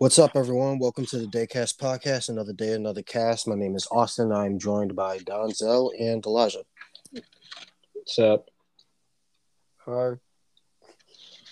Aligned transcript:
What's 0.00 0.18
up, 0.18 0.30
everyone? 0.34 0.78
Welcome 0.78 1.04
to 1.04 1.18
the 1.18 1.26
Daycast 1.26 1.76
podcast. 1.76 2.30
Another 2.30 2.54
day, 2.54 2.72
another 2.72 3.02
cast. 3.02 3.46
My 3.46 3.54
name 3.54 3.76
is 3.76 3.86
Austin. 3.90 4.32
I'm 4.32 4.58
joined 4.58 4.96
by 4.96 5.18
Donzel 5.18 5.90
and 6.00 6.24
Elijah. 6.24 6.62
What's 7.92 8.18
up? 8.18 8.48
Hi. 9.84 10.12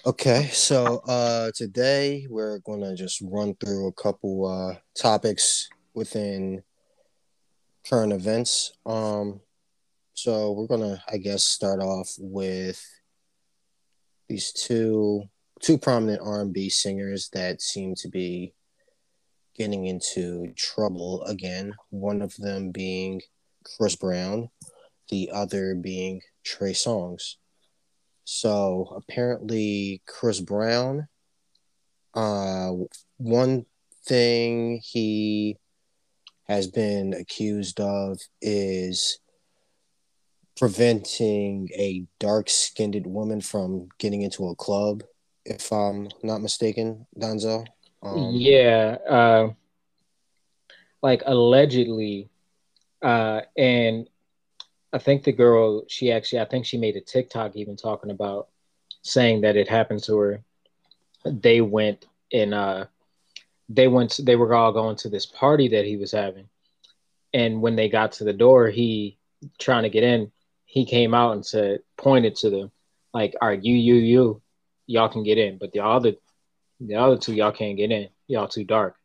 Okay, 0.07 0.49
so 0.51 1.03
uh, 1.07 1.51
today 1.55 2.27
we're 2.31 2.61
going 2.61 2.81
to 2.81 2.97
just 2.97 3.21
run 3.21 3.55
through 3.57 3.89
a 3.89 3.93
couple 3.93 4.47
uh, 4.47 4.79
topics 4.97 5.69
within 5.93 6.63
current 7.87 8.15
events. 8.15 8.73
Um, 8.87 9.43
so 10.15 10.53
we're 10.53 10.69
going 10.69 10.97
to, 10.97 11.03
I 11.07 11.19
guess, 11.19 11.45
start 11.45 11.81
off 11.81 12.15
with 12.19 12.83
these 14.27 14.53
two 14.53 15.25
two 15.61 15.79
prominent 15.79 16.21
R&B 16.23 16.69
singers 16.69 17.29
that 17.33 17.61
seem 17.61 17.95
to 17.97 18.09
be 18.09 18.55
getting 19.57 19.87
into 19.87 20.53
trouble 20.57 21.25
again. 21.25 21.75
One 21.91 22.23
of 22.23 22.37
them 22.37 22.71
being 22.71 23.23
Chris 23.65 23.97
Brown, 23.97 24.51
the 25.09 25.31
other 25.33 25.75
being 25.75 26.21
Trey 26.45 26.73
Songz. 26.73 27.35
So 28.25 28.93
apparently, 28.95 30.03
Chris 30.07 30.41
Brown, 30.41 31.09
uh, 32.15 32.73
one 33.17 33.67
thing 34.05 34.81
he 34.85 35.57
has 36.47 36.67
been 36.67 37.15
accused 37.15 37.81
of 37.81 38.19
is 38.41 39.19
preventing 40.57 41.69
a 41.75 42.05
dark 42.19 42.49
skinned 42.49 43.07
woman 43.07 43.41
from 43.41 43.89
getting 43.99 44.23
into 44.23 44.49
a 44.49 44.57
club 44.57 45.03
if 45.51 45.73
I'm 45.73 46.09
not 46.23 46.41
mistaken, 46.41 47.07
Donzo. 47.19 47.67
Um, 48.03 48.31
yeah, 48.33 48.97
uh, 49.09 49.49
like 51.03 51.23
allegedly, 51.27 52.29
uh, 53.03 53.43
and 53.57 54.09
I 54.93 54.99
think 54.99 55.25
the 55.25 55.33
girl 55.33 55.85
she 55.89 56.13
actually 56.13 56.41
I 56.41 56.45
think 56.47 56.65
she 56.65 56.79
made 56.79 56.97
a 56.97 57.01
TikTok 57.01 57.57
even 57.57 57.77
talking 57.77 58.11
about 58.11 58.49
saying 59.03 59.43
that 59.43 59.57
it 59.57 59.69
happened 59.69 60.03
to 60.05 60.17
her. 60.19 60.43
They 61.25 61.61
went 61.61 62.07
and 62.33 62.55
uh, 62.55 62.87
they 63.69 63.89
went 63.89 64.21
they 64.23 64.37
were 64.37 64.55
all 64.55 64.73
going 64.73 64.97
to 64.97 65.09
this 65.09 65.27
party 65.27 65.69
that 65.69 65.85
he 65.85 65.97
was 65.97 66.13
having, 66.13 66.49
and 67.35 67.61
when 67.61 67.77
they 67.77 67.89
got 67.89 68.13
to 68.13 68.25
the 68.25 68.33
door, 68.33 68.69
he 68.69 69.19
trying 69.59 69.85
to 69.85 69.91
get 69.91 70.05
in, 70.05 70.33
he 70.65 70.85
came 70.85 71.15
out 71.15 71.33
and 71.33 71.45
said 71.45 71.81
pointed 71.97 72.37
to 72.37 72.51
them 72.51 72.71
like, 73.13 73.35
"All 73.41 73.49
right, 73.49 73.63
you 73.63 73.75
you 73.75 73.95
you." 73.95 74.43
Y'all 74.89 75.09
can 75.09 75.23
get 75.23 75.39
in, 75.39 75.59
but 75.59 75.71
the 75.71 75.81
other 75.81 76.15
the 76.81 76.97
other 76.97 77.17
two 77.17 77.35
y'all 77.35 77.53
can't 77.53 77.77
get 77.77 77.93
in. 77.93 78.09
Y'all 78.27 78.49
too 78.49 78.65
dark. 78.65 78.97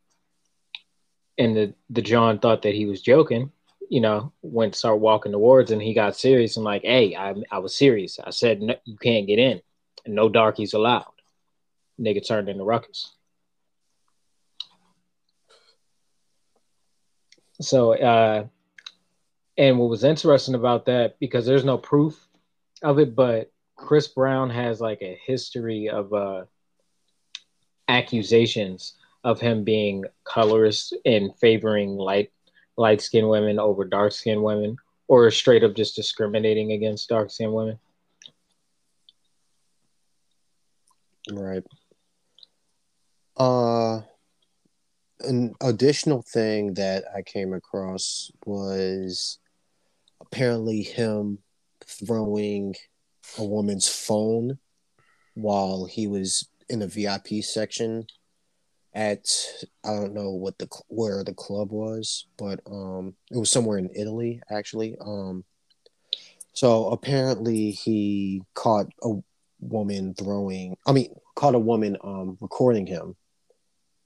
And 1.37 1.55
the 1.55 1.73
the 1.91 2.01
John 2.01 2.39
thought 2.39 2.63
that 2.63 2.73
he 2.73 2.85
was 2.87 3.01
joking, 3.01 3.51
you 3.89 4.01
know, 4.01 4.31
went 4.41 4.75
start 4.75 4.99
walking 4.99 5.31
towards 5.33 5.69
and 5.69 5.81
he 5.81 5.93
got 5.93 6.15
serious 6.15 6.57
and 6.57 6.63
like, 6.63 6.83
hey, 6.83 7.15
I 7.15 7.35
I 7.51 7.59
was 7.59 7.75
serious. 7.75 8.19
I 8.23 8.31
said 8.31 8.61
no, 8.61 8.75
you 8.85 8.97
can't 8.97 9.27
get 9.27 9.39
in, 9.39 9.61
no 10.07 10.29
darkies 10.29 10.73
allowed. 10.73 11.05
Nigga 11.99 12.25
turned 12.25 12.49
into 12.49 12.63
ruckus. 12.63 13.13
So, 17.61 17.93
uh, 17.93 18.47
and 19.57 19.77
what 19.77 19.89
was 19.89 20.03
interesting 20.03 20.55
about 20.55 20.85
that 20.85 21.19
because 21.19 21.45
there's 21.45 21.63
no 21.63 21.77
proof 21.77 22.27
of 22.81 22.99
it, 22.99 23.15
but 23.15 23.52
Chris 23.83 24.07
Brown 24.07 24.49
has 24.49 24.79
like 24.79 25.01
a 25.01 25.19
history 25.25 25.89
of 25.89 26.13
uh, 26.13 26.45
accusations 27.89 28.93
of 29.25 29.41
him 29.41 29.65
being 29.65 30.05
colorist 30.23 30.95
and 31.05 31.35
favoring 31.35 31.97
light 31.97 32.31
light 32.77 33.01
skinned 33.01 33.27
women 33.27 33.59
over 33.59 33.83
dark 33.83 34.13
skinned 34.13 34.41
women, 34.41 34.77
or 35.09 35.29
straight 35.29 35.65
up 35.65 35.75
just 35.75 35.97
discriminating 35.97 36.71
against 36.71 37.09
dark 37.09 37.29
skinned 37.29 37.51
women. 37.51 37.77
Right. 41.29 41.63
Uh, 43.35 43.99
an 45.19 45.55
additional 45.61 46.21
thing 46.21 46.75
that 46.75 47.03
I 47.13 47.21
came 47.21 47.53
across 47.53 48.31
was 48.45 49.39
apparently 50.21 50.83
him 50.83 51.39
throwing 51.85 52.75
a 53.37 53.43
woman's 53.43 53.89
phone 53.89 54.57
while 55.33 55.85
he 55.85 56.07
was 56.07 56.47
in 56.69 56.79
the 56.79 56.87
VIP 56.87 57.43
section 57.43 58.05
at 58.93 59.27
I 59.83 59.95
don't 59.95 60.13
know 60.13 60.31
what 60.31 60.57
the 60.59 60.67
where 60.87 61.23
the 61.23 61.33
club 61.33 61.71
was, 61.71 62.27
but 62.37 62.59
um 62.67 63.15
it 63.31 63.37
was 63.37 63.49
somewhere 63.49 63.77
in 63.77 63.89
Italy 63.95 64.41
actually. 64.49 64.95
Um 65.01 65.43
so 66.53 66.89
apparently 66.89 67.71
he 67.71 68.43
caught 68.53 68.87
a 69.01 69.15
woman 69.59 70.13
throwing 70.13 70.77
I 70.85 70.91
mean 70.91 71.15
caught 71.35 71.55
a 71.55 71.59
woman 71.59 71.97
um 72.03 72.37
recording 72.39 72.85
him 72.85 73.15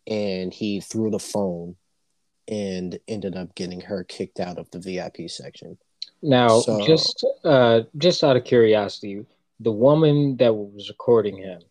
and 0.08 0.54
he 0.54 0.80
threw 0.80 1.12
the 1.12 1.20
phone 1.20 1.76
and 2.48 2.98
ended 3.08 3.36
up 3.36 3.54
getting 3.56 3.82
her 3.82 4.04
kicked 4.06 4.40
out 4.40 4.58
of 4.58 4.72
the 4.72 4.80
VIP 4.80 5.30
section. 5.30 5.78
Now, 6.22 6.60
so, 6.60 6.86
just 6.86 7.26
uh, 7.44 7.82
just 7.98 8.24
out 8.24 8.38
of 8.38 8.44
curiosity, 8.44 9.26
the 9.60 9.72
woman 9.72 10.38
that 10.38 10.54
was 10.54 10.90
recording 10.90 11.38
him 11.38 11.62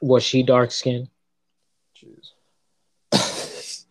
was 0.00 0.22
she 0.22 0.42
dark 0.42 0.70
skinned? 0.70 1.08
Jeez. 1.96 2.32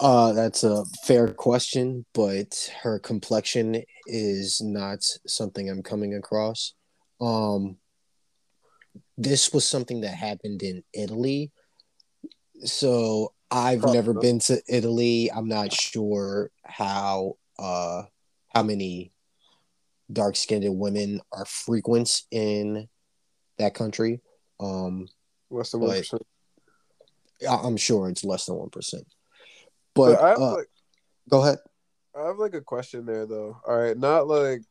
uh, 0.00 0.32
that's 0.32 0.62
a 0.62 0.84
fair 1.04 1.28
question, 1.28 2.04
but 2.14 2.70
her 2.82 2.98
complexion 2.98 3.82
is 4.06 4.60
not 4.60 5.02
something 5.26 5.68
I'm 5.68 5.82
coming 5.82 6.14
across. 6.14 6.74
Um, 7.20 7.78
this 9.18 9.52
was 9.52 9.66
something 9.66 10.02
that 10.02 10.14
happened 10.14 10.62
in 10.62 10.84
Italy, 10.92 11.50
so 12.64 13.32
I've 13.50 13.80
Probably. 13.80 13.96
never 13.96 14.14
been 14.14 14.38
to 14.40 14.60
Italy. 14.68 15.30
I'm 15.32 15.48
not 15.48 15.72
sure 15.72 16.50
how 16.64 17.36
uh 17.58 18.02
how 18.48 18.62
many 18.62 19.12
dark 20.12 20.36
skinned 20.36 20.78
women 20.78 21.20
are 21.32 21.44
frequent 21.44 22.22
in 22.30 22.88
that 23.58 23.74
country. 23.74 24.20
Um, 24.60 25.08
less 25.50 25.70
than 25.70 25.80
one 25.80 25.90
percent. 25.90 26.22
I'm 27.48 27.76
sure 27.76 28.08
it's 28.08 28.24
less 28.24 28.46
than 28.46 28.56
one 28.56 28.70
percent. 28.70 29.06
But, 29.94 30.20
but 30.20 30.38
uh, 30.38 30.54
like, 30.56 30.66
go 31.28 31.42
ahead. 31.42 31.58
I 32.16 32.26
have 32.26 32.38
like 32.38 32.54
a 32.54 32.60
question 32.60 33.06
there 33.06 33.26
though. 33.26 33.60
All 33.66 33.76
right, 33.76 33.96
not 33.96 34.26
like 34.28 34.62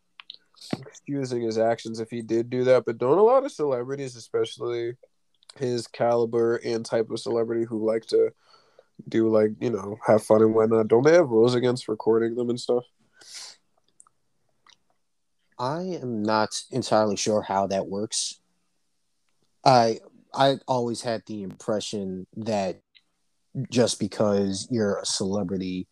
excusing 0.88 1.42
his 1.42 1.58
actions 1.58 2.00
if 2.00 2.10
he 2.10 2.22
did 2.22 2.50
do 2.50 2.64
that, 2.66 2.86
but 2.86 2.98
don't 2.98 3.18
a 3.18 3.24
lot 3.24 3.46
of 3.46 3.52
celebrities, 3.52 4.16
especially 4.16 4.94
his 5.58 5.88
caliber 5.88 6.56
and 6.58 6.86
type 6.86 7.10
of 7.10 7.20
celebrity 7.20 7.66
who 7.66 7.86
like 7.86 8.06
to 8.08 8.32
do 9.10 9.30
like 9.30 9.52
you 9.60 9.70
know 9.70 9.98
have 10.06 10.24
fun 10.24 10.42
and 10.42 10.54
whatnot, 10.54 10.88
don't 10.88 11.04
they 11.04 11.14
have 11.14 11.30
rules 11.30 11.56
against 11.56 11.88
recording 11.88 12.36
them 12.36 12.50
and 12.50 12.60
stuff? 12.60 12.84
I 15.60 15.82
am 16.02 16.24
not 16.24 16.62
entirely 16.72 17.16
sure 17.16 17.42
how 17.42 17.68
that 17.68 17.88
works. 17.88 18.40
I 19.66 20.00
I 20.34 20.58
always 20.68 21.02
had 21.02 21.24
the 21.26 21.44
impression 21.44 22.28
that 22.38 22.82
just 23.70 24.00
because 24.00 24.68
you're 24.72 24.98
a 24.98 25.06
celebrity, 25.06 25.88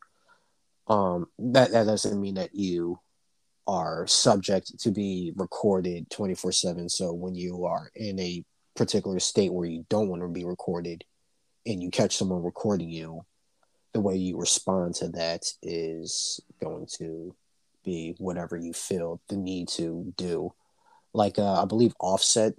um, 0.87 1.27
that 1.37 1.71
that 1.71 1.85
doesn't 1.85 2.19
mean 2.19 2.35
that 2.35 2.55
you 2.55 2.99
are 3.67 4.07
subject 4.07 4.79
to 4.79 4.91
be 4.91 5.31
recorded 5.35 6.09
24 6.09 6.51
7 6.51 6.89
so 6.89 7.13
when 7.13 7.35
you 7.35 7.63
are 7.65 7.91
in 7.95 8.19
a 8.19 8.43
particular 8.75 9.19
state 9.19 9.53
where 9.53 9.67
you 9.67 9.85
don't 9.87 10.09
want 10.09 10.21
to 10.21 10.27
be 10.27 10.43
recorded 10.43 11.03
and 11.67 11.81
you 11.81 11.91
catch 11.91 12.17
someone 12.17 12.41
recording 12.41 12.89
you 12.89 13.23
the 13.93 14.01
way 14.01 14.15
you 14.15 14.37
respond 14.37 14.95
to 14.95 15.09
that 15.09 15.43
is 15.61 16.39
going 16.59 16.87
to 16.87 17.35
be 17.83 18.15
whatever 18.17 18.55
you 18.55 18.73
feel 18.73 19.21
the 19.27 19.37
need 19.37 19.67
to 19.69 20.13
do. 20.17 20.53
Like 21.13 21.37
uh, 21.39 21.61
I 21.61 21.65
believe 21.65 21.93
Offset 21.99 22.53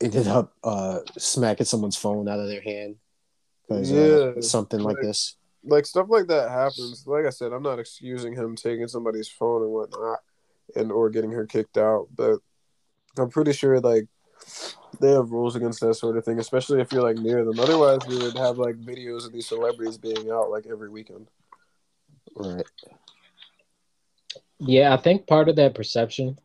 ended 0.00 0.28
up 0.28 0.52
uh, 0.62 1.00
smacking 1.16 1.66
someone's 1.66 1.96
phone 1.96 2.28
out 2.28 2.40
of 2.40 2.48
their 2.48 2.62
hand 2.62 2.96
because 3.66 3.92
uh, 3.92 3.94
yeah, 3.94 4.38
uh, 4.38 4.40
something 4.40 4.80
like, 4.80 4.96
like, 4.96 5.04
this. 5.04 5.36
Like 5.64 5.86
stuff 5.86 6.06
like 6.08 6.28
that 6.28 6.50
happens. 6.50 7.04
Like 7.06 7.26
I 7.26 7.30
said, 7.30 7.52
I'm 7.52 7.62
not 7.62 7.78
excusing 7.78 8.34
him 8.34 8.56
taking 8.56 8.88
somebody's 8.88 9.28
phone 9.28 9.62
and 9.62 9.72
whatnot, 9.72 10.20
and 10.76 10.92
or 10.92 11.10
getting 11.10 11.32
her 11.32 11.46
kicked 11.46 11.76
out, 11.76 12.08
but 12.14 12.38
I'm 13.18 13.30
pretty 13.30 13.52
sure 13.52 13.80
like 13.80 14.06
they 15.00 15.10
have 15.10 15.32
rules 15.32 15.56
against 15.56 15.80
that 15.80 15.94
sort 15.94 16.16
of 16.16 16.24
thing, 16.24 16.38
especially 16.38 16.80
if 16.80 16.92
you're 16.92 17.02
like 17.02 17.18
near 17.18 17.44
them. 17.44 17.58
Otherwise, 17.58 18.00
we 18.06 18.18
would 18.18 18.36
have 18.36 18.58
like 18.58 18.76
videos 18.76 19.26
of 19.26 19.32
these 19.32 19.46
celebrities 19.46 19.98
being 19.98 20.30
out 20.30 20.50
like 20.50 20.66
every 20.70 20.88
weekend. 20.88 21.28
Right. 22.34 22.66
Yeah, 24.60 24.92
I 24.92 24.96
think 24.96 25.26
part 25.26 25.48
of 25.48 25.56
that 25.56 25.74
perception 25.74 26.38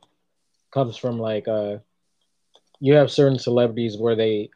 comes 0.72 0.98
from 0.98 1.20
like 1.20 1.48
uh 1.48 1.78
you 2.80 2.94
have 2.96 3.12
certain 3.12 3.40
celebrities 3.40 3.98
where 3.98 4.16
they 4.16 4.50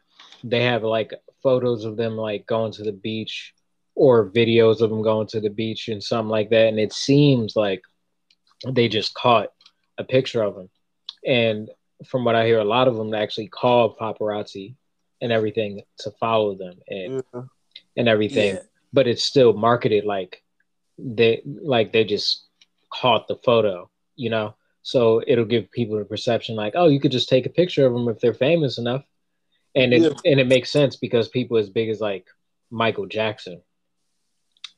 they 0.44 0.62
have 0.62 0.82
like 0.82 1.12
photos 1.42 1.84
of 1.84 1.96
them 1.96 2.16
like 2.16 2.46
going 2.46 2.72
to 2.72 2.82
the 2.82 2.92
beach 2.92 3.54
or 3.94 4.30
videos 4.30 4.80
of 4.80 4.90
them 4.90 5.02
going 5.02 5.26
to 5.28 5.40
the 5.40 5.50
beach 5.50 5.88
and 5.88 6.02
something 6.02 6.30
like 6.30 6.50
that. 6.50 6.68
And 6.68 6.78
it 6.78 6.92
seems 6.92 7.56
like 7.56 7.82
they 8.68 8.88
just 8.88 9.14
caught 9.14 9.48
a 9.98 10.04
picture 10.04 10.42
of 10.42 10.54
them 10.54 10.70
And 11.26 11.70
from 12.06 12.24
what 12.24 12.36
I 12.36 12.46
hear, 12.46 12.58
a 12.58 12.64
lot 12.64 12.86
of 12.88 12.96
them 12.96 13.14
actually 13.14 13.48
call 13.48 13.96
paparazzi 13.96 14.76
and 15.20 15.32
everything 15.32 15.82
to 16.00 16.12
follow 16.12 16.54
them 16.54 16.74
and 16.88 17.22
yeah. 17.34 17.42
and 17.96 18.08
everything. 18.08 18.54
Yeah. 18.54 18.62
But 18.92 19.08
it's 19.08 19.24
still 19.24 19.52
marketed 19.52 20.04
like 20.04 20.42
they 20.98 21.42
like 21.44 21.92
they 21.92 22.04
just 22.04 22.47
caught 22.90 23.28
the 23.28 23.36
photo, 23.36 23.90
you 24.16 24.30
know. 24.30 24.54
So 24.82 25.22
it'll 25.26 25.44
give 25.44 25.70
people 25.70 25.98
the 25.98 26.04
perception 26.04 26.56
like, 26.56 26.72
oh, 26.76 26.88
you 26.88 27.00
could 27.00 27.12
just 27.12 27.28
take 27.28 27.46
a 27.46 27.50
picture 27.50 27.86
of 27.86 27.92
them 27.92 28.08
if 28.08 28.20
they're 28.20 28.34
famous 28.34 28.78
enough, 28.78 29.04
and 29.74 29.92
it 29.92 30.02
yeah. 30.02 30.30
and 30.30 30.40
it 30.40 30.46
makes 30.46 30.70
sense 30.70 30.96
because 30.96 31.28
people 31.28 31.56
as 31.56 31.70
big 31.70 31.88
as 31.88 32.00
like 32.00 32.26
Michael 32.70 33.06
Jackson, 33.06 33.60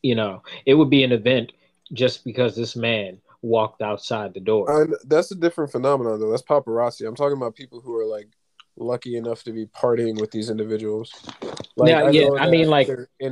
you 0.02 0.14
know, 0.14 0.42
it 0.66 0.74
would 0.74 0.90
be 0.90 1.04
an 1.04 1.12
event 1.12 1.52
just 1.92 2.24
because 2.24 2.56
this 2.56 2.76
man 2.76 3.18
walked 3.42 3.82
outside 3.82 4.34
the 4.34 4.40
door. 4.40 4.88
that's 5.06 5.30
a 5.30 5.34
different 5.34 5.72
phenomenon, 5.72 6.20
though. 6.20 6.30
That's 6.30 6.42
paparazzi. 6.42 7.06
I'm 7.06 7.16
talking 7.16 7.36
about 7.36 7.54
people 7.54 7.80
who 7.80 7.96
are 7.96 8.06
like 8.06 8.28
lucky 8.76 9.16
enough 9.16 9.42
to 9.44 9.52
be 9.52 9.66
partying 9.66 10.20
with 10.20 10.30
these 10.30 10.50
individuals. 10.50 11.12
Like, 11.76 11.90
yeah, 11.90 12.02
I 12.02 12.10
yeah. 12.10 12.28
I 12.38 12.50
mean, 12.50 12.68
like 12.68 12.88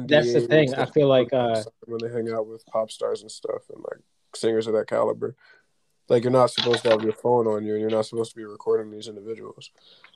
that's 0.06 0.32
the 0.32 0.46
thing. 0.48 0.74
I 0.74 0.86
feel 0.86 1.08
like 1.08 1.32
uh, 1.32 1.62
when 1.86 1.98
they 2.02 2.14
hang 2.14 2.32
out 2.32 2.46
with 2.46 2.64
pop 2.66 2.90
stars 2.90 3.22
and 3.22 3.30
stuff, 3.30 3.62
and 3.74 3.82
like 3.82 4.00
singers 4.34 4.66
of 4.66 4.74
that 4.74 4.88
caliber, 4.88 5.34
like 6.08 6.22
you're 6.22 6.32
not 6.32 6.50
supposed 6.50 6.82
to 6.84 6.90
have 6.90 7.02
your 7.02 7.12
phone 7.12 7.46
on 7.46 7.64
you, 7.64 7.72
and 7.72 7.80
you're 7.80 7.90
not 7.90 8.06
supposed 8.06 8.30
to 8.30 8.36
be 8.36 8.44
recording 8.44 8.90
these 8.90 9.08
individuals. 9.08 9.70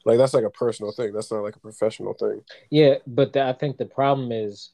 Like 0.05 0.19
that's 0.19 0.35
like 0.35 0.45
a 0.45 0.51
personal 0.51 0.93
thing. 0.93 1.13
That's 1.13 1.31
not 1.31 1.43
like 1.43 1.57
a 1.57 1.61
professional 1.61 2.15
thing. 2.15 2.43
Yeah, 2.71 2.97
but 3.07 3.33
the, 3.33 3.45
I 3.45 3.53
think 3.53 3.77
the 3.77 3.87
problem 3.87 4.33
is, 4.33 4.71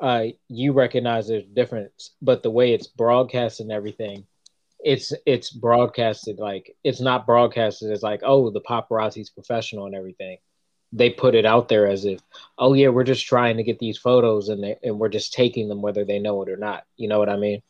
uh, 0.00 0.24
you 0.48 0.72
recognize 0.72 1.28
there's 1.28 1.44
a 1.44 1.54
difference, 1.54 2.10
but 2.20 2.42
the 2.42 2.50
way 2.50 2.74
it's 2.74 2.86
broadcast 2.86 3.60
and 3.60 3.72
everything 3.72 4.26
it's 4.86 5.12
it's 5.24 5.50
broadcasted 5.50 6.38
like 6.38 6.76
it's 6.84 7.00
not 7.00 7.26
broadcasted 7.26 7.90
as 7.90 8.02
like 8.02 8.20
oh 8.22 8.50
the 8.50 8.60
paparazzi's 8.60 9.30
professional 9.30 9.86
and 9.86 9.94
everything 9.94 10.38
they 10.92 11.10
put 11.10 11.34
it 11.34 11.44
out 11.44 11.68
there 11.68 11.86
as 11.86 12.04
if 12.04 12.20
oh 12.58 12.72
yeah 12.72 12.88
we're 12.88 13.04
just 13.04 13.26
trying 13.26 13.56
to 13.56 13.62
get 13.62 13.78
these 13.78 13.98
photos 13.98 14.48
and 14.48 14.62
they, 14.62 14.76
and 14.82 14.98
we're 14.98 15.08
just 15.08 15.32
taking 15.32 15.68
them 15.68 15.82
whether 15.82 16.04
they 16.04 16.18
know 16.18 16.40
it 16.42 16.48
or 16.48 16.56
not 16.56 16.84
you 16.96 17.08
know 17.08 17.18
what 17.18 17.28
i 17.28 17.36
mean 17.36 17.60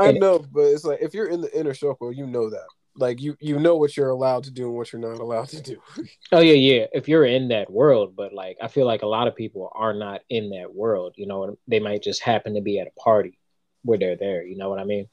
i 0.00 0.12
know 0.12 0.38
but 0.38 0.62
it's 0.62 0.84
like 0.84 1.00
if 1.00 1.14
you're 1.14 1.28
in 1.28 1.40
the 1.40 1.58
inner 1.58 1.74
circle 1.74 2.12
you 2.12 2.26
know 2.26 2.50
that 2.50 2.66
like 2.96 3.20
you 3.20 3.36
you 3.40 3.58
know 3.58 3.76
what 3.76 3.96
you're 3.96 4.10
allowed 4.10 4.44
to 4.44 4.50
do 4.50 4.66
and 4.66 4.76
what 4.76 4.92
you're 4.92 5.00
not 5.00 5.20
allowed 5.20 5.48
to 5.48 5.62
do 5.62 5.80
oh 6.32 6.40
yeah 6.40 6.52
yeah 6.52 6.86
if 6.92 7.08
you're 7.08 7.24
in 7.24 7.48
that 7.48 7.70
world 7.70 8.14
but 8.16 8.32
like 8.32 8.56
i 8.60 8.68
feel 8.68 8.86
like 8.86 9.02
a 9.02 9.06
lot 9.06 9.28
of 9.28 9.36
people 9.36 9.70
are 9.74 9.94
not 9.94 10.20
in 10.28 10.50
that 10.50 10.74
world 10.74 11.14
you 11.16 11.26
know 11.26 11.56
they 11.68 11.80
might 11.80 12.02
just 12.02 12.22
happen 12.22 12.54
to 12.54 12.60
be 12.60 12.78
at 12.78 12.88
a 12.88 13.00
party 13.00 13.38
where 13.82 13.98
they're 13.98 14.16
there 14.16 14.44
you 14.44 14.56
know 14.56 14.68
what 14.68 14.80
i 14.80 14.84
mean 14.84 15.06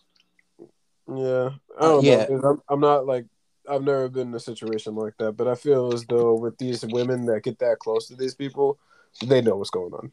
yeah, 1.16 1.52
I 1.80 1.84
uh, 1.84 1.88
don't 1.88 2.04
yeah. 2.04 2.26
know. 2.30 2.42
I'm, 2.44 2.62
I'm 2.70 2.80
not 2.80 3.06
like 3.06 3.26
I've 3.70 3.84
never 3.84 4.10
been 4.10 4.30
in 4.30 4.34
a 4.34 4.40
situation 4.40 4.96
like 4.96 5.14
that, 5.20 5.34
but 5.34 5.48
I 5.48 5.56
feel 5.56 5.94
as 5.94 6.06
though 6.06 6.36
with 6.36 6.58
these 6.58 6.86
women 6.86 7.26
that 7.28 7.44
get 7.44 7.60
that 7.60 7.80
close 7.80 8.08
to 8.08 8.16
these 8.16 8.36
people, 8.36 8.78
they 9.26 9.42
know 9.42 9.56
what's 9.56 9.70
going 9.70 9.94
on. 9.94 10.12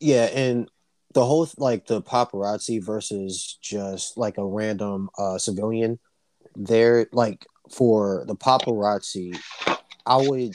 Yeah, 0.00 0.24
and 0.24 0.70
the 1.16 1.24
whole 1.24 1.48
like 1.56 1.86
the 1.86 2.02
paparazzi 2.02 2.84
versus 2.84 3.58
just 3.62 4.18
like 4.18 4.36
a 4.36 4.44
random 4.44 5.08
uh 5.16 5.38
civilian, 5.38 5.98
they're 6.54 7.06
like 7.10 7.46
for 7.72 8.26
the 8.28 8.36
paparazzi, 8.36 9.34
I 10.04 10.18
would 10.18 10.54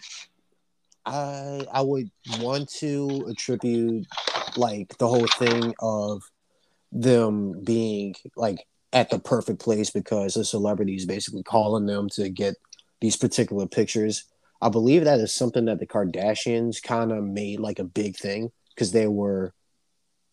I 1.04 1.66
I 1.74 1.82
would 1.82 2.12
want 2.38 2.70
to 2.74 3.26
attribute 3.28 4.06
like 4.56 4.96
the 5.00 5.08
whole 5.08 5.26
thing 5.26 5.74
of 5.80 6.22
them 6.92 7.64
being 7.64 8.14
like 8.36 8.60
at 8.94 9.10
the 9.10 9.18
perfect 9.18 9.60
place 9.60 9.90
because 9.90 10.36
the 10.36 10.46
celebrity 10.46 10.94
is 10.94 11.08
basically 11.08 11.42
calling 11.42 11.88
them 11.88 12.08
to 12.10 12.30
get 12.30 12.54
these 13.00 13.18
particular 13.18 13.66
pictures. 13.66 14.26
I 14.62 14.70
believe 14.70 15.06
that 15.06 15.22
is 15.22 15.34
something 15.34 15.66
that 15.66 15.80
the 15.80 15.88
Kardashians 15.88 16.84
kind 16.84 17.12
of 17.12 17.24
made 17.24 17.60
like 17.60 17.80
a 17.80 17.84
big 17.84 18.16
thing 18.16 18.52
because 18.76 18.92
they 18.92 19.08
were 19.08 19.56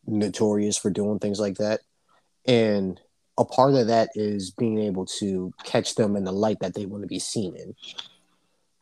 notorious 0.09 0.77
for 0.77 0.91
doing 0.91 1.19
things 1.19 1.39
like 1.39 1.57
that. 1.57 1.81
And 2.47 3.01
a 3.37 3.45
part 3.45 3.75
of 3.75 3.87
that 3.87 4.11
is 4.15 4.51
being 4.51 4.79
able 4.79 5.07
to 5.07 5.53
catch 5.65 5.95
them 5.95 6.17
in 6.17 6.25
the 6.25 6.33
light 6.33 6.59
that 6.61 6.75
they 6.75 6.87
want 6.87 7.03
to 7.03 7.09
be 7.09 7.19
seen 7.19 7.55
in. 7.57 7.75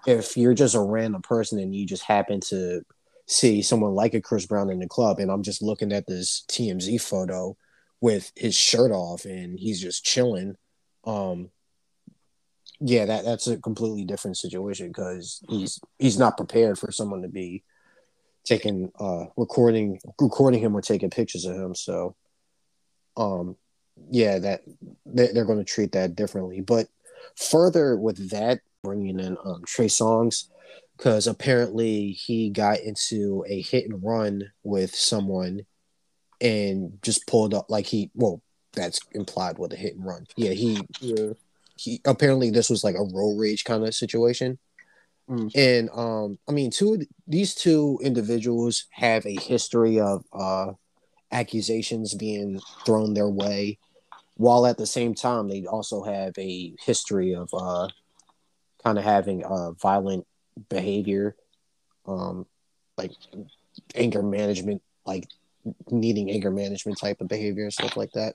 If 0.06 0.37
you're 0.37 0.55
just 0.55 0.75
a 0.75 0.81
random 0.81 1.23
person 1.23 1.58
and 1.58 1.75
you 1.75 1.84
just 1.84 2.05
happen 2.05 2.40
to 2.49 2.82
see 3.26 3.61
someone 3.61 3.94
like 3.94 4.14
a 4.14 4.20
Chris 4.20 4.46
Brown 4.46 4.70
in 4.70 4.78
the 4.78 4.88
club, 4.88 5.19
and 5.19 5.31
I'm 5.31 5.43
just 5.43 5.62
looking 5.62 5.93
at 5.93 6.06
this 6.06 6.44
TMZ 6.49 7.00
photo 7.02 7.56
with 8.00 8.31
his 8.37 8.55
shirt 8.55 8.93
off 8.93 9.25
and 9.25 9.58
he's 9.58 9.81
just 9.81 10.05
chilling, 10.05 10.55
um, 11.05 11.50
yeah, 12.78 13.06
that 13.06 13.25
that's 13.25 13.46
a 13.46 13.56
completely 13.56 14.05
different 14.05 14.37
situation 14.37 14.88
because 14.88 15.43
he's 15.49 15.81
he's 15.99 16.19
not 16.19 16.37
prepared 16.37 16.78
for 16.78 16.93
someone 16.93 17.23
to 17.23 17.28
be 17.28 17.64
taking 18.46 18.90
uh 18.98 19.26
recording 19.37 20.00
recording 20.20 20.60
him 20.60 20.75
or 20.76 20.81
taking 20.81 21.10
pictures 21.10 21.44
of 21.44 21.56
him. 21.56 21.75
So, 21.75 22.16
um, 23.16 23.56
yeah, 24.10 24.38
that 24.38 24.62
they, 25.04 25.28
they're 25.28 25.44
going 25.44 25.58
to 25.58 25.64
treat 25.64 25.93
that 25.93 26.14
differently. 26.14 26.60
But 26.60 26.88
further 27.37 27.96
with 27.96 28.31
that, 28.31 28.60
bringing 28.82 29.20
in 29.20 29.37
um 29.44 29.62
Trey 29.66 29.88
Songz 29.88 30.48
because 30.96 31.26
apparently 31.26 32.12
he 32.12 32.50
got 32.50 32.81
into 32.81 33.44
a 33.48 33.60
hit 33.60 33.84
and 33.84 34.02
run 34.02 34.50
with 34.62 34.94
someone 34.94 35.66
and 36.40 36.99
just 37.02 37.26
pulled 37.26 37.54
up 37.54 37.66
like 37.69 37.87
he 37.87 38.10
well 38.14 38.42
that's 38.72 39.00
implied 39.12 39.58
with 39.58 39.72
a 39.72 39.76
hit 39.76 39.96
and 39.96 40.04
run. 40.04 40.26
Yeah, 40.37 40.52
he 40.52 40.81
yeah. 41.00 41.32
he 41.76 42.00
apparently 42.04 42.50
this 42.50 42.70
was 42.70 42.84
like 42.84 42.94
a 42.94 43.02
road 43.14 43.38
rage 43.38 43.64
kind 43.64 43.84
of 43.84 43.94
situation. 43.94 44.58
Mm. 45.28 45.50
And 45.55 45.90
um 45.90 46.38
I 46.49 46.52
mean 46.52 46.70
two 46.70 47.00
these 47.26 47.55
two 47.55 47.99
individuals 48.02 48.87
have 48.93 49.26
a 49.26 49.34
history 49.34 49.99
of 50.00 50.25
uh 50.32 50.73
accusations 51.32 52.14
being 52.14 52.61
thrown 52.84 53.14
their 53.14 53.28
way 53.28 53.78
while 54.37 54.66
at 54.66 54.78
the 54.78 54.87
same 54.87 55.14
time 55.14 55.49
they 55.49 55.66
also 55.66 56.04
have 56.04 56.33
a 56.38 56.73
history 56.85 57.35
of 57.35 57.49
uh 57.52 57.88
kind 58.85 58.99
of 58.99 59.04
having 59.04 59.45
uh 59.45 59.73
violent 59.73 60.25
behavior 60.68 61.35
um 62.06 62.47
like 62.97 63.11
anger 63.97 64.23
management 64.23 64.80
like 65.04 65.25
needing 65.90 66.30
anger 66.30 66.50
management 66.50 66.99
type 66.99 67.21
of 67.21 67.28
behavior 67.28 67.64
and 67.64 67.73
stuff 67.73 67.97
like 67.97 68.12
that. 68.12 68.35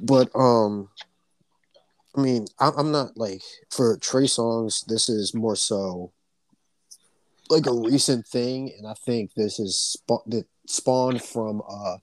But 0.00 0.30
um, 0.34 0.88
I 2.16 2.20
mean, 2.20 2.46
I'm 2.60 2.92
not 2.92 3.16
like 3.16 3.42
for 3.70 3.96
Trey 3.98 4.24
Songz. 4.24 4.84
This 4.86 5.08
is 5.08 5.34
more 5.34 5.56
so 5.56 6.12
like 7.50 7.66
a 7.66 7.72
recent 7.72 8.26
thing, 8.26 8.72
and 8.78 8.86
I 8.86 8.94
think 9.04 9.34
this 9.34 9.58
is 9.58 9.96
that 10.26 10.44
spawned 10.66 11.22
from 11.22 11.62
uh, 11.68 11.96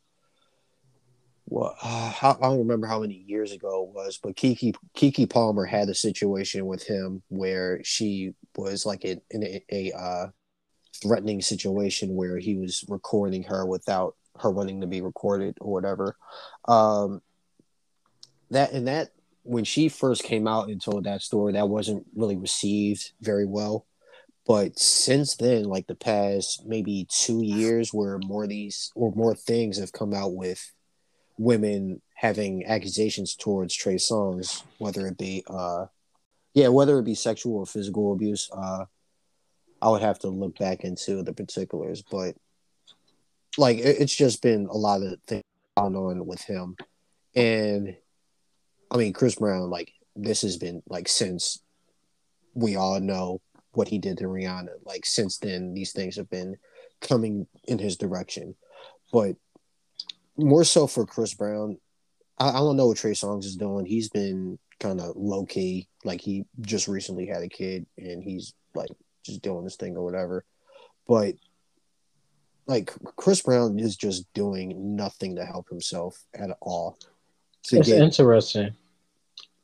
well, 1.52 1.76
uh, 1.84 2.14
I 2.22 2.36
don't 2.42 2.60
remember 2.60 2.88
how 2.88 3.02
many 3.02 3.26
years 3.28 3.52
ago 3.52 3.84
it 3.84 3.96
was, 3.96 4.20
but 4.22 4.36
Keke 4.36 4.74
Keke 4.96 5.30
Palmer 5.30 5.66
had 5.66 5.90
a 5.90 5.96
situation 5.96 6.66
with 6.66 6.84
him 6.84 7.24
where 7.28 7.82
she 7.84 8.34
was 8.56 8.86
like 8.86 9.04
in, 9.04 9.22
in 9.32 9.44
a, 9.44 9.64
a 9.70 9.92
uh, 9.92 10.28
threatening 11.02 11.42
situation 11.42 12.16
where 12.16 12.38
he 12.38 12.56
was 12.56 12.86
recording 12.88 13.44
her 13.44 13.66
without 13.66 14.16
her 14.40 14.50
wanting 14.50 14.82
to 14.82 14.88
be 14.88 15.02
recorded 15.02 15.58
or 15.60 15.74
whatever. 15.74 16.16
Um, 16.70 17.22
that 18.52 18.72
and 18.72 18.88
that 18.88 19.10
when 19.44 19.64
she 19.64 19.90
first 19.90 20.24
came 20.24 20.48
out 20.48 20.70
and 20.70 20.82
told 20.82 21.04
that 21.04 21.22
story, 21.22 21.54
that 21.54 21.70
wasn't 21.70 22.06
really 22.16 22.38
received 22.38 23.12
very 23.22 23.46
well. 23.46 23.86
But 24.46 24.80
since 24.80 25.36
then, 25.36 25.66
like 25.66 25.88
the 25.88 25.96
past 25.96 26.66
maybe 26.66 27.08
two 27.10 27.44
years, 27.44 27.94
where 27.94 28.20
more 28.26 28.48
these 28.48 28.92
or 28.96 29.14
more 29.16 29.36
things 29.36 29.78
have 29.78 29.92
come 29.92 30.14
out 30.14 30.34
with 30.34 30.74
women 31.38 32.02
having 32.16 32.66
accusations 32.66 33.36
towards 33.36 33.76
Trey 33.76 33.96
Songz, 33.96 34.64
whether 34.78 35.08
it 35.08 35.18
be 35.18 35.44
uh 35.48 35.86
yeah, 36.54 36.68
whether 36.68 37.00
it 37.00 37.06
be 37.06 37.16
sexual 37.16 37.58
or 37.58 37.66
physical 37.66 38.14
abuse, 38.14 38.50
uh 38.52 38.86
I 39.82 39.90
would 39.90 40.02
have 40.02 40.20
to 40.20 40.28
look 40.28 40.58
back 40.60 40.84
into 40.84 41.24
the 41.24 41.34
particulars, 41.34 42.04
but 42.12 42.36
like 43.58 43.78
it, 43.78 43.98
it's 44.00 44.16
just 44.16 44.42
been 44.42 44.68
a 44.68 44.78
lot 44.78 45.02
of 45.02 45.20
things 45.28 45.44
going 45.78 45.96
on 45.96 46.26
with 46.26 46.42
him, 46.42 46.76
and 47.36 47.96
I 48.92 48.98
mean 48.98 49.14
Chris 49.14 49.36
Brown, 49.36 49.70
like 49.70 49.94
this 50.16 50.42
has 50.42 50.58
been 50.58 50.84
like 50.88 51.08
since 51.08 51.60
we 52.54 52.76
all 52.76 53.00
know 53.00 53.42
what 53.72 53.88
he 53.88 53.98
did 53.98 54.18
to 54.18 54.26
Rihanna. 54.26 54.86
Like 54.86 55.06
since 55.06 55.38
then, 55.38 55.74
these 55.74 55.94
things 55.94 56.18
have 56.18 56.30
been 56.30 56.58
coming 57.00 57.48
in 57.64 57.80
his 57.80 57.98
direction, 57.98 58.56
but 59.12 59.36
more 60.38 60.64
so 60.64 60.88
for 60.88 61.06
Chris 61.06 61.34
Brown. 61.34 61.78
I, 62.38 62.50
I 62.50 62.58
don't 62.60 62.78
know 62.78 62.88
what 62.88 62.98
Trey 62.98 63.12
Songz 63.12 63.46
is 63.46 63.56
doing. 63.56 63.86
He's 63.86 64.10
been 64.10 64.60
kind 64.80 65.00
of 65.00 65.16
low 65.16 65.46
key. 65.46 65.88
Like 66.04 66.22
he 66.22 66.46
just 66.60 66.88
recently 66.88 67.26
had 67.28 67.44
a 67.44 67.50
kid, 67.50 67.86
and 67.98 68.22
he's 68.22 68.54
like 68.76 68.90
just 69.26 69.42
doing 69.42 69.64
this 69.64 69.78
thing 69.78 69.96
or 69.96 70.04
whatever. 70.04 70.44
But 71.08 71.36
like 72.68 72.94
Chris 73.16 73.42
Brown 73.42 73.80
is 73.80 73.96
just 73.96 74.32
doing 74.34 74.96
nothing 74.96 75.38
to 75.38 75.46
help 75.46 75.70
himself 75.70 76.22
at 76.34 76.50
all. 76.60 76.98
It's 77.72 77.88
get... 77.88 78.02
interesting, 78.02 78.76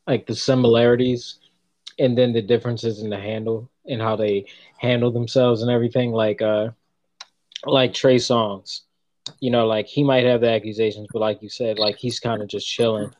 like 0.07 0.25
the 0.25 0.35
similarities, 0.35 1.39
and 1.99 2.17
then 2.17 2.33
the 2.33 2.41
differences 2.41 3.01
in 3.01 3.09
the 3.09 3.19
handle 3.19 3.69
and 3.85 4.01
how 4.01 4.15
they 4.15 4.45
handle 4.77 5.11
themselves 5.11 5.61
and 5.61 5.71
everything. 5.71 6.11
Like, 6.11 6.41
uh, 6.41 6.69
like 7.65 7.93
Trey 7.93 8.15
Songz, 8.15 8.81
you 9.39 9.51
know, 9.51 9.65
like 9.67 9.87
he 9.87 10.03
might 10.03 10.25
have 10.25 10.41
the 10.41 10.49
accusations, 10.49 11.07
but 11.11 11.19
like 11.19 11.41
you 11.41 11.49
said, 11.49 11.79
like 11.79 11.97
he's 11.97 12.19
kind 12.19 12.41
of 12.41 12.47
just 12.47 12.67
chilling. 12.67 13.13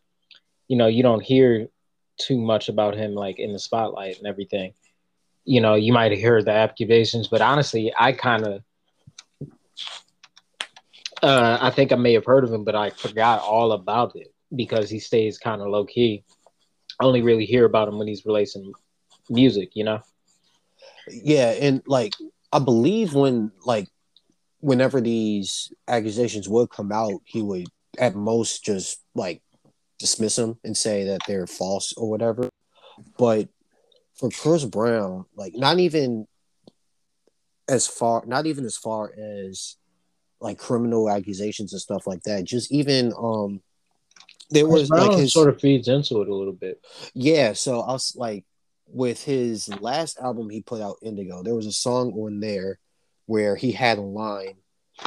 You 0.68 0.78
know, 0.78 0.88
you 0.88 1.04
don't 1.04 1.24
hear 1.24 1.68
too 2.20 2.38
much 2.38 2.70
about 2.70 2.96
him 2.96 3.14
like 3.14 3.40
in 3.40 3.54
the 3.54 3.60
spotlight 3.60 4.18
and 4.18 4.28
everything. 4.28 4.74
You 5.46 5.62
know, 5.62 5.76
you 5.76 5.94
might 5.94 6.12
hear 6.12 6.42
the 6.44 6.52
accusations, 6.52 7.28
but 7.28 7.42
honestly, 7.42 7.94
I 7.98 8.12
kind 8.12 8.46
of 8.46 8.64
uh, 11.24 11.58
I 11.60 11.72
think 11.72 11.92
I 11.92 11.96
may 11.96 12.14
have 12.14 12.26
heard 12.26 12.44
of 12.44 12.52
him, 12.52 12.64
but 12.64 12.76
I 12.76 12.90
forgot 12.92 13.42
all 13.42 13.72
about 13.72 14.16
it 14.16 14.34
because 14.56 14.90
he 14.90 15.00
stays 15.00 15.38
kind 15.38 15.62
of 15.62 15.68
low 15.68 15.86
key. 15.86 16.24
I 17.00 17.06
only 17.06 17.22
really 17.22 17.46
hear 17.46 17.66
about 17.66 17.88
him 17.88 17.98
when 17.98 18.08
he's 18.08 18.26
releasing 18.26 18.74
music, 19.30 19.72
you 19.74 19.84
know. 19.84 20.02
Yeah, 21.08 21.52
and 21.60 21.82
like 21.86 22.14
I 22.52 22.60
believe 22.60 23.14
when 23.14 23.52
like 23.66 23.88
whenever 24.60 25.00
these 25.02 25.72
accusations 25.88 26.50
would 26.50 26.70
come 26.70 26.92
out, 26.92 27.22
he 27.26 27.42
would 27.42 27.68
at 27.98 28.16
most 28.16 28.64
just 28.64 29.02
like 29.16 29.42
dismiss 30.00 30.36
them 30.36 30.60
and 30.64 30.76
say 30.76 31.06
that 31.06 31.22
they're 31.28 31.48
false 31.48 31.94
or 31.94 32.10
whatever. 32.10 32.50
But 33.18 33.50
for 34.16 34.30
Chris 34.30 34.66
Brown, 34.66 35.26
like 35.36 35.54
not 35.56 35.80
even 35.80 36.28
as 37.70 37.88
far, 37.88 38.24
not 38.26 38.46
even 38.46 38.66
as 38.66 38.78
far 38.78 39.12
as 39.18 39.78
like 40.40 40.58
criminal 40.58 41.10
accusations 41.10 41.74
and 41.74 41.82
stuff 41.82 42.08
like 42.08 42.24
that. 42.24 42.44
Just 42.44 42.72
even 42.72 43.14
um, 43.18 43.62
there 44.50 44.68
was 44.68 44.90
Brown 44.90 45.10
like 45.10 45.18
his 45.18 45.34
sort 45.34 45.50
of 45.50 45.60
feeds 45.60 45.88
into 45.88 46.22
it 46.22 46.30
a 46.30 46.36
little 46.36 46.54
bit. 46.54 46.84
Yeah, 47.14 47.54
so 47.54 47.82
I 47.82 47.94
was 47.94 48.16
like 48.16 48.46
with 48.88 49.24
his 49.24 49.68
last 49.82 50.20
album 50.20 50.50
he 50.50 50.62
put 50.62 50.82
out 50.82 50.98
Indigo, 51.02 51.44
there 51.44 51.56
was 51.56 51.66
a 51.66 51.72
song 51.72 52.14
on 52.14 52.40
there 52.40 52.80
where 53.26 53.56
he 53.56 53.72
had 53.72 53.98
a 53.98 54.02
line 54.02 54.56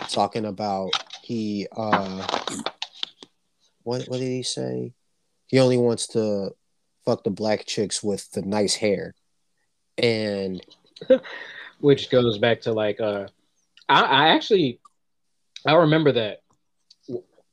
talking 0.08 0.44
about 0.44 0.90
he 1.22 1.66
uh 1.76 2.26
what 3.82 4.04
what 4.06 4.18
did 4.18 4.28
he 4.28 4.42
say? 4.42 4.92
He 5.46 5.58
only 5.58 5.78
wants 5.78 6.08
to 6.08 6.50
fuck 7.04 7.24
the 7.24 7.30
black 7.30 7.64
chicks 7.66 8.02
with 8.02 8.30
the 8.32 8.42
nice 8.42 8.74
hair. 8.74 9.14
And 9.98 10.64
which 11.80 12.10
goes 12.10 12.38
back 12.38 12.60
to 12.62 12.72
like 12.72 13.00
uh 13.00 13.26
I, 13.88 14.02
I 14.02 14.28
actually 14.28 14.80
I 15.66 15.74
remember 15.74 16.12
that. 16.12 16.42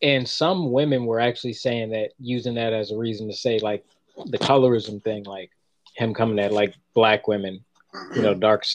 And 0.01 0.27
some 0.27 0.71
women 0.71 1.05
were 1.05 1.19
actually 1.19 1.53
saying 1.53 1.91
that 1.91 2.11
using 2.19 2.55
that 2.55 2.73
as 2.73 2.91
a 2.91 2.97
reason 2.97 3.27
to 3.27 3.35
say 3.35 3.59
like 3.59 3.83
the 4.27 4.37
colorism 4.37 5.03
thing, 5.03 5.23
like 5.23 5.51
him 5.95 6.13
coming 6.13 6.39
at 6.39 6.51
like 6.51 6.75
black 6.93 7.27
women, 7.27 7.63
you 8.15 8.21
know, 8.21 8.33
dark 8.33 8.65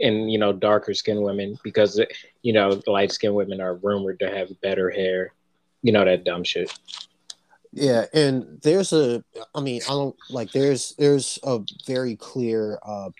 and 0.00 0.32
you 0.32 0.38
know 0.38 0.52
darker 0.52 0.94
skinned 0.94 1.22
women 1.22 1.58
because 1.62 2.00
you 2.42 2.52
know 2.52 2.80
light 2.86 3.12
skinned 3.12 3.34
women 3.34 3.60
are 3.60 3.76
rumored 3.76 4.18
to 4.20 4.30
have 4.30 4.48
better 4.60 4.90
hair, 4.90 5.32
you 5.82 5.92
know 5.92 6.04
that 6.04 6.24
dumb 6.24 6.44
shit. 6.44 6.72
Yeah, 7.72 8.06
and 8.12 8.60
there's 8.62 8.92
a, 8.92 9.22
I 9.54 9.60
mean, 9.60 9.80
I 9.84 9.90
don't 9.92 10.16
like. 10.28 10.50
There's 10.50 10.94
there's 10.98 11.38
a 11.44 11.60
very 11.86 12.16
clear 12.16 12.78
uh, 12.82 13.10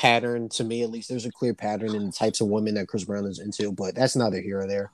pattern 0.00 0.48
to 0.48 0.64
me 0.64 0.82
at 0.82 0.90
least 0.90 1.10
there's 1.10 1.26
a 1.26 1.30
clear 1.30 1.52
pattern 1.52 1.94
in 1.94 2.06
the 2.06 2.12
types 2.12 2.40
of 2.40 2.48
women 2.48 2.72
that 2.72 2.88
chris 2.88 3.04
brown 3.04 3.26
is 3.26 3.38
into 3.38 3.70
but 3.70 3.94
that's 3.94 4.16
neither 4.16 4.40
here 4.40 4.60
or 4.60 4.66
there. 4.66 4.90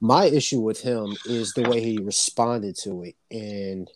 My 0.00 0.26
issue 0.26 0.60
with 0.60 0.80
him 0.80 1.16
is 1.26 1.52
the 1.54 1.68
way 1.68 1.80
he 1.80 1.98
responded 1.98 2.76
to 2.84 3.02
it 3.02 3.16
and 3.32 3.90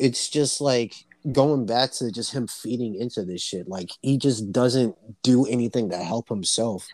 it's 0.00 0.28
just 0.28 0.60
like 0.60 0.96
going 1.30 1.64
back 1.64 1.92
to 1.92 2.10
just 2.10 2.32
him 2.32 2.48
feeding 2.48 2.96
into 2.96 3.24
this 3.24 3.40
shit 3.40 3.68
like 3.68 3.90
he 4.02 4.18
just 4.18 4.50
doesn't 4.50 4.96
do 5.22 5.46
anything 5.46 5.90
to 5.90 5.96
help 5.96 6.28
himself 6.28 6.88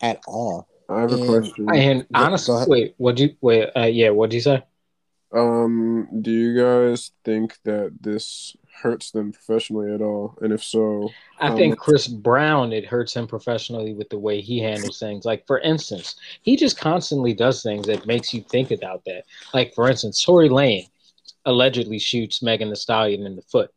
at 0.00 0.22
all. 0.26 0.68
I 0.88 1.02
have 1.02 1.12
and, 1.12 1.22
a 1.22 1.26
question 1.26 1.68
and 1.68 2.06
honestly 2.14 2.64
wait 2.66 2.94
what 2.96 3.16
do 3.16 3.24
you 3.24 3.36
wait 3.42 3.68
uh, 3.76 3.82
yeah 3.82 4.08
what 4.08 4.30
do 4.30 4.36
you 4.36 4.42
say? 4.42 4.62
Um 5.34 6.08
do 6.22 6.30
you 6.30 6.58
guys 6.58 7.10
think 7.26 7.58
that 7.64 7.92
this 8.00 8.56
hurts 8.80 9.10
them 9.10 9.32
professionally 9.32 9.92
at 9.92 10.00
all? 10.00 10.36
And 10.40 10.52
if 10.52 10.62
so, 10.62 11.10
I 11.38 11.48
um, 11.48 11.56
think? 11.56 11.78
Chris 11.78 12.06
Brown 12.06 12.72
it 12.72 12.86
hurts 12.86 13.14
him 13.14 13.26
professionally 13.26 13.94
with 13.94 14.08
the 14.08 14.18
way 14.18 14.40
he 14.40 14.58
handles 14.58 14.98
things. 14.98 15.24
Like 15.24 15.46
for 15.46 15.60
instance, 15.60 16.16
he 16.42 16.56
just 16.56 16.78
constantly 16.78 17.34
does 17.34 17.62
things 17.62 17.86
that 17.86 18.06
makes 18.06 18.32
you 18.32 18.42
think 18.42 18.70
about 18.70 19.04
that. 19.06 19.24
Like 19.52 19.74
for 19.74 19.88
instance, 19.88 20.22
Tory 20.24 20.48
Lanez 20.48 20.88
allegedly 21.44 21.98
shoots 21.98 22.42
Megan 22.42 22.68
Thee 22.68 22.76
Stallion 22.76 23.26
in 23.26 23.36
the 23.36 23.42
foot. 23.42 23.70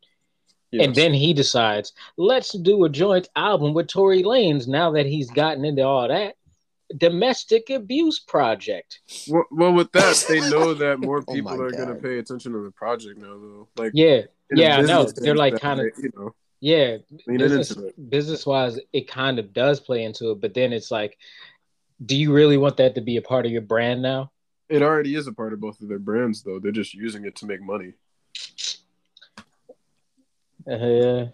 Yes. 0.71 0.85
And 0.85 0.95
then 0.95 1.13
he 1.13 1.33
decides, 1.33 1.91
let's 2.15 2.53
do 2.53 2.85
a 2.85 2.89
joint 2.89 3.29
album 3.35 3.73
with 3.73 3.87
Tory 3.87 4.23
Lanez 4.23 4.67
now 4.67 4.91
that 4.91 5.05
he's 5.05 5.29
gotten 5.29 5.65
into 5.65 5.83
all 5.83 6.07
that 6.07 6.35
domestic 6.97 7.69
abuse 7.69 8.19
project. 8.19 8.99
Well, 9.27 9.45
well 9.51 9.73
with 9.73 9.91
that, 9.93 10.23
they 10.27 10.39
know 10.49 10.73
that 10.73 10.99
more 10.99 11.23
oh 11.27 11.33
people 11.33 11.51
oh 11.51 11.61
are 11.61 11.71
going 11.71 11.89
to 11.89 11.95
pay 11.95 12.17
attention 12.19 12.53
to 12.53 12.63
the 12.63 12.71
project 12.71 13.17
now, 13.17 13.37
though. 13.37 13.67
Like, 13.77 13.91
yeah, 13.93 14.21
yeah, 14.51 14.77
I 14.77 14.81
know. 14.81 15.05
They're 15.05 15.35
like 15.35 15.59
kind 15.59 15.79
of, 15.79 15.87
you 15.97 16.11
know, 16.15 16.35
yeah, 16.59 16.97
business, 17.25 17.75
business 18.09 18.45
wise, 18.45 18.79
it 18.93 19.07
kind 19.07 19.39
of 19.39 19.53
does 19.53 19.79
play 19.79 20.03
into 20.03 20.31
it, 20.31 20.41
but 20.41 20.53
then 20.53 20.73
it's 20.73 20.91
like, 20.91 21.17
do 22.05 22.15
you 22.15 22.31
really 22.33 22.57
want 22.57 22.77
that 22.77 22.95
to 22.95 23.01
be 23.01 23.17
a 23.17 23.21
part 23.21 23.45
of 23.45 23.51
your 23.51 23.61
brand 23.61 24.01
now? 24.01 24.31
It 24.69 24.81
already 24.81 25.15
is 25.15 25.27
a 25.27 25.33
part 25.33 25.53
of 25.53 25.59
both 25.59 25.81
of 25.81 25.89
their 25.89 25.99
brands, 25.99 26.43
though. 26.43 26.59
They're 26.59 26.71
just 26.71 26.93
using 26.93 27.25
it 27.25 27.35
to 27.37 27.45
make 27.45 27.61
money. 27.61 27.93
Uh, 30.71 31.25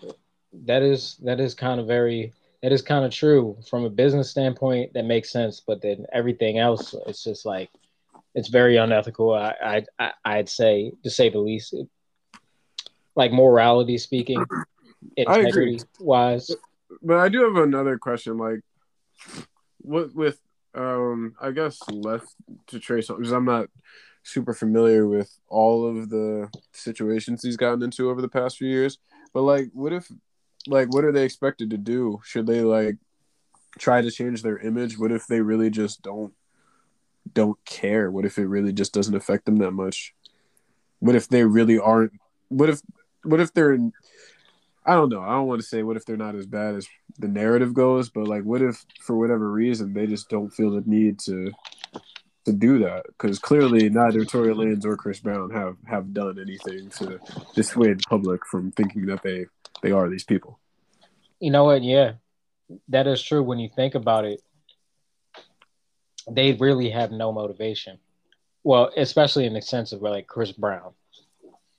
that 0.66 0.82
is 0.82 1.18
that 1.24 1.40
is 1.40 1.54
kind 1.54 1.80
of 1.80 1.88
very 1.88 2.34
that 2.64 2.72
is 2.72 2.82
kind 2.82 3.04
of 3.04 3.12
true 3.12 3.58
from 3.70 3.84
a 3.84 3.90
business 3.90 4.30
standpoint. 4.30 4.94
That 4.94 5.06
makes 5.06 5.30
sense, 5.30 5.60
but 5.60 5.82
then 5.82 6.06
everything 6.14 6.58
else, 6.58 6.96
it's 7.06 7.24
just 7.24 7.46
like 7.46 7.70
it's 8.34 8.50
very 8.50 8.78
unethical. 8.78 9.34
I, 9.34 9.84
I, 10.00 10.12
I'd 10.24 10.48
say, 10.50 10.92
to 11.04 11.10
say 11.10 11.30
the 11.30 11.40
least, 11.40 11.76
like 13.18 13.34
morality 13.34 13.98
speaking, 13.98 14.46
integrity 15.18 15.82
wise. 16.00 16.56
But 17.02 17.18
I 17.18 17.28
do 17.28 17.44
have 17.44 17.62
another 17.62 17.98
question. 17.98 18.38
Like, 18.38 18.62
what 19.80 20.16
with 20.16 20.40
um, 20.74 21.36
I 21.42 21.52
guess 21.52 21.80
left 21.90 22.28
to 22.68 22.80
trace 22.80 23.08
because 23.08 23.32
I'm 23.32 23.46
not 23.46 23.68
super 24.24 24.54
familiar 24.54 25.08
with 25.08 25.38
all 25.48 25.86
of 25.88 26.10
the 26.10 26.50
situations 26.74 27.42
he's 27.42 27.58
gotten 27.58 27.82
into 27.82 28.10
over 28.10 28.22
the 28.22 28.30
past 28.30 28.58
few 28.58 28.68
years. 28.68 29.00
But 29.34 29.42
like, 29.42 29.70
what 29.74 29.94
if, 29.94 30.10
like, 30.68 30.94
what 30.94 31.04
are 31.04 31.12
they 31.12 31.24
expected 31.24 31.72
to 31.72 31.78
do? 31.78 32.22
Should 32.24 32.46
they 32.46 32.62
like 32.62 32.98
try 33.80 34.02
to 34.02 34.12
change 34.12 34.44
their 34.44 34.60
image? 34.60 34.98
What 34.98 35.12
if 35.12 35.28
they 35.28 35.42
really 35.42 35.70
just 35.70 36.02
don't 36.02 36.34
don't 37.34 37.58
care? 37.66 38.12
What 38.12 38.26
if 38.26 38.38
it 38.38 38.46
really 38.46 38.72
just 38.72 38.94
doesn't 38.94 39.16
affect 39.16 39.46
them 39.46 39.58
that 39.58 39.72
much? 39.72 40.14
What 41.00 41.16
if 41.16 41.28
they 41.28 41.44
really 41.44 41.80
aren't? 41.80 42.14
What 42.50 42.70
if 42.70 42.82
what 43.28 43.40
if 43.40 43.54
they're 43.54 43.78
I 44.88 44.94
don't 44.94 45.10
know. 45.10 45.22
I 45.22 45.32
don't 45.32 45.48
want 45.48 45.60
to 45.60 45.68
say 45.68 45.84
what 45.84 45.98
if 45.98 46.06
they're 46.06 46.16
not 46.16 46.36
as 46.36 46.46
bad 46.46 46.76
as 46.76 46.88
the 47.20 47.28
narrative 47.28 47.74
goes, 47.74 48.10
but 48.10 48.26
like 48.26 48.44
what 48.44 48.62
if 48.62 48.86
for 49.02 49.18
whatever 49.18 49.52
reason 49.52 49.94
they 49.94 50.08
just 50.08 50.30
don't 50.30 50.50
feel 50.50 50.72
the 50.72 50.84
need 50.86 51.20
to 51.20 51.52
to 52.46 52.54
do 52.54 52.80
that 52.80 53.06
because 53.08 53.40
clearly 53.40 53.90
neither 53.90 54.24
Tory 54.24 54.54
Lanez 54.54 54.86
or 54.86 54.96
Chris 54.96 55.20
Brown 55.20 55.50
have 55.50 55.76
have 55.86 56.14
done 56.14 56.40
anything 56.40 56.90
to 56.92 57.20
dissuade 57.54 58.00
the 58.00 58.04
public 58.08 58.46
from 58.46 58.72
thinking 58.72 59.06
that 59.08 59.22
they 59.22 59.48
they 59.84 59.92
are 59.92 60.10
these 60.10 60.24
people. 60.24 60.58
You 61.42 61.52
know 61.52 61.66
what? 61.66 61.84
Yeah, 61.84 62.14
that 62.88 63.08
is 63.08 63.22
true. 63.22 63.44
When 63.44 63.60
you 63.60 63.70
think 63.76 63.96
about 63.96 64.24
it, 64.24 64.42
they 66.32 66.54
really 66.54 66.90
have 66.90 67.12
no 67.12 67.34
motivation. 67.34 68.00
Well, 68.64 68.92
especially 68.96 69.46
in 69.46 69.54
the 69.54 69.62
sense 69.62 69.92
of 69.92 70.02
like 70.02 70.28
Chris 70.28 70.54
Brown 70.54 70.94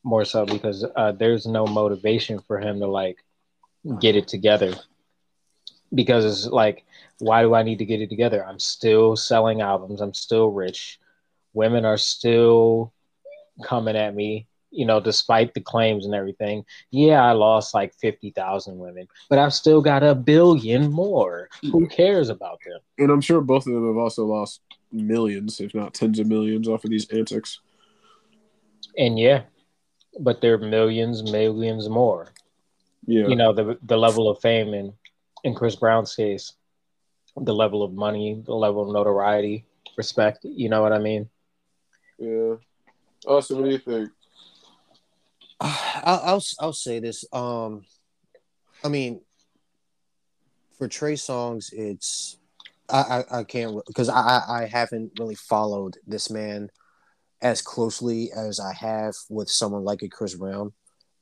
more 0.08 0.24
so 0.24 0.46
because 0.46 0.84
uh, 0.96 1.12
there's 1.12 1.46
no 1.46 1.66
motivation 1.66 2.40
for 2.40 2.58
him 2.58 2.80
to 2.80 2.86
like 2.86 3.18
get 4.00 4.16
it 4.16 4.26
together. 4.26 4.74
Because 5.94 6.24
it's 6.24 6.46
like 6.46 6.84
why 7.20 7.42
do 7.42 7.54
i 7.54 7.62
need 7.62 7.78
to 7.78 7.84
get 7.84 8.00
it 8.00 8.10
together? 8.10 8.44
I'm 8.44 8.58
still 8.58 9.16
selling 9.16 9.60
albums. 9.60 10.00
I'm 10.00 10.14
still 10.14 10.48
rich. 10.48 10.98
Women 11.52 11.84
are 11.84 11.98
still 11.98 12.92
coming 13.62 13.96
at 13.96 14.14
me 14.14 14.46
you 14.70 14.84
know 14.84 15.00
despite 15.00 15.54
the 15.54 15.60
claims 15.60 16.04
and 16.04 16.14
everything. 16.14 16.64
Yeah 16.90 17.22
i 17.22 17.32
lost 17.32 17.74
like 17.74 17.94
50,000 17.94 18.78
women 18.78 19.08
but 19.28 19.38
i've 19.38 19.54
still 19.54 19.82
got 19.82 20.02
a 20.02 20.14
billion 20.14 20.90
more. 20.90 21.48
Who 21.72 21.86
cares 21.88 22.28
about 22.28 22.60
them? 22.64 22.80
And 22.98 23.10
i'm 23.10 23.20
sure 23.20 23.40
both 23.40 23.66
of 23.66 23.72
them 23.74 23.86
have 23.86 23.96
also 23.96 24.24
lost 24.24 24.60
millions 24.90 25.60
if 25.60 25.74
not 25.74 25.94
tens 25.94 26.18
of 26.18 26.26
millions 26.26 26.68
off 26.68 26.84
of 26.84 26.90
these 26.90 27.08
antics. 27.10 27.60
And 28.96 29.18
yeah 29.18 29.42
but 30.18 30.40
there 30.40 30.54
are 30.54 30.58
millions, 30.58 31.22
millions 31.22 31.88
more. 31.88 32.28
Yeah. 33.06 33.26
You 33.26 33.36
know, 33.36 33.52
the 33.52 33.78
the 33.82 33.96
level 33.96 34.28
of 34.28 34.40
fame 34.40 34.74
in 34.74 34.92
in 35.44 35.54
Chris 35.54 35.76
Brown's 35.76 36.14
case, 36.14 36.54
the 37.36 37.54
level 37.54 37.82
of 37.82 37.92
money, 37.92 38.42
the 38.44 38.54
level 38.54 38.82
of 38.82 38.92
notoriety, 38.92 39.64
respect. 39.96 40.40
You 40.44 40.68
know 40.68 40.82
what 40.82 40.92
I 40.92 40.98
mean? 40.98 41.28
Yeah. 42.18 42.56
Austin, 43.26 43.58
what 43.58 43.64
do 43.66 43.70
you 43.70 43.78
think? 43.78 44.10
I'll, 45.60 46.20
I'll 46.24 46.44
I'll 46.60 46.72
say 46.72 47.00
this. 47.00 47.24
Um, 47.32 47.84
I 48.84 48.88
mean, 48.88 49.20
for 50.76 50.88
Trey 50.88 51.14
Songz, 51.14 51.72
it's 51.72 52.38
I 52.88 53.24
I, 53.30 53.38
I 53.40 53.44
can't 53.44 53.84
because 53.86 54.08
I 54.08 54.42
I 54.48 54.68
haven't 54.70 55.12
really 55.18 55.34
followed 55.34 55.96
this 56.06 56.30
man 56.30 56.70
as 57.40 57.62
closely 57.62 58.30
as 58.32 58.60
I 58.60 58.72
have 58.74 59.14
with 59.28 59.48
someone 59.48 59.84
like 59.84 60.02
a 60.02 60.08
Chris 60.08 60.34
Brown. 60.34 60.72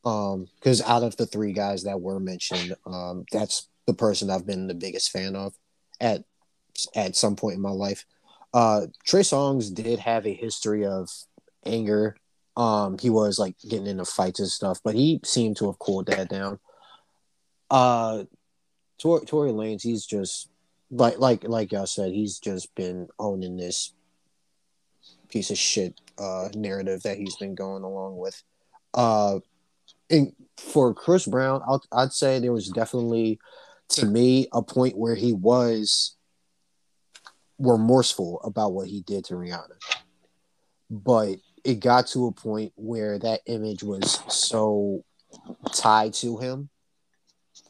Um, 0.05 0.47
because 0.55 0.83
out 0.83 1.03
of 1.03 1.17
the 1.17 1.27
three 1.27 1.53
guys 1.53 1.83
that 1.85 2.01
were 2.01 2.21
mentioned, 2.21 2.75
um, 2.87 3.25
that's 3.33 3.69
the 3.87 3.95
person 3.95 4.31
I've 4.31 4.47
been 4.47 4.69
the 4.69 4.75
biggest 4.75 5.11
fan 5.11 5.35
of 5.35 5.55
at 6.01 6.25
at 6.95 7.17
some 7.17 7.37
point 7.37 7.57
in 7.57 7.63
my 7.63 7.71
life. 7.71 8.05
Uh, 8.55 8.87
Trey 9.05 9.21
Songz 9.21 9.75
did 9.75 9.99
have 9.99 10.27
a 10.27 10.33
history 10.33 10.87
of 10.87 11.09
anger. 11.65 12.17
Um, 12.57 12.99
he 12.99 13.11
was 13.11 13.39
like 13.39 13.57
getting 13.69 13.87
into 13.87 14.05
fights 14.05 14.41
and 14.41 14.49
stuff, 14.49 14.79
but 14.85 14.95
he 14.95 15.21
seemed 15.25 15.57
to 15.59 15.67
have 15.67 15.79
cooled 15.79 16.07
that 16.07 16.29
down. 16.29 16.59
Uh, 17.71 18.25
Tor- 18.99 19.25
Tory 19.25 19.51
Lanez, 19.51 19.83
he's 19.83 20.07
just 20.07 20.49
like 20.91 21.19
like 21.19 21.45
like 21.45 21.73
y'all 21.73 21.87
said, 21.87 22.13
he's 22.13 22.39
just 22.39 22.75
been 22.75 23.09
owning 23.19 23.57
this 23.57 23.93
piece 25.37 25.51
of 25.51 25.59
shit 25.59 26.01
uh 26.17 26.49
narrative 26.55 27.03
that 27.03 27.19
he's 27.19 27.37
been 27.37 27.55
going 27.55 27.83
along 27.83 28.17
with. 28.17 28.43
Uh, 28.95 29.39
and 30.09 30.33
for 30.57 30.95
Chris 30.95 31.27
Brown, 31.27 31.61
I'll, 31.67 31.85
I'd 31.93 32.13
say 32.13 32.39
there 32.39 32.53
was 32.53 32.69
definitely 32.71 33.39
to 33.91 34.07
me 34.07 34.49
a 34.53 34.63
point 34.63 34.97
where 34.97 35.15
he 35.15 35.35
was 35.35 36.17
remorseful 37.59 38.41
about 38.45 38.73
what 38.73 38.89
he 38.89 39.03
did 39.03 39.27
to 39.27 39.35
Rihanna. 39.35 39.77
But 40.91 41.37
it 41.65 41.81
got 41.81 42.07
to 42.09 42.29
a 42.29 42.33
point 42.33 42.73
where 42.77 43.19
that 43.19 43.41
image 43.47 43.83
was 43.83 44.21
so 44.29 45.05
tied 45.75 46.15
to 46.15 46.39
him. 46.39 46.71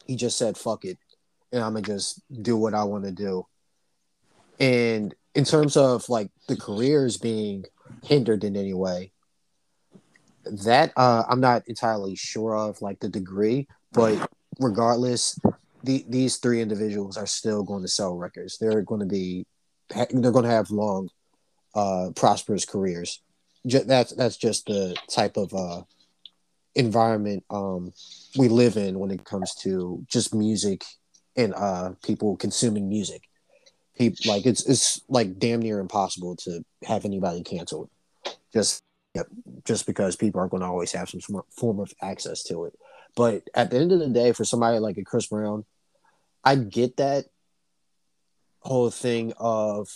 He 0.05 0.15
just 0.15 0.37
said, 0.37 0.57
fuck 0.57 0.85
it. 0.85 0.97
And 1.51 1.61
I'm 1.63 1.73
going 1.73 1.83
to 1.83 1.91
just 1.91 2.21
do 2.41 2.55
what 2.55 2.73
I 2.73 2.83
want 2.83 3.03
to 3.05 3.11
do. 3.11 3.45
And 4.59 5.13
in 5.37 5.45
terms 5.45 5.77
of 5.77 6.09
like 6.09 6.31
the 6.47 6.57
careers 6.57 7.15
being 7.17 7.63
hindered 8.03 8.43
in 8.43 8.57
any 8.57 8.73
way, 8.73 9.11
that 10.65 10.91
uh, 10.97 11.23
I'm 11.29 11.39
not 11.39 11.61
entirely 11.67 12.15
sure 12.15 12.57
of 12.57 12.81
like 12.81 12.99
the 12.99 13.07
degree, 13.07 13.67
but 13.93 14.29
regardless, 14.59 15.39
the, 15.83 16.03
these 16.09 16.37
three 16.37 16.59
individuals 16.59 17.17
are 17.17 17.27
still 17.27 17.61
going 17.61 17.83
to 17.83 17.87
sell 17.87 18.17
records. 18.17 18.57
They're 18.57 18.81
going 18.81 19.01
to 19.01 19.05
be 19.05 19.45
they're 19.89 20.31
going 20.31 20.43
to 20.43 20.49
have 20.49 20.71
long, 20.71 21.09
uh, 21.75 22.09
prosperous 22.15 22.65
careers. 22.65 23.21
that's 23.63 24.13
that's 24.13 24.37
just 24.37 24.65
the 24.65 24.95
type 25.07 25.37
of 25.37 25.53
uh, 25.53 25.83
environment 26.73 27.43
um, 27.51 27.93
we 28.37 28.49
live 28.49 28.75
in 28.75 28.97
when 28.97 29.11
it 29.11 29.23
comes 29.23 29.53
to 29.61 30.03
just 30.09 30.33
music 30.33 30.83
and 31.35 31.53
uh, 31.53 31.91
people 32.03 32.35
consuming 32.37 32.89
music. 32.89 33.26
People 33.97 34.31
like 34.31 34.45
it's 34.45 34.67
it's 34.67 35.01
like 35.09 35.39
damn 35.39 35.61
near 35.61 35.79
impossible 35.79 36.35
to 36.37 36.63
have 36.83 37.05
anybody 37.05 37.43
canceled, 37.43 37.89
just 38.53 38.83
yep, 39.15 39.27
just 39.65 39.85
because 39.87 40.15
people 40.15 40.39
are 40.39 40.47
going 40.47 40.61
to 40.61 40.67
always 40.67 40.91
have 40.91 41.09
some 41.09 41.41
form 41.49 41.79
of 41.79 41.91
access 42.01 42.43
to 42.43 42.65
it. 42.65 42.73
But 43.15 43.49
at 43.55 43.71
the 43.71 43.77
end 43.77 43.91
of 43.91 43.99
the 43.99 44.09
day, 44.09 44.31
for 44.31 44.45
somebody 44.45 44.77
like 44.79 44.97
a 44.97 45.03
Chris 45.03 45.25
Brown, 45.25 45.65
I 46.43 46.55
get 46.55 46.97
that 46.97 47.25
whole 48.59 48.91
thing 48.91 49.33
of 49.37 49.89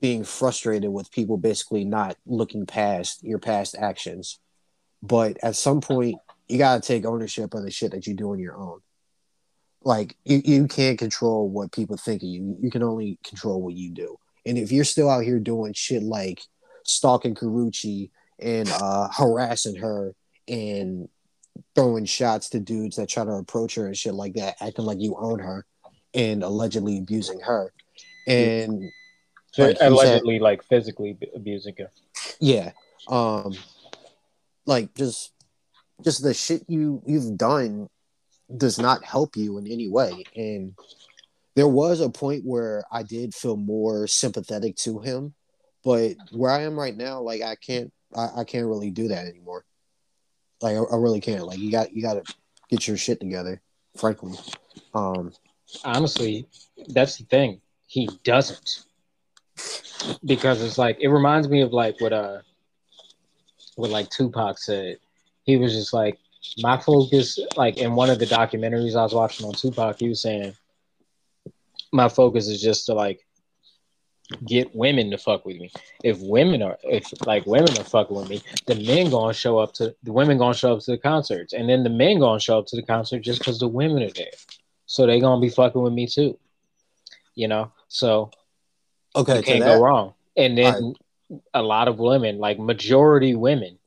being 0.00 0.24
frustrated 0.24 0.90
with 0.90 1.10
people 1.12 1.38
basically 1.38 1.84
not 1.84 2.16
looking 2.26 2.66
past 2.66 3.22
your 3.22 3.38
past 3.38 3.76
actions. 3.78 4.38
But 5.02 5.38
at 5.42 5.56
some 5.56 5.80
point, 5.80 6.16
you 6.48 6.58
got 6.58 6.82
to 6.82 6.86
take 6.86 7.06
ownership 7.06 7.54
of 7.54 7.62
the 7.62 7.70
shit 7.70 7.92
that 7.92 8.06
you 8.06 8.14
do 8.14 8.32
on 8.32 8.38
your 8.38 8.56
own. 8.56 8.80
Like, 9.84 10.16
you, 10.24 10.42
you 10.44 10.68
can't 10.68 10.98
control 10.98 11.48
what 11.48 11.72
people 11.72 11.96
think 11.96 12.22
of 12.22 12.28
you. 12.28 12.56
You 12.60 12.70
can 12.70 12.82
only 12.82 13.18
control 13.24 13.60
what 13.60 13.74
you 13.74 13.90
do. 13.90 14.16
And 14.46 14.58
if 14.58 14.72
you're 14.72 14.84
still 14.84 15.10
out 15.10 15.24
here 15.24 15.38
doing 15.38 15.72
shit 15.72 16.02
like 16.02 16.42
stalking 16.84 17.34
Karrueche 17.34 18.10
and 18.38 18.68
uh, 18.70 19.08
harassing 19.16 19.76
her 19.76 20.14
and 20.48 21.08
throwing 21.74 22.04
shots 22.04 22.50
to 22.50 22.60
dudes 22.60 22.96
that 22.96 23.08
try 23.08 23.24
to 23.24 23.32
approach 23.32 23.74
her 23.76 23.86
and 23.86 23.96
shit 23.96 24.14
like 24.14 24.34
that, 24.34 24.56
acting 24.60 24.84
like 24.84 25.00
you 25.00 25.16
own 25.18 25.38
her 25.38 25.66
and 26.14 26.42
allegedly 26.42 26.98
abusing 26.98 27.40
her, 27.40 27.72
and 28.26 28.90
like, 29.56 29.76
allegedly 29.80 30.36
said, 30.36 30.42
like 30.42 30.62
physically 30.64 31.16
abusing 31.34 31.74
her. 31.78 31.90
Yeah, 32.40 32.72
um, 33.08 33.54
like 34.66 34.94
just 34.94 35.32
just 36.02 36.22
the 36.22 36.34
shit 36.34 36.64
you 36.68 37.02
you've 37.06 37.36
done 37.36 37.88
does 38.56 38.78
not 38.78 39.04
help 39.04 39.36
you 39.36 39.58
in 39.58 39.66
any 39.66 39.88
way, 39.88 40.24
and 40.36 40.74
there 41.54 41.68
was 41.68 42.00
a 42.00 42.08
point 42.08 42.44
where 42.44 42.84
I 42.90 43.02
did 43.02 43.34
feel 43.34 43.56
more 43.56 44.06
sympathetic 44.06 44.76
to 44.76 45.00
him, 45.00 45.34
but 45.84 46.14
where 46.30 46.50
I 46.50 46.62
am 46.62 46.78
right 46.78 46.96
now, 46.96 47.20
like 47.20 47.42
I 47.42 47.56
can't 47.56 47.92
I, 48.16 48.40
I 48.40 48.44
can't 48.44 48.66
really 48.66 48.90
do 48.90 49.08
that 49.08 49.26
anymore. 49.26 49.64
Like 50.60 50.76
I, 50.76 50.80
I 50.80 50.96
really 50.96 51.20
can't. 51.20 51.46
Like 51.46 51.58
you 51.58 51.70
got 51.70 51.92
you 51.92 52.02
got 52.02 52.24
to 52.24 52.34
get 52.68 52.86
your 52.86 52.96
shit 52.96 53.20
together, 53.20 53.60
frankly. 53.96 54.38
Um, 54.94 55.32
honestly, 55.84 56.46
that's 56.88 57.16
the 57.16 57.24
thing. 57.24 57.60
He 57.86 58.08
doesn't. 58.24 58.84
Because 60.24 60.62
it's 60.62 60.78
like 60.78 60.98
it 61.00 61.08
reminds 61.08 61.48
me 61.48 61.60
of 61.60 61.72
like 61.72 62.00
what 62.00 62.12
uh 62.12 62.38
what 63.76 63.90
like 63.90 64.08
Tupac 64.10 64.58
said. 64.58 64.98
He 65.44 65.56
was 65.56 65.72
just 65.72 65.92
like 65.92 66.18
my 66.58 66.78
focus 66.78 67.38
like 67.56 67.78
in 67.78 67.94
one 67.94 68.10
of 68.10 68.18
the 68.18 68.26
documentaries 68.26 68.96
I 68.96 69.02
was 69.02 69.14
watching 69.14 69.46
on 69.46 69.52
Tupac, 69.52 69.98
he 69.98 70.08
was 70.08 70.20
saying 70.20 70.54
my 71.92 72.08
focus 72.08 72.48
is 72.48 72.60
just 72.60 72.86
to 72.86 72.94
like 72.94 73.20
get 74.46 74.74
women 74.74 75.10
to 75.10 75.18
fuck 75.18 75.44
with 75.44 75.56
me. 75.56 75.70
If 76.02 76.20
women 76.20 76.62
are 76.62 76.78
if 76.82 77.12
like 77.26 77.46
women 77.46 77.78
are 77.78 77.84
fucking 77.84 78.16
with 78.16 78.28
me, 78.28 78.42
the 78.66 78.74
men 78.74 79.10
gonna 79.10 79.34
show 79.34 79.58
up 79.58 79.72
to 79.74 79.94
the 80.02 80.12
women 80.12 80.38
gonna 80.38 80.54
show 80.54 80.74
up 80.74 80.80
to 80.80 80.90
the 80.92 80.98
concerts, 80.98 81.52
and 81.52 81.68
then 81.68 81.84
the 81.84 81.90
men 81.90 82.18
gonna 82.18 82.40
show 82.40 82.58
up 82.58 82.66
to 82.66 82.76
the 82.76 82.82
concert 82.82 83.20
just 83.20 83.40
because 83.40 83.58
the 83.58 83.68
women 83.68 84.02
are 84.02 84.10
there 84.10 84.30
so 84.92 85.06
they 85.06 85.20
gonna 85.20 85.40
be 85.40 85.48
fucking 85.48 85.80
with 85.80 85.94
me 85.94 86.06
too. 86.06 86.38
You 87.34 87.48
know, 87.48 87.72
so 87.88 88.30
okay, 89.16 89.38
you 89.38 89.42
can't 89.42 89.60
that, 89.60 89.76
go 89.76 89.82
wrong. 89.82 90.12
And 90.36 90.56
then 90.56 90.94
right. 91.30 91.40
a 91.54 91.62
lot 91.62 91.88
of 91.88 91.98
women, 91.98 92.38
like 92.38 92.58
majority 92.58 93.34
women, 93.34 93.78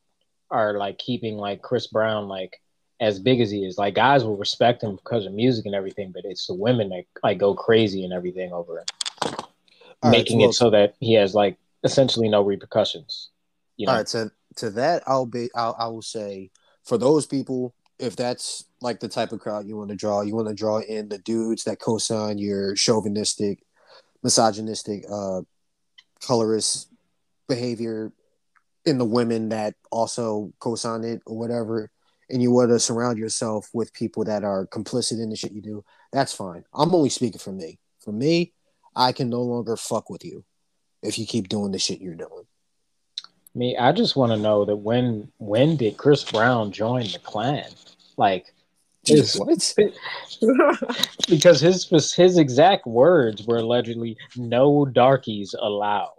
are 0.55 0.77
like 0.77 0.97
keeping 0.97 1.37
like 1.37 1.61
Chris 1.61 1.87
Brown 1.87 2.27
like 2.27 2.61
as 2.99 3.19
big 3.19 3.41
as 3.41 3.51
he 3.51 3.65
is. 3.65 3.77
Like 3.77 3.95
guys 3.95 4.23
will 4.23 4.37
respect 4.37 4.83
him 4.83 4.95
because 4.95 5.25
of 5.25 5.33
music 5.33 5.65
and 5.65 5.75
everything, 5.75 6.11
but 6.11 6.23
it's 6.25 6.47
the 6.47 6.53
women 6.53 6.89
that 6.89 7.03
like 7.23 7.37
go 7.37 7.53
crazy 7.53 8.03
and 8.03 8.13
everything 8.13 8.53
over 8.53 8.79
it, 8.79 8.91
All 10.01 10.11
making 10.11 10.39
right, 10.41 10.49
it 10.49 10.53
so 10.53 10.69
that 10.69 10.95
he 10.99 11.13
has 11.13 11.33
like 11.33 11.57
essentially 11.83 12.29
no 12.29 12.41
repercussions. 12.41 13.29
You 13.77 13.87
know? 13.87 13.91
All 13.91 13.97
right, 13.99 14.07
to 14.07 14.31
to 14.57 14.69
that 14.71 15.03
I'll 15.05 15.25
be 15.25 15.49
I'll, 15.55 15.75
I 15.77 15.87
will 15.87 16.01
say 16.01 16.51
for 16.83 16.97
those 16.97 17.25
people 17.25 17.73
if 17.97 18.15
that's 18.15 18.65
like 18.81 18.99
the 18.99 19.07
type 19.07 19.31
of 19.31 19.39
crowd 19.39 19.65
you 19.65 19.77
want 19.77 19.89
to 19.89 19.95
draw, 19.95 20.21
you 20.21 20.35
want 20.35 20.47
to 20.49 20.53
draw 20.53 20.79
in 20.79 21.07
the 21.07 21.17
dudes 21.17 21.63
that 21.63 21.79
co-sign 21.79 22.37
your 22.37 22.75
chauvinistic, 22.75 23.63
misogynistic, 24.21 25.05
uh, 25.09 25.41
colorist 26.21 26.89
behavior 27.47 28.11
in 28.85 28.97
the 28.97 29.05
women 29.05 29.49
that 29.49 29.75
also 29.91 30.53
co-sign 30.59 31.03
it 31.03 31.21
or 31.25 31.37
whatever, 31.37 31.89
and 32.29 32.41
you 32.41 32.51
want 32.51 32.69
to 32.69 32.79
surround 32.79 33.17
yourself 33.17 33.69
with 33.73 33.93
people 33.93 34.23
that 34.25 34.43
are 34.43 34.67
complicit 34.67 35.21
in 35.21 35.29
the 35.29 35.35
shit 35.35 35.51
you 35.51 35.61
do. 35.61 35.83
That's 36.11 36.33
fine. 36.33 36.63
I'm 36.73 36.93
only 36.93 37.09
speaking 37.09 37.39
for 37.39 37.51
me. 37.51 37.79
For 37.99 38.11
me, 38.11 38.53
I 38.95 39.11
can 39.11 39.29
no 39.29 39.41
longer 39.41 39.75
fuck 39.75 40.09
with 40.09 40.23
you 40.23 40.45
if 41.01 41.19
you 41.19 41.25
keep 41.25 41.49
doing 41.49 41.71
the 41.71 41.79
shit 41.79 42.01
you're 42.01 42.15
doing. 42.15 42.45
Me, 43.53 43.77
I 43.77 43.91
just 43.91 44.15
want 44.15 44.31
to 44.31 44.37
know 44.37 44.65
that 44.65 44.75
when 44.75 45.31
when 45.37 45.77
did 45.77 45.97
Chris 45.97 46.23
Brown 46.23 46.71
join 46.71 47.03
the 47.03 47.19
Klan? 47.19 47.69
Like, 48.17 48.53
his, 49.05 49.35
what? 49.39 49.73
because 51.29 51.61
his 51.61 52.13
his 52.13 52.37
exact 52.37 52.85
words 52.85 53.45
were 53.47 53.57
allegedly 53.57 54.17
"no 54.35 54.85
darkies 54.85 55.55
allowed." 55.59 56.11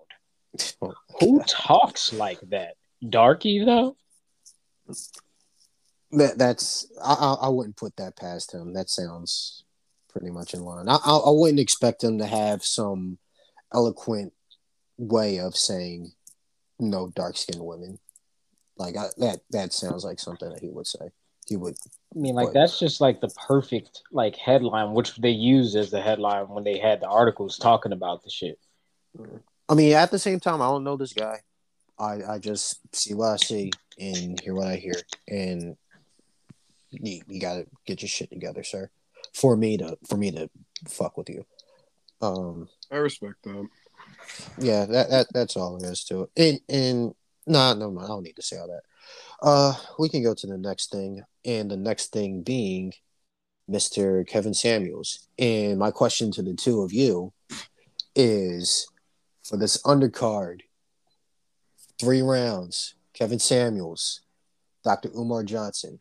Oh. 0.81 0.94
Who 1.20 1.42
talks 1.46 2.12
like 2.12 2.40
that? 2.50 2.74
Darky 3.09 3.64
though. 3.64 3.96
That 6.12 6.38
that's 6.38 6.90
I 7.02 7.37
I 7.42 7.48
wouldn't 7.48 7.76
put 7.76 7.96
that 7.96 8.16
past 8.16 8.52
him. 8.52 8.72
That 8.72 8.88
sounds 8.88 9.64
pretty 10.09 10.31
much 10.31 10.55
in 10.55 10.64
line. 10.64 10.88
I 10.88 10.98
I, 11.05 11.16
I 11.16 11.31
wouldn't 11.31 11.61
expect 11.61 12.05
him 12.05 12.18
to 12.18 12.26
have 12.26 12.64
some 12.64 13.18
eloquent 13.72 14.33
way 14.98 15.38
of 15.38 15.57
saying 15.57 16.12
no 16.79 17.11
dark 17.14 17.37
skinned 17.37 17.64
women. 17.64 17.98
Like 18.76 18.96
I, 18.96 19.07
that 19.18 19.40
that 19.50 19.72
sounds 19.72 20.05
like 20.05 20.20
something 20.20 20.50
that 20.50 20.61
he 20.61 20.68
would 20.68 20.87
say 20.87 21.11
he 21.46 21.57
would 21.57 21.76
I 22.14 22.18
mean, 22.18 22.35
like 22.35 22.52
that's 22.52 22.79
just 22.79 23.00
like 23.00 23.20
the 23.20 23.29
perfect 23.29 24.02
like 24.11 24.37
headline, 24.37 24.94
which 24.94 25.16
they 25.16 25.31
used 25.31 25.76
as 25.76 25.90
the 25.90 26.00
headline 26.00 26.48
when 26.48 26.64
they 26.64 26.79
had 26.79 27.00
the 27.00 27.09
articles 27.09 27.59
talking 27.59 27.92
about 27.92 28.22
the 28.22 28.31
shit. 28.31 28.59
Mm. 29.18 29.40
I 29.68 29.74
mean, 29.74 29.92
at 29.94 30.11
the 30.11 30.18
same 30.18 30.40
time, 30.40 30.62
I 30.62 30.66
don't 30.66 30.85
know 30.85 30.96
this 30.96 31.12
guy. 31.12 31.40
I 31.98 32.22
I 32.29 32.38
just 32.38 32.81
see 32.94 33.14
what 33.14 33.33
I 33.33 33.37
see 33.37 33.70
and 33.98 34.38
hear 34.40 34.55
what 34.55 34.68
I 34.68 34.76
hear, 34.76 34.94
and 35.29 35.76
you, 36.90 37.22
you 37.26 37.40
gotta 37.40 37.66
get 37.87 38.02
your 38.02 38.09
shit 38.09 38.31
together, 38.31 38.62
sir. 38.62 38.90
For 39.35 39.57
me 39.57 39.76
to 39.79 39.98
for 40.09 40.16
me 40.16 40.31
to 40.33 40.50
fuck 40.87 41.16
with 41.16 41.29
you. 41.29 41.44
Um. 42.20 42.68
I 42.90 42.96
respect 42.96 43.42
that. 43.44 43.68
Yeah, 44.59 44.87
that, 44.87 45.11
that 45.11 45.26
that's 45.33 45.57
all 45.57 45.79
there 45.79 45.92
is 45.92 46.05
to 46.05 46.22
it. 46.22 46.31
And 46.37 46.61
and 46.68 47.14
nah, 47.46 47.74
no, 47.74 47.90
no, 47.90 48.00
I 48.00 48.07
don't 48.07 48.22
need 48.22 48.37
to 48.37 48.42
say 48.42 48.59
all 48.59 48.68
that. 48.68 48.83
Uh, 49.42 49.74
we 49.98 50.09
can 50.09 50.22
go 50.22 50.35
to 50.35 50.46
the 50.46 50.59
next 50.59 50.90
thing, 50.90 51.22
and 51.44 51.70
the 51.70 51.76
next 51.76 52.12
thing 52.12 52.42
being 52.42 52.92
Mr. 53.70 54.26
Kevin 54.26 54.55
Samuels. 54.55 55.29
And 55.38 55.79
my 55.79 55.90
question 55.90 56.31
to 56.33 56.42
the 56.42 56.55
two 56.55 56.83
of 56.83 56.92
you 56.92 57.33
is 58.14 58.87
for 59.46 59.56
this 59.56 59.80
undercard, 59.85 60.62
three 62.00 62.20
rounds, 62.20 62.94
Kevin 63.14 63.38
Samuels, 63.38 64.20
Dr. 64.85 65.11
Umar 65.16 65.44
Johnson. 65.44 66.00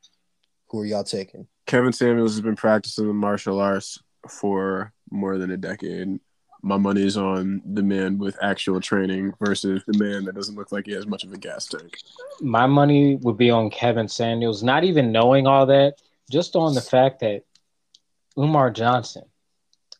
Who 0.69 0.79
are 0.79 0.85
y'all 0.85 1.03
taking? 1.03 1.47
Kevin 1.67 1.93
Samuels 1.93 2.33
has 2.33 2.41
been 2.41 2.55
practicing 2.55 3.07
the 3.07 3.13
martial 3.13 3.59
arts 3.59 3.99
for 4.27 4.91
more 5.11 5.37
than 5.37 5.51
a 5.51 5.57
decade. 5.57 6.19
My 6.63 6.77
money's 6.77 7.15
on 7.15 7.61
the 7.63 7.83
man 7.83 8.17
with 8.17 8.37
actual 8.41 8.81
training 8.81 9.33
versus 9.39 9.83
the 9.85 9.97
man 9.97 10.25
that 10.25 10.33
doesn't 10.33 10.55
look 10.55 10.71
like 10.71 10.87
he 10.87 10.93
has 10.93 11.05
much 11.05 11.23
of 11.23 11.31
a 11.31 11.37
gas 11.37 11.67
tank. 11.67 11.97
My 12.41 12.65
money 12.65 13.15
would 13.17 13.37
be 13.37 13.51
on 13.51 13.69
Kevin 13.69 14.07
Samuels, 14.07 14.63
not 14.63 14.83
even 14.83 15.11
knowing 15.11 15.45
all 15.45 15.67
that, 15.67 16.01
just 16.31 16.55
on 16.55 16.73
the 16.73 16.81
fact 16.81 17.19
that 17.19 17.43
Umar 18.35 18.71
Johnson 18.71 19.25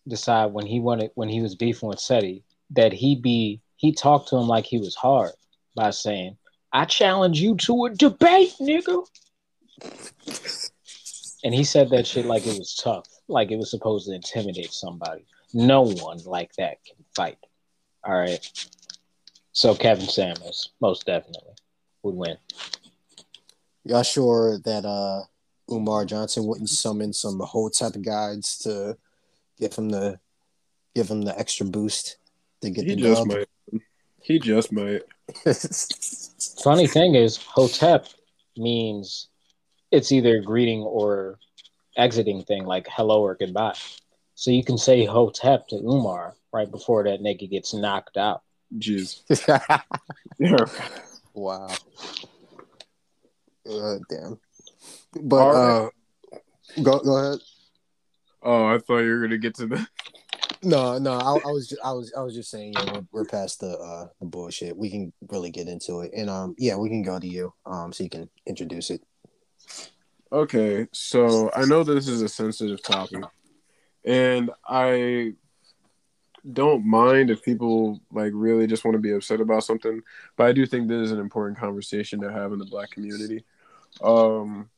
decided 0.07 0.53
when 0.53 0.65
he 0.65 0.79
wanted 0.79 1.11
when 1.13 1.29
he 1.29 1.41
was 1.41 1.55
beefing 1.55 1.89
with 1.89 1.99
Seti 1.99 2.44
that 2.71 2.93
he 2.93 3.15
be 3.15 3.61
he 3.77 3.93
talked 3.93 4.29
to 4.29 4.37
him 4.37 4.47
like 4.47 4.65
he 4.65 4.77
was 4.77 4.95
hard 4.95 5.31
by 5.75 5.89
saying, 5.91 6.37
I 6.71 6.85
challenge 6.85 7.39
you 7.39 7.55
to 7.57 7.85
a 7.85 7.89
debate, 7.89 8.53
nigga. 8.59 9.05
And 11.43 11.53
he 11.53 11.63
said 11.63 11.89
that 11.89 12.07
shit 12.07 12.25
like 12.25 12.47
it 12.47 12.57
was 12.57 12.75
tough, 12.75 13.07
like 13.27 13.51
it 13.51 13.57
was 13.57 13.69
supposed 13.69 14.07
to 14.07 14.13
intimidate 14.13 14.73
somebody. 14.73 15.25
No 15.53 15.83
one 15.83 16.19
like 16.25 16.53
that 16.55 16.77
can 16.85 17.03
fight. 17.15 17.37
All 18.03 18.17
right. 18.17 18.39
So 19.51 19.75
Kevin 19.75 20.07
Samuels, 20.07 20.71
most 20.81 21.05
definitely, 21.05 21.53
would 22.03 22.15
win. 22.15 22.37
Y'all 23.83 24.03
sure 24.03 24.59
that 24.65 24.85
uh 24.85 25.21
Umar 25.71 26.05
Johnson 26.05 26.45
wouldn't 26.45 26.69
summon 26.69 27.13
some 27.13 27.39
whole 27.39 27.69
type 27.69 27.95
of 27.95 28.03
guides 28.03 28.57
to 28.59 28.97
give 29.59 29.75
him 29.75 29.89
the 29.89 30.19
give 30.93 31.09
him 31.09 31.21
the 31.21 31.37
extra 31.39 31.65
boost 31.65 32.17
to 32.65 32.71
get 32.71 32.85
He 32.85 32.95
the 32.95 33.01
just 33.01 33.27
dub? 33.27 33.37
might. 33.37 33.81
He 34.21 34.39
just 34.39 34.71
might. 34.71 35.01
Funny 36.63 36.87
thing 36.87 37.15
is, 37.15 37.37
Hotep 37.37 38.07
means 38.57 39.27
it's 39.91 40.11
either 40.11 40.41
greeting 40.41 40.81
or 40.81 41.39
exiting 41.97 42.43
thing, 42.43 42.65
like 42.65 42.87
hello 42.89 43.21
or 43.21 43.35
goodbye. 43.35 43.75
So 44.35 44.51
you 44.51 44.63
can 44.63 44.77
say 44.77 45.05
Hotep 45.05 45.67
to 45.69 45.75
Umar 45.77 46.35
right 46.51 46.69
before 46.69 47.03
that 47.05 47.21
nigga 47.21 47.49
gets 47.49 47.73
knocked 47.73 48.17
out. 48.17 48.41
Jeez. 48.77 49.21
Yeah. 50.37 50.65
wow. 51.33 51.67
Uh, 53.69 53.95
damn. 54.09 54.37
But 55.21 55.35
All 55.37 55.55
uh, 55.55 55.89
go 56.83 56.99
go 56.99 57.15
ahead. 57.17 57.39
Oh, 58.43 58.65
I 58.65 58.79
thought 58.79 58.99
you 58.99 59.11
were 59.11 59.21
gonna 59.21 59.37
get 59.37 59.55
to 59.55 59.67
the. 59.67 59.87
No, 60.65 60.97
no, 60.97 61.11
I, 61.11 61.37
I 61.47 61.51
was 61.51 61.77
I 61.83 61.91
was 61.91 62.11
I 62.17 62.21
was 62.21 62.33
just 62.33 62.49
saying, 62.49 62.73
yeah, 62.73 62.91
we're, 62.91 63.05
we're 63.11 63.25
past 63.25 63.59
the 63.59 63.77
uh 63.77 64.07
the 64.19 64.25
bullshit. 64.25 64.75
We 64.75 64.89
can 64.89 65.13
really 65.29 65.51
get 65.51 65.67
into 65.67 65.99
it, 65.99 66.11
and 66.15 66.27
um, 66.27 66.55
yeah, 66.57 66.75
we 66.75 66.89
can 66.89 67.03
go 67.03 67.19
to 67.19 67.27
you, 67.27 67.53
um, 67.67 67.93
so 67.93 68.03
you 68.03 68.09
can 68.09 68.27
introduce 68.47 68.89
it. 68.89 69.01
Okay, 70.31 70.87
so 70.91 71.51
I 71.55 71.65
know 71.65 71.83
this 71.83 72.07
is 72.07 72.23
a 72.23 72.27
sensitive 72.27 72.81
topic, 72.81 73.23
and 74.03 74.49
I 74.67 75.33
don't 76.51 76.83
mind 76.83 77.29
if 77.29 77.43
people 77.43 78.01
like 78.11 78.31
really 78.33 78.65
just 78.65 78.85
want 78.85 78.95
to 78.95 78.99
be 78.99 79.13
upset 79.13 79.41
about 79.41 79.63
something, 79.63 80.01
but 80.35 80.47
I 80.47 80.51
do 80.51 80.65
think 80.65 80.87
this 80.87 81.01
is 81.01 81.11
an 81.11 81.19
important 81.19 81.59
conversation 81.59 82.19
to 82.21 82.31
have 82.31 82.53
in 82.53 82.59
the 82.59 82.65
black 82.65 82.89
community. 82.89 83.45
Um, 84.01 84.69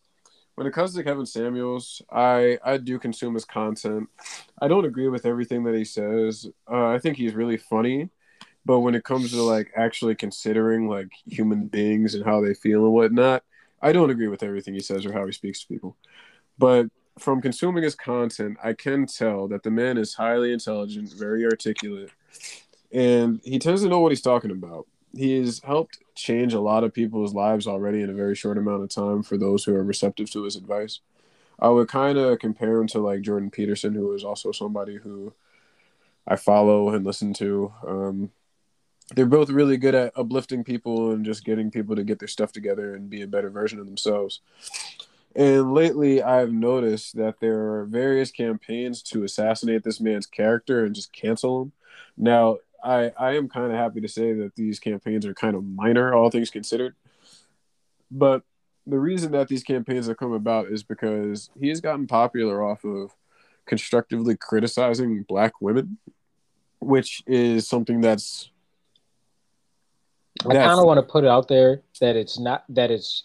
when 0.57 0.65
it 0.65 0.73
comes 0.73 0.95
to 0.95 1.03
Kevin 1.03 1.27
Samuels, 1.27 2.01
I 2.11 2.57
I 2.63 2.77
do 2.77 2.97
consume 2.97 3.35
his 3.35 3.45
content. 3.45 4.09
I 4.59 4.67
don't 4.67 4.85
agree 4.85 5.07
with 5.07 5.27
everything 5.27 5.63
that 5.65 5.75
he 5.75 5.85
says. 5.85 6.47
Uh, 6.69 6.87
I 6.87 6.97
think 6.97 7.15
he's 7.15 7.35
really 7.35 7.57
funny, 7.57 8.09
but 8.65 8.79
when 8.79 8.95
it 8.95 9.03
comes 9.03 9.29
to 9.31 9.41
like 9.43 9.71
actually 9.75 10.15
considering 10.15 10.89
like 10.89 11.09
human 11.27 11.67
beings 11.67 12.15
and 12.15 12.25
how 12.25 12.41
they 12.41 12.55
feel 12.55 12.85
and 12.85 12.93
whatnot, 12.93 13.43
I 13.83 13.91
don't 13.91 14.09
agree 14.09 14.29
with 14.29 14.41
everything 14.41 14.73
he 14.73 14.79
says 14.79 15.05
or 15.05 15.13
how 15.13 15.27
he 15.27 15.31
speaks 15.31 15.61
to 15.61 15.67
people. 15.67 15.95
But 16.57 16.87
from 17.19 17.39
consuming 17.39 17.83
his 17.83 17.93
content, 17.93 18.57
I 18.63 18.73
can 18.73 19.05
tell 19.05 19.47
that 19.49 19.61
the 19.61 19.69
man 19.69 19.99
is 19.99 20.15
highly 20.15 20.53
intelligent, 20.53 21.13
very 21.13 21.45
articulate, 21.45 22.09
and 22.91 23.39
he 23.43 23.59
tends 23.59 23.83
to 23.83 23.89
know 23.89 23.99
what 23.99 24.11
he's 24.11 24.21
talking 24.21 24.49
about. 24.49 24.87
He 25.15 25.37
has 25.37 25.61
helped 25.63 25.99
change 26.15 26.53
a 26.53 26.59
lot 26.59 26.83
of 26.83 26.93
people's 26.93 27.33
lives 27.33 27.67
already 27.67 28.01
in 28.01 28.09
a 28.09 28.13
very 28.13 28.35
short 28.35 28.57
amount 28.57 28.83
of 28.83 28.89
time 28.89 29.23
for 29.23 29.37
those 29.37 29.63
who 29.63 29.75
are 29.75 29.83
receptive 29.83 30.29
to 30.31 30.43
his 30.43 30.55
advice. 30.55 30.99
I 31.59 31.69
would 31.69 31.87
kind 31.87 32.17
of 32.17 32.39
compare 32.39 32.79
him 32.79 32.87
to 32.87 32.99
like 32.99 33.21
Jordan 33.21 33.49
Peterson, 33.49 33.93
who 33.93 34.13
is 34.13 34.23
also 34.23 34.51
somebody 34.51 34.97
who 34.97 35.33
I 36.27 36.35
follow 36.35 36.89
and 36.89 37.05
listen 37.05 37.33
to. 37.35 37.73
Um, 37.85 38.31
they're 39.15 39.25
both 39.25 39.49
really 39.49 39.77
good 39.77 39.95
at 39.95 40.17
uplifting 40.17 40.63
people 40.63 41.11
and 41.11 41.25
just 41.25 41.45
getting 41.45 41.71
people 41.71 41.95
to 41.95 42.03
get 42.03 42.19
their 42.19 42.27
stuff 42.27 42.51
together 42.51 42.93
and 42.93 43.09
be 43.09 43.21
a 43.21 43.27
better 43.27 43.49
version 43.49 43.79
of 43.79 43.85
themselves. 43.85 44.41
And 45.35 45.73
lately, 45.73 46.21
I've 46.21 46.51
noticed 46.51 47.15
that 47.15 47.39
there 47.39 47.75
are 47.75 47.85
various 47.85 48.31
campaigns 48.31 49.01
to 49.03 49.23
assassinate 49.23 49.83
this 49.83 50.01
man's 50.01 50.25
character 50.25 50.83
and 50.83 50.95
just 50.95 51.13
cancel 51.13 51.61
him. 51.61 51.71
Now, 52.17 52.57
I, 52.87 53.11
I 53.19 53.35
am 53.35 53.49
kind 53.49 53.69
of 53.69 53.77
happy 53.77 53.99
to 53.99 54.07
say 54.07 54.31
that 54.31 54.55
these 54.55 54.79
campaigns 54.79 55.25
are 55.25 55.33
kind 55.33 55.55
of 55.55 55.63
minor, 55.65 56.13
all 56.13 56.29
things 56.29 56.49
considered. 56.49 56.95
But 58.09 58.43
the 58.85 58.97
reason 58.97 59.33
that 59.33 59.49
these 59.49 59.63
campaigns 59.63 60.07
have 60.07 60.15
come 60.15 60.31
about 60.31 60.67
is 60.67 60.83
because 60.83 61.49
he 61.59 61.67
has 61.67 61.81
gotten 61.81 62.07
popular 62.07 62.63
off 62.63 62.85
of 62.85 63.13
constructively 63.65 64.37
criticizing 64.37 65.25
black 65.27 65.59
women, 65.59 65.97
which 66.79 67.21
is 67.27 67.67
something 67.67 67.99
that's 67.99 68.51
I 70.49 70.53
kind 70.53 70.79
of 70.79 70.85
want 70.85 70.99
to 70.99 71.03
put 71.11 71.25
it 71.25 71.29
out 71.29 71.49
there 71.49 71.81
that 71.99 72.15
it's 72.15 72.39
not 72.39 72.63
that 72.69 72.89
it's 72.89 73.23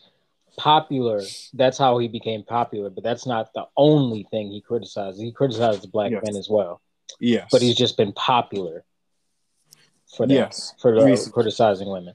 popular. 0.56 1.22
That's 1.52 1.78
how 1.78 1.98
he 1.98 2.08
became 2.08 2.42
popular, 2.42 2.90
but 2.90 3.04
that's 3.04 3.26
not 3.26 3.52
the 3.54 3.66
only 3.76 4.26
thing 4.32 4.50
he 4.50 4.60
criticized. 4.60 5.20
He 5.20 5.30
criticized 5.30 5.92
black 5.92 6.10
Yes. 6.10 6.22
men 6.24 6.36
as 6.36 6.48
well, 6.50 6.80
yes, 7.20 7.48
but 7.52 7.62
he's 7.62 7.76
just 7.76 7.96
been 7.96 8.12
popular 8.14 8.84
for 10.16 10.26
that, 10.26 10.34
yes. 10.34 10.74
for 10.80 10.94
the 10.98 11.04
Recent- 11.04 11.34
criticizing 11.34 11.88
women. 11.88 12.14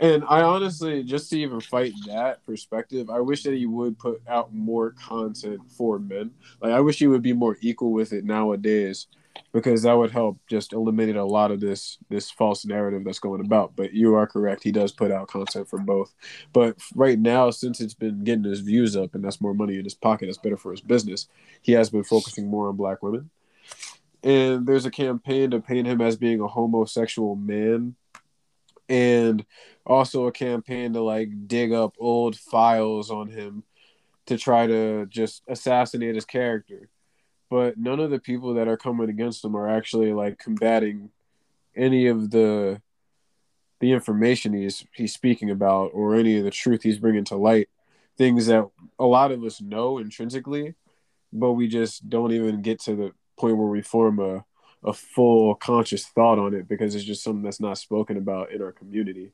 And 0.00 0.24
I 0.24 0.42
honestly, 0.42 1.04
just 1.04 1.30
to 1.30 1.38
even 1.38 1.60
fight 1.60 1.92
that 2.06 2.44
perspective, 2.44 3.08
I 3.08 3.20
wish 3.20 3.44
that 3.44 3.54
he 3.54 3.66
would 3.66 3.98
put 3.98 4.20
out 4.26 4.52
more 4.52 4.90
content 4.92 5.60
for 5.76 6.00
men. 6.00 6.32
Like 6.60 6.72
I 6.72 6.80
wish 6.80 6.98
he 6.98 7.06
would 7.06 7.22
be 7.22 7.32
more 7.32 7.56
equal 7.60 7.92
with 7.92 8.12
it 8.12 8.24
nowadays, 8.24 9.06
because 9.52 9.82
that 9.82 9.92
would 9.92 10.10
help 10.10 10.38
just 10.48 10.72
eliminate 10.72 11.14
a 11.14 11.24
lot 11.24 11.52
of 11.52 11.60
this 11.60 11.98
this 12.08 12.32
false 12.32 12.64
narrative 12.64 13.04
that's 13.04 13.20
going 13.20 13.44
about. 13.44 13.76
But 13.76 13.92
you 13.92 14.14
are 14.16 14.26
correct; 14.26 14.64
he 14.64 14.72
does 14.72 14.90
put 14.90 15.12
out 15.12 15.28
content 15.28 15.68
for 15.68 15.78
both. 15.78 16.12
But 16.52 16.76
right 16.96 17.18
now, 17.18 17.50
since 17.50 17.80
it's 17.80 17.94
been 17.94 18.24
getting 18.24 18.44
his 18.44 18.60
views 18.60 18.96
up, 18.96 19.14
and 19.14 19.22
that's 19.22 19.40
more 19.40 19.54
money 19.54 19.76
in 19.78 19.84
his 19.84 19.94
pocket, 19.94 20.26
that's 20.26 20.38
better 20.38 20.56
for 20.56 20.72
his 20.72 20.80
business. 20.80 21.28
He 21.60 21.72
has 21.72 21.90
been 21.90 22.04
focusing 22.04 22.48
more 22.48 22.68
on 22.68 22.76
black 22.76 23.02
women. 23.04 23.30
And 24.22 24.66
there's 24.66 24.86
a 24.86 24.90
campaign 24.90 25.50
to 25.50 25.60
paint 25.60 25.86
him 25.86 26.00
as 26.00 26.16
being 26.16 26.40
a 26.40 26.46
homosexual 26.46 27.34
man 27.34 27.96
and 28.88 29.44
also 29.86 30.26
a 30.26 30.32
campaign 30.32 30.92
to 30.92 31.00
like 31.00 31.28
dig 31.46 31.72
up 31.72 31.94
old 31.98 32.36
files 32.36 33.10
on 33.10 33.28
him 33.28 33.64
to 34.26 34.38
try 34.38 34.66
to 34.66 35.06
just 35.06 35.42
assassinate 35.48 36.14
his 36.14 36.24
character. 36.24 36.88
But 37.50 37.78
none 37.78 38.00
of 38.00 38.10
the 38.10 38.18
people 38.18 38.54
that 38.54 38.68
are 38.68 38.76
coming 38.76 39.08
against 39.08 39.44
him 39.44 39.56
are 39.56 39.68
actually 39.68 40.12
like 40.12 40.38
combating 40.38 41.10
any 41.74 42.06
of 42.06 42.30
the 42.30 42.80
the 43.80 43.92
information 43.92 44.52
he's 44.52 44.86
he's 44.94 45.12
speaking 45.12 45.50
about 45.50 45.90
or 45.92 46.14
any 46.14 46.38
of 46.38 46.44
the 46.44 46.50
truth 46.50 46.82
he's 46.82 46.98
bringing 46.98 47.24
to 47.24 47.36
light. 47.36 47.68
Things 48.16 48.46
that 48.46 48.68
a 48.98 49.04
lot 49.04 49.32
of 49.32 49.42
us 49.42 49.60
know 49.60 49.98
intrinsically, 49.98 50.74
but 51.32 51.52
we 51.52 51.66
just 51.66 52.08
don't 52.08 52.32
even 52.32 52.62
get 52.62 52.80
to 52.80 52.94
the 52.94 53.12
point 53.42 53.56
where 53.56 53.68
we 53.68 53.82
form 53.82 54.18
a 54.18 54.44
a 54.84 54.92
full 54.92 55.54
conscious 55.54 56.06
thought 56.06 56.40
on 56.40 56.54
it 56.54 56.66
because 56.66 56.94
it's 56.94 57.04
just 57.04 57.22
something 57.22 57.42
that's 57.42 57.60
not 57.60 57.78
spoken 57.78 58.16
about 58.16 58.50
in 58.50 58.60
our 58.60 58.72
community 58.72 59.32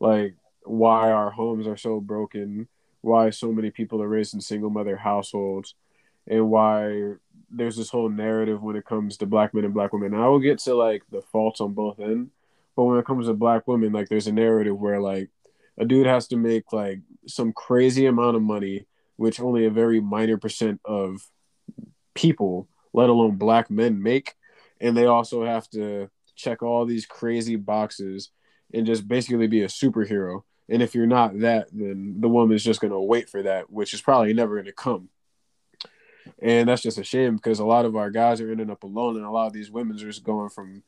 like 0.00 0.34
why 0.64 1.10
our 1.10 1.30
homes 1.30 1.66
are 1.66 1.76
so 1.76 2.00
broken 2.00 2.68
why 3.02 3.30
so 3.30 3.52
many 3.52 3.70
people 3.70 4.02
are 4.02 4.08
raised 4.08 4.34
in 4.34 4.40
single 4.40 4.70
mother 4.70 4.96
households 4.96 5.74
and 6.26 6.48
why 6.50 7.14
there's 7.50 7.76
this 7.76 7.90
whole 7.90 8.08
narrative 8.08 8.62
when 8.62 8.76
it 8.76 8.84
comes 8.84 9.16
to 9.16 9.26
black 9.26 9.54
men 9.54 9.64
and 9.64 9.74
black 9.74 9.92
women. 9.92 10.14
And 10.14 10.22
I 10.22 10.28
will 10.28 10.38
get 10.38 10.58
to 10.60 10.74
like 10.74 11.02
the 11.10 11.22
faults 11.22 11.60
on 11.60 11.72
both 11.72 11.98
ends, 11.98 12.30
but 12.76 12.84
when 12.84 12.98
it 12.98 13.06
comes 13.06 13.26
to 13.26 13.34
black 13.34 13.66
women, 13.66 13.92
like 13.92 14.08
there's 14.08 14.26
a 14.26 14.32
narrative 14.32 14.78
where 14.78 15.00
like 15.00 15.30
a 15.78 15.84
dude 15.84 16.06
has 16.06 16.28
to 16.28 16.36
make 16.36 16.72
like 16.72 17.00
some 17.26 17.52
crazy 17.52 18.06
amount 18.06 18.36
of 18.36 18.42
money, 18.42 18.86
which 19.16 19.40
only 19.40 19.64
a 19.64 19.70
very 19.70 20.00
minor 20.00 20.36
percent 20.36 20.80
of 20.84 21.26
people, 22.14 22.68
let 22.92 23.10
alone 23.10 23.36
black 23.36 23.70
men, 23.70 24.02
make, 24.02 24.34
and 24.80 24.96
they 24.96 25.06
also 25.06 25.44
have 25.44 25.68
to 25.70 26.10
check 26.36 26.62
all 26.62 26.86
these 26.86 27.06
crazy 27.06 27.56
boxes 27.56 28.30
and 28.72 28.86
just 28.86 29.08
basically 29.08 29.46
be 29.46 29.62
a 29.62 29.68
superhero. 29.68 30.42
And 30.68 30.82
if 30.82 30.94
you're 30.94 31.06
not 31.06 31.40
that, 31.40 31.68
then 31.72 32.16
the 32.20 32.28
woman's 32.28 32.62
just 32.62 32.80
gonna 32.80 33.00
wait 33.00 33.28
for 33.28 33.42
that, 33.42 33.70
which 33.70 33.94
is 33.94 34.00
probably 34.00 34.34
never 34.34 34.56
gonna 34.56 34.72
come. 34.72 35.08
And 36.40 36.68
that's 36.68 36.82
just 36.82 36.98
a 36.98 37.04
shame 37.04 37.36
because 37.36 37.58
a 37.58 37.64
lot 37.64 37.86
of 37.86 37.96
our 37.96 38.10
guys 38.10 38.40
are 38.40 38.50
ending 38.50 38.70
up 38.70 38.82
alone, 38.82 39.16
and 39.16 39.24
a 39.24 39.30
lot 39.30 39.46
of 39.46 39.52
these 39.52 39.70
women 39.70 39.96
are 39.96 40.00
just 40.00 40.24
going 40.24 40.50
from, 40.50 40.82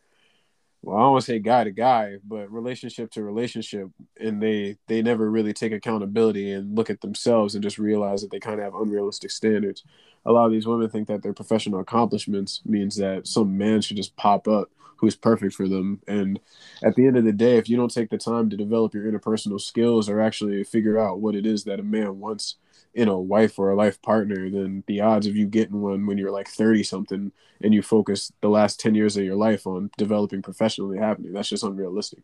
well, 0.82 0.96
I 0.96 1.00
don't 1.00 1.12
want 1.12 1.24
to 1.24 1.32
say 1.32 1.38
guy 1.38 1.64
to 1.64 1.70
guy, 1.70 2.16
but 2.24 2.50
relationship 2.50 3.10
to 3.12 3.22
relationship, 3.22 3.88
and 4.18 4.42
they 4.42 4.78
they 4.86 5.02
never 5.02 5.30
really 5.30 5.52
take 5.52 5.72
accountability 5.72 6.52
and 6.52 6.74
look 6.76 6.88
at 6.88 7.02
themselves 7.02 7.54
and 7.54 7.62
just 7.62 7.78
realize 7.78 8.22
that 8.22 8.30
they 8.30 8.40
kind 8.40 8.58
of 8.58 8.64
have 8.64 8.74
unrealistic 8.74 9.30
standards. 9.30 9.84
A 10.24 10.32
lot 10.32 10.46
of 10.46 10.52
these 10.52 10.66
women 10.66 10.88
think 10.88 11.08
that 11.08 11.22
their 11.22 11.32
professional 11.32 11.80
accomplishments 11.80 12.62
means 12.64 12.96
that 12.96 13.26
some 13.26 13.58
man 13.58 13.80
should 13.82 13.96
just 13.96 14.16
pop 14.16 14.48
up 14.48 14.70
who's 14.96 15.16
perfect 15.16 15.54
for 15.54 15.66
them. 15.66 16.00
And 16.06 16.38
at 16.82 16.94
the 16.94 17.06
end 17.06 17.16
of 17.16 17.24
the 17.24 17.32
day, 17.32 17.56
if 17.56 17.68
you 17.68 17.76
don't 17.76 17.92
take 17.92 18.10
the 18.10 18.18
time 18.18 18.50
to 18.50 18.56
develop 18.56 18.94
your 18.94 19.10
interpersonal 19.10 19.60
skills 19.60 20.08
or 20.08 20.20
actually 20.20 20.62
figure 20.62 20.98
out 20.98 21.20
what 21.20 21.34
it 21.34 21.46
is 21.46 21.64
that 21.64 21.80
a 21.80 21.82
man 21.82 22.20
wants 22.20 22.56
in 22.94 23.08
a 23.08 23.18
wife 23.18 23.58
or 23.58 23.70
a 23.70 23.76
life 23.76 24.00
partner, 24.02 24.50
then 24.50 24.82
the 24.86 25.00
odds 25.00 25.26
of 25.26 25.36
you 25.36 25.46
getting 25.46 25.80
one 25.80 26.06
when 26.06 26.18
you're 26.18 26.30
like 26.30 26.48
30 26.48 26.82
something 26.82 27.32
and 27.62 27.74
you 27.74 27.82
focus 27.82 28.32
the 28.40 28.48
last 28.48 28.80
10 28.80 28.94
years 28.94 29.16
of 29.16 29.24
your 29.24 29.36
life 29.36 29.66
on 29.66 29.90
developing 29.96 30.42
professionally 30.42 30.98
happening, 30.98 31.32
that's 31.32 31.48
just 31.48 31.64
unrealistic. 31.64 32.22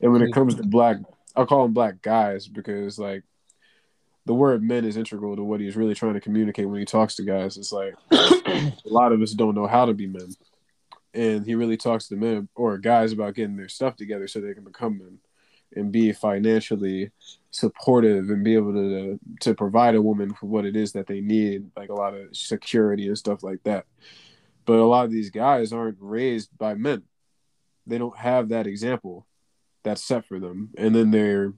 And 0.00 0.12
when 0.12 0.22
it 0.22 0.32
comes 0.32 0.54
to 0.54 0.62
black, 0.62 0.98
I'll 1.34 1.46
call 1.46 1.62
them 1.62 1.72
black 1.72 2.02
guys 2.02 2.46
because 2.46 2.98
like 2.98 3.24
the 4.26 4.34
word 4.34 4.62
men 4.62 4.84
is 4.84 4.96
integral 4.96 5.36
to 5.36 5.44
what 5.44 5.60
he's 5.60 5.76
really 5.76 5.94
trying 5.94 6.14
to 6.14 6.20
communicate 6.20 6.68
when 6.68 6.78
he 6.78 6.84
talks 6.84 7.16
to 7.16 7.22
guys. 7.22 7.56
It's 7.56 7.72
like 7.72 7.94
a 8.10 8.72
lot 8.84 9.12
of 9.12 9.22
us 9.22 9.32
don't 9.32 9.54
know 9.54 9.66
how 9.66 9.86
to 9.86 9.94
be 9.94 10.06
men. 10.06 10.34
And 11.14 11.46
he 11.46 11.54
really 11.54 11.76
talks 11.76 12.08
to 12.08 12.16
men 12.16 12.48
or 12.54 12.76
guys 12.78 13.12
about 13.12 13.34
getting 13.34 13.56
their 13.56 13.68
stuff 13.68 13.96
together 13.96 14.28
so 14.28 14.40
they 14.40 14.54
can 14.54 14.64
become 14.64 14.98
men 14.98 15.18
and 15.76 15.92
be 15.92 16.12
financially 16.12 17.10
supportive 17.50 18.28
and 18.30 18.44
be 18.44 18.54
able 18.54 18.72
to 18.72 19.18
to 19.40 19.54
provide 19.54 19.94
a 19.94 20.02
woman 20.02 20.34
for 20.34 20.46
what 20.46 20.64
it 20.64 20.76
is 20.76 20.92
that 20.92 21.06
they 21.06 21.20
need, 21.20 21.70
like 21.76 21.90
a 21.90 21.94
lot 21.94 22.14
of 22.14 22.36
security 22.36 23.06
and 23.08 23.18
stuff 23.18 23.42
like 23.42 23.62
that. 23.64 23.86
But 24.64 24.78
a 24.78 24.84
lot 24.84 25.04
of 25.04 25.10
these 25.10 25.30
guys 25.30 25.72
aren't 25.72 25.98
raised 26.00 26.50
by 26.58 26.74
men. 26.74 27.02
They 27.86 27.98
don't 27.98 28.16
have 28.16 28.48
that 28.48 28.66
example 28.66 29.26
that's 29.84 30.02
set 30.02 30.26
for 30.26 30.40
them. 30.40 30.70
And 30.76 30.94
then 30.94 31.12
they're 31.12 31.54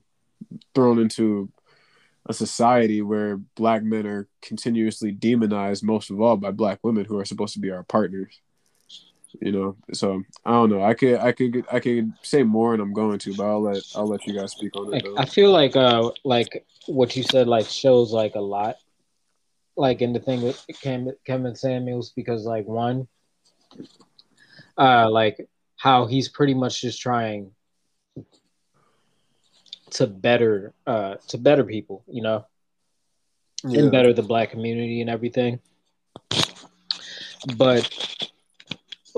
thrown 0.75 0.99
into 0.99 1.51
a 2.27 2.35
society 2.35 3.01
where 3.01 3.39
black 3.57 3.83
men 3.83 4.07
are 4.07 4.29
continuously 4.43 5.11
demonized 5.11 5.83
most 5.83 6.11
of 6.11 6.21
all 6.21 6.37
by 6.37 6.51
black 6.51 6.79
women 6.83 7.07
who 7.07 7.19
are 7.19 7.25
supposed 7.25 7.55
to 7.55 7.61
be 7.61 7.71
our 7.71 7.85
partners 7.85 8.41
you 9.41 9.53
know 9.53 9.77
so 9.93 10.23
i 10.45 10.51
don't 10.51 10.71
know 10.71 10.83
i 10.83 10.95
could 10.95 11.17
i 11.17 11.33
could 11.33 11.65
i 11.71 11.79
could 11.79 12.13
say 12.23 12.43
more 12.43 12.73
and 12.73 12.83
i'm 12.83 12.93
going 12.93 13.19
to 13.19 13.35
but 13.35 13.45
i'll 13.47 13.63
let 13.63 13.83
i'll 13.95 14.07
let 14.07 14.27
you 14.27 14.35
guys 14.35 14.53
speak 14.53 14.75
on 14.77 14.93
it 14.95 15.05
though. 15.05 15.17
i 15.19 15.25
feel 15.25 15.51
like 15.51 15.77
uh 15.77 16.11
like 16.25 16.65
what 16.87 17.15
you 17.17 17.23
said 17.23 17.47
like 17.47 17.67
shows 17.67 18.13
like 18.13 18.35
a 18.35 18.41
lot 18.41 18.77
like 19.77 20.03
in 20.03 20.13
the 20.13 20.19
thing 20.19 20.43
with 20.43 20.65
kevin, 20.81 21.13
kevin 21.25 21.55
samuels 21.55 22.11
because 22.11 22.45
like 22.45 22.67
one 22.67 23.07
uh 24.79 25.09
like 25.11 25.47
how 25.77 26.07
he's 26.07 26.29
pretty 26.29 26.55
much 26.55 26.81
just 26.81 27.01
trying 27.01 27.51
to 29.91 30.07
better 30.07 30.73
uh 30.87 31.17
to 31.29 31.39
better 31.39 31.65
people 31.65 32.03
you 32.09 32.23
know 32.23 32.45
yeah. 33.65 33.81
and 33.81 33.93
better 33.93 34.13
the 34.13 34.23
black 34.23 34.51
community 34.51 35.01
and 35.01 35.11
everything 35.11 35.61
but 37.57 38.18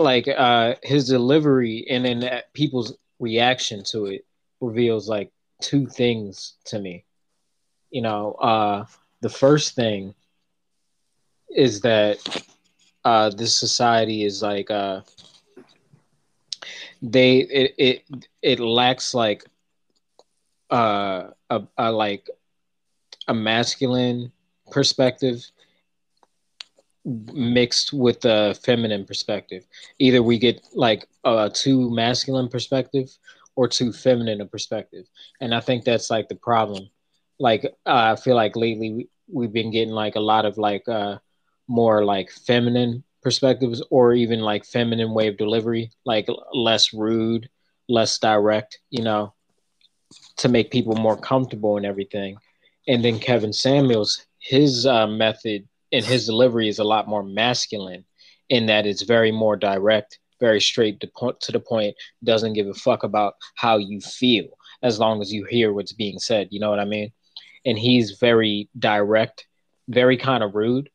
like 0.00 0.28
uh 0.28 0.74
his 0.82 1.08
delivery 1.08 1.86
and 1.90 2.04
then 2.04 2.42
people's 2.54 2.96
reaction 3.20 3.82
to 3.84 4.06
it 4.06 4.24
reveals 4.60 5.08
like 5.08 5.30
two 5.60 5.86
things 5.86 6.54
to 6.66 6.78
me. 6.78 7.04
You 7.90 8.02
know 8.02 8.32
uh 8.34 8.84
the 9.20 9.30
first 9.30 9.74
thing 9.74 10.14
is 11.56 11.80
that 11.82 12.18
uh 13.04 13.30
this 13.30 13.56
society 13.58 14.24
is 14.24 14.42
like 14.42 14.70
uh 14.70 15.00
they 17.02 17.38
it 17.38 17.74
it, 17.78 18.26
it 18.42 18.60
lacks 18.60 19.14
like 19.14 19.44
uh 20.70 21.28
a, 21.50 21.62
a 21.78 21.92
like 21.92 22.28
a 23.28 23.34
masculine 23.34 24.32
perspective 24.70 25.50
mixed 27.04 27.92
with 27.92 28.20
the 28.20 28.58
feminine 28.62 29.04
perspective. 29.04 29.66
Either 29.98 30.22
we 30.22 30.38
get 30.38 30.66
like 30.74 31.06
a 31.24 31.50
too 31.52 31.90
masculine 31.90 32.48
perspective 32.48 33.08
or 33.56 33.68
too 33.68 33.92
feminine 33.92 34.40
a 34.40 34.46
perspective, 34.46 35.06
and 35.40 35.54
I 35.54 35.60
think 35.60 35.84
that's 35.84 36.10
like 36.10 36.28
the 36.28 36.36
problem. 36.36 36.88
Like 37.38 37.64
uh, 37.64 38.12
I 38.12 38.16
feel 38.16 38.36
like 38.36 38.56
lately 38.56 38.92
we, 38.92 39.08
we've 39.32 39.52
been 39.52 39.70
getting 39.70 39.94
like 39.94 40.16
a 40.16 40.20
lot 40.20 40.44
of 40.44 40.58
like 40.58 40.88
uh, 40.88 41.18
more 41.68 42.04
like 42.04 42.30
feminine 42.30 43.02
perspectives 43.22 43.82
or 43.90 44.12
even 44.12 44.40
like 44.40 44.64
feminine 44.64 45.14
way 45.14 45.28
of 45.28 45.36
delivery, 45.36 45.90
like 46.04 46.28
less 46.52 46.92
rude, 46.92 47.48
less 47.88 48.18
direct, 48.18 48.78
you 48.90 49.02
know, 49.02 49.34
to 50.36 50.48
make 50.48 50.70
people 50.70 50.94
more 50.94 51.16
comfortable 51.16 51.76
and 51.76 51.86
everything. 51.86 52.36
And 52.88 53.04
then 53.04 53.18
Kevin 53.18 53.52
Samuels, 53.52 54.26
his 54.38 54.86
uh, 54.86 55.06
method 55.06 55.68
and 55.92 56.04
his 56.04 56.26
delivery 56.26 56.68
is 56.68 56.78
a 56.78 56.84
lot 56.84 57.08
more 57.08 57.22
masculine 57.22 58.04
in 58.48 58.66
that 58.66 58.86
it's 58.86 59.02
very 59.02 59.32
more 59.32 59.56
direct, 59.56 60.18
very 60.40 60.60
straight 60.60 61.00
to, 61.00 61.06
point, 61.06 61.40
to 61.40 61.52
the 61.52 61.60
point, 61.60 61.96
doesn't 62.24 62.54
give 62.54 62.66
a 62.66 62.74
fuck 62.74 63.02
about 63.02 63.34
how 63.54 63.78
you 63.78 64.00
feel 64.00 64.48
as 64.82 64.98
long 64.98 65.20
as 65.20 65.32
you 65.32 65.44
hear 65.44 65.72
what's 65.72 65.92
being 65.92 66.18
said. 66.18 66.48
You 66.50 66.60
know 66.60 66.70
what 66.70 66.80
I 66.80 66.84
mean? 66.84 67.12
And 67.64 67.78
he's 67.78 68.12
very 68.12 68.68
direct, 68.78 69.46
very 69.88 70.16
kind 70.16 70.42
of 70.42 70.54
rude. 70.54 70.90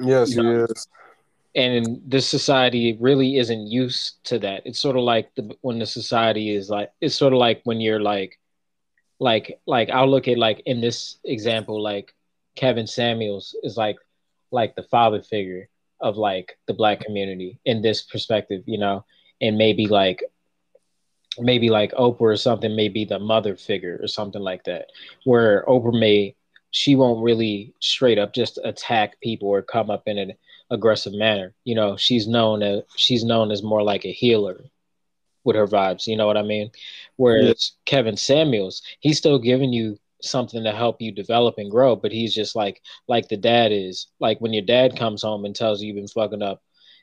Yes, 0.00 0.34
you 0.34 0.42
know? 0.42 0.66
he 0.66 0.72
is. 0.72 0.88
And 1.54 2.00
this 2.06 2.28
society 2.28 2.96
really 3.00 3.38
isn't 3.38 3.66
used 3.66 4.22
to 4.24 4.38
that. 4.40 4.62
It's 4.64 4.78
sort 4.78 4.96
of 4.96 5.02
like 5.02 5.34
the, 5.34 5.56
when 5.62 5.78
the 5.78 5.86
society 5.86 6.54
is 6.54 6.70
like, 6.70 6.92
it's 7.00 7.16
sort 7.16 7.32
of 7.32 7.38
like 7.38 7.62
when 7.64 7.80
you're 7.80 8.00
like, 8.00 8.38
like, 9.18 9.58
like 9.66 9.90
I'll 9.90 10.08
look 10.08 10.28
at 10.28 10.38
like 10.38 10.62
in 10.66 10.80
this 10.80 11.18
example, 11.24 11.82
like 11.82 12.14
Kevin 12.58 12.88
Samuels 12.88 13.54
is 13.62 13.76
like 13.76 13.98
like 14.50 14.74
the 14.74 14.82
father 14.82 15.22
figure 15.22 15.68
of 16.00 16.16
like 16.16 16.58
the 16.66 16.74
black 16.74 16.98
community 16.98 17.60
in 17.64 17.82
this 17.82 18.02
perspective, 18.02 18.64
you 18.66 18.78
know, 18.78 19.04
and 19.40 19.56
maybe 19.56 19.86
like 19.86 20.24
maybe 21.38 21.70
like 21.70 21.92
Oprah 21.92 22.20
or 22.20 22.36
something 22.36 22.74
may 22.74 22.88
be 22.88 23.04
the 23.04 23.20
mother 23.20 23.54
figure 23.54 24.00
or 24.02 24.08
something 24.08 24.42
like 24.42 24.64
that, 24.64 24.86
where 25.24 25.64
Oprah 25.68 26.00
may 26.00 26.34
she 26.72 26.96
won't 26.96 27.22
really 27.22 27.74
straight 27.78 28.18
up 28.18 28.34
just 28.34 28.58
attack 28.64 29.20
people 29.20 29.48
or 29.48 29.62
come 29.62 29.88
up 29.88 30.02
in 30.06 30.18
an 30.18 30.32
aggressive 30.70 31.14
manner. 31.14 31.54
You 31.62 31.76
know, 31.76 31.96
she's 31.96 32.26
known 32.26 32.64
as 32.64 32.82
she's 32.96 33.22
known 33.22 33.52
as 33.52 33.62
more 33.62 33.84
like 33.84 34.04
a 34.04 34.12
healer 34.12 34.64
with 35.44 35.54
her 35.54 35.68
vibes. 35.68 36.08
You 36.08 36.16
know 36.16 36.26
what 36.26 36.36
I 36.36 36.42
mean? 36.42 36.72
Whereas 37.14 37.70
yeah. 37.70 37.82
Kevin 37.84 38.16
Samuels, 38.16 38.82
he's 38.98 39.18
still 39.18 39.38
giving 39.38 39.72
you 39.72 39.96
something 40.22 40.64
to 40.64 40.72
help 40.72 41.00
you 41.00 41.12
develop 41.12 41.56
and 41.58 41.70
grow. 41.70 41.96
But 41.96 42.12
he's 42.12 42.34
just 42.34 42.56
like 42.56 42.82
like 43.06 43.28
the 43.28 43.36
dad 43.36 43.72
is. 43.72 44.08
Like 44.20 44.40
when 44.40 44.52
your 44.52 44.64
dad 44.64 44.96
comes 44.96 45.22
home 45.22 45.44
and 45.44 45.54
tells 45.54 45.80
you 45.80 45.88
you've 45.88 45.96
been 45.96 46.08
fucking 46.08 46.42
up, 46.42 46.62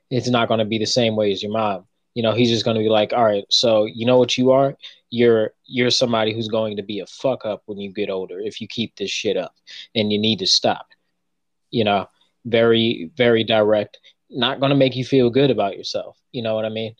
it's 0.09 0.29
not 0.29 0.47
going 0.47 0.59
to 0.59 0.65
be 0.65 0.77
the 0.77 0.85
same 0.85 1.15
way 1.15 1.31
as 1.31 1.41
your 1.41 1.51
mom. 1.51 1.85
You 2.13 2.23
know, 2.23 2.31
he's 2.31 2.49
just 2.49 2.63
going 2.63 2.75
to 2.75 2.83
be 2.83 2.89
like, 2.89 3.11
all 3.11 3.25
right, 3.25 3.43
so 3.49 3.85
you 3.85 4.05
know 4.05 4.17
what 4.17 4.37
you 4.37 4.51
are? 4.51 4.77
You're 5.09 5.51
you're 5.65 5.91
somebody 5.91 6.33
who's 6.33 6.47
going 6.47 6.77
to 6.77 6.83
be 6.83 6.99
a 6.99 7.07
fuck 7.07 7.45
up 7.45 7.63
when 7.65 7.77
you 7.77 7.91
get 7.91 8.09
older 8.09 8.39
if 8.39 8.61
you 8.61 8.67
keep 8.67 8.95
this 8.95 9.11
shit 9.11 9.37
up, 9.37 9.53
and 9.93 10.11
you 10.11 10.19
need 10.19 10.39
to 10.39 10.47
stop. 10.47 10.87
You 11.71 11.83
know, 11.83 12.07
very 12.45 13.11
very 13.15 13.43
direct. 13.43 13.99
Not 14.29 14.59
going 14.59 14.71
to 14.71 14.75
make 14.75 14.95
you 14.95 15.05
feel 15.05 15.29
good 15.29 15.51
about 15.51 15.77
yourself. 15.77 16.17
You 16.31 16.41
know 16.41 16.55
what 16.55 16.65
I 16.65 16.69
mean? 16.69 16.95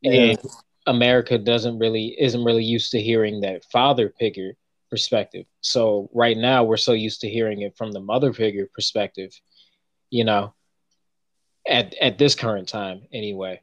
Yeah. 0.00 0.12
And 0.12 0.38
America 0.86 1.38
doesn't 1.38 1.78
really 1.78 2.16
isn't 2.18 2.44
really 2.44 2.64
used 2.64 2.90
to 2.92 3.00
hearing 3.00 3.40
that 3.40 3.64
father 3.70 4.12
figure 4.18 4.52
perspective. 4.94 5.46
So 5.60 6.10
right 6.24 6.38
now 6.38 6.64
we're 6.64 6.86
so 6.88 6.92
used 6.92 7.20
to 7.22 7.30
hearing 7.30 7.62
it 7.62 7.76
from 7.78 7.92
the 7.92 8.00
mother 8.00 8.32
figure 8.32 8.68
perspective, 8.74 9.32
you 10.10 10.24
know, 10.24 10.54
at 11.68 11.94
at 12.00 12.18
this 12.18 12.34
current 12.34 12.68
time 12.68 13.02
anyway. 13.12 13.60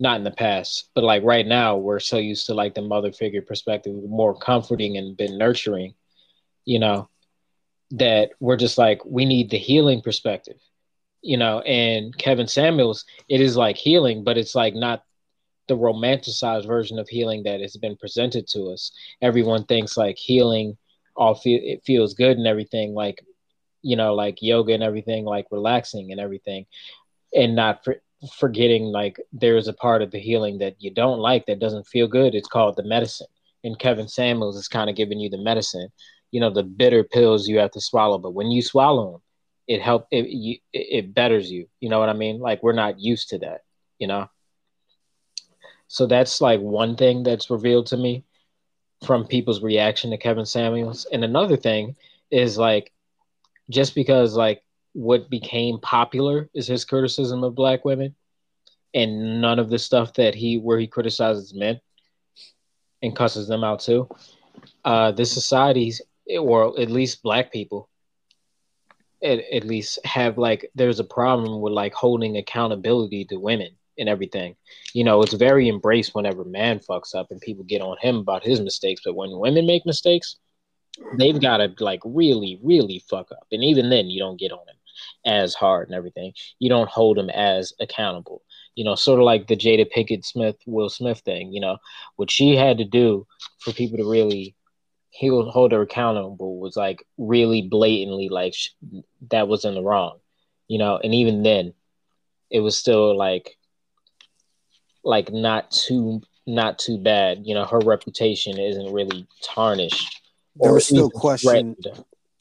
Not 0.00 0.18
in 0.18 0.24
the 0.24 0.30
past, 0.30 0.90
but 0.94 1.04
like 1.04 1.24
right 1.24 1.46
now 1.46 1.76
we're 1.76 2.00
so 2.00 2.18
used 2.18 2.46
to 2.46 2.54
like 2.54 2.74
the 2.74 2.82
mother 2.82 3.12
figure 3.12 3.42
perspective, 3.42 3.94
more 4.08 4.34
comforting 4.38 4.96
and 4.98 5.16
been 5.16 5.38
nurturing, 5.38 5.94
you 6.64 6.78
know. 6.78 7.08
that 7.92 8.30
we're 8.40 8.56
just 8.56 8.78
like 8.78 9.04
we 9.04 9.24
need 9.24 9.50
the 9.50 9.58
healing 9.58 10.02
perspective 10.02 10.58
you 11.22 11.36
know 11.36 11.60
and 11.60 12.16
kevin 12.18 12.46
samuels 12.46 13.04
it 13.28 13.40
is 13.40 13.56
like 13.56 13.76
healing 13.76 14.24
but 14.24 14.38
it's 14.38 14.54
like 14.54 14.74
not 14.74 15.02
the 15.68 15.76
romanticized 15.76 16.66
version 16.66 16.98
of 16.98 17.08
healing 17.08 17.42
that 17.44 17.60
has 17.60 17.76
been 17.76 17.96
presented 17.96 18.46
to 18.48 18.70
us. 18.70 18.90
Everyone 19.22 19.64
thinks 19.64 19.96
like 19.96 20.16
healing 20.16 20.76
all 21.16 21.34
feel 21.34 21.60
it 21.62 21.82
feels 21.84 22.14
good 22.14 22.38
and 22.38 22.46
everything 22.46 22.94
like 22.94 23.24
you 23.82 23.96
know 23.96 24.14
like 24.14 24.40
yoga 24.40 24.72
and 24.72 24.82
everything 24.82 25.24
like 25.24 25.46
relaxing 25.50 26.12
and 26.12 26.20
everything 26.20 26.64
and 27.34 27.56
not 27.56 27.84
for, 27.84 27.96
forgetting 28.36 28.84
like 28.84 29.20
there's 29.32 29.68
a 29.68 29.72
part 29.72 30.00
of 30.00 30.10
the 30.10 30.18
healing 30.18 30.58
that 30.58 30.76
you 30.78 30.92
don't 30.92 31.18
like 31.18 31.46
that 31.46 31.60
doesn't 31.60 31.86
feel 31.86 32.08
good. 32.08 32.34
It's 32.34 32.48
called 32.48 32.76
the 32.76 32.82
medicine. 32.82 33.26
And 33.64 33.78
kevin 33.78 34.08
samuels 34.08 34.56
is 34.56 34.68
kind 34.68 34.88
of 34.88 34.96
giving 34.96 35.18
you 35.18 35.28
the 35.28 35.38
medicine 35.38 35.88
you 36.30 36.40
know 36.40 36.50
the 36.50 36.62
bitter 36.62 37.02
pills 37.04 37.48
you 37.48 37.58
have 37.58 37.72
to 37.72 37.80
swallow. 37.80 38.18
But 38.18 38.34
when 38.34 38.50
you 38.50 38.62
swallow 38.62 39.12
them 39.12 39.20
it 39.66 39.82
help 39.82 40.06
it, 40.10 40.60
it 40.72 41.12
betters 41.12 41.50
you. 41.50 41.66
You 41.80 41.90
know 41.90 41.98
what 41.98 42.08
i 42.08 42.14
mean? 42.14 42.38
Like 42.38 42.62
we're 42.62 42.72
not 42.72 43.00
used 43.00 43.28
to 43.30 43.38
that 43.38 43.62
you 43.98 44.06
know 44.06 44.28
so 45.88 46.06
that's 46.06 46.40
like 46.40 46.60
one 46.60 46.96
thing 46.96 47.22
that's 47.22 47.50
revealed 47.50 47.86
to 47.86 47.96
me 47.96 48.24
from 49.04 49.26
people's 49.26 49.62
reaction 49.62 50.10
to 50.10 50.18
kevin 50.18 50.46
samuels. 50.46 51.06
And 51.10 51.24
another 51.24 51.56
thing 51.56 51.96
is 52.30 52.58
like 52.58 52.92
just 53.70 53.94
because 53.94 54.36
like 54.36 54.62
what 54.92 55.30
became 55.30 55.78
popular 55.80 56.48
is 56.54 56.66
his 56.66 56.84
criticism 56.84 57.42
of 57.42 57.54
black 57.54 57.84
women 57.84 58.14
and 58.94 59.40
none 59.40 59.58
of 59.58 59.70
the 59.70 59.78
stuff 59.78 60.14
that 60.14 60.34
he 60.34 60.58
where 60.58 60.78
he 60.78 60.86
criticizes 60.86 61.54
men 61.54 61.80
and 63.02 63.16
cusses 63.16 63.48
them 63.48 63.64
out 63.64 63.80
too 63.80 64.08
uh 64.84 65.12
this 65.12 65.32
society's 65.32 66.02
or 66.38 66.78
at 66.80 66.90
least 66.90 67.22
black 67.22 67.52
people 67.52 67.88
at, 69.22 69.38
at 69.52 69.64
least 69.64 69.98
have 70.04 70.36
like 70.38 70.70
there's 70.74 71.00
a 71.00 71.04
problem 71.04 71.60
with 71.60 71.72
like 71.72 71.94
holding 71.94 72.36
accountability 72.36 73.24
to 73.24 73.36
women 73.36 73.70
and 73.98 74.08
everything. 74.08 74.56
You 74.94 75.04
know, 75.04 75.22
it's 75.22 75.34
very 75.34 75.68
embraced 75.68 76.14
whenever 76.14 76.44
man 76.44 76.80
fucks 76.80 77.14
up 77.14 77.30
and 77.30 77.40
people 77.40 77.64
get 77.64 77.82
on 77.82 77.96
him 78.00 78.16
about 78.16 78.44
his 78.44 78.60
mistakes. 78.60 79.02
But 79.04 79.16
when 79.16 79.38
women 79.38 79.66
make 79.66 79.86
mistakes, 79.86 80.36
they've 81.18 81.40
got 81.40 81.58
to 81.58 81.72
like 81.80 82.00
really, 82.04 82.58
really 82.62 83.02
fuck 83.08 83.30
up. 83.32 83.46
And 83.52 83.64
even 83.64 83.90
then, 83.90 84.06
you 84.06 84.20
don't 84.20 84.38
get 84.38 84.52
on 84.52 84.60
him 84.68 84.76
as 85.24 85.54
hard 85.54 85.88
and 85.88 85.94
everything. 85.94 86.32
You 86.58 86.68
don't 86.68 86.88
hold 86.88 87.18
him 87.18 87.30
as 87.30 87.72
accountable. 87.80 88.42
You 88.74 88.84
know, 88.84 88.94
sort 88.94 89.18
of 89.18 89.24
like 89.24 89.46
the 89.46 89.56
Jada 89.56 89.86
Pinkett 89.90 90.24
Smith, 90.24 90.56
Will 90.66 90.88
Smith 90.88 91.20
thing. 91.20 91.52
You 91.52 91.60
know, 91.60 91.78
what 92.16 92.30
she 92.30 92.54
had 92.54 92.78
to 92.78 92.84
do 92.84 93.26
for 93.60 93.72
people 93.72 93.98
to 93.98 94.08
really 94.08 94.54
he 95.10 95.30
would 95.30 95.48
hold 95.48 95.72
her 95.72 95.82
accountable 95.82 96.60
was 96.60 96.76
like 96.76 97.04
really 97.16 97.62
blatantly 97.62 98.28
like 98.28 98.54
sh- 98.54 98.70
that 99.30 99.48
was 99.48 99.64
in 99.64 99.74
the 99.74 99.82
wrong, 99.82 100.18
you 100.68 100.78
know. 100.78 101.00
And 101.02 101.12
even 101.14 101.42
then, 101.42 101.74
it 102.50 102.60
was 102.60 102.76
still 102.76 103.16
like 103.16 103.57
like 105.08 105.32
not 105.32 105.70
too 105.70 106.20
not 106.46 106.78
too 106.78 106.98
bad. 106.98 107.42
You 107.44 107.54
know, 107.54 107.64
her 107.64 107.80
reputation 107.80 108.58
isn't 108.58 108.92
really 108.92 109.26
tarnished. 109.42 110.20
There 110.54 110.72
was 110.72 110.86
still 110.86 111.10
question. 111.10 111.74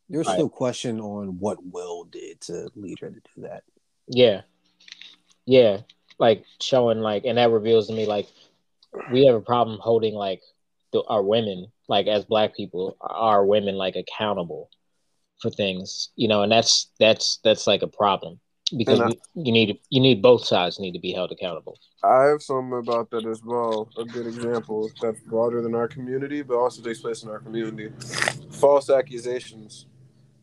There 0.10 0.20
was 0.20 0.28
right. 0.28 0.34
still 0.34 0.50
question 0.50 1.00
on 1.00 1.40
what 1.40 1.58
Will 1.64 2.04
did 2.04 2.42
to 2.42 2.70
lead 2.76 3.00
her 3.00 3.10
to 3.10 3.22
do 3.36 3.42
that. 3.44 3.64
Yeah, 4.08 4.42
yeah, 5.46 5.80
like 6.20 6.44
showing 6.62 7.00
like, 7.00 7.24
and 7.26 7.38
that 7.38 7.52
reveals 7.52 7.88
to 7.88 7.94
me 7.94 8.06
like 8.06 8.28
we 9.12 9.26
have 9.26 9.36
a 9.36 9.42
problem 9.42 9.80
holding 9.80 10.14
like 10.14 10.42
the, 10.92 11.04
our 11.08 11.24
women 11.24 11.68
like 11.88 12.08
as 12.08 12.26
black 12.26 12.56
people 12.56 12.98
are 13.00 13.46
women 13.46 13.76
like 13.76 13.96
accountable 13.96 14.70
for 15.42 15.50
things 15.52 16.10
you 16.16 16.28
know 16.28 16.42
and 16.42 16.52
that's 16.52 16.90
that's 17.00 17.40
that's 17.44 17.68
like 17.68 17.82
a 17.82 17.88
problem 17.88 18.40
because 18.76 19.00
I, 19.00 19.08
we, 19.08 19.20
you 19.36 19.52
need 19.52 19.80
you 19.90 20.02
need 20.02 20.22
both 20.22 20.46
sides 20.46 20.80
need 20.80 20.94
to 20.94 21.00
be 21.00 21.14
held 21.14 21.32
accountable. 21.32 21.78
I 22.04 22.24
have 22.24 22.42
something 22.42 22.78
about 22.78 23.10
that 23.12 23.26
as 23.26 23.44
well 23.44 23.90
a 23.98 24.06
good 24.06 24.28
example 24.28 24.92
that's 25.02 25.20
broader 25.22 25.62
than 25.62 25.76
our 25.76 25.88
community 25.88 26.42
but 26.42 26.56
also 26.56 26.82
takes 26.82 27.00
place 27.00 27.24
in 27.24 27.30
our 27.30 27.40
community. 27.40 27.92
False 28.52 28.90
accusations. 28.90 29.86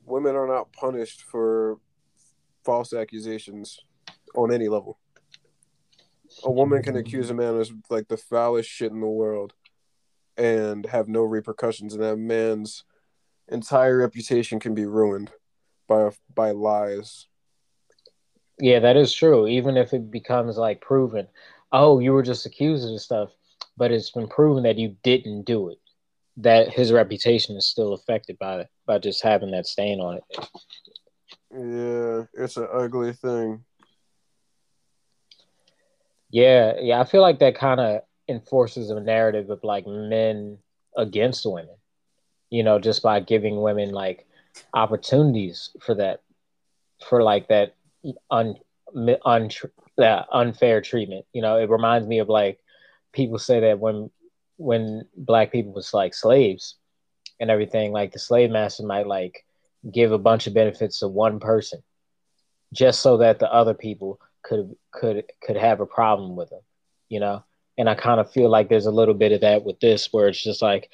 Women 0.06 0.36
are 0.36 0.46
not 0.46 0.72
punished 0.72 1.22
for 1.22 1.78
false 2.64 2.92
accusations 2.92 3.78
on 4.34 4.52
any 4.52 4.68
level. 4.68 4.98
A 6.44 6.50
woman 6.50 6.82
can 6.82 6.96
accuse 6.96 7.30
a 7.30 7.34
man 7.34 7.56
of 7.56 7.70
like 7.90 8.08
the 8.08 8.16
foulest 8.16 8.68
shit 8.68 8.90
in 8.90 9.00
the 9.00 9.06
world 9.06 9.54
and 10.36 10.86
have 10.86 11.08
no 11.08 11.22
repercussions, 11.22 11.94
and 11.94 12.02
that 12.02 12.16
man's 12.16 12.84
entire 13.48 13.98
reputation 13.98 14.58
can 14.58 14.74
be 14.74 14.86
ruined 14.86 15.30
by 15.86 16.10
by 16.34 16.50
lies. 16.50 17.28
Yeah, 18.58 18.78
that 18.80 18.96
is 18.96 19.12
true. 19.12 19.46
Even 19.46 19.76
if 19.76 19.92
it 19.92 20.10
becomes 20.10 20.56
like 20.56 20.80
proven, 20.80 21.26
oh, 21.72 21.98
you 21.98 22.12
were 22.12 22.22
just 22.22 22.46
accused 22.46 22.88
of 22.88 23.00
stuff, 23.00 23.30
but 23.76 23.90
it's 23.90 24.10
been 24.10 24.28
proven 24.28 24.62
that 24.62 24.78
you 24.78 24.96
didn't 25.02 25.42
do 25.42 25.70
it. 25.70 25.78
That 26.36 26.72
his 26.72 26.92
reputation 26.92 27.56
is 27.56 27.68
still 27.68 27.92
affected 27.92 28.38
by 28.38 28.66
by 28.86 28.98
just 28.98 29.22
having 29.22 29.52
that 29.52 29.66
stain 29.66 30.00
on 30.00 30.18
it. 30.18 30.48
Yeah, 31.52 32.24
it's 32.34 32.56
an 32.56 32.68
ugly 32.72 33.12
thing. 33.12 33.64
Yeah, 36.30 36.74
yeah, 36.80 37.00
I 37.00 37.04
feel 37.04 37.22
like 37.22 37.38
that 37.38 37.56
kind 37.56 37.80
of 37.80 38.02
enforces 38.28 38.90
a 38.90 39.00
narrative 39.00 39.50
of 39.50 39.62
like 39.62 39.86
men 39.86 40.58
against 40.96 41.46
women, 41.46 41.76
you 42.50 42.64
know, 42.64 42.80
just 42.80 43.02
by 43.02 43.20
giving 43.20 43.62
women 43.62 43.92
like 43.92 44.26
opportunities 44.72 45.70
for 45.80 45.94
that, 45.94 46.22
for 47.08 47.22
like 47.22 47.48
that 47.48 47.76
un, 48.30 48.54
un 49.24 49.50
unfair 50.32 50.80
treatment. 50.80 51.26
You 51.32 51.42
know, 51.42 51.56
it 51.58 51.70
reminds 51.70 52.06
me 52.06 52.18
of 52.18 52.28
like 52.28 52.58
people 53.12 53.38
say 53.38 53.60
that 53.60 53.78
when 53.78 54.10
when 54.56 55.06
black 55.16 55.50
people 55.52 55.72
was 55.72 55.92
like 55.92 56.14
slaves 56.14 56.76
and 57.40 57.50
everything, 57.50 57.92
like 57.92 58.12
the 58.12 58.18
slave 58.18 58.50
master 58.50 58.84
might 58.84 59.06
like 59.06 59.44
give 59.92 60.12
a 60.12 60.18
bunch 60.18 60.46
of 60.46 60.54
benefits 60.54 61.00
to 61.00 61.08
one 61.08 61.40
person 61.40 61.82
just 62.72 63.00
so 63.02 63.18
that 63.18 63.38
the 63.38 63.52
other 63.52 63.74
people 63.74 64.20
could 64.42 64.74
could 64.92 65.24
could 65.42 65.56
have 65.56 65.80
a 65.80 65.86
problem 65.86 66.36
with 66.36 66.50
them, 66.50 66.62
you 67.08 67.20
know 67.20 67.44
and 67.76 67.88
I 67.88 67.94
kind 67.94 68.20
of 68.20 68.30
feel 68.30 68.48
like 68.48 68.68
there's 68.68 68.86
a 68.86 68.92
little 68.92 69.14
bit 69.14 69.32
of 69.32 69.40
that 69.40 69.64
with 69.64 69.80
this, 69.80 70.12
where 70.12 70.28
it's 70.28 70.42
just 70.42 70.62
like 70.62 70.90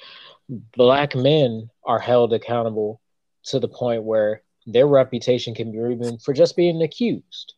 black 0.49 1.15
men 1.15 1.69
are 1.83 1.99
held 1.99 2.33
accountable 2.33 3.01
to 3.45 3.59
the 3.59 3.67
point 3.67 4.03
where 4.03 4.41
their 4.65 4.87
reputation 4.87 5.55
can 5.55 5.71
be 5.71 5.79
ruined 5.79 6.21
for 6.21 6.33
just 6.33 6.55
being 6.55 6.81
accused. 6.81 7.53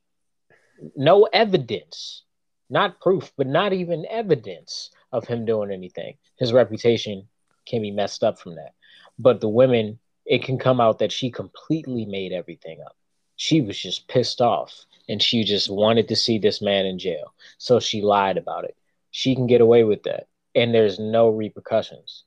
No 0.96 1.24
evidence, 1.32 2.24
not 2.70 3.00
proof, 3.02 3.32
but 3.38 3.48
not 3.48 3.74
even 3.74 4.06
evidence 4.10 4.90
of 5.12 5.26
him 5.26 5.46
doing 5.46 5.72
anything. 5.72 6.18
His 6.38 6.54
reputation 6.54 7.28
can 7.66 7.82
be 7.82 7.92
messed 7.92 8.24
up 8.24 8.40
from 8.40 8.56
that. 8.56 8.74
But 9.20 9.42
the 9.42 9.50
women, 9.50 10.00
it 10.26 10.44
can 10.44 10.58
come 10.58 10.82
out 10.82 11.00
that 11.00 11.12
she 11.12 11.30
completely 11.30 12.06
made 12.06 12.32
everything 12.32 12.82
up. 12.86 12.96
She 13.36 13.62
was 13.62 13.80
just 13.80 14.08
pissed 14.08 14.42
off 14.42 14.86
and 15.10 15.22
she 15.22 15.44
just 15.44 15.70
wanted 15.70 16.08
to 16.08 16.16
see 16.16 16.40
this 16.40 16.62
man 16.62 16.86
in 16.86 17.00
jail. 17.00 17.34
So 17.58 17.80
she 17.80 18.02
lied 18.02 18.38
about 18.38 18.66
it 18.66 18.76
she 19.14 19.36
can 19.36 19.46
get 19.46 19.62
away 19.62 19.84
with 19.84 20.04
that 20.04 20.28
and 20.56 20.74
there's 20.74 21.00
no 21.00 21.30
repercussions 21.30 22.24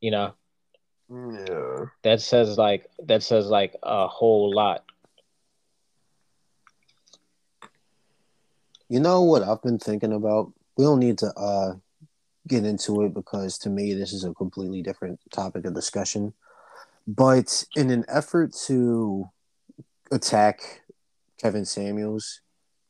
you 0.00 0.10
know 0.10 0.32
yeah. 1.10 1.84
That 2.02 2.20
says 2.20 2.58
like 2.58 2.90
that 3.04 3.22
says 3.22 3.46
like 3.46 3.74
a 3.82 4.06
whole 4.06 4.54
lot. 4.54 4.84
You 8.88 9.00
know 9.00 9.22
what 9.22 9.42
i've 9.42 9.62
been 9.62 9.78
thinking 9.78 10.12
about? 10.12 10.52
We 10.76 10.84
don't 10.84 11.00
need 11.00 11.18
to 11.18 11.32
uh 11.34 11.74
get 12.48 12.64
into 12.64 13.02
it 13.02 13.12
because 13.12 13.58
to 13.58 13.70
me 13.70 13.94
this 13.94 14.12
is 14.12 14.24
a 14.24 14.32
completely 14.34 14.82
different 14.82 15.18
topic 15.32 15.64
of 15.64 15.74
discussion. 15.74 16.32
But 17.08 17.64
in 17.76 17.90
an 17.90 18.04
effort 18.08 18.52
to 18.66 19.28
attack 20.10 20.82
kevin 21.38 21.64
samuels 21.64 22.40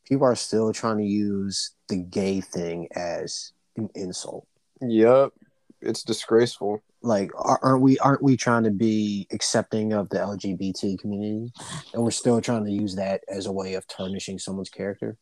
people 0.06 0.26
are 0.26 0.36
still 0.36 0.72
trying 0.72 0.98
to 0.98 1.04
use 1.04 1.72
the 1.88 1.96
gay 1.96 2.40
thing 2.40 2.88
as 2.94 3.52
an 3.76 3.90
insult. 3.94 4.46
Yep, 4.80 5.32
it's 5.80 6.02
disgraceful. 6.02 6.82
Like, 7.02 7.30
aren't 7.36 7.82
we? 7.82 7.98
Aren't 7.98 8.22
we 8.22 8.36
trying 8.36 8.64
to 8.64 8.70
be 8.70 9.26
accepting 9.32 9.92
of 9.92 10.08
the 10.08 10.18
LGBT 10.18 10.98
community, 10.98 11.52
and 11.92 12.02
we're 12.02 12.10
still 12.10 12.40
trying 12.40 12.64
to 12.64 12.70
use 12.70 12.96
that 12.96 13.22
as 13.28 13.46
a 13.46 13.52
way 13.52 13.74
of 13.74 13.86
tarnishing 13.86 14.38
someone's 14.38 14.70
character? 14.70 15.16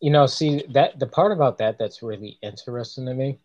You 0.00 0.10
know, 0.10 0.26
see 0.26 0.64
that 0.70 0.98
the 0.98 1.06
part 1.06 1.32
about 1.32 1.58
that 1.58 1.78
that's 1.78 2.02
really 2.02 2.38
interesting 2.42 3.06
to 3.06 3.14
me, 3.14 3.38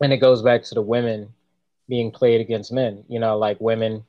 and 0.00 0.12
it 0.12 0.18
goes 0.18 0.42
back 0.42 0.62
to 0.64 0.74
the 0.74 0.82
women 0.82 1.32
being 1.88 2.10
played 2.10 2.40
against 2.40 2.72
men. 2.72 3.04
You 3.08 3.18
know, 3.18 3.36
like 3.38 3.60
women 3.60 4.04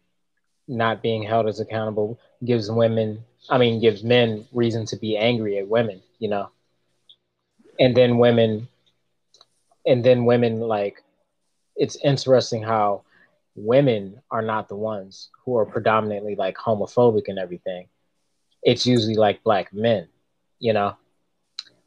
not 0.67 1.01
being 1.01 1.23
held 1.23 1.47
as 1.47 1.59
accountable 1.59 2.19
gives 2.43 2.69
women 2.69 3.23
I 3.49 3.57
mean, 3.57 3.81
gives 3.81 4.03
men 4.03 4.45
reason 4.53 4.85
to 4.87 4.95
be 4.95 5.17
angry 5.17 5.57
at 5.57 5.67
women, 5.67 6.01
you 6.19 6.29
know. 6.29 6.49
And 7.79 7.95
then 7.95 8.17
women, 8.17 8.67
and 9.85 10.03
then 10.03 10.25
women 10.25 10.59
like, 10.59 11.01
it's 11.75 11.97
interesting 12.03 12.61
how 12.63 13.03
women 13.55 14.21
are 14.31 14.41
not 14.41 14.67
the 14.69 14.75
ones 14.75 15.29
who 15.43 15.57
are 15.57 15.65
predominantly 15.65 16.35
like 16.35 16.55
homophobic 16.57 17.23
and 17.27 17.37
everything. 17.39 17.87
It's 18.63 18.85
usually 18.85 19.15
like 19.15 19.43
black 19.43 19.73
men, 19.73 20.07
you 20.59 20.73
know. 20.73 20.95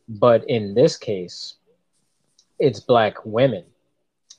But 0.09 0.49
in 0.49 0.75
this 0.75 0.97
case, 0.97 1.55
it's 2.59 2.81
black 2.81 3.25
women. 3.25 3.65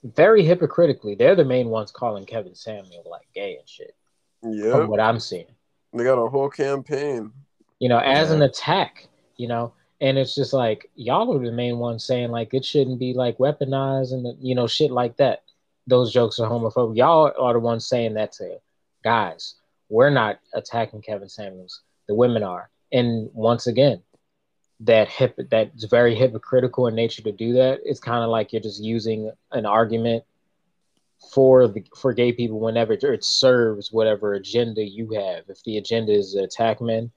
Very 0.04 0.44
hypocritically, 0.44 1.16
they're 1.16 1.36
the 1.36 1.44
main 1.44 1.70
ones 1.70 1.92
calling 1.92 2.26
Kevin 2.26 2.56
Samuel 2.56 3.04
like 3.10 3.28
gay 3.34 3.58
and 3.58 3.68
shit. 3.68 3.96
Yeah, 4.44 4.72
From 4.74 4.88
what 4.88 5.00
I'm 5.00 5.20
seeing. 5.20 5.48
they 5.94 6.04
got 6.04 6.24
a 6.24 6.30
whole 6.30 6.50
campaign. 6.50 7.32
you 7.80 7.90
know, 7.90 7.98
as 8.00 8.32
an 8.32 8.44
attack, 8.44 9.08
you 9.36 9.48
know, 9.48 9.74
and 10.00 10.18
it's 10.18 10.36
just 10.36 10.54
like 10.54 10.90
y'all 10.96 11.36
are 11.36 11.44
the 11.44 11.52
main 11.52 11.80
ones 11.80 12.04
saying 12.04 12.30
like 12.30 12.54
it 12.54 12.64
shouldn't 12.64 13.00
be 13.00 13.14
like 13.14 13.38
weaponized 13.38 14.14
and 14.14 14.38
you 14.40 14.56
know 14.56 14.68
shit 14.68 14.92
like 14.92 15.18
that. 15.18 15.44
Those 15.88 16.12
jokes 16.12 16.40
are 16.40 16.50
homophobic. 16.50 16.98
Y'all 16.98 17.32
are 17.40 17.54
the 17.54 17.60
ones 17.60 17.88
saying 17.88 18.16
that 18.16 18.34
to 18.34 18.60
guys. 19.04 19.56
We're 19.90 20.10
not 20.10 20.40
attacking 20.54 21.02
Kevin 21.02 21.30
Samuels. 21.30 21.82
The 22.08 22.16
women 22.16 22.44
are, 22.44 22.70
and 22.92 23.30
once 23.34 23.68
again, 23.68 24.02
that 24.82 25.08
hip 25.08 25.40
that's 25.50 25.86
very 25.86 26.14
hypocritical 26.14 26.88
in 26.88 26.96
nature 26.96 27.24
to 27.24 27.32
do 27.32 27.54
that. 27.54 27.80
It's 27.84 28.00
kind 28.00 28.24
of 28.24 28.30
like 28.30 28.54
you're 28.54 28.62
just 28.62 28.84
using 28.84 29.32
an 29.52 29.66
argument 29.66 30.24
for 31.34 31.68
the 31.68 31.84
for 31.96 32.14
gay 32.14 32.32
people 32.32 32.60
whenever 32.60 32.94
it 32.94 33.24
serves 33.24 33.92
whatever 33.92 34.34
agenda 34.34 34.84
you 34.84 35.10
have. 35.12 35.46
If 35.48 35.64
the 35.64 35.78
agenda 35.78 36.12
is 36.12 36.36
attack 36.36 36.82
men, 36.82 37.12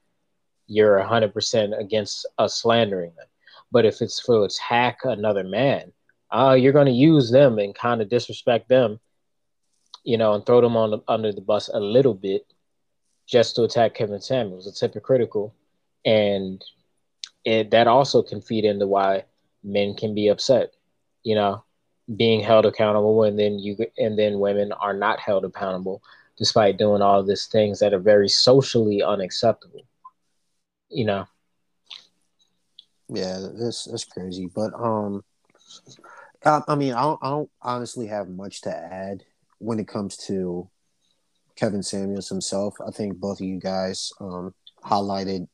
you're 0.71 1.01
100% 1.01 1.79
against 1.79 2.27
us 2.39 2.63
slandering 2.63 3.13
them. 3.17 3.27
But 3.73 3.85
if 3.85 4.01
it's 4.01 4.21
for 4.21 4.45
attack 4.45 5.01
another 5.03 5.43
man, 5.43 5.93
uh, 6.31 6.57
you're 6.59 6.73
going 6.73 6.87
to 6.87 6.93
use 6.93 7.31
them 7.31 7.59
and 7.59 7.75
kind 7.75 8.01
of 8.01 8.09
disrespect 8.09 8.69
them, 8.69 9.01
you 10.05 10.17
know, 10.17 10.33
and 10.35 10.47
throw 10.47 10.61
them 10.61 10.77
on 10.77 10.93
the, 10.93 10.99
under 11.09 11.33
the 11.33 11.41
bus 11.41 11.69
a 11.75 11.81
little 11.81 12.15
bit 12.15 12.47
just 13.27 13.57
to 13.57 13.65
attack 13.65 13.95
Kevin 13.95 14.21
Samuels. 14.21 14.69
It's 14.69 14.81
hypocritical, 14.81 15.55
and 16.05 16.65
it 17.45 17.73
that 17.73 17.89
also 17.89 18.23
can 18.23 18.41
feed 18.41 18.65
into 18.65 18.87
why 18.87 19.25
men 19.65 19.95
can 19.95 20.15
be 20.15 20.29
upset, 20.29 20.73
you 21.25 21.35
know, 21.35 21.65
being 22.17 22.41
held 22.41 22.65
accountable, 22.65 23.25
and 23.25 23.37
then 23.37 23.59
you 23.59 23.77
and 23.99 24.17
then 24.17 24.39
women 24.39 24.71
are 24.73 24.95
not 24.95 25.19
held 25.19 25.45
accountable 25.45 26.01
despite 26.39 26.79
doing 26.79 27.03
all 27.03 27.23
these 27.23 27.47
things 27.47 27.81
that 27.81 27.93
are 27.93 27.99
very 27.99 28.29
socially 28.29 29.03
unacceptable 29.03 29.85
you 30.91 31.05
know 31.05 31.27
Yeah, 33.09 33.39
that's 33.55 33.85
that's 33.85 34.05
crazy. 34.05 34.49
But 34.55 34.73
um, 34.75 35.25
I, 36.45 36.63
I 36.69 36.75
mean, 36.77 36.95
I 36.95 37.03
don't, 37.03 37.19
I 37.23 37.31
don't 37.31 37.51
honestly 37.63 38.07
have 38.07 38.29
much 38.29 38.61
to 38.63 38.75
add 38.75 39.25
when 39.59 39.79
it 39.81 39.89
comes 39.89 40.17
to 40.29 40.69
Kevin 41.57 41.83
Samuels 41.83 42.29
himself. 42.29 42.77
I 42.87 42.91
think 42.91 43.17
both 43.19 43.41
of 43.41 43.47
you 43.47 43.59
guys 43.59 44.13
um 44.21 44.55
highlighted 44.85 45.49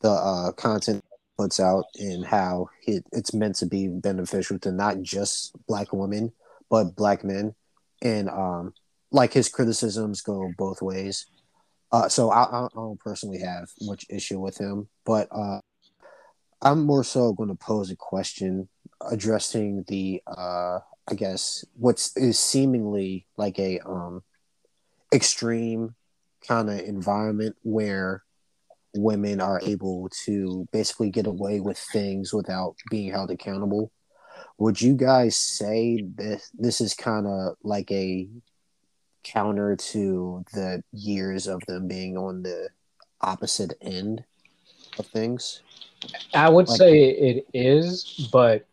the 0.00 0.10
uh 0.10 0.52
content 0.52 1.02
puts 1.36 1.58
out 1.58 1.86
and 1.98 2.24
how 2.24 2.68
it, 2.86 3.04
it's 3.12 3.34
meant 3.34 3.56
to 3.56 3.66
be 3.66 3.88
beneficial 3.88 4.58
to 4.60 4.70
not 4.70 5.02
just 5.02 5.52
black 5.66 5.92
women 5.92 6.32
but 6.70 6.96
black 6.96 7.24
men, 7.24 7.54
and 8.02 8.28
um, 8.28 8.74
like 9.10 9.32
his 9.32 9.48
criticisms 9.48 10.22
go 10.22 10.52
both 10.56 10.82
ways. 10.82 11.26
Uh, 11.94 12.08
so 12.08 12.30
I, 12.30 12.42
I 12.42 12.68
don't 12.74 12.98
personally 12.98 13.38
have 13.38 13.68
much 13.80 14.04
issue 14.10 14.40
with 14.40 14.58
him, 14.58 14.88
but 15.04 15.28
uh. 15.30 15.60
I'm 16.62 16.86
more 16.86 17.04
so 17.04 17.34
going 17.34 17.50
to 17.50 17.54
pose 17.54 17.90
a 17.90 17.96
question 17.96 18.68
addressing 19.10 19.84
the, 19.86 20.22
uh, 20.26 20.78
I 21.06 21.14
guess, 21.14 21.62
what's 21.74 22.16
is 22.16 22.38
seemingly 22.38 23.26
like 23.36 23.58
a 23.58 23.80
um, 23.80 24.22
extreme 25.12 25.94
kind 26.48 26.70
of 26.70 26.80
environment 26.80 27.56
where 27.64 28.24
women 28.94 29.42
are 29.42 29.60
able 29.62 30.08
to 30.24 30.66
basically 30.72 31.10
get 31.10 31.26
away 31.26 31.60
with 31.60 31.78
things 31.78 32.32
without 32.32 32.76
being 32.90 33.10
held 33.10 33.30
accountable. 33.30 33.92
Would 34.56 34.80
you 34.80 34.94
guys 34.94 35.36
say 35.36 36.02
that 36.14 36.40
this 36.54 36.80
is 36.80 36.94
kind 36.94 37.26
of 37.26 37.56
like 37.62 37.90
a 37.92 38.26
counter 39.24 39.74
to 39.76 40.44
the 40.52 40.82
years 40.92 41.46
of 41.46 41.60
them 41.66 41.88
being 41.88 42.16
on 42.16 42.42
the 42.42 42.68
opposite 43.20 43.72
end 43.80 44.22
of 44.98 45.06
things? 45.06 45.60
i 46.34 46.48
would 46.48 46.68
Like- 46.68 46.78
say 46.78 47.08
it 47.08 47.46
is 47.54 48.28
but 48.30 48.66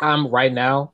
i'm 0.00 0.26
right 0.26 0.52
now 0.52 0.92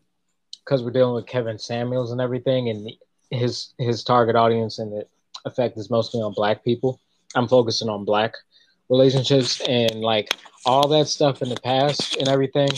because 0.63 0.83
we're 0.83 0.91
dealing 0.91 1.15
with 1.15 1.27
kevin 1.27 1.59
samuels 1.59 2.13
and 2.13 2.21
everything 2.21 2.69
and 2.69 2.91
his 3.31 3.73
his 3.79 4.05
target 4.05 4.37
audience 4.37 4.79
and 4.79 4.93
the 4.93 5.07
effect 5.47 5.79
is 5.79 5.89
mostly 5.89 6.21
on 6.21 6.35
black 6.35 6.63
people 6.65 7.01
i'm 7.35 7.49
focusing 7.49 7.89
on 7.89 8.05
black 8.05 8.35
relationships 8.91 9.61
and 9.63 10.01
like 10.03 10.35
all 10.67 10.87
that 10.89 11.09
stuff 11.09 11.41
in 11.41 11.49
the 11.49 11.61
past 11.63 12.17
and 12.17 12.29
everything 12.29 12.69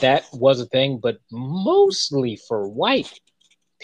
that 0.00 0.24
was 0.32 0.60
a 0.60 0.66
thing 0.66 0.98
but 0.98 1.18
mostly 1.30 2.36
for 2.48 2.66
white 2.68 3.20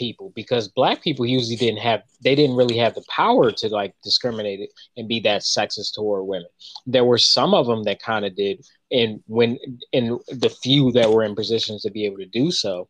people 0.03 0.33
because 0.35 0.67
black 0.67 1.01
people 1.01 1.25
usually 1.25 1.55
didn't 1.55 1.79
have 1.79 2.03
they 2.25 2.35
didn't 2.35 2.57
really 2.57 2.77
have 2.77 2.95
the 2.95 3.05
power 3.09 3.53
to 3.53 3.69
like 3.69 3.95
discriminate 4.03 4.69
and 4.97 5.07
be 5.07 5.21
that 5.21 5.43
sexist 5.43 5.95
toward 5.95 6.27
women. 6.27 6.49
There 6.87 7.05
were 7.05 7.19
some 7.19 7.55
of 7.55 7.67
them 7.67 7.85
that 7.85 8.03
kind 8.03 8.25
of 8.25 8.35
did 8.35 8.67
and 8.91 9.23
when 9.29 9.59
in 9.93 10.19
the 10.29 10.51
few 10.51 10.91
that 10.93 11.11
were 11.13 11.23
in 11.23 11.37
positions 11.37 11.83
to 11.83 11.91
be 11.93 12.05
able 12.07 12.17
to 12.17 12.27
do 12.27 12.51
so. 12.51 12.89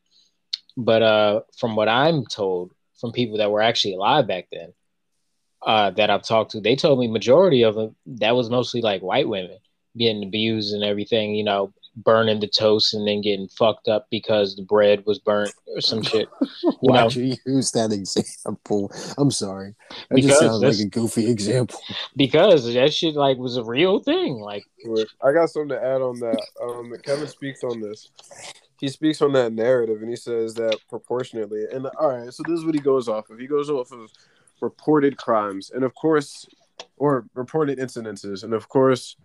But 0.76 1.02
uh 1.02 1.40
from 1.58 1.76
what 1.76 1.88
i'm 1.88 2.24
told 2.24 2.72
from 2.98 3.12
people 3.12 3.36
that 3.38 3.50
were 3.50 3.60
actually 3.60 3.94
alive 3.94 4.26
back 4.26 4.46
then 4.50 4.72
uh 5.66 5.90
that 5.90 6.08
i've 6.08 6.22
talked 6.22 6.52
to 6.52 6.60
they 6.60 6.76
told 6.76 6.98
me 6.98 7.08
majority 7.08 7.62
of 7.62 7.74
them 7.74 7.94
that 8.06 8.34
was 8.34 8.48
mostly 8.48 8.80
like 8.80 9.02
white 9.02 9.28
women 9.28 9.58
getting 9.98 10.24
abused 10.24 10.72
and 10.72 10.82
everything 10.82 11.34
you 11.34 11.44
know 11.44 11.74
burning 11.96 12.40
the 12.40 12.48
toast 12.48 12.94
and 12.94 13.06
then 13.06 13.20
getting 13.20 13.48
fucked 13.48 13.86
up 13.88 14.06
because 14.10 14.56
the 14.56 14.62
bread 14.62 15.04
was 15.06 15.18
burnt 15.18 15.52
or 15.74 15.80
some 15.80 16.02
shit 16.10 16.28
You 16.62 16.72
Why'd 16.80 17.14
you 17.14 17.34
use 17.46 17.70
that 17.72 17.92
example? 17.92 18.90
I'm 19.18 19.30
sorry. 19.30 19.74
That 20.08 20.14
Because 20.16 20.30
just 20.30 20.40
sounds 20.40 20.62
like 20.62 20.86
a 20.86 20.88
goofy 20.88 21.30
example. 21.30 21.78
because 22.16 22.72
that 22.72 22.92
shit 22.94 23.14
like 23.14 23.36
was 23.36 23.56
a 23.56 23.64
real 23.64 24.00
thing 24.00 24.36
like 24.36 24.64
I 25.22 25.32
got 25.32 25.50
something 25.50 25.68
to 25.70 25.84
add 25.84 26.00
on 26.02 26.18
that. 26.20 26.44
Um, 26.62 26.92
Kevin 27.04 27.28
speaks 27.28 27.62
on 27.62 27.80
this. 27.80 28.10
He 28.80 28.88
speaks 28.88 29.22
on 29.22 29.32
that 29.34 29.52
narrative, 29.52 30.00
and 30.00 30.10
he 30.10 30.16
says 30.16 30.54
that 30.54 30.76
proportionately. 30.90 31.66
And 31.72 31.86
all 32.00 32.08
right, 32.08 32.32
so 32.32 32.42
this 32.46 32.58
is 32.58 32.64
what 32.64 32.74
he 32.74 32.80
goes 32.80 33.08
off 33.08 33.30
of. 33.30 33.38
He 33.38 33.46
goes 33.46 33.70
off 33.70 33.92
of 33.92 34.10
reported 34.60 35.16
crimes, 35.18 35.70
and 35.70 35.84
of 35.84 35.94
course, 35.94 36.46
or 36.96 37.26
reported 37.34 37.78
incidences, 37.78 38.42
and 38.42 38.52
of 38.54 38.68
course, 38.68 39.16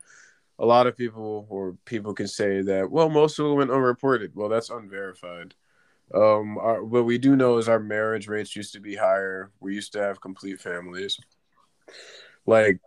a 0.60 0.66
lot 0.66 0.88
of 0.88 0.98
people 0.98 1.46
or 1.50 1.76
people 1.86 2.14
can 2.14 2.28
say 2.28 2.62
that 2.62 2.90
well, 2.90 3.10
most 3.10 3.40
of 3.40 3.46
them 3.46 3.56
went 3.56 3.72
unreported. 3.72 4.36
Well, 4.36 4.50
that's 4.50 4.70
unverified. 4.70 5.54
Um, 6.14 6.58
our, 6.58 6.84
what 6.84 7.06
we 7.06 7.18
do 7.18 7.36
know 7.36 7.58
is 7.58 7.68
our 7.68 7.80
marriage 7.80 8.28
rates 8.28 8.56
used 8.56 8.74
to 8.74 8.80
be 8.80 8.96
higher. 8.96 9.52
We 9.60 9.76
used 9.76 9.94
to 9.94 10.02
have 10.02 10.22
complete 10.22 10.62
families. 10.62 11.20
Like 12.46 12.80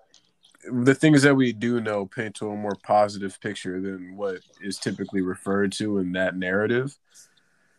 the 0.70 0.94
things 0.94 1.22
that 1.22 1.34
we 1.34 1.52
do 1.52 1.80
know 1.80 2.06
paint 2.06 2.34
to 2.36 2.50
a 2.50 2.56
more 2.56 2.76
positive 2.82 3.40
picture 3.40 3.80
than 3.80 4.16
what 4.16 4.40
is 4.62 4.78
typically 4.78 5.20
referred 5.20 5.72
to 5.72 5.98
in 5.98 6.12
that 6.12 6.36
narrative. 6.36 6.96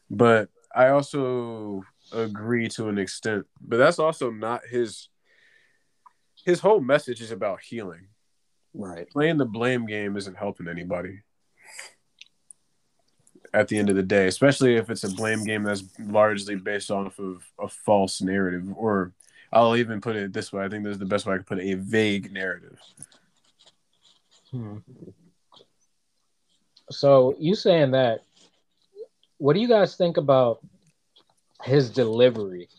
But 0.10 0.50
I 0.74 0.90
also 0.90 1.84
agree 2.12 2.68
to 2.70 2.90
an 2.90 2.98
extent, 2.98 3.46
but 3.62 3.78
that's 3.78 4.00
also 4.00 4.32
not 4.32 4.62
his 4.70 5.10
his 6.44 6.60
whole 6.60 6.82
message 6.82 7.22
is 7.22 7.32
about 7.32 7.62
healing. 7.62 8.08
Right. 8.74 9.10
Playing 9.10 9.38
the 9.38 9.46
blame 9.46 9.86
game 9.86 10.16
isn't 10.18 10.38
helping 10.38 10.68
anybody. 10.68 11.22
At 13.54 13.68
the 13.68 13.78
end 13.78 13.90
of 13.90 13.98
the 13.98 14.04
day, 14.04 14.28
especially 14.28 14.78
if 14.78 14.90
it's 14.90 15.04
a 15.04 15.10
blame 15.10 15.44
game 15.44 15.64
that's 15.64 15.84
largely 16.00 16.56
based 16.56 16.90
off 16.90 17.20
of 17.20 17.44
a 17.60 17.68
false 17.68 18.22
narrative, 18.22 18.66
or 18.78 19.12
I'll 19.52 19.76
even 19.76 20.00
put 20.00 20.16
it 20.16 20.32
this 20.32 20.54
way. 20.54 20.64
I 20.64 20.70
think 20.70 20.86
this 20.86 20.94
is 20.94 21.00
the 21.00 21.06
best 21.06 21.26
way 21.26 21.36
I 21.36 21.38
could 21.38 21.48
put 21.48 21.60
it: 21.60 21.70
a 21.70 21.76
vague 21.76 22.32
narrative. 22.32 22.80
Hmm. 24.52 24.78
So 26.92 27.36
you 27.40 27.56
saying 27.56 27.92
that? 27.92 28.22
What 29.38 29.54
do 29.54 29.60
you 29.60 29.68
guys 29.68 29.98
think 29.98 30.16
about 30.16 30.62
his 31.64 31.90
delivery? 31.90 32.70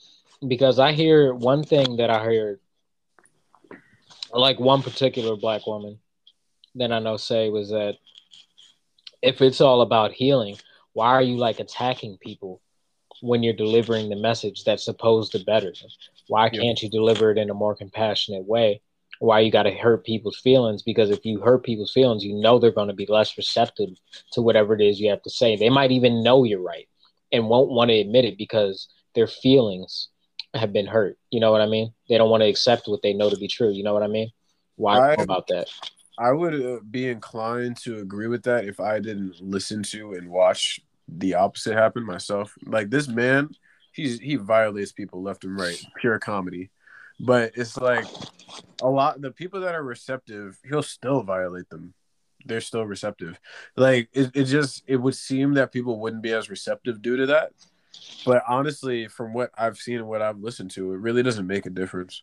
Because 0.49 0.79
I 0.79 0.93
hear 0.93 1.35
one 1.35 1.63
thing 1.63 1.97
that 1.97 2.09
I 2.09 2.25
heard, 2.25 2.61
like 4.41 4.59
one 4.59 4.83
particular 4.83 5.37
black 5.37 5.67
woman 5.67 5.99
that 6.77 6.93
I 6.93 6.99
know 6.99 7.17
say 7.17 7.51
was 7.51 7.71
that 7.71 7.97
if 9.23 9.41
it's 9.41 9.61
all 9.61 9.83
about 9.83 10.13
healing, 10.13 10.57
why 10.95 11.09
are 11.09 11.23
you 11.23 11.37
like 11.37 11.61
attacking 11.61 12.19
people 12.19 12.61
when 13.21 13.43
you're 13.43 13.53
delivering 13.53 14.09
the 14.09 14.17
message 14.17 14.65
that's 14.65 14.85
supposed 14.85 15.33
to 15.33 15.45
better 15.45 15.67
them? 15.67 15.91
Why 16.29 16.51
Yeah. 16.53 16.63
can't 16.63 16.83
you 16.83 16.91
deliver 16.91 17.31
it 17.31 17.39
in 17.39 17.51
a 17.51 17.55
more 17.55 17.75
compassionate 17.75 18.45
way? 18.45 18.81
why 19.23 19.39
you 19.39 19.53
got 19.53 19.63
to 19.63 19.71
hurt 19.71 20.05
people's 20.05 20.39
feelings 20.41 20.83
because 20.83 21.09
if 21.11 21.25
you 21.25 21.41
hurt 21.41 21.63
people's 21.63 21.93
feelings 21.93 22.25
you 22.25 22.35
know 22.35 22.59
they're 22.59 22.73
going 22.73 22.89
to 22.89 22.95
be 22.95 23.07
less 23.09 23.37
receptive 23.37 23.91
to 24.33 24.43
whatever 24.43 24.75
it 24.75 24.81
is 24.81 24.99
you 24.99 25.09
have 25.09 25.23
to 25.23 25.31
say 25.31 25.55
they 25.55 25.69
might 25.71 25.93
even 25.93 26.25
know 26.25 26.43
you're 26.43 26.61
right 26.61 26.89
and 27.31 27.47
won't 27.49 27.71
want 27.71 27.89
to 27.89 27.99
admit 28.01 28.25
it 28.25 28.37
because 28.37 28.89
their 29.15 29.29
feelings 29.29 30.09
have 30.55 30.73
been 30.73 30.87
hurt. 30.87 31.19
You 31.31 31.41
know 31.41 31.53
what 31.53 31.61
I 31.61 31.67
mean? 31.67 31.93
They 32.09 32.19
don't 32.19 32.31
want 32.31 32.43
to 32.43 32.49
accept 32.49 32.89
what 32.89 33.03
they 33.03 33.13
know 33.13 33.31
to 33.31 33.37
be 33.37 33.49
true. 33.49 33.71
You 33.71 33.83
know 33.83 33.95
what 33.95 34.03
I 34.03 34.09
mean? 34.09 34.31
Why 34.77 35.13
I- 35.13 35.23
about 35.23 35.47
that? 35.49 35.69
I 36.19 36.31
would 36.31 36.55
uh, 36.55 36.81
be 36.91 37.09
inclined 37.09 37.79
to 37.79 37.99
agree 37.99 38.27
with 38.27 38.43
that 38.43 38.67
if 38.67 38.81
I 38.81 39.01
didn't 39.01 39.41
listen 39.41 39.83
to 39.85 40.13
and 40.13 40.29
watch 40.29 40.79
the 41.09 41.35
opposite 41.35 41.75
happen 41.75 42.05
myself. 42.05 42.55
Like 42.67 42.91
this 42.91 43.09
man, 43.09 43.51
he's 43.93 44.19
he 44.19 44.37
violates 44.37 44.93
people 44.93 45.23
left 45.23 45.45
and 45.45 45.59
right, 45.59 45.81
pure 46.01 46.19
comedy. 46.19 46.71
But 47.19 47.53
it's 47.55 47.77
like 47.77 48.07
a 48.83 48.89
lot 48.89 49.21
the 49.21 49.31
people 49.31 49.61
that 49.61 49.75
are 49.75 49.83
receptive, 49.83 50.59
he'll 50.69 50.83
still 50.83 51.23
violate 51.23 51.69
them. 51.71 51.95
They're 52.45 52.61
still 52.61 52.85
receptive. 52.85 53.39
Like 53.77 54.09
it, 54.13 54.33
it 54.35 54.45
just 54.45 54.83
it 54.87 54.97
would 54.97 55.15
seem 55.15 55.55
that 55.55 55.73
people 55.73 55.99
wouldn't 55.99 56.23
be 56.23 56.33
as 56.33 56.51
receptive 56.51 57.01
due 57.01 57.17
to 57.17 57.27
that. 57.27 57.53
But 58.25 58.43
honestly, 58.49 59.09
from 59.09 59.33
what 59.33 59.51
I've 59.57 59.77
seen 59.77 59.97
and 59.97 60.09
what 60.09 60.23
I've 60.23 60.39
listened 60.39 60.71
to, 60.73 60.93
it 60.93 60.99
really 60.99 61.23
doesn't 61.23 61.47
make 61.47 61.67
a 61.67 61.71
difference 61.71 62.23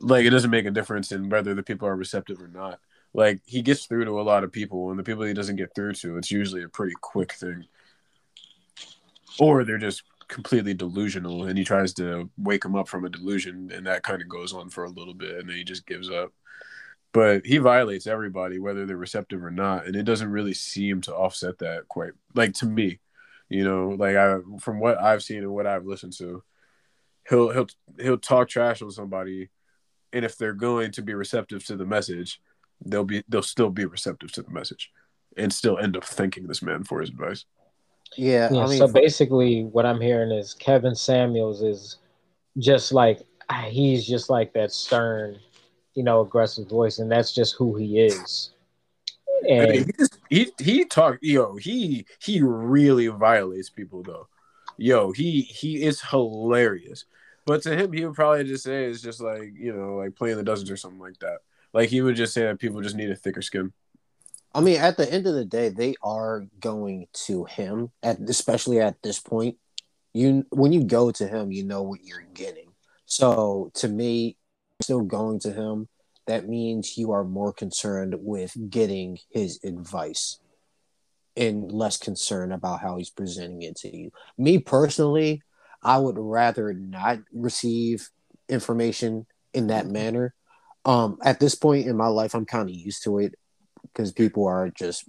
like 0.00 0.24
it 0.24 0.30
doesn't 0.30 0.50
make 0.50 0.66
a 0.66 0.70
difference 0.70 1.12
in 1.12 1.28
whether 1.28 1.54
the 1.54 1.62
people 1.62 1.88
are 1.88 1.96
receptive 1.96 2.40
or 2.40 2.48
not. 2.48 2.80
Like 3.14 3.40
he 3.46 3.62
gets 3.62 3.86
through 3.86 4.04
to 4.04 4.20
a 4.20 4.22
lot 4.22 4.44
of 4.44 4.52
people, 4.52 4.90
and 4.90 4.98
the 4.98 5.02
people 5.02 5.24
he 5.24 5.34
doesn't 5.34 5.56
get 5.56 5.74
through 5.74 5.94
to, 5.94 6.16
it's 6.18 6.30
usually 6.30 6.62
a 6.62 6.68
pretty 6.68 6.94
quick 7.00 7.32
thing. 7.32 7.66
Or 9.38 9.64
they're 9.64 9.78
just 9.78 10.02
completely 10.28 10.74
delusional, 10.74 11.44
and 11.44 11.56
he 11.56 11.64
tries 11.64 11.94
to 11.94 12.28
wake 12.36 12.62
them 12.62 12.76
up 12.76 12.88
from 12.88 13.04
a 13.04 13.10
delusion, 13.10 13.70
and 13.72 13.86
that 13.86 14.02
kind 14.02 14.20
of 14.20 14.28
goes 14.28 14.52
on 14.52 14.68
for 14.68 14.84
a 14.84 14.90
little 14.90 15.14
bit, 15.14 15.38
and 15.38 15.48
then 15.48 15.56
he 15.56 15.64
just 15.64 15.86
gives 15.86 16.10
up. 16.10 16.32
But 17.12 17.46
he 17.46 17.56
violates 17.56 18.06
everybody, 18.06 18.58
whether 18.58 18.84
they're 18.84 18.96
receptive 18.96 19.42
or 19.42 19.50
not, 19.50 19.86
and 19.86 19.96
it 19.96 20.02
doesn't 20.02 20.30
really 20.30 20.54
seem 20.54 21.00
to 21.02 21.14
offset 21.14 21.58
that 21.58 21.88
quite. 21.88 22.12
Like 22.34 22.52
to 22.54 22.66
me, 22.66 22.98
you 23.48 23.64
know, 23.64 23.90
like 23.98 24.16
I 24.16 24.38
from 24.60 24.80
what 24.80 25.00
I've 25.00 25.22
seen 25.22 25.38
and 25.38 25.52
what 25.52 25.66
I've 25.66 25.86
listened 25.86 26.14
to, 26.18 26.42
he'll 27.28 27.50
he'll 27.50 27.68
he'll 27.98 28.18
talk 28.18 28.48
trash 28.48 28.82
on 28.82 28.90
somebody 28.90 29.50
and 30.12 30.24
if 30.24 30.36
they're 30.36 30.54
going 30.54 30.92
to 30.92 31.02
be 31.02 31.14
receptive 31.14 31.64
to 31.66 31.76
the 31.76 31.84
message, 31.84 32.40
they'll 32.84 33.04
be 33.04 33.22
they'll 33.28 33.42
still 33.42 33.70
be 33.70 33.84
receptive 33.84 34.32
to 34.32 34.42
the 34.42 34.50
message, 34.50 34.90
and 35.36 35.52
still 35.52 35.78
end 35.78 35.96
up 35.96 36.04
thanking 36.04 36.46
this 36.46 36.62
man 36.62 36.84
for 36.84 37.00
his 37.00 37.10
advice. 37.10 37.44
Yeah, 38.16 38.48
Yeah, 38.50 38.64
I 38.64 38.68
mean, 38.68 38.78
so 38.78 38.88
basically, 38.88 39.64
what 39.64 39.84
I'm 39.84 40.00
hearing 40.00 40.30
is 40.30 40.54
Kevin 40.54 40.94
Samuels 40.94 41.62
is 41.62 41.96
just 42.58 42.92
like 42.92 43.26
he's 43.66 44.06
just 44.06 44.30
like 44.30 44.52
that 44.54 44.72
stern, 44.72 45.38
you 45.94 46.02
know, 46.02 46.20
aggressive 46.20 46.68
voice, 46.68 46.98
and 46.98 47.10
that's 47.10 47.34
just 47.34 47.54
who 47.56 47.76
he 47.76 48.00
is. 48.00 48.50
And 49.42 49.70
Hey, 49.70 49.84
he, 50.30 50.46
he 50.46 50.52
he 50.58 50.84
talk 50.84 51.18
yo 51.20 51.56
he 51.56 52.06
he 52.20 52.40
really 52.42 53.08
violates 53.08 53.70
people 53.70 54.02
though. 54.02 54.28
Yo, 54.76 55.12
he 55.12 55.42
he 55.42 55.82
is 55.82 56.00
hilarious. 56.00 57.04
But 57.46 57.62
to 57.62 57.74
him, 57.74 57.92
he 57.92 58.04
would 58.04 58.14
probably 58.14 58.44
just 58.44 58.64
say 58.64 58.84
it's 58.84 59.00
just 59.00 59.20
like 59.20 59.52
you 59.54 59.74
know 59.74 59.96
like 59.96 60.14
playing 60.14 60.36
the 60.36 60.42
dozens 60.42 60.70
or 60.70 60.76
something 60.76 61.00
like 61.00 61.18
that. 61.20 61.38
Like 61.72 61.88
he 61.88 62.00
would 62.02 62.16
just 62.16 62.34
say 62.34 62.42
that 62.42 62.58
people 62.58 62.80
just 62.80 62.96
need 62.96 63.10
a 63.10 63.16
thicker 63.16 63.42
skin. 63.42 63.72
I 64.54 64.60
mean, 64.60 64.80
at 64.80 64.96
the 64.96 65.10
end 65.12 65.26
of 65.26 65.34
the 65.34 65.44
day, 65.44 65.68
they 65.68 65.94
are 66.02 66.46
going 66.60 67.06
to 67.26 67.44
him, 67.44 67.90
at 68.02 68.18
especially 68.20 68.80
at 68.80 69.00
this 69.02 69.20
point. 69.20 69.56
You 70.14 70.46
when 70.50 70.72
you 70.72 70.84
go 70.84 71.10
to 71.10 71.26
him, 71.26 71.52
you 71.52 71.64
know 71.64 71.82
what 71.82 72.04
you're 72.04 72.26
getting. 72.34 72.72
So 73.06 73.70
to 73.74 73.88
me, 73.88 74.36
still 74.82 75.02
going 75.02 75.38
to 75.40 75.52
him, 75.52 75.88
that 76.28 76.46
means 76.46 76.98
you 76.98 77.10
are 77.12 77.24
more 77.24 77.52
concerned 77.52 78.14
with 78.18 78.54
getting 78.70 79.18
his 79.30 79.58
advice 79.64 80.38
and 81.36 81.72
less 81.72 81.96
concerned 81.96 82.52
about 82.52 82.80
how 82.80 82.98
he's 82.98 83.10
presenting 83.10 83.62
it 83.62 83.76
to 83.76 83.96
you. 83.96 84.10
Me 84.36 84.58
personally, 84.58 85.42
I 85.82 85.98
would 85.98 86.18
rather 86.18 86.74
not 86.74 87.20
receive 87.32 88.10
information 88.48 89.26
in 89.54 89.68
that 89.68 89.86
manner. 89.86 90.34
Um, 90.84 91.18
at 91.24 91.40
this 91.40 91.54
point 91.54 91.86
in 91.86 91.96
my 91.96 92.08
life, 92.08 92.34
I'm 92.34 92.44
kind 92.44 92.68
of 92.68 92.74
used 92.74 93.04
to 93.04 93.18
it 93.20 93.34
because 93.82 94.12
people 94.12 94.46
are 94.46 94.68
just 94.68 95.04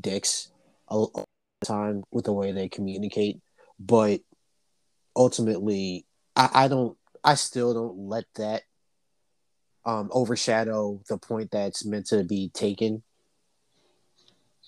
dicks 0.00 0.50
all 0.88 1.10
all 1.14 1.24
the 1.60 1.66
time 1.66 2.04
with 2.10 2.26
the 2.26 2.32
way 2.32 2.52
they 2.52 2.68
communicate. 2.68 3.40
But 3.80 4.20
ultimately, 5.16 6.04
I, 6.36 6.50
I 6.52 6.68
don't. 6.68 6.98
I 7.24 7.34
still 7.34 7.72
don't 7.72 8.08
let 8.08 8.24
that 8.36 8.62
um, 9.88 10.10
overshadow 10.12 11.00
the 11.08 11.16
point 11.16 11.50
that's 11.50 11.86
meant 11.86 12.06
to 12.06 12.22
be 12.22 12.50
taken. 12.50 13.02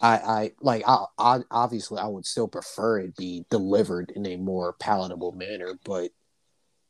I, 0.00 0.16
I 0.16 0.52
like. 0.62 0.82
I, 0.86 1.04
I 1.18 1.40
obviously 1.50 2.00
I 2.00 2.06
would 2.06 2.24
still 2.24 2.48
prefer 2.48 3.00
it 3.00 3.16
be 3.16 3.44
delivered 3.50 4.12
in 4.16 4.24
a 4.26 4.36
more 4.36 4.72
palatable 4.72 5.32
manner, 5.32 5.78
but 5.84 6.10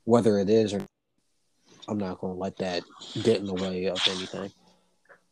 whether 0.05 0.39
it 0.39 0.49
is 0.49 0.73
or 0.73 0.87
I'm 1.89 1.99
not 1.99 2.21
going 2.21 2.35
to 2.35 2.39
let 2.39 2.57
that 2.59 2.85
get 3.21 3.41
in 3.41 3.47
the 3.47 3.55
way 3.55 3.87
of 3.87 4.01
anything. 4.07 4.53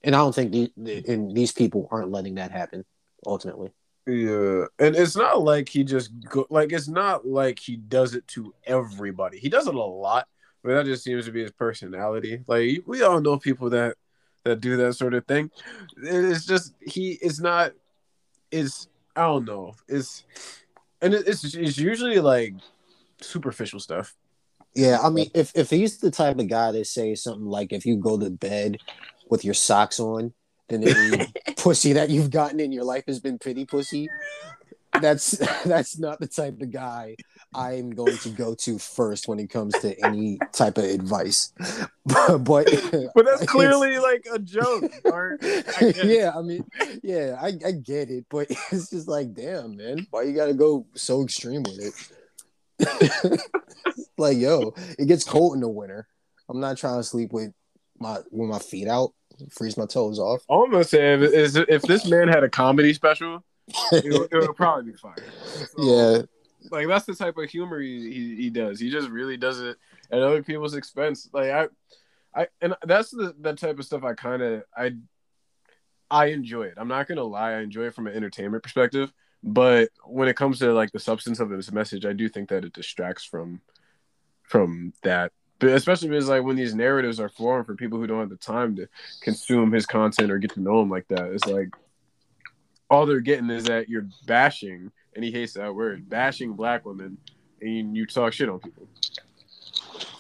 And 0.03 0.17
I 0.17 0.19
don't 0.19 0.35
think 0.35 0.51
these 0.51 0.71
and 1.07 1.37
these 1.37 1.53
people 1.53 1.87
aren't 1.93 2.11
letting 2.11 2.35
that 2.35 2.51
happen. 2.51 2.85
Ultimately, 3.25 3.71
Yeah, 4.07 4.65
and 4.81 4.97
it's 4.97 5.17
not 5.17 5.43
like 5.43 5.69
he 5.69 5.85
just 5.85 6.11
go 6.29 6.47
like 6.51 6.73
it's 6.73 6.89
not 6.89 7.25
like 7.25 7.61
he 7.61 7.77
does 7.77 8.17
it 8.17 8.27
to 8.29 8.53
everybody. 8.65 9.39
He 9.39 9.49
does 9.49 9.69
it 9.69 9.75
a 9.75 9.81
lot, 9.81 10.27
but 10.63 10.75
that 10.75 10.87
just 10.87 11.05
seems 11.05 11.27
to 11.27 11.33
be 11.33 11.43
his 11.43 11.53
personality. 11.53 12.43
Like 12.47 12.83
we 12.87 13.03
all 13.03 13.21
know 13.21 13.39
people 13.39 13.71
that 13.71 13.97
that 14.45 14.61
do 14.61 14.77
that 14.79 14.95
sort 14.95 15.15
of 15.15 15.27
thing. 15.27 15.51
It's 16.03 16.47
just 16.47 16.75
he. 16.81 17.13
is 17.23 17.41
not. 17.41 17.73
It's 18.51 18.89
I 19.15 19.23
don't 19.23 19.45
know. 19.45 19.75
It's 19.89 20.25
and 21.01 21.15
it's 21.15 21.55
it's 21.55 21.79
usually 21.79 22.19
like 22.19 22.55
superficial 23.21 23.81
stuff. 23.81 24.17
yeah. 24.75 24.99
I 25.03 25.11
mean, 25.11 25.31
if 25.35 25.53
if 25.55 25.71
he's 25.71 25.99
the 25.99 26.11
type 26.11 26.39
of 26.39 26.49
guy 26.49 26.73
that 26.73 26.87
says 26.87 27.23
something 27.23 27.47
like, 27.47 27.73
"If 27.73 27.87
you 27.87 27.97
go 27.97 28.19
to 28.19 28.31
bed 28.31 28.79
with 29.29 29.45
your 29.45 29.55
socks 29.55 30.01
on, 30.01 30.33
then 30.69 30.85
any 30.87 31.33
pussy 31.57 31.93
that 31.95 32.11
you've 32.11 32.31
gotten 32.31 32.61
in 32.61 32.73
your 32.73 32.85
life 32.85 33.05
has 33.07 33.21
been 33.21 33.39
pretty 33.39 33.65
pussy," 33.65 34.09
that's 35.01 35.31
that's 35.65 35.99
not 35.99 36.21
the 36.21 36.27
type 36.27 36.61
of 36.61 36.71
guy 36.71 37.17
I'm 37.55 37.91
going 37.91 38.17
to 38.19 38.31
go 38.31 38.55
to 38.55 38.79
first 38.79 39.29
when 39.29 39.39
it 39.39 39.51
comes 39.51 39.75
to 39.81 39.95
any 40.05 40.39
type 40.53 40.79
of 40.79 40.85
advice. 40.85 41.53
but 42.07 42.67
But 43.15 43.25
that's 43.25 43.47
clearly 43.47 43.99
like 43.99 44.27
a 44.31 44.39
joke. 44.39 44.85
Or 45.05 45.39
it. 45.43 46.05
yeah, 46.05 46.33
I 46.35 46.43
mean, 46.43 46.65
yeah, 47.03 47.39
I, 47.41 47.53
I 47.65 47.73
get 47.73 48.11
it, 48.11 48.27
but 48.29 48.49
it's 48.71 48.91
just 48.91 49.09
like, 49.09 49.35
damn, 49.35 49.77
man, 49.77 50.07
why 50.11 50.23
you 50.23 50.35
gotta 50.35 50.55
go 50.55 50.87
so 50.95 51.23
extreme 51.23 51.63
with 51.63 51.95
it? 52.81 53.41
like, 54.19 54.37
yo, 54.37 54.75
it 54.99 55.07
gets 55.07 55.25
cold 55.25 55.55
in 55.55 55.61
the 55.61 55.69
winter. 55.69 56.07
I'm 56.49 56.61
not 56.61 56.77
trying 56.77 56.99
to 56.99 57.05
sleep 57.05 57.33
with 57.33 57.53
my 57.99 58.19
with 58.31 58.49
my 58.49 58.59
feet 58.59 58.89
out, 58.89 59.13
freeze 59.51 59.77
my 59.77 59.87
toes 59.87 60.19
off. 60.19 60.43
all 60.49 60.65
I'm 60.65 60.71
gonna 60.71 60.85
say 60.85 61.15
is 61.15 61.57
if 61.57 61.83
this 61.83 62.07
man 62.07 62.29
had 62.29 62.45
a 62.45 62.49
comedy 62.49 62.95
special, 62.95 63.45
it 63.93 64.31
would 64.33 64.57
probably 64.57 64.93
be 64.93 64.97
fire. 64.99 65.15
So- 65.45 65.83
yeah, 65.83 66.23
like 66.71 66.89
that's 66.89 67.07
the 67.07 67.15
type 67.15 67.37
of 67.39 67.49
humor 67.51 67.81
he, 67.81 68.13
he, 68.13 68.37
he 68.37 68.51
does. 68.51 68.81
He 68.81 68.91
just 68.91 69.09
really 69.09 69.37
does 69.37 69.61
it 69.61 69.77
at 70.11 70.21
other 70.21 70.43
people's 70.43 70.75
expense. 70.75 71.29
Like 71.33 71.51
I, 71.51 71.69
I 72.35 72.47
and 72.61 72.75
that's 72.85 73.11
the 73.11 73.35
the 73.41 73.55
type 73.55 73.79
of 73.79 73.85
stuff 73.85 74.05
I 74.05 74.15
kind 74.15 74.43
of 74.43 74.63
I 74.77 74.93
I 76.11 76.27
enjoy 76.27 76.65
it. 76.65 76.75
I'm 76.77 76.89
not 76.89 77.07
gonna 77.09 77.25
lie, 77.25 77.53
I 77.53 77.61
enjoy 77.61 77.85
it 77.85 77.95
from 77.95 78.07
an 78.07 78.15
entertainment 78.15 78.63
perspective. 78.63 79.13
But 79.43 79.91
when 80.05 80.29
it 80.29 80.37
comes 80.37 80.59
to 80.59 80.73
like 80.73 80.91
the 80.91 80.99
substance 80.99 81.39
of 81.39 81.49
this 81.49 81.71
message, 81.71 82.05
I 82.05 82.13
do 82.13 82.29
think 82.29 82.49
that 82.49 82.65
it 82.65 82.73
distracts 82.73 83.25
from 83.25 83.61
from 84.43 84.93
that. 85.03 85.33
But 85.61 85.71
especially 85.71 86.09
because 86.09 86.29
like 86.29 86.45
when 86.45 86.57
these 86.57 86.75
narratives 86.75 87.21
are 87.21 87.29
formed 87.29 87.67
for 87.67 87.75
people 87.75 87.99
who 87.99 88.07
don't 88.07 88.21
have 88.21 88.31
the 88.31 88.37
time 88.37 88.77
to 88.77 88.89
consume 89.21 89.73
his 89.73 89.87
content 89.87 90.31
or 90.31 90.39
get 90.39 90.53
to 90.55 90.61
know 90.61 90.81
him 90.83 90.91
like 90.91 91.09
that, 91.09 91.31
it's 91.33 91.47
like 91.47 91.71
all 92.91 93.07
they're 93.07 93.21
getting 93.21 93.51
is 93.51 93.65
that 93.65 93.89
you're 93.89 94.09
bashing, 94.27 94.91
and 95.15 95.25
he 95.25 95.31
hates 95.31 95.55
that 95.55 95.75
word, 95.75 96.09
bashing 96.09 96.55
black 96.55 96.85
women, 96.85 97.19
and 97.61 97.97
you 97.97 98.07
talk 98.07 98.33
shit 98.33 98.49
on 98.49 98.59
people. 98.59 98.89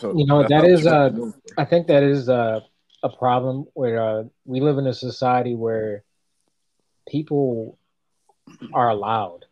So 0.00 0.16
You 0.16 0.26
know, 0.26 0.46
that 0.46 0.64
is, 0.64 0.86
uh. 0.86 1.10
I 1.56 1.64
think 1.64 1.86
that 1.88 2.02
is 2.02 2.28
uh, 2.28 2.60
a 3.02 3.08
problem 3.08 3.66
where 3.74 4.02
uh, 4.02 4.24
we 4.44 4.60
live 4.60 4.78
in 4.78 4.86
a 4.86 4.94
society 4.94 5.54
where 5.54 6.04
people 7.08 7.78
are 8.72 8.90
allowed 8.90 9.44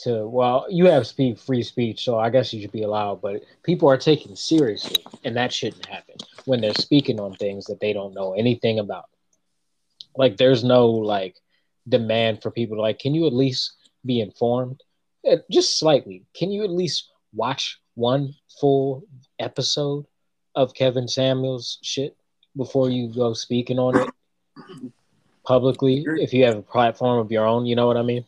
to. 0.00 0.26
Well, 0.26 0.66
you 0.68 0.86
have 0.86 1.06
speak 1.06 1.38
free 1.38 1.62
speech, 1.62 2.04
so 2.04 2.18
I 2.18 2.30
guess 2.30 2.52
you 2.52 2.60
should 2.60 2.72
be 2.72 2.82
allowed. 2.82 3.20
But 3.20 3.42
people 3.62 3.88
are 3.88 3.96
taken 3.98 4.36
seriously, 4.36 5.04
and 5.24 5.36
that 5.36 5.52
shouldn't 5.52 5.86
happen 5.86 6.16
when 6.44 6.60
they're 6.60 6.74
speaking 6.74 7.20
on 7.20 7.34
things 7.34 7.66
that 7.66 7.80
they 7.80 7.92
don't 7.92 8.14
know 8.14 8.34
anything 8.34 8.78
about. 8.78 9.06
Like, 10.16 10.36
there's 10.36 10.64
no 10.64 10.88
like 10.88 11.36
demand 11.88 12.42
for 12.42 12.50
people 12.50 12.76
to 12.76 12.82
like. 12.82 12.98
Can 12.98 13.14
you 13.14 13.26
at 13.26 13.32
least 13.32 13.72
be 14.04 14.20
informed? 14.20 14.82
Uh, 15.28 15.36
Just 15.50 15.78
slightly. 15.78 16.24
Can 16.34 16.50
you 16.50 16.64
at 16.64 16.70
least 16.70 17.08
watch 17.32 17.78
one 17.94 18.34
full 18.60 19.04
episode 19.38 20.06
of 20.54 20.74
Kevin 20.74 21.08
Samuels 21.08 21.78
shit 21.82 22.16
before 22.56 22.90
you 22.90 23.12
go 23.12 23.32
speaking 23.32 23.78
on 23.78 23.96
it 23.96 24.10
publicly 25.44 26.04
if 26.06 26.32
you 26.32 26.44
have 26.44 26.56
a 26.56 26.62
platform 26.62 27.18
of 27.18 27.30
your 27.30 27.46
own, 27.46 27.66
you 27.66 27.74
know 27.76 27.86
what 27.86 27.96
I 27.96 28.02
mean? 28.02 28.24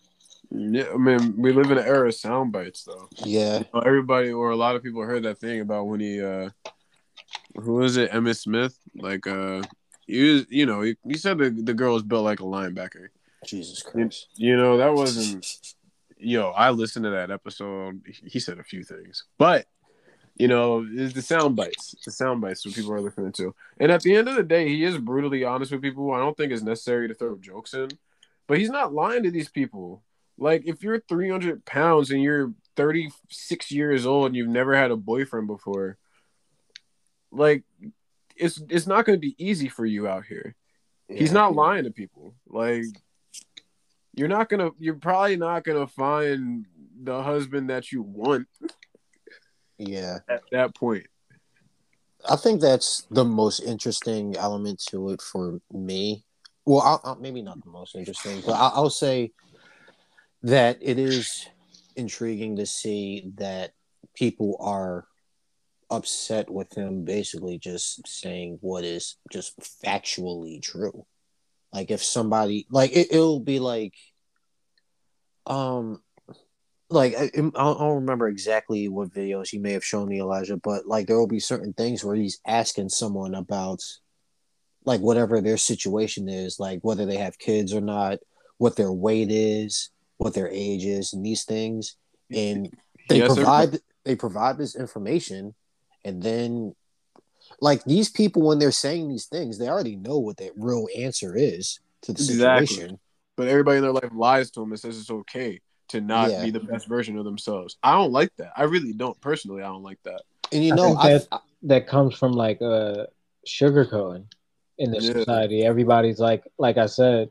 Yeah, 0.51 0.87
I 0.93 0.97
mean, 0.97 1.35
we 1.37 1.53
live 1.53 1.71
in 1.71 1.79
an 1.79 1.87
era 1.87 2.09
of 2.09 2.15
sound 2.15 2.51
bites, 2.51 2.85
though. 2.85 3.09
Yeah, 3.25 3.59
You 3.59 3.65
know, 3.73 3.81
everybody 3.81 4.33
or 4.33 4.51
a 4.51 4.57
lot 4.57 4.75
of 4.75 4.83
people 4.83 5.03
heard 5.03 5.23
that 5.23 5.39
thing 5.39 5.61
about 5.61 5.87
when 5.87 6.01
he, 6.01 6.21
uh 6.21 6.51
who 7.57 7.75
was 7.75 7.97
it, 7.97 8.13
Emmett 8.13 8.37
Smith? 8.37 8.77
Like, 8.97 9.27
uh 9.27 9.63
he 10.07 10.33
was, 10.33 10.47
you 10.51 10.67
know, 10.67 10.81
he, 10.81 10.97
he 11.07 11.17
said 11.17 11.39
the 11.39 11.51
the 11.51 11.75
girl 11.75 11.95
was 11.95 12.03
built 12.03 12.25
like 12.25 12.41
a 12.41 12.45
linebacker. 12.45 13.09
Jesus 13.45 13.83
Christ. 13.83 14.29
You 14.35 14.57
know, 14.57 14.79
that 14.79 14.95
wasn't. 14.95 15.47
Yo, 16.19 16.51
I 16.51 16.71
listened 16.71 17.05
to 17.05 17.11
that 17.11 17.31
episode. 17.31 18.03
He 18.25 18.41
said 18.41 18.59
a 18.59 18.65
few 18.65 18.85
things, 18.85 19.25
but 19.39 19.67
you 20.37 20.49
know, 20.49 20.87
it's 20.91 21.13
the 21.13 21.23
sound 21.23 21.57
bites. 21.57 21.95
The 22.05 22.11
sound 22.11 22.41
bites 22.41 22.65
what 22.65 22.75
people 22.75 22.93
are 22.93 23.01
listening 23.01 23.33
to. 23.33 23.55
And 23.79 23.93
at 23.93 24.03
the 24.03 24.17
end 24.17 24.27
of 24.29 24.37
the 24.37 24.43
day, 24.43 24.69
he 24.69 24.85
is 24.85 24.97
brutally 24.97 25.45
honest 25.45 25.71
with 25.71 25.83
people. 25.83 26.13
I 26.13 26.19
don't 26.19 26.35
think 26.35 26.51
it's 26.51 26.63
necessary 26.63 27.09
to 27.09 27.15
throw 27.15 27.37
jokes 27.37 27.75
in, 27.75 27.91
but 28.47 28.59
he's 28.59 28.71
not 28.71 28.95
lying 28.95 29.23
to 29.25 29.31
these 29.31 29.51
people. 29.51 30.03
Like, 30.39 30.63
if 30.67 30.83
you're 30.83 31.01
300 31.01 31.67
pounds 31.67 32.11
and 32.11 32.23
you're 32.23 32.55
36 32.77 33.71
years 33.71 34.07
old 34.07 34.29
and 34.29 34.37
you've 34.37 34.49
never 34.49 34.75
had 34.75 34.91
a 34.91 34.97
boyfriend 34.97 35.47
before, 35.47 35.99
like, 37.31 37.65
it's 38.35 38.63
it's 38.71 38.87
not 38.87 39.05
going 39.05 39.17
to 39.17 39.21
be 39.21 39.37
easy 39.37 39.69
for 39.69 39.85
you 39.85 40.09
out 40.09 40.25
here. 40.25 40.57
He's 41.07 41.33
not 41.33 41.55
lying 41.55 41.85
to 41.85 41.91
people. 41.91 42.35
Like, 42.49 42.87
you're 44.15 44.29
not 44.29 44.49
gonna. 44.49 44.71
You're 44.79 44.95
probably 44.95 45.37
not 45.37 45.65
gonna 45.65 45.87
find 45.87 46.67
the 47.03 47.23
husband 47.23 47.71
that 47.71 47.93
you 47.93 48.03
want 48.03 48.47
Yeah. 49.79 50.19
at 50.29 50.43
that 50.53 50.75
point. 50.75 51.07
I 52.29 52.37
think 52.37 52.61
that's 52.61 53.07
the 53.11 53.25
most 53.25 53.61
interesting 53.61 54.37
element 54.37 54.83
to 54.91 55.11
it 55.11 55.23
for 55.23 55.61
me. 55.73 56.25
Well, 56.67 56.83
I'll, 56.83 57.01
I'll, 57.05 57.17
maybe 57.17 57.41
not 57.41 57.65
the 57.65 57.71
most 57.71 57.97
interesting, 57.97 58.43
but 58.45 58.53
I'll, 58.53 58.73
I'll 58.75 58.91
say 58.91 59.33
that 60.43 60.79
it 60.83 60.99
is 60.99 61.49
intriguing 61.97 62.57
to 62.57 62.67
see 62.67 63.31
that 63.37 63.73
people 64.15 64.57
are 64.61 65.07
upset 65.91 66.51
with 66.51 66.73
him 66.77 67.05
basically 67.05 67.59
just 67.59 68.07
saying 68.07 68.59
what 68.61 68.85
is 68.85 69.17
just 69.33 69.59
factually 69.85 70.63
true. 70.63 71.07
Like 71.73 71.91
if 71.91 72.03
somebody 72.03 72.67
like 72.71 72.93
it, 72.93 73.13
it'll 73.13 73.41
be 73.41 73.61
like 73.61 73.95
um 75.47 76.03
like 76.89 77.15
I, 77.17 77.25
I 77.35 77.41
don't 77.41 77.95
remember 77.97 78.29
exactly 78.29 78.89
what 78.89 79.11
videos 79.15 79.49
he 79.49 79.59
may 79.59 79.73
have 79.73 79.85
shown 79.85 80.09
me 80.09 80.21
Elijah, 80.21 80.57
but 80.57 80.87
like 80.87 81.07
there 81.07 81.19
will 81.19 81.29
be 81.29 81.41
certain 81.41 81.73
things 81.73 82.05
where 82.05 82.17
he's 82.17 82.41
asking 82.47 82.89
someone 82.89 83.35
about 83.35 83.81
like 84.85 85.01
whatever 85.01 85.41
their 85.41 85.57
situation 85.57 86.29
is, 86.29 86.59
like 86.59 86.81
whether 86.83 87.07
they 87.07 87.17
have 87.17 87.39
kids 87.39 87.73
or 87.73 87.81
not, 87.81 88.19
what 88.59 88.77
their 88.77 88.93
weight 88.93 89.31
is, 89.31 89.91
what 90.17 90.35
their 90.35 90.49
age 90.49 90.85
is, 90.85 91.13
and 91.13 91.25
these 91.25 91.45
things, 91.45 91.97
and 92.33 92.73
they 93.09 93.19
Yes, 93.19 93.29
sir. 93.35 93.37
provide 93.37 93.79
they 94.05 94.17
provide 94.17 94.59
this 94.59 94.75
information, 94.75 95.55
and 96.05 96.23
then 96.23 96.75
like 97.61 97.85
these 97.85 98.09
people 98.09 98.43
when 98.43 98.59
they're 98.59 98.71
saying 98.73 99.09
these 99.09 99.27
things, 99.27 99.59
they 99.59 99.69
already 99.69 99.97
know 99.97 100.19
what 100.19 100.37
the 100.37 100.51
real 100.57 100.87
answer 100.97 101.35
is 101.37 101.81
to 102.03 102.13
the 102.13 102.23
Exactly. 102.23 102.67
situation. 102.67 102.99
But 103.37 103.49
everybody 103.49 103.79
in 103.79 103.83
their 103.83 103.93
life 103.93 104.11
lies 104.13 104.51
to 104.53 104.61
them 104.61 104.71
and 104.73 104.81
says 104.81 104.99
it's 104.99 105.11
okay 105.11 105.61
to 105.89 106.01
not 106.01 106.31
Yeah. 106.31 106.45
be 106.45 106.51
the 106.51 106.61
best 106.61 106.87
version 106.87 107.19
of 107.19 107.25
themselves. 107.25 107.77
I 107.83 107.93
don't 107.93 108.13
like 108.13 108.31
that. 108.37 108.53
I 108.57 108.65
really 108.65 108.93
don't. 108.93 109.21
Personally, 109.21 109.63
I 109.63 109.67
don't 109.67 109.83
like 109.83 110.03
that. 110.05 110.23
And 110.53 110.65
you 110.65 110.73
I 110.73 110.77
know, 110.77 110.85
think 110.87 110.99
I, 111.01 111.09
that 111.09 111.29
that 111.63 111.87
comes 111.87 112.17
from 112.17 112.33
like 112.33 112.61
uh 112.63 113.07
sugarcoating 113.47 114.25
in 114.79 114.91
this 114.91 115.07
Yeah. 115.07 115.13
society. 115.13 115.65
Everybody's 115.65 116.19
like 116.19 116.45
like 116.59 116.79
I 116.79 116.87
said, 116.87 117.31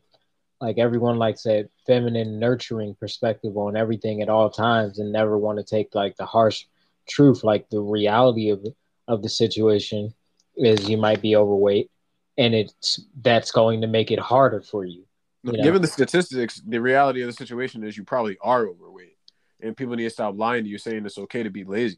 like 0.62 0.78
everyone 0.78 1.18
likes 1.18 1.44
that 1.44 1.70
feminine 1.86 2.40
nurturing 2.40 2.96
perspective 2.96 3.58
on 3.58 3.76
everything 3.76 4.22
at 4.22 4.30
all 4.30 4.50
times 4.50 5.00
and 5.00 5.12
never 5.12 5.38
want 5.38 5.58
to 5.58 5.64
take 5.64 5.96
like 5.96 6.16
the 6.18 6.26
harsh 6.26 6.66
truth, 7.08 7.44
like 7.44 7.70
the 7.70 7.82
reality 7.82 8.50
of 8.50 8.66
of 9.08 9.22
the 9.22 9.30
situation 9.30 10.14
is 10.60 10.90
you 10.90 10.98
might 10.98 11.22
be 11.22 11.36
overweight 11.36 11.90
and 12.38 12.54
it's 12.54 13.02
that's 13.22 13.52
going 13.52 13.82
to 13.82 13.88
make 13.88 14.12
it 14.12 14.20
harder 14.20 14.62
for 14.62 14.86
you. 14.86 15.06
You 15.44 15.58
know? 15.58 15.64
Given 15.64 15.82
the 15.82 15.88
statistics, 15.88 16.62
the 16.66 16.80
reality 16.80 17.22
of 17.22 17.28
the 17.28 17.34
situation 17.34 17.84
is 17.84 17.98
you 17.98 18.04
probably 18.04 18.38
are 18.42 18.68
overweight, 18.68 19.18
and 19.62 19.76
people 19.76 19.96
need 19.96 20.04
to 20.04 20.10
stop 20.10 20.38
lying 20.38 20.64
to 20.64 20.70
you 20.70 20.78
saying 20.78 21.06
it's 21.06 21.18
okay 21.18 21.44
to 21.44 21.50
be 21.50 21.64
lazy. 21.64 21.98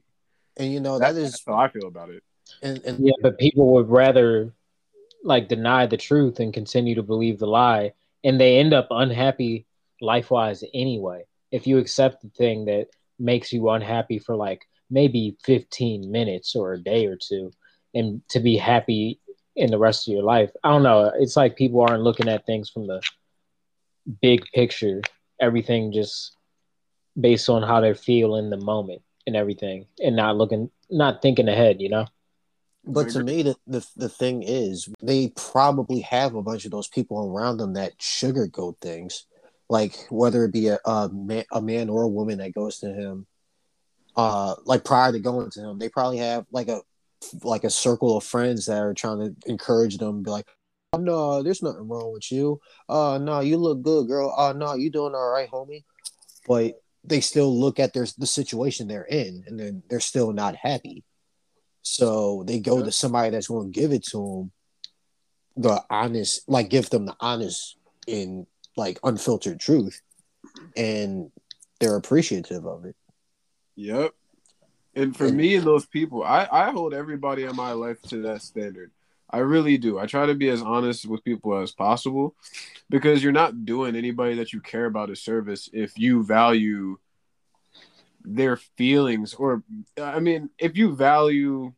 and 0.57 0.72
you 0.72 0.80
know 0.80 0.99
That- 0.99 1.14
that 1.16 1.22
is 1.22 1.32
that's 1.32 1.45
how 1.45 1.55
I 1.55 1.70
feel 1.70 1.88
about 1.88 2.09
it. 2.09 2.24
and, 2.62 2.84
and 2.86 3.05
Yeah, 3.05 3.14
but 3.22 3.39
people 3.39 3.74
would 3.74 3.89
rather 3.89 4.53
like 5.24 5.47
deny 5.47 5.86
the 5.86 5.97
truth 5.97 6.39
and 6.39 6.53
continue 6.53 6.95
to 6.95 7.03
believe 7.03 7.39
the 7.39 7.47
lie, 7.47 7.93
and 8.24 8.39
they 8.39 8.57
end 8.57 8.74
up 8.74 8.88
unhappy 8.91 9.66
life 10.01 10.32
wise 10.32 10.64
anyway. 10.74 11.24
If 11.51 11.68
you 11.68 11.78
accept 11.78 12.22
the 12.22 12.30
thing 12.30 12.66
that 12.66 12.88
makes 13.20 13.53
you 13.53 13.70
unhappy 13.70 14.20
for 14.20 14.36
like 14.36 14.66
maybe 14.89 15.38
15 15.43 16.12
minutes 16.12 16.55
or 16.55 16.74
a 16.74 16.80
day 16.82 17.05
or 17.05 17.16
two, 17.16 17.51
and 17.93 18.21
to 18.29 18.39
be 18.39 18.57
happy 18.57 19.19
in 19.55 19.71
the 19.71 19.77
rest 19.77 20.07
of 20.07 20.13
your 20.13 20.23
life, 20.23 20.51
I 20.63 20.69
don't 20.69 20.83
know. 20.83 21.11
It's 21.19 21.35
like 21.35 21.55
people 21.55 21.81
aren't 21.81 22.03
looking 22.03 22.29
at 22.29 22.45
things 22.45 22.69
from 22.69 22.87
the 22.87 23.01
big 24.21 24.45
picture, 24.53 25.01
everything 25.39 25.91
just 25.91 26.35
based 27.19 27.49
on 27.49 27.63
how 27.63 27.81
they 27.81 27.93
feel 27.93 28.35
in 28.35 28.49
the 28.49 28.57
moment 28.57 29.01
and 29.27 29.35
everything, 29.35 29.85
and 30.03 30.15
not 30.15 30.37
looking, 30.37 30.69
not 30.89 31.21
thinking 31.21 31.47
ahead, 31.47 31.81
you 31.81 31.89
know? 31.89 32.05
But 32.83 33.09
to 33.11 33.23
me, 33.23 33.43
the, 33.43 33.55
the 33.67 33.85
the 33.95 34.09
thing 34.09 34.41
is, 34.41 34.89
they 35.03 35.31
probably 35.35 35.99
have 36.01 36.33
a 36.33 36.41
bunch 36.41 36.65
of 36.65 36.71
those 36.71 36.87
people 36.87 37.27
around 37.27 37.57
them 37.57 37.73
that 37.73 37.97
sugarcoat 37.99 38.79
things, 38.81 39.25
like 39.69 39.95
whether 40.09 40.43
it 40.45 40.51
be 40.51 40.69
a 40.69 40.79
a 40.85 41.09
man, 41.09 41.43
a 41.51 41.61
man 41.61 41.89
or 41.89 42.01
a 42.03 42.07
woman 42.07 42.39
that 42.39 42.55
goes 42.55 42.79
to 42.79 42.91
him, 42.91 43.27
uh, 44.15 44.55
like 44.65 44.83
prior 44.83 45.11
to 45.11 45.19
going 45.19 45.51
to 45.51 45.61
him, 45.61 45.77
they 45.77 45.89
probably 45.89 46.17
have 46.17 46.47
like 46.51 46.69
a 46.69 46.81
like 47.43 47.63
a 47.63 47.69
circle 47.69 48.17
of 48.17 48.24
friends 48.24 48.65
that 48.65 48.82
are 48.82 48.93
trying 48.93 49.19
to 49.19 49.49
encourage 49.49 49.97
them, 49.97 50.24
be 50.24 50.32
like, 50.32 50.47
oh, 50.93 50.99
"No, 50.99 51.43
there's 51.43 51.61
nothing 51.61 51.88
wrong 51.88 52.13
with 52.13 52.32
you. 52.32 52.59
Uh, 52.89 53.19
no, 53.22 53.39
you 53.39 53.57
look 53.57 53.82
good, 53.82 54.07
girl. 54.07 54.34
Uh, 54.38 54.53
no, 54.53 54.74
you 54.76 54.89
doing 54.89 55.15
all 55.15 55.32
right, 55.32 55.49
homie." 55.49 55.84
But 56.47 56.82
they 57.03 57.22
still 57.22 57.57
look 57.57 57.80
at 57.80 57.93
their 57.93 58.07
the 58.17 58.28
situation 58.28 58.88
they're 58.88 59.03
in, 59.03 59.43
and 59.47 59.59
then 59.59 59.84
they're 59.89 59.99
still 59.99 60.32
not 60.34 60.55
happy. 60.55 61.03
So 61.84 62.43
they 62.45 62.59
go 62.59 62.84
to 62.84 62.91
somebody 62.91 63.32
that's 63.32 63.47
going 63.47 63.72
to 63.72 63.80
give 63.80 63.91
it 63.91 64.03
to 64.07 64.17
them, 64.17 64.51
the 65.63 65.84
honest, 65.89 66.47
like 66.47 66.69
give 66.69 66.89
them 66.89 67.05
the 67.05 67.15
honest 67.19 67.78
and 68.07 68.45
like 68.78 68.99
unfiltered 69.03 69.59
truth, 69.59 70.01
and 70.78 71.32
they're 71.80 71.95
appreciative 71.95 72.65
of 72.65 72.86
it. 72.86 72.95
Yep. 73.76 74.13
And 74.95 75.15
for 75.15 75.29
me 75.29 75.55
and 75.55 75.65
those 75.65 75.85
people, 75.85 76.23
I, 76.23 76.47
I 76.51 76.71
hold 76.71 76.93
everybody 76.93 77.43
in 77.43 77.55
my 77.55 77.71
life 77.71 78.01
to 78.03 78.23
that 78.23 78.41
standard. 78.41 78.91
I 79.29 79.39
really 79.39 79.77
do. 79.77 79.97
I 79.97 80.05
try 80.05 80.25
to 80.25 80.35
be 80.35 80.49
as 80.49 80.61
honest 80.61 81.05
with 81.05 81.23
people 81.23 81.57
as 81.57 81.71
possible 81.71 82.35
because 82.89 83.23
you're 83.23 83.31
not 83.31 83.65
doing 83.65 83.95
anybody 83.95 84.35
that 84.35 84.51
you 84.51 84.59
care 84.59 84.85
about 84.85 85.09
a 85.09 85.15
service 85.15 85.69
if 85.71 85.97
you 85.97 86.23
value 86.23 86.97
their 88.23 88.57
feelings 88.57 89.33
or 89.33 89.63
I 89.99 90.19
mean, 90.19 90.49
if 90.59 90.75
you 90.75 90.93
value 90.93 91.73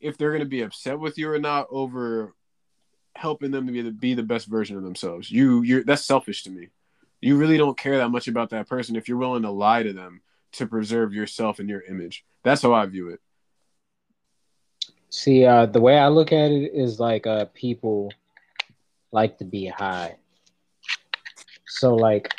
if 0.00 0.18
they're 0.18 0.30
going 0.30 0.40
to 0.40 0.46
be 0.46 0.60
upset 0.60 1.00
with 1.00 1.16
you 1.16 1.30
or 1.30 1.38
not 1.38 1.66
over 1.70 2.34
helping 3.16 3.50
them 3.50 3.66
to 3.66 3.72
be 3.72 3.80
the, 3.80 3.90
be 3.90 4.14
the 4.14 4.22
best 4.22 4.46
version 4.46 4.76
of 4.76 4.82
themselves. 4.82 5.30
You 5.30 5.62
you're 5.62 5.82
that's 5.82 6.04
selfish 6.04 6.44
to 6.44 6.50
me. 6.50 6.68
You 7.22 7.38
really 7.38 7.56
don't 7.56 7.78
care 7.78 7.96
that 7.96 8.10
much 8.10 8.28
about 8.28 8.50
that 8.50 8.68
person 8.68 8.96
if 8.96 9.08
you're 9.08 9.16
willing 9.16 9.42
to 9.42 9.50
lie 9.50 9.82
to 9.82 9.94
them 9.94 10.20
to 10.56 10.66
preserve 10.66 11.12
yourself 11.12 11.58
and 11.58 11.68
your 11.68 11.82
image. 11.82 12.24
That's 12.44 12.62
how 12.62 12.74
I 12.74 12.86
view 12.86 13.10
it. 13.10 13.20
See, 15.10 15.44
uh, 15.44 15.66
the 15.66 15.80
way 15.80 15.98
I 15.98 16.08
look 16.08 16.32
at 16.32 16.50
it 16.50 16.72
is 16.74 17.00
like 17.00 17.26
uh, 17.26 17.46
people 17.54 18.12
like 19.12 19.38
to 19.38 19.44
be 19.44 19.66
high. 19.66 20.16
So, 21.68 21.94
like, 21.94 22.34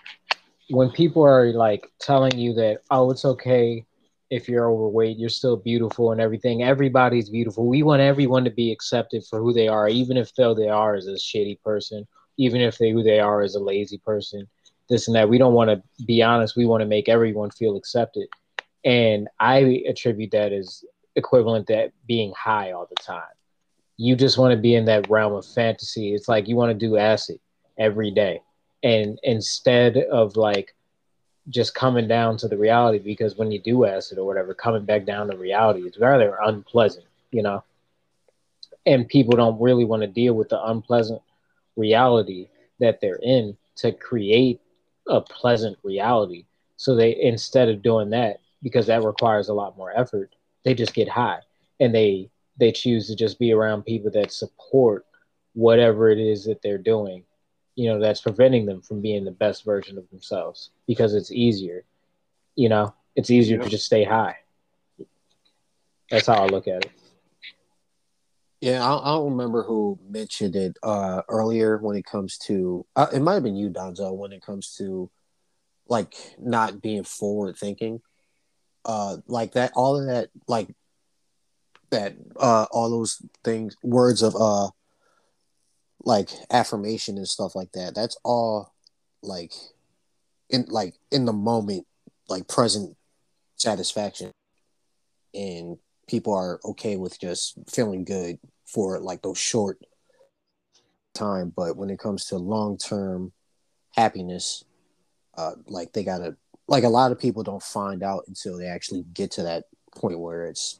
when 0.69 0.91
people 0.91 1.23
are 1.23 1.51
like 1.53 1.89
telling 1.99 2.37
you 2.37 2.53
that, 2.53 2.81
oh, 2.91 3.09
it's 3.11 3.25
okay 3.25 3.85
if 4.29 4.49
you're 4.49 4.69
overweight, 4.69 5.17
you're 5.17 5.29
still 5.29 5.55
beautiful 5.55 6.11
and 6.11 6.19
everything. 6.19 6.63
Everybody's 6.63 7.29
beautiful. 7.29 7.65
We 7.65 7.83
want 7.83 8.01
everyone 8.01 8.43
to 8.43 8.49
be 8.49 8.71
accepted 8.71 9.23
for 9.29 9.39
who 9.39 9.53
they 9.53 9.67
are, 9.67 9.87
even 9.87 10.17
if 10.17 10.33
though 10.35 10.53
they 10.53 10.69
are 10.69 10.95
as 10.95 11.07
a 11.07 11.13
shitty 11.13 11.61
person, 11.61 12.05
even 12.37 12.61
if 12.61 12.77
they 12.77 12.91
who 12.91 13.03
they 13.03 13.19
are 13.19 13.41
as 13.41 13.55
a 13.55 13.59
lazy 13.59 13.99
person, 13.99 14.47
this 14.89 15.07
and 15.07 15.15
that. 15.15 15.29
We 15.29 15.37
don't 15.37 15.53
want 15.53 15.69
to 15.69 15.81
be 16.05 16.21
honest. 16.21 16.55
We 16.55 16.65
want 16.65 16.81
to 16.81 16.87
make 16.87 17.09
everyone 17.09 17.51
feel 17.51 17.75
accepted, 17.75 18.27
and 18.85 19.27
I 19.39 19.83
attribute 19.87 20.31
that 20.31 20.53
as 20.53 20.83
equivalent 21.15 21.67
to 21.67 21.91
being 22.07 22.33
high 22.37 22.71
all 22.71 22.87
the 22.87 22.95
time. 22.95 23.23
You 23.97 24.15
just 24.15 24.37
want 24.37 24.51
to 24.51 24.57
be 24.57 24.75
in 24.75 24.85
that 24.85 25.09
realm 25.09 25.33
of 25.33 25.45
fantasy. 25.45 26.13
It's 26.13 26.29
like 26.29 26.47
you 26.47 26.55
want 26.55 26.69
to 26.69 26.85
do 26.85 26.97
acid 26.97 27.39
every 27.77 28.11
day. 28.11 28.41
And 28.83 29.19
instead 29.23 29.97
of 29.97 30.37
like 30.37 30.75
just 31.49 31.73
coming 31.73 32.07
down 32.07 32.37
to 32.37 32.47
the 32.47 32.57
reality, 32.57 32.99
because 32.99 33.35
when 33.35 33.51
you 33.51 33.59
do 33.59 33.85
acid 33.85 34.19
or 34.19 34.25
whatever, 34.27 34.53
coming 34.53 34.85
back 34.85 35.05
down 35.05 35.27
to 35.29 35.37
reality, 35.37 35.81
it's 35.81 35.97
rather 35.97 36.37
unpleasant, 36.43 37.05
you 37.31 37.41
know? 37.41 37.63
And 38.85 39.07
people 39.07 39.35
don't 39.35 39.59
really 39.59 39.85
want 39.85 40.03
to 40.03 40.07
deal 40.07 40.35
with 40.35 40.49
the 40.49 40.63
unpleasant 40.63 41.21
reality 41.75 42.49
that 42.79 43.01
they're 43.01 43.19
in 43.21 43.57
to 43.77 43.91
create 43.91 44.61
a 45.09 45.21
pleasant 45.21 45.77
reality. 45.83 46.45
So 46.75 46.95
they 46.95 47.19
instead 47.19 47.69
of 47.69 47.81
doing 47.81 48.09
that 48.11 48.39
because 48.61 48.87
that 48.87 49.03
requires 49.03 49.49
a 49.49 49.53
lot 49.53 49.77
more 49.77 49.91
effort, 49.95 50.35
they 50.63 50.73
just 50.73 50.93
get 50.93 51.07
high 51.07 51.39
and 51.79 51.93
they 51.93 52.29
they 52.59 52.71
choose 52.71 53.07
to 53.07 53.15
just 53.15 53.39
be 53.39 53.51
around 53.51 53.83
people 53.83 54.11
that 54.11 54.31
support 54.31 55.05
whatever 55.53 56.09
it 56.09 56.19
is 56.19 56.45
that 56.45 56.61
they're 56.61 56.77
doing. 56.77 57.23
You 57.75 57.89
know, 57.89 57.99
that's 57.99 58.21
preventing 58.21 58.65
them 58.65 58.81
from 58.81 59.01
being 59.01 59.23
the 59.23 59.31
best 59.31 59.63
version 59.63 59.97
of 59.97 60.09
themselves 60.09 60.71
because 60.87 61.13
it's 61.13 61.31
easier. 61.31 61.83
You 62.55 62.69
know, 62.69 62.93
it's 63.15 63.29
easier 63.29 63.57
yeah. 63.57 63.63
to 63.63 63.69
just 63.69 63.85
stay 63.85 64.03
high. 64.03 64.37
That's 66.09 66.25
how 66.25 66.43
I 66.43 66.47
look 66.47 66.67
at 66.67 66.85
it. 66.85 66.91
Yeah, 68.59 68.83
I, 68.83 68.97
I 68.97 69.15
don't 69.15 69.31
remember 69.31 69.63
who 69.63 69.99
mentioned 70.09 70.55
it 70.55 70.77
uh, 70.81 71.21
earlier 71.29 71.77
when 71.77 71.95
it 71.95 72.05
comes 72.05 72.37
to. 72.39 72.85
Uh, 72.95 73.07
it 73.13 73.19
might 73.21 73.35
have 73.35 73.43
been 73.43 73.55
you, 73.55 73.69
Donzo, 73.69 74.15
when 74.15 74.31
it 74.31 74.41
comes 74.41 74.75
to 74.77 75.11
like 75.87 76.15
not 76.39 76.81
being 76.81 77.03
forward 77.03 77.55
thinking. 77.57 78.01
Uh, 78.83 79.17
like 79.27 79.53
that, 79.53 79.71
all 79.75 79.99
of 79.99 80.07
that, 80.07 80.29
like 80.47 80.73
that, 81.91 82.15
uh, 82.39 82.65
all 82.71 82.89
those 82.89 83.21
things, 83.43 83.75
words 83.83 84.21
of 84.21 84.35
uh, 84.35 84.69
like 86.03 86.29
affirmation 86.49 87.17
and 87.17 87.27
stuff 87.27 87.55
like 87.55 87.71
that. 87.73 87.93
That's 87.93 88.17
all, 88.23 88.73
like, 89.21 89.53
in 90.49 90.65
like 90.69 90.95
in 91.11 91.25
the 91.25 91.33
moment, 91.33 91.85
like 92.29 92.47
present 92.47 92.95
satisfaction, 93.55 94.31
and 95.33 95.77
people 96.07 96.33
are 96.33 96.59
okay 96.63 96.95
with 96.95 97.19
just 97.19 97.57
feeling 97.69 98.03
good 98.03 98.39
for 98.65 98.99
like 98.99 99.21
those 99.21 99.37
short 99.37 99.79
time. 101.13 101.51
But 101.55 101.77
when 101.77 101.89
it 101.89 101.99
comes 101.99 102.25
to 102.25 102.37
long-term 102.37 103.31
happiness 103.95 104.63
uh 105.37 105.53
like 105.67 105.91
they 105.93 106.03
gotta 106.03 106.35
like 106.67 106.83
a 106.83 106.89
lot 106.89 107.11
of 107.11 107.19
people 107.19 107.43
don't 107.43 107.63
find 107.63 108.03
out 108.03 108.23
until 108.27 108.57
they 108.57 108.67
actually 108.67 109.03
get 109.13 109.31
to 109.31 109.43
that 109.43 109.63
point 109.95 110.19
where 110.19 110.45
it's 110.45 110.79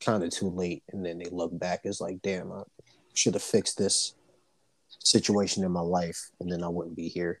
kind 0.00 0.22
of 0.22 0.30
too 0.30 0.48
late 0.48 0.82
and 0.90 1.04
then 1.04 1.18
they 1.18 1.28
look 1.30 1.56
back 1.58 1.80
it's 1.84 2.00
like 2.00 2.22
damn 2.22 2.50
i 2.50 2.62
should 3.12 3.34
have 3.34 3.42
fixed 3.42 3.76
this 3.76 4.14
situation 5.00 5.64
in 5.64 5.70
my 5.70 5.80
life 5.80 6.30
and 6.40 6.50
then 6.50 6.62
i 6.62 6.68
wouldn't 6.68 6.96
be 6.96 7.08
here. 7.08 7.40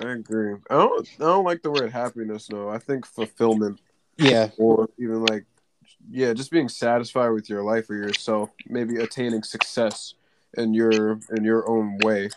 I 0.00 0.12
agree. 0.12 0.54
I 0.70 0.74
don't 0.74 1.08
i 1.18 1.24
don't 1.24 1.44
like 1.44 1.62
the 1.62 1.72
word 1.72 1.90
happiness 1.90 2.46
though. 2.46 2.68
I 2.68 2.78
think 2.78 3.04
fulfillment 3.04 3.80
yeah. 4.18 4.50
Or 4.58 4.88
even 4.98 5.24
like, 5.24 5.44
yeah, 6.10 6.32
just 6.32 6.50
being 6.50 6.68
satisfied 6.68 7.30
with 7.30 7.48
your 7.48 7.62
life 7.62 7.88
or 7.90 7.94
yourself, 7.94 8.50
maybe 8.66 8.96
attaining 8.96 9.42
success 9.42 10.14
in 10.56 10.74
your 10.74 11.20
in 11.34 11.44
your 11.44 11.68
own 11.68 11.98
way. 11.98 12.30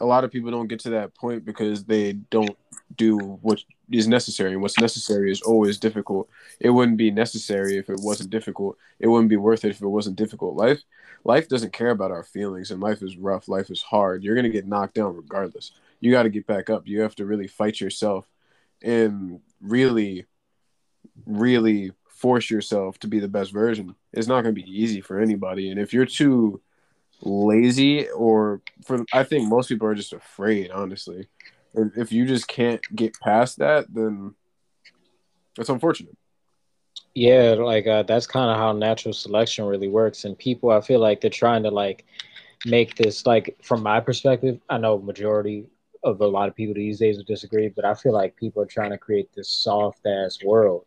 A 0.00 0.06
lot 0.06 0.24
of 0.24 0.32
people 0.32 0.50
don't 0.50 0.68
get 0.68 0.80
to 0.80 0.90
that 0.90 1.14
point 1.14 1.44
because 1.44 1.84
they 1.84 2.14
don't 2.14 2.56
do 2.96 3.18
what 3.18 3.62
is 3.90 4.08
necessary. 4.08 4.52
And 4.52 4.62
what's 4.62 4.80
necessary 4.80 5.30
is 5.30 5.42
always 5.42 5.78
difficult. 5.78 6.28
It 6.60 6.70
wouldn't 6.70 6.96
be 6.96 7.10
necessary 7.10 7.76
if 7.76 7.90
it 7.90 8.00
wasn't 8.00 8.30
difficult. 8.30 8.78
It 8.98 9.08
wouldn't 9.08 9.28
be 9.28 9.36
worth 9.36 9.64
it 9.64 9.70
if 9.70 9.82
it 9.82 9.86
wasn't 9.86 10.16
difficult. 10.16 10.56
Life 10.56 10.82
life 11.24 11.48
doesn't 11.48 11.72
care 11.72 11.90
about 11.90 12.10
our 12.10 12.24
feelings 12.24 12.70
and 12.70 12.80
life 12.80 13.02
is 13.02 13.16
rough, 13.16 13.48
life 13.48 13.70
is 13.70 13.82
hard. 13.82 14.24
You're 14.24 14.34
gonna 14.34 14.48
get 14.48 14.66
knocked 14.66 14.94
down 14.94 15.16
regardless. 15.16 15.72
You 16.00 16.10
gotta 16.10 16.30
get 16.30 16.46
back 16.46 16.70
up. 16.70 16.86
You 16.86 17.02
have 17.02 17.14
to 17.16 17.26
really 17.26 17.46
fight 17.46 17.80
yourself 17.80 18.26
and 18.82 19.40
really 19.60 20.26
really 21.26 21.92
force 22.06 22.50
yourself 22.50 22.98
to 23.00 23.08
be 23.08 23.18
the 23.18 23.28
best 23.28 23.52
version. 23.52 23.94
It's 24.12 24.28
not 24.28 24.42
going 24.42 24.54
to 24.54 24.62
be 24.62 24.70
easy 24.70 25.00
for 25.00 25.18
anybody. 25.18 25.70
And 25.70 25.80
if 25.80 25.92
you're 25.92 26.06
too 26.06 26.60
lazy 27.20 28.08
or 28.10 28.62
for 28.84 29.04
I 29.12 29.24
think 29.24 29.48
most 29.48 29.68
people 29.68 29.88
are 29.88 29.94
just 29.94 30.12
afraid, 30.12 30.70
honestly. 30.70 31.28
And 31.74 31.92
if 31.96 32.12
you 32.12 32.26
just 32.26 32.48
can't 32.48 32.80
get 32.94 33.18
past 33.20 33.58
that, 33.58 33.86
then 33.92 34.34
it's 35.58 35.68
unfortunate. 35.68 36.16
Yeah, 37.14 37.56
like 37.58 37.86
uh, 37.86 38.04
that's 38.04 38.26
kind 38.26 38.50
of 38.50 38.56
how 38.56 38.72
natural 38.72 39.12
selection 39.12 39.64
really 39.64 39.88
works. 39.88 40.24
And 40.24 40.38
people, 40.38 40.70
I 40.70 40.80
feel 40.80 41.00
like 41.00 41.20
they're 41.20 41.30
trying 41.30 41.62
to 41.64 41.70
like 41.70 42.06
make 42.64 42.94
this 42.94 43.26
like 43.26 43.56
from 43.62 43.82
my 43.82 44.00
perspective. 44.00 44.60
I 44.70 44.78
know 44.78 44.98
majority 44.98 45.66
of 46.04 46.20
a 46.20 46.26
lot 46.26 46.48
of 46.48 46.54
people 46.56 46.74
these 46.74 46.98
days 46.98 47.16
would 47.16 47.26
disagree, 47.26 47.68
but 47.68 47.84
I 47.84 47.94
feel 47.94 48.12
like 48.12 48.36
people 48.36 48.62
are 48.62 48.66
trying 48.66 48.90
to 48.90 48.98
create 48.98 49.32
this 49.34 49.48
soft 49.48 50.06
ass 50.06 50.38
world 50.44 50.84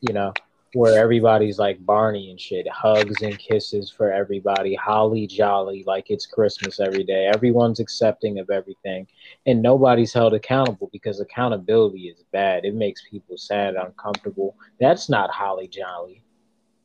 you 0.00 0.12
know, 0.12 0.32
where 0.76 1.00
everybody's 1.00 1.58
like 1.58 1.84
Barney 1.86 2.30
and 2.30 2.38
shit, 2.38 2.68
hugs 2.68 3.22
and 3.22 3.38
kisses 3.38 3.90
for 3.90 4.12
everybody, 4.12 4.74
holly 4.74 5.26
jolly, 5.26 5.82
like 5.86 6.10
it's 6.10 6.26
Christmas 6.26 6.80
every 6.80 7.02
day. 7.02 7.30
Everyone's 7.32 7.80
accepting 7.80 8.38
of 8.38 8.50
everything, 8.50 9.06
and 9.46 9.62
nobody's 9.62 10.12
held 10.12 10.34
accountable 10.34 10.90
because 10.92 11.18
accountability 11.20 12.08
is 12.08 12.24
bad. 12.30 12.66
It 12.66 12.74
makes 12.74 13.08
people 13.08 13.38
sad, 13.38 13.74
uncomfortable. 13.74 14.54
That's 14.78 15.08
not 15.08 15.30
holly 15.30 15.68
jolly. 15.68 16.22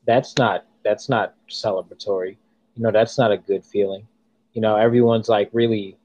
That's 0.06 0.38
not 0.38 0.64
that's 0.82 1.10
not 1.10 1.34
celebratory. 1.50 2.36
You 2.76 2.82
know, 2.82 2.92
that's 2.92 3.18
not 3.18 3.30
a 3.30 3.36
good 3.36 3.64
feeling. 3.64 4.06
You 4.54 4.62
know, 4.62 4.76
everyone's 4.76 5.28
like 5.28 5.50
really, 5.52 5.98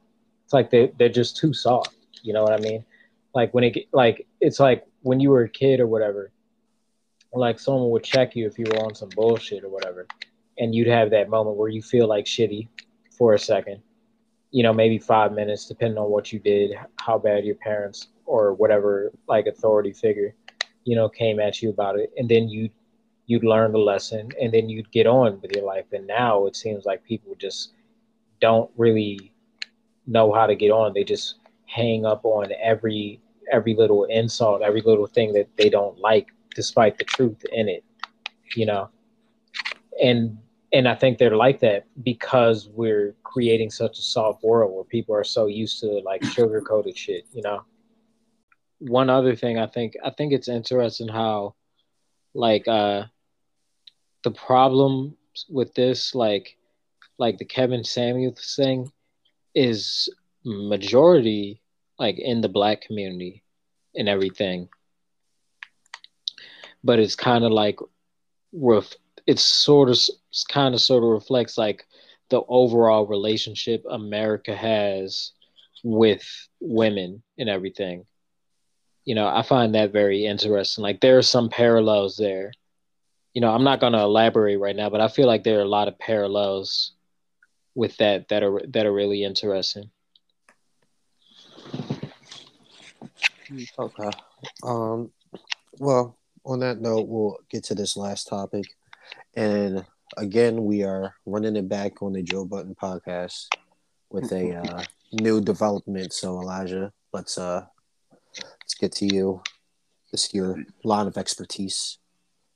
it's 0.44 0.54
like 0.54 0.70
they 0.70 0.92
they're 1.00 1.10
just 1.10 1.38
too 1.38 1.54
soft. 1.54 1.96
You 2.22 2.34
know 2.34 2.44
what 2.44 2.54
I 2.54 2.58
mean? 2.58 2.84
Like 3.34 3.54
when 3.54 3.64
it 3.64 3.88
like 3.94 4.28
it's 4.42 4.60
like 4.60 4.86
when 5.04 5.22
you 5.22 5.30
were 5.30 5.44
a 5.44 5.50
kid 5.50 5.80
or 5.80 5.88
whatever 5.88 6.32
like 7.40 7.60
someone 7.60 7.90
would 7.92 8.04
check 8.04 8.36
you 8.36 8.48
if 8.48 8.58
you 8.58 8.66
were 8.70 8.84
on 8.84 8.96
some 8.96 9.10
bullshit 9.16 9.64
or 9.64 9.70
whatever, 9.70 10.08
and 10.58 10.74
you'd 10.74 10.88
have 10.88 11.10
that 11.12 11.30
moment 11.30 11.58
where 11.58 11.70
you 11.70 11.82
feel 11.82 12.08
like 12.08 12.26
shitty 12.26 12.68
for 13.18 13.34
a 13.34 13.40
second, 13.40 13.82
you 14.52 14.64
know, 14.64 14.74
maybe 14.74 14.98
five 14.98 15.34
minutes, 15.34 15.66
depending 15.66 15.98
on 15.98 16.10
what 16.10 16.32
you 16.32 16.40
did, 16.40 16.72
how 17.00 17.18
bad 17.18 17.46
your 17.46 17.56
parents 17.56 18.10
or 18.26 18.54
whatever 18.54 19.12
like 19.28 19.48
authority 19.48 19.94
figure, 19.94 20.34
you 20.84 20.96
know, 20.96 21.10
came 21.10 21.40
at 21.40 21.62
you 21.62 21.70
about 21.70 22.00
it, 22.00 22.12
and 22.18 22.30
then 22.30 22.48
you 22.50 22.70
you'd 23.26 23.44
learn 23.44 23.74
the 23.74 23.78
lesson, 23.78 24.30
and 24.42 24.54
then 24.54 24.70
you'd 24.70 24.92
get 24.92 25.06
on 25.06 25.40
with 25.42 25.52
your 25.54 25.66
life. 25.66 25.86
And 25.92 26.08
now 26.08 26.46
it 26.46 26.56
seems 26.56 26.86
like 26.86 27.04
people 27.04 27.36
just 27.38 27.74
don't 28.40 28.72
really 28.78 29.34
know 30.06 30.32
how 30.32 30.48
to 30.48 30.56
get 30.56 30.72
on. 30.72 30.94
They 30.94 31.04
just 31.04 31.36
hang 31.66 32.06
up 32.06 32.24
on 32.24 32.52
every 32.62 33.20
every 33.52 33.76
little 33.76 34.06
insult, 34.06 34.62
every 34.62 34.82
little 34.82 35.08
thing 35.08 35.34
that 35.34 35.48
they 35.58 35.70
don't 35.70 35.98
like 36.00 36.28
despite 36.58 36.98
the 36.98 37.04
truth 37.06 37.46
in 37.54 37.70
it, 37.70 37.86
you 38.56 38.66
know. 38.66 38.90
And 40.04 40.38
and 40.74 40.88
I 40.88 40.96
think 40.96 41.18
they're 41.18 41.38
like 41.38 41.60
that 41.62 41.86
because 42.04 42.68
we're 42.74 43.16
creating 43.24 43.70
such 43.70 44.00
a 44.00 44.02
soft 44.02 44.44
world 44.44 44.74
where 44.74 44.84
people 44.84 45.16
are 45.16 45.24
so 45.24 45.46
used 45.46 45.80
to 45.82 46.02
like 46.04 46.24
sugar 46.26 46.60
coated 46.60 46.98
shit, 46.98 47.26
you 47.32 47.44
know. 47.44 47.62
One 48.80 49.10
other 49.10 49.36
thing 49.36 49.60
I 49.60 49.68
think 49.68 49.94
I 50.04 50.10
think 50.10 50.34
it's 50.34 50.50
interesting 50.50 51.08
how 51.08 51.54
like 52.34 52.68
uh 52.68 53.04
the 54.24 54.32
problem 54.32 55.16
with 55.48 55.74
this 55.76 56.16
like 56.16 56.58
like 57.20 57.38
the 57.38 57.46
Kevin 57.46 57.84
Samuels 57.84 58.56
thing 58.56 58.92
is 59.54 60.10
majority 60.44 61.62
like 62.00 62.18
in 62.18 62.42
the 62.42 62.50
black 62.50 62.82
community 62.82 63.44
and 63.96 64.10
everything 64.10 64.70
but 66.88 67.00
it's 67.00 67.18
kind 67.18 67.44
of 67.44 67.52
like 67.52 67.80
ref- 68.54 68.96
it's 69.28 69.44
sort 69.44 69.90
of 69.90 70.00
kind 70.48 70.74
of 70.74 70.80
sort 70.80 71.04
of 71.04 71.10
reflects 71.10 71.58
like 71.58 71.86
the 72.30 72.42
overall 72.48 73.06
relationship 73.06 73.84
America 73.92 74.56
has 74.56 75.34
with 75.84 76.24
women 76.62 77.22
and 77.38 77.50
everything. 77.50 78.06
You 79.04 79.16
know, 79.16 79.28
I 79.28 79.42
find 79.42 79.76
that 79.76 79.92
very 79.92 80.26
interesting. 80.26 80.82
Like 80.82 81.02
there 81.02 81.18
are 81.18 81.34
some 81.36 81.50
parallels 81.50 82.16
there. 82.16 82.54
You 83.34 83.42
know, 83.42 83.52
I'm 83.54 83.66
not 83.66 83.82
going 83.82 83.94
to 83.94 84.00
elaborate 84.00 84.60
right 84.60 84.76
now, 84.76 84.90
but 84.90 85.02
I 85.02 85.10
feel 85.10 85.28
like 85.28 85.44
there 85.44 85.60
are 85.60 85.64
a 85.64 85.76
lot 85.78 85.90
of 85.90 86.00
parallels 86.00 86.94
with 87.76 87.98
that 87.98 88.30
that 88.30 88.44
are 88.44 88.62
that 88.70 88.86
are 88.86 88.94
really 88.94 89.26
interesting. 89.26 89.92
Okay. 93.78 94.10
Um 94.64 95.12
well, 95.80 96.18
on 96.48 96.60
that 96.62 96.82
note, 96.82 97.08
we'll 97.08 97.38
get 97.50 97.66
to 97.66 97.76
this 97.76 97.98
last 97.98 98.28
topic. 98.28 98.66
And 99.36 99.86
again, 100.16 100.64
we 100.64 100.84
are 100.84 101.14
running 101.26 101.58
it 101.58 101.68
back 101.68 102.02
on 102.02 102.14
the 102.14 102.24
Joe 102.24 102.46
Budden 102.46 102.74
podcast 102.74 103.48
with 104.10 104.32
a 104.32 104.56
uh, 104.56 104.84
new 105.12 105.42
development. 105.42 106.14
So 106.14 106.40
Elijah, 106.42 106.92
let's 107.12 107.38
uh 107.38 107.66
let's 108.34 108.74
get 108.74 108.94
to 108.94 109.14
you. 109.14 109.44
This 110.12 110.34
your 110.34 110.64
line 110.86 111.08
of 111.08 111.18
expertise. 111.18 111.98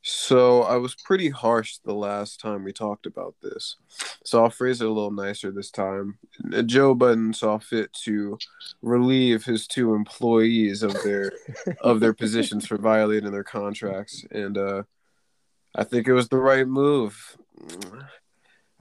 So 0.04 0.64
I 0.64 0.78
was 0.78 0.95
pretty 0.95 1.30
harsh 1.30 1.78
the 1.78 1.93
last 1.93 2.39
time 2.39 2.64
we 2.64 2.74
talked 2.74 3.06
about 3.06 3.36
this. 3.41 3.76
So 4.24 4.43
I'll 4.43 4.49
phrase 4.49 4.82
it 4.82 4.88
a 4.88 4.91
little 4.91 5.12
nicer 5.12 5.52
this 5.52 5.70
time. 5.70 6.18
Joe 6.66 6.95
Budden 6.95 7.34
saw 7.34 7.60
fit 7.60 7.93
to 8.06 8.39
relieve 8.82 9.45
his 9.45 9.68
two 9.68 9.93
employees 9.93 10.82
of 10.82 10.93
their 11.04 11.32
of 11.82 11.99
their 11.99 12.14
positions 12.14 12.66
for 12.66 12.78
violating 12.78 13.32
their 13.32 13.43
contracts, 13.43 14.26
and 14.32 14.58
uh, 14.58 14.84
I 15.76 15.84
think 15.84 16.08
it 16.08 16.14
was 16.14 16.30
the 16.30 16.39
right 16.39 16.68
move. 16.68 17.38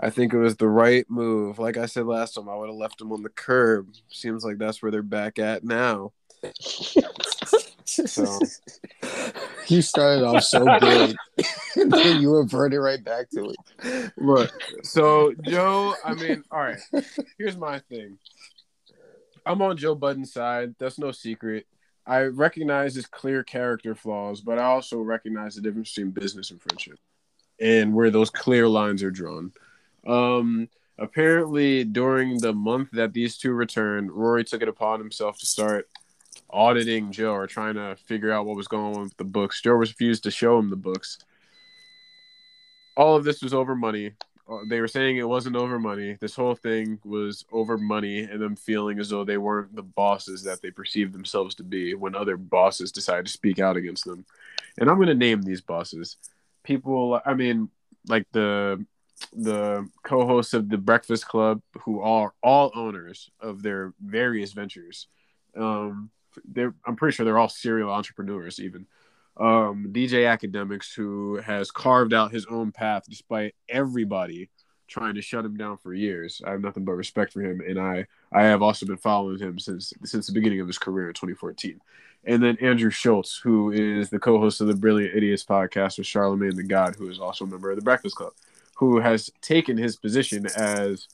I 0.02 0.08
think 0.08 0.32
it 0.32 0.38
was 0.38 0.56
the 0.56 0.68
right 0.68 1.04
move. 1.10 1.58
Like 1.58 1.76
I 1.76 1.84
said 1.84 2.06
last 2.06 2.34
time, 2.34 2.48
I 2.48 2.56
would 2.56 2.70
have 2.70 2.76
left 2.76 2.98
them 2.98 3.12
on 3.12 3.22
the 3.22 3.28
curb. 3.28 3.88
Seems 4.08 4.42
like 4.42 4.56
that's 4.56 4.82
where 4.82 4.90
they're 4.90 5.02
back 5.02 5.38
at 5.38 5.64
now. 5.64 6.12
so. 7.84 8.38
You 9.70 9.82
started 9.82 10.24
off 10.24 10.42
so 10.42 10.64
good, 10.80 11.16
then 11.76 12.20
you 12.20 12.34
reverted 12.34 12.80
right 12.80 13.02
back 13.02 13.30
to 13.30 13.50
it. 13.50 14.12
Look, 14.16 14.50
so 14.82 15.32
Joe, 15.42 15.94
I 16.04 16.14
mean, 16.14 16.42
all 16.50 16.58
right. 16.58 16.80
Here's 17.38 17.56
my 17.56 17.78
thing. 17.78 18.18
I'm 19.46 19.62
on 19.62 19.76
Joe 19.76 19.94
Budden's 19.94 20.32
side. 20.32 20.74
That's 20.80 20.98
no 20.98 21.12
secret. 21.12 21.66
I 22.04 22.22
recognize 22.22 22.96
his 22.96 23.06
clear 23.06 23.44
character 23.44 23.94
flaws, 23.94 24.40
but 24.40 24.58
I 24.58 24.64
also 24.64 24.98
recognize 24.98 25.54
the 25.54 25.60
difference 25.60 25.94
between 25.94 26.10
business 26.10 26.50
and 26.50 26.60
friendship, 26.60 26.98
and 27.60 27.94
where 27.94 28.10
those 28.10 28.30
clear 28.30 28.66
lines 28.66 29.04
are 29.04 29.12
drawn. 29.12 29.52
Um, 30.04 30.68
apparently, 30.98 31.84
during 31.84 32.38
the 32.38 32.52
month 32.52 32.88
that 32.94 33.12
these 33.12 33.38
two 33.38 33.52
returned, 33.52 34.10
Rory 34.10 34.42
took 34.42 34.62
it 34.62 34.68
upon 34.68 34.98
himself 34.98 35.38
to 35.38 35.46
start 35.46 35.88
auditing 36.52 37.12
Joe 37.12 37.32
or 37.32 37.46
trying 37.46 37.74
to 37.74 37.96
figure 38.06 38.32
out 38.32 38.46
what 38.46 38.56
was 38.56 38.68
going 38.68 38.96
on 38.96 39.02
with 39.02 39.16
the 39.16 39.24
books. 39.24 39.62
Joe 39.62 39.72
refused 39.72 40.24
to 40.24 40.30
show 40.30 40.58
him 40.58 40.70
the 40.70 40.76
books. 40.76 41.18
All 42.96 43.16
of 43.16 43.24
this 43.24 43.42
was 43.42 43.54
over 43.54 43.74
money. 43.74 44.12
Uh, 44.50 44.58
they 44.68 44.80
were 44.80 44.88
saying 44.88 45.16
it 45.16 45.28
wasn't 45.28 45.56
over 45.56 45.78
money. 45.78 46.16
This 46.20 46.34
whole 46.34 46.56
thing 46.56 46.98
was 47.04 47.44
over 47.52 47.78
money 47.78 48.20
and 48.20 48.40
them 48.40 48.56
feeling 48.56 48.98
as 48.98 49.08
though 49.08 49.24
they 49.24 49.38
weren't 49.38 49.74
the 49.76 49.82
bosses 49.82 50.42
that 50.42 50.60
they 50.60 50.70
perceived 50.70 51.12
themselves 51.12 51.54
to 51.56 51.62
be 51.62 51.94
when 51.94 52.16
other 52.16 52.36
bosses 52.36 52.90
decided 52.90 53.26
to 53.26 53.32
speak 53.32 53.60
out 53.60 53.76
against 53.76 54.04
them. 54.04 54.24
And 54.78 54.90
I'm 54.90 54.96
going 54.96 55.08
to 55.08 55.14
name 55.14 55.42
these 55.42 55.60
bosses. 55.60 56.16
People, 56.64 57.20
I 57.24 57.34
mean, 57.34 57.70
like 58.08 58.26
the 58.32 58.84
the 59.34 59.88
co-hosts 60.02 60.54
of 60.54 60.68
the 60.68 60.78
Breakfast 60.78 61.26
Club, 61.28 61.60
who 61.82 62.00
are 62.00 62.32
all 62.42 62.72
owners 62.74 63.30
of 63.40 63.62
their 63.62 63.92
various 64.00 64.52
ventures. 64.52 65.06
Um, 65.56 66.10
they're 66.44 66.74
I'm 66.86 66.96
pretty 66.96 67.14
sure 67.14 67.24
they're 67.24 67.38
all 67.38 67.48
serial 67.48 67.90
entrepreneurs 67.90 68.60
even. 68.60 68.86
Um, 69.36 69.88
DJ 69.92 70.24
Akademiks, 70.26 70.94
who 70.94 71.36
has 71.36 71.70
carved 71.70 72.12
out 72.12 72.32
his 72.32 72.46
own 72.46 72.72
path 72.72 73.04
despite 73.08 73.54
everybody 73.68 74.50
trying 74.90 75.14
to 75.14 75.22
shut 75.22 75.44
him 75.44 75.56
down 75.56 75.78
for 75.78 75.94
years. 75.94 76.42
I 76.44 76.50
have 76.50 76.60
nothing 76.60 76.84
but 76.84 76.92
respect 76.92 77.32
for 77.32 77.40
him, 77.40 77.60
and 77.66 77.78
I 77.78 78.06
I 78.32 78.42
have 78.44 78.60
also 78.60 78.84
been 78.84 78.96
following 78.96 79.38
him 79.38 79.58
since 79.58 79.92
since 80.04 80.26
the 80.26 80.32
beginning 80.32 80.60
of 80.60 80.66
his 80.66 80.78
career 80.78 81.08
in 81.08 81.14
2014. 81.14 81.80
And 82.24 82.42
then 82.42 82.58
Andrew 82.60 82.90
Schulz, 82.90 83.40
who 83.42 83.72
is 83.72 84.10
the 84.10 84.18
co-host 84.18 84.60
of 84.60 84.66
the 84.66 84.76
Brilliant 84.76 85.16
Idiots 85.16 85.44
podcast 85.44 85.96
with 85.96 86.06
Charlemagne 86.06 86.54
the 86.54 86.62
God, 86.62 86.96
who 86.96 87.08
is 87.08 87.18
also 87.18 87.46
a 87.46 87.48
member 87.48 87.70
of 87.70 87.76
the 87.76 87.82
Breakfast 87.82 88.16
Club, 88.16 88.32
who 88.74 89.00
has 89.00 89.30
taken 89.40 89.78
his 89.78 89.96
position 89.96 90.46
as 90.56 91.08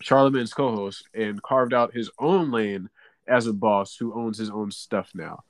Charlemagne's 0.00 0.52
co-host 0.52 1.08
and 1.14 1.42
carved 1.42 1.72
out 1.72 1.94
his 1.94 2.10
own 2.18 2.50
lane 2.50 2.90
as 3.26 3.46
a 3.46 3.52
boss 3.52 3.96
who 3.96 4.14
owns 4.14 4.38
his 4.38 4.50
own 4.50 4.70
stuff 4.70 5.10
now. 5.14 5.44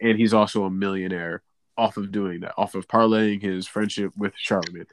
And 0.00 0.18
he's 0.18 0.34
also 0.34 0.64
a 0.64 0.70
millionaire 0.70 1.42
off 1.76 1.96
of 1.96 2.10
doing 2.12 2.40
that, 2.40 2.54
off 2.56 2.74
of 2.74 2.88
parlaying 2.88 3.42
his 3.42 3.66
friendship 3.66 4.12
with 4.16 4.32
Charlemagne. 4.36 4.86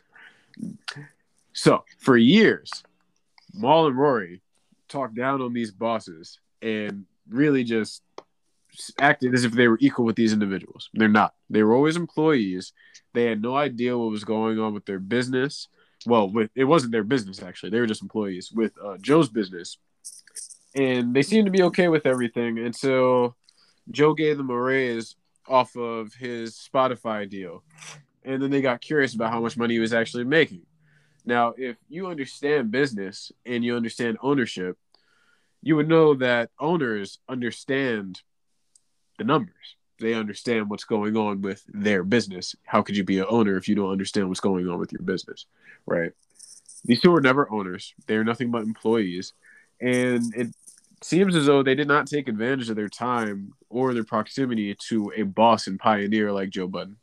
So 1.53 1.83
for 1.99 2.17
years, 2.17 2.83
Mal 3.53 3.87
and 3.87 3.97
Rory 3.97 4.41
talked 4.87 5.15
down 5.15 5.41
on 5.41 5.53
these 5.53 5.71
bosses 5.71 6.39
and 6.61 7.05
really 7.29 7.63
just 7.63 8.03
acted 8.99 9.33
as 9.33 9.45
if 9.45 9.53
they 9.53 9.67
were 9.67 9.77
equal 9.81 10.05
with 10.05 10.15
these 10.15 10.33
individuals. 10.33 10.89
They're 10.93 11.07
not. 11.07 11.33
They 11.49 11.63
were 11.63 11.73
always 11.73 11.95
employees. 11.95 12.73
They 13.13 13.25
had 13.25 13.41
no 13.41 13.55
idea 13.55 13.97
what 13.97 14.11
was 14.11 14.23
going 14.23 14.59
on 14.59 14.73
with 14.73 14.85
their 14.85 14.99
business. 14.99 15.67
Well, 16.05 16.29
with 16.29 16.51
it 16.55 16.65
wasn't 16.65 16.91
their 16.91 17.03
business 17.03 17.41
actually. 17.41 17.69
They 17.71 17.79
were 17.79 17.87
just 17.87 18.01
employees 18.01 18.51
with 18.51 18.73
uh, 18.83 18.97
Joe's 18.97 19.29
business 19.29 19.77
and 20.75 21.13
they 21.13 21.21
seemed 21.21 21.45
to 21.45 21.51
be 21.51 21.63
okay 21.63 21.87
with 21.87 22.05
everything 22.05 22.59
until 22.59 23.35
Joe 23.89 24.13
gave 24.13 24.37
them 24.37 24.49
a 24.49 24.59
raise 24.59 25.15
off 25.47 25.75
of 25.75 26.13
his 26.13 26.55
Spotify 26.55 27.29
deal. 27.29 27.63
And 28.23 28.41
then 28.41 28.51
they 28.51 28.61
got 28.61 28.81
curious 28.81 29.13
about 29.13 29.31
how 29.31 29.39
much 29.39 29.57
money 29.57 29.75
he 29.75 29.79
was 29.79 29.93
actually 29.93 30.23
making. 30.25 30.63
Now, 31.25 31.53
if 31.57 31.77
you 31.87 32.07
understand 32.07 32.71
business 32.71 33.31
and 33.45 33.63
you 33.63 33.75
understand 33.75 34.17
ownership, 34.21 34.77
you 35.61 35.75
would 35.75 35.87
know 35.87 36.13
that 36.15 36.49
owners 36.59 37.19
understand 37.27 38.21
the 39.17 39.23
numbers. 39.23 39.75
They 39.99 40.13
understand 40.13 40.69
what's 40.69 40.83
going 40.83 41.15
on 41.15 41.41
with 41.41 41.63
their 41.67 42.03
business. 42.03 42.55
How 42.65 42.81
could 42.81 42.97
you 42.97 43.03
be 43.03 43.19
an 43.19 43.25
owner 43.29 43.55
if 43.55 43.67
you 43.67 43.75
don't 43.75 43.91
understand 43.91 44.27
what's 44.27 44.41
going 44.41 44.67
on 44.67 44.77
with 44.77 44.91
your 44.91 45.01
business? 45.01 45.45
Right. 45.85 46.11
These 46.83 47.01
two 47.01 47.11
were 47.11 47.21
never 47.21 47.51
owners. 47.51 47.93
They 48.05 48.15
are 48.15 48.23
nothing 48.23 48.51
but 48.51 48.63
employees. 48.63 49.33
And 49.79 50.33
it 50.35 50.53
seems 51.05 51.35
as 51.35 51.45
though 51.45 51.61
they 51.61 51.75
did 51.75 51.87
not 51.87 52.07
take 52.07 52.27
advantage 52.27 52.67
of 52.67 52.75
their 52.75 52.89
time 52.89 53.53
or 53.69 53.93
their 53.93 54.03
proximity 54.03 54.73
to 54.73 55.13
a 55.15 55.21
boss 55.21 55.67
and 55.67 55.79
pioneer 55.79 56.31
like 56.31 56.49
Joe 56.49 56.67
Budden. 56.67 56.97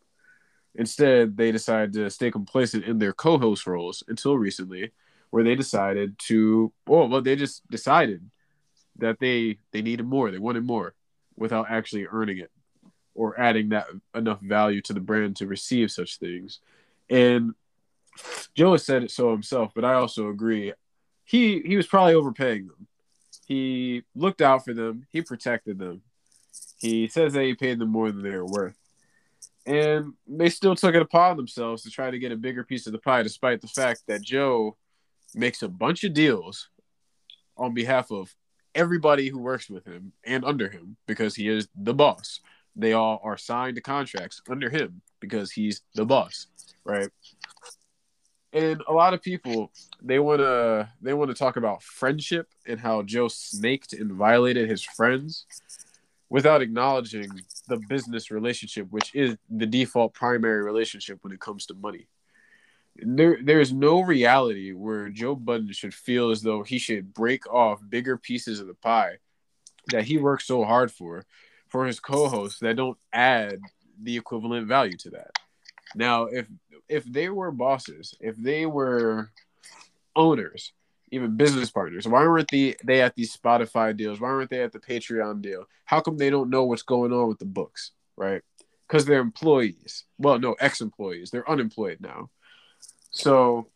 Instead, 0.74 1.36
they 1.36 1.52
decided 1.52 1.92
to 1.92 2.10
stay 2.10 2.28
complacent 2.28 2.84
in 2.84 2.98
their 2.98 3.12
co-host 3.12 3.64
roles 3.64 4.02
until 4.08 4.36
recently, 4.36 4.90
where 5.30 5.44
they 5.44 5.54
decided 5.54 6.18
to 6.18 6.72
well, 6.84 7.08
well, 7.08 7.22
they 7.22 7.36
just 7.36 7.68
decided 7.70 8.28
that 8.98 9.20
they 9.20 9.58
they 9.70 9.82
needed 9.82 10.04
more, 10.04 10.32
they 10.32 10.38
wanted 10.38 10.64
more, 10.64 10.94
without 11.36 11.70
actually 11.70 12.06
earning 12.06 12.38
it 12.38 12.50
or 13.14 13.38
adding 13.38 13.68
that 13.68 13.86
enough 14.16 14.40
value 14.40 14.80
to 14.80 14.92
the 14.92 15.00
brand 15.00 15.36
to 15.36 15.46
receive 15.46 15.92
such 15.92 16.18
things. 16.18 16.58
And 17.08 17.54
Joe 18.56 18.72
has 18.72 18.84
said 18.84 19.04
it 19.04 19.12
so 19.12 19.30
himself, 19.30 19.70
but 19.76 19.84
I 19.84 19.94
also 19.94 20.28
agree. 20.28 20.72
He 21.24 21.60
he 21.60 21.76
was 21.76 21.86
probably 21.86 22.14
overpaying 22.14 22.66
them 22.66 22.88
he 23.52 24.02
looked 24.14 24.40
out 24.40 24.64
for 24.64 24.72
them. 24.72 25.06
He 25.10 25.20
protected 25.20 25.78
them. 25.78 26.00
He 26.78 27.06
says 27.08 27.34
that 27.34 27.44
he 27.44 27.54
paid 27.54 27.78
them 27.78 27.90
more 27.90 28.10
than 28.10 28.22
they 28.22 28.30
were 28.30 28.46
worth. 28.46 28.78
And 29.66 30.14
they 30.26 30.48
still 30.48 30.74
took 30.74 30.94
it 30.94 31.02
upon 31.02 31.36
themselves 31.36 31.82
to 31.82 31.90
try 31.90 32.10
to 32.10 32.18
get 32.18 32.32
a 32.32 32.36
bigger 32.36 32.64
piece 32.64 32.86
of 32.86 32.92
the 32.92 32.98
pie, 32.98 33.22
despite 33.22 33.60
the 33.60 33.68
fact 33.68 34.04
that 34.08 34.22
Joe 34.22 34.76
makes 35.34 35.62
a 35.62 35.68
bunch 35.68 36.02
of 36.02 36.14
deals 36.14 36.70
on 37.56 37.74
behalf 37.74 38.10
of 38.10 38.34
everybody 38.74 39.28
who 39.28 39.38
works 39.38 39.68
with 39.68 39.84
him 39.84 40.12
and 40.24 40.44
under 40.46 40.70
him 40.70 40.96
because 41.06 41.34
he 41.34 41.46
is 41.46 41.68
the 41.76 41.94
boss. 41.94 42.40
They 42.74 42.94
all 42.94 43.20
are 43.22 43.36
signed 43.36 43.76
to 43.76 43.82
contracts 43.82 44.40
under 44.48 44.70
him 44.70 45.02
because 45.20 45.52
he's 45.52 45.82
the 45.94 46.06
boss, 46.06 46.46
right? 46.84 47.10
And 48.52 48.82
a 48.86 48.92
lot 48.92 49.14
of 49.14 49.22
people 49.22 49.70
they 50.02 50.18
want 50.18 50.40
to 50.40 50.88
they 51.00 51.14
want 51.14 51.30
to 51.30 51.36
talk 51.36 51.56
about 51.56 51.82
friendship 51.82 52.48
and 52.66 52.78
how 52.78 53.02
Joe 53.02 53.28
snaked 53.28 53.92
and 53.92 54.12
violated 54.12 54.68
his 54.68 54.82
friends 54.82 55.46
without 56.28 56.62
acknowledging 56.62 57.28
the 57.68 57.78
business 57.88 58.30
relationship 58.30 58.86
which 58.90 59.14
is 59.14 59.36
the 59.50 59.66
default 59.66 60.14
primary 60.14 60.62
relationship 60.62 61.18
when 61.22 61.32
it 61.32 61.40
comes 61.40 61.66
to 61.66 61.74
money. 61.74 62.08
There 62.96 63.38
there's 63.42 63.72
no 63.72 64.00
reality 64.00 64.72
where 64.72 65.08
Joe 65.08 65.34
Budden 65.34 65.72
should 65.72 65.94
feel 65.94 66.30
as 66.30 66.42
though 66.42 66.62
he 66.62 66.78
should 66.78 67.14
break 67.14 67.50
off 67.52 67.80
bigger 67.88 68.18
pieces 68.18 68.60
of 68.60 68.66
the 68.66 68.74
pie 68.74 69.18
that 69.88 70.04
he 70.04 70.18
works 70.18 70.46
so 70.46 70.64
hard 70.64 70.92
for 70.92 71.24
for 71.68 71.86
his 71.86 72.00
co-hosts 72.00 72.60
that 72.60 72.76
don't 72.76 72.98
add 73.12 73.60
the 74.00 74.16
equivalent 74.16 74.66
value 74.68 74.96
to 74.98 75.10
that. 75.10 75.30
Now 75.94 76.24
if 76.24 76.46
if 76.92 77.04
they 77.04 77.30
were 77.30 77.50
bosses, 77.50 78.14
if 78.20 78.36
they 78.36 78.66
were 78.66 79.30
owners, 80.14 80.72
even 81.10 81.36
business 81.36 81.70
partners, 81.70 82.06
why 82.06 82.22
weren't 82.22 82.50
they 82.50 82.76
they 82.84 83.00
at 83.00 83.14
these 83.14 83.34
Spotify 83.34 83.96
deals? 83.96 84.20
Why 84.20 84.28
weren't 84.28 84.50
they 84.50 84.62
at 84.62 84.72
the 84.72 84.78
Patreon 84.78 85.40
deal? 85.40 85.64
How 85.86 86.00
come 86.00 86.18
they 86.18 86.28
don't 86.28 86.50
know 86.50 86.64
what's 86.64 86.82
going 86.82 87.12
on 87.12 87.28
with 87.28 87.38
the 87.38 87.46
books, 87.46 87.92
right? 88.16 88.42
Because 88.86 89.06
they're 89.06 89.20
employees. 89.20 90.04
Well, 90.18 90.38
no, 90.38 90.52
ex-employees. 90.60 91.30
They're 91.30 91.50
unemployed 91.50 91.98
now. 92.00 92.28
So 93.10 93.68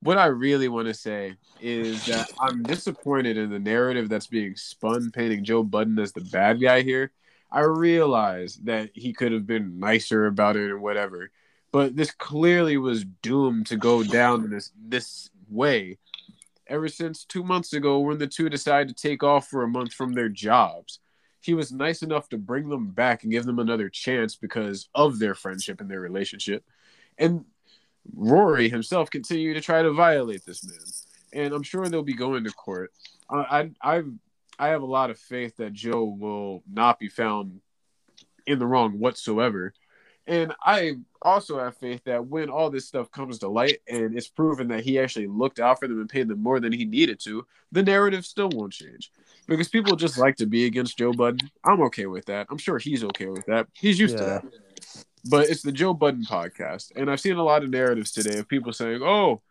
what 0.00 0.18
I 0.18 0.26
really 0.26 0.68
want 0.68 0.88
to 0.88 0.94
say 0.94 1.36
is 1.60 2.04
that 2.06 2.28
I'm 2.40 2.64
disappointed 2.64 3.36
in 3.36 3.50
the 3.50 3.60
narrative 3.60 4.08
that's 4.08 4.26
being 4.26 4.56
spun, 4.56 5.12
painting 5.12 5.44
Joe 5.44 5.62
Budden 5.62 5.96
as 6.00 6.12
the 6.12 6.22
bad 6.22 6.60
guy 6.60 6.82
here. 6.82 7.12
I 7.52 7.60
realize 7.60 8.56
that 8.64 8.90
he 8.94 9.12
could 9.12 9.32
have 9.32 9.46
been 9.46 9.78
nicer 9.78 10.24
about 10.26 10.56
it 10.56 10.70
or 10.70 10.78
whatever, 10.78 11.30
but 11.70 11.94
this 11.94 12.10
clearly 12.10 12.78
was 12.78 13.04
doomed 13.04 13.66
to 13.66 13.76
go 13.76 14.02
down 14.02 14.48
this 14.48 14.72
this 14.74 15.30
way. 15.50 15.98
Ever 16.66 16.88
since 16.88 17.24
two 17.24 17.44
months 17.44 17.74
ago, 17.74 17.98
when 17.98 18.16
the 18.16 18.26
two 18.26 18.48
decided 18.48 18.88
to 18.88 19.08
take 19.08 19.22
off 19.22 19.48
for 19.48 19.62
a 19.62 19.68
month 19.68 19.92
from 19.92 20.14
their 20.14 20.30
jobs, 20.30 21.00
he 21.42 21.52
was 21.52 21.72
nice 21.72 22.02
enough 22.02 22.30
to 22.30 22.38
bring 22.38 22.70
them 22.70 22.88
back 22.88 23.22
and 23.22 23.32
give 23.32 23.44
them 23.44 23.58
another 23.58 23.90
chance 23.90 24.34
because 24.34 24.88
of 24.94 25.18
their 25.18 25.34
friendship 25.34 25.82
and 25.82 25.90
their 25.90 26.00
relationship. 26.00 26.64
And 27.18 27.44
Rory 28.14 28.70
himself 28.70 29.10
continued 29.10 29.54
to 29.54 29.60
try 29.60 29.82
to 29.82 29.92
violate 29.92 30.46
this 30.46 30.64
man, 30.64 31.44
and 31.44 31.52
I'm 31.52 31.62
sure 31.62 31.86
they'll 31.86 32.02
be 32.02 32.14
going 32.14 32.44
to 32.44 32.50
court. 32.52 32.92
I, 33.28 33.70
I 33.82 33.96
I've 33.96 34.12
I 34.62 34.68
have 34.68 34.82
a 34.82 34.86
lot 34.86 35.10
of 35.10 35.18
faith 35.18 35.56
that 35.56 35.72
Joe 35.72 36.04
will 36.04 36.62
not 36.72 37.00
be 37.00 37.08
found 37.08 37.60
in 38.46 38.60
the 38.60 38.66
wrong 38.66 39.00
whatsoever. 39.00 39.74
And 40.28 40.54
I 40.62 40.98
also 41.20 41.58
have 41.58 41.76
faith 41.78 42.04
that 42.04 42.28
when 42.28 42.48
all 42.48 42.70
this 42.70 42.86
stuff 42.86 43.10
comes 43.10 43.40
to 43.40 43.48
light 43.48 43.78
and 43.88 44.16
it's 44.16 44.28
proven 44.28 44.68
that 44.68 44.84
he 44.84 45.00
actually 45.00 45.26
looked 45.26 45.58
out 45.58 45.80
for 45.80 45.88
them 45.88 45.98
and 45.98 46.08
paid 46.08 46.28
them 46.28 46.40
more 46.40 46.60
than 46.60 46.72
he 46.72 46.84
needed 46.84 47.18
to, 47.24 47.44
the 47.72 47.82
narrative 47.82 48.24
still 48.24 48.50
won't 48.50 48.72
change. 48.72 49.10
Because 49.48 49.66
people 49.66 49.96
just 49.96 50.16
like 50.16 50.36
to 50.36 50.46
be 50.46 50.66
against 50.66 50.96
Joe 50.96 51.12
Budden. 51.12 51.50
I'm 51.64 51.82
okay 51.82 52.06
with 52.06 52.26
that. 52.26 52.46
I'm 52.48 52.58
sure 52.58 52.78
he's 52.78 53.02
okay 53.02 53.26
with 53.26 53.44
that. 53.46 53.66
He's 53.72 53.98
used 53.98 54.16
to 54.18 54.24
that. 54.24 54.44
But 55.28 55.50
it's 55.50 55.62
the 55.62 55.72
Joe 55.72 55.92
Budden 55.92 56.24
podcast. 56.24 56.92
And 56.94 57.10
I've 57.10 57.18
seen 57.18 57.34
a 57.34 57.42
lot 57.42 57.64
of 57.64 57.70
narratives 57.70 58.12
today 58.12 58.38
of 58.38 58.46
people 58.46 58.72
saying, 58.72 59.02
oh, 59.02 59.42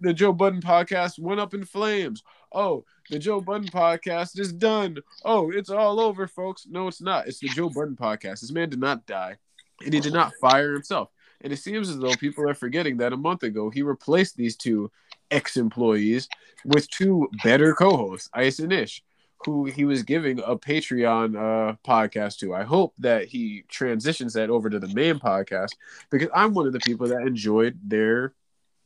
the 0.00 0.12
Joe 0.12 0.32
Budden 0.32 0.60
podcast 0.60 1.18
went 1.18 1.40
up 1.40 1.54
in 1.54 1.64
flames. 1.64 2.22
Oh, 2.52 2.84
the 3.10 3.18
Joe 3.18 3.40
Budden 3.40 3.68
podcast 3.68 4.38
is 4.38 4.52
done. 4.52 4.98
Oh, 5.24 5.50
it's 5.50 5.70
all 5.70 6.00
over, 6.00 6.26
folks. 6.26 6.66
No, 6.68 6.88
it's 6.88 7.00
not. 7.00 7.28
It's 7.28 7.38
the 7.38 7.48
Joe 7.48 7.70
Budden 7.70 7.96
podcast. 7.96 8.40
This 8.40 8.52
man 8.52 8.70
did 8.70 8.80
not 8.80 9.06
die, 9.06 9.36
and 9.84 9.94
he 9.94 10.00
did 10.00 10.12
not 10.12 10.32
fire 10.40 10.72
himself. 10.72 11.10
And 11.42 11.52
it 11.52 11.58
seems 11.58 11.88
as 11.88 11.98
though 11.98 12.14
people 12.14 12.48
are 12.48 12.54
forgetting 12.54 12.98
that 12.98 13.12
a 13.12 13.16
month 13.16 13.42
ago 13.42 13.70
he 13.70 13.82
replaced 13.82 14.36
these 14.36 14.56
two 14.56 14.90
ex-employees 15.30 16.28
with 16.64 16.88
two 16.90 17.30
better 17.42 17.74
co-hosts, 17.74 18.28
Ice 18.34 18.58
and 18.58 18.72
Ish, 18.72 19.02
who 19.44 19.64
he 19.64 19.84
was 19.84 20.02
giving 20.02 20.40
a 20.40 20.56
Patreon 20.56 21.36
uh, 21.36 21.76
podcast 21.86 22.38
to. 22.38 22.54
I 22.54 22.64
hope 22.64 22.94
that 22.98 23.26
he 23.26 23.64
transitions 23.68 24.34
that 24.34 24.50
over 24.50 24.68
to 24.68 24.78
the 24.78 24.88
main 24.88 25.18
podcast 25.18 25.70
because 26.10 26.28
I'm 26.34 26.52
one 26.52 26.66
of 26.66 26.72
the 26.72 26.80
people 26.80 27.08
that 27.08 27.22
enjoyed 27.22 27.78
their 27.82 28.34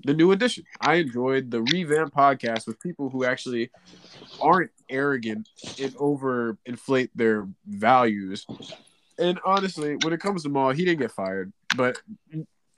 the 0.03 0.15
new 0.15 0.33
edition. 0.33 0.65
I 0.81 0.95
enjoyed 0.95 1.51
the 1.51 1.63
revamped 1.63 2.15
podcast 2.15 2.67
with 2.67 2.81
people 2.81 3.11
who 3.11 3.25
actually 3.25 3.71
aren't 4.41 4.71
arrogant 4.89 5.49
and 5.81 5.95
over 5.99 6.59
inflate 6.67 7.11
their 7.15 7.49
values. 7.67 8.47
And 9.19 9.39
honestly, 9.45 9.97
when 10.03 10.13
it 10.13 10.21
comes 10.21 10.43
to 10.43 10.49
Mal, 10.49 10.71
he 10.71 10.85
didn't 10.85 11.01
get 11.01 11.13
fired. 11.13 11.53
But 11.77 11.99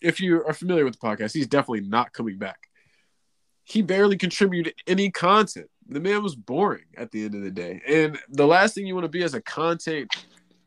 if 0.02 0.20
you 0.20 0.44
are 0.44 0.52
familiar 0.52 0.84
with 0.84 0.98
the 0.98 1.06
podcast, 1.06 1.32
he's 1.32 1.46
definitely 1.46 1.86
not 1.88 2.12
coming 2.12 2.38
back. 2.38 2.68
He 3.64 3.82
barely 3.82 4.16
contributed 4.16 4.74
any 4.86 5.10
content. 5.10 5.68
The 5.88 6.00
man 6.00 6.22
was 6.22 6.36
boring 6.36 6.84
at 6.96 7.10
the 7.10 7.24
end 7.24 7.34
of 7.34 7.42
the 7.42 7.50
day. 7.50 7.80
And 7.88 8.18
the 8.28 8.46
last 8.46 8.74
thing 8.74 8.86
you 8.86 8.94
want 8.94 9.04
to 9.04 9.10
be 9.10 9.22
as 9.22 9.34
a 9.34 9.40
content 9.40 10.12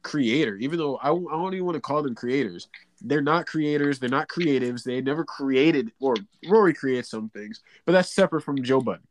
creator, 0.04 0.56
even 0.56 0.78
though 0.78 0.98
I, 0.98 1.10
I 1.10 1.12
don't 1.12 1.54
even 1.54 1.66
want 1.66 1.76
to 1.76 1.82
call 1.82 2.04
them 2.04 2.16
creators, 2.16 2.68
they're 3.02 3.22
not 3.22 3.48
creators. 3.48 4.00
They're 4.00 4.10
not 4.10 4.28
creatives. 4.28 4.84
They 4.84 5.02
never 5.02 5.24
created, 5.24 5.92
or 6.00 6.16
Rory 6.48 6.74
creates 6.74 7.10
some 7.10 7.30
things, 7.30 7.62
but 7.86 7.94
that's 7.94 8.14
separate 8.14 8.42
from 8.42 8.64
Joe 8.64 8.82
Budden. 8.82 9.08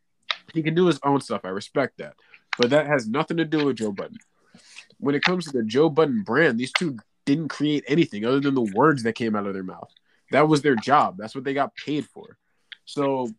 He 0.55 0.63
can 0.63 0.75
do 0.75 0.87
his 0.87 0.99
own 1.03 1.21
stuff. 1.21 1.43
I 1.45 1.49
respect 1.49 1.99
that, 1.99 2.15
but 2.57 2.71
that 2.71 2.87
has 2.87 3.09
nothing 3.09 3.37
to 3.39 3.45
do 3.45 3.65
with 3.67 3.77
Joe 3.77 3.93
Budden. 3.93 4.19
When 4.99 5.15
it 5.15 5.23
comes 5.23 5.45
to 5.47 5.53
the 5.53 5.63
Joe 5.63 5.89
Budden 5.89 6.23
brand, 6.23 6.59
these 6.59 6.73
two 6.73 6.99
didn't 7.25 7.49
create 7.49 7.85
anything 7.87 8.25
other 8.25 8.41
than 8.41 8.55
the 8.55 8.73
words 8.75 9.03
that 9.03 9.15
came 9.15 9.37
out 9.37 9.47
of 9.47 9.55
their 9.55 9.63
mouth. 9.63 9.93
That 10.31 10.49
was 10.49 10.63
their 10.63 10.77
job. 10.77 11.17
That's 11.19 11.35
what 11.35 11.45
they 11.45 11.55
got 11.55 11.75
paid 11.77 12.07
for. 12.07 12.37
So 12.85 13.31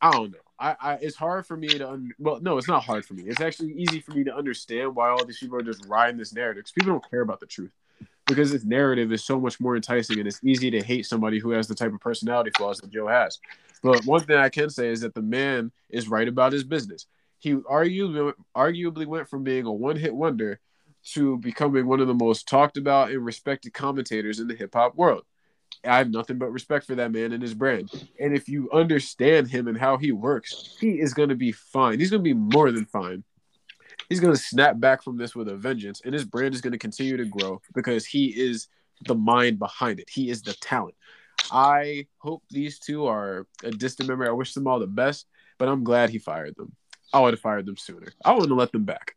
I 0.00 0.10
don't 0.10 0.32
know. 0.32 0.38
I, 0.58 0.76
I 0.80 0.92
it's 0.94 1.16
hard 1.16 1.46
for 1.46 1.56
me 1.56 1.68
to 1.68 1.90
un- 1.90 2.12
well, 2.18 2.40
no, 2.40 2.58
it's 2.58 2.68
not 2.68 2.84
hard 2.84 3.04
for 3.04 3.14
me. 3.14 3.24
It's 3.26 3.40
actually 3.40 3.72
easy 3.72 4.00
for 4.00 4.12
me 4.12 4.24
to 4.24 4.34
understand 4.34 4.94
why 4.94 5.10
all 5.10 5.24
these 5.24 5.38
people 5.38 5.58
are 5.58 5.62
just 5.62 5.84
riding 5.86 6.16
this 6.16 6.32
narrative 6.32 6.60
because 6.62 6.72
people 6.72 6.92
don't 6.92 7.10
care 7.10 7.22
about 7.22 7.40
the 7.40 7.46
truth 7.46 7.72
because 8.26 8.52
this 8.52 8.64
narrative 8.64 9.12
is 9.12 9.24
so 9.24 9.40
much 9.40 9.60
more 9.60 9.76
enticing 9.76 10.18
and 10.18 10.28
it's 10.28 10.40
easy 10.44 10.70
to 10.70 10.82
hate 10.82 11.06
somebody 11.06 11.38
who 11.38 11.50
has 11.50 11.68
the 11.68 11.74
type 11.74 11.92
of 11.92 12.00
personality 12.00 12.50
flaws 12.56 12.78
that 12.78 12.90
Joe 12.90 13.08
has. 13.08 13.38
But 13.82 14.04
one 14.04 14.20
thing 14.20 14.36
I 14.36 14.48
can 14.48 14.70
say 14.70 14.88
is 14.88 15.00
that 15.00 15.14
the 15.14 15.22
man 15.22 15.72
is 15.90 16.08
right 16.08 16.28
about 16.28 16.52
his 16.52 16.64
business. 16.64 17.06
He 17.38 17.54
arguably, 17.54 18.32
arguably 18.56 19.06
went 19.06 19.28
from 19.28 19.42
being 19.42 19.66
a 19.66 19.72
one 19.72 19.96
hit 19.96 20.14
wonder 20.14 20.60
to 21.04 21.36
becoming 21.38 21.86
one 21.86 22.00
of 22.00 22.06
the 22.06 22.14
most 22.14 22.48
talked 22.48 22.76
about 22.76 23.10
and 23.10 23.24
respected 23.24 23.74
commentators 23.74 24.38
in 24.38 24.46
the 24.46 24.54
hip 24.54 24.74
hop 24.74 24.94
world. 24.94 25.24
I 25.84 25.98
have 25.98 26.10
nothing 26.10 26.38
but 26.38 26.52
respect 26.52 26.86
for 26.86 26.94
that 26.94 27.10
man 27.10 27.32
and 27.32 27.42
his 27.42 27.54
brand. 27.54 27.90
And 28.20 28.36
if 28.36 28.48
you 28.48 28.70
understand 28.72 29.48
him 29.48 29.66
and 29.66 29.76
how 29.76 29.96
he 29.96 30.12
works, 30.12 30.76
he 30.78 31.00
is 31.00 31.12
going 31.12 31.30
to 31.30 31.34
be 31.34 31.50
fine. 31.50 31.98
He's 31.98 32.10
going 32.10 32.22
to 32.22 32.34
be 32.34 32.34
more 32.34 32.70
than 32.70 32.84
fine 32.84 33.24
he's 34.12 34.20
going 34.20 34.34
to 34.34 34.40
snap 34.40 34.78
back 34.78 35.02
from 35.02 35.16
this 35.16 35.34
with 35.34 35.48
a 35.48 35.56
vengeance 35.56 36.00
and 36.04 36.14
his 36.14 36.24
brand 36.24 36.54
is 36.54 36.60
going 36.60 36.72
to 36.72 36.78
continue 36.78 37.16
to 37.16 37.24
grow 37.24 37.60
because 37.74 38.06
he 38.06 38.26
is 38.26 38.68
the 39.06 39.14
mind 39.14 39.58
behind 39.58 39.98
it. 39.98 40.08
He 40.08 40.30
is 40.30 40.42
the 40.42 40.52
talent. 40.54 40.94
I 41.50 42.06
hope 42.18 42.42
these 42.50 42.78
two 42.78 43.06
are 43.06 43.46
a 43.64 43.70
distant 43.70 44.08
memory. 44.08 44.28
I 44.28 44.32
wish 44.32 44.54
them 44.54 44.66
all 44.66 44.78
the 44.78 44.86
best 44.86 45.26
but 45.62 45.68
i'm 45.68 45.84
glad 45.84 46.10
he 46.10 46.18
fired 46.18 46.56
them. 46.56 46.74
I 47.12 47.20
would 47.20 47.34
have 47.34 47.40
fired 47.40 47.66
them 47.66 47.76
sooner. 47.76 48.08
I 48.24 48.32
wouldn't 48.32 48.50
have 48.50 48.58
let 48.58 48.72
them 48.72 48.84
back. 48.84 49.14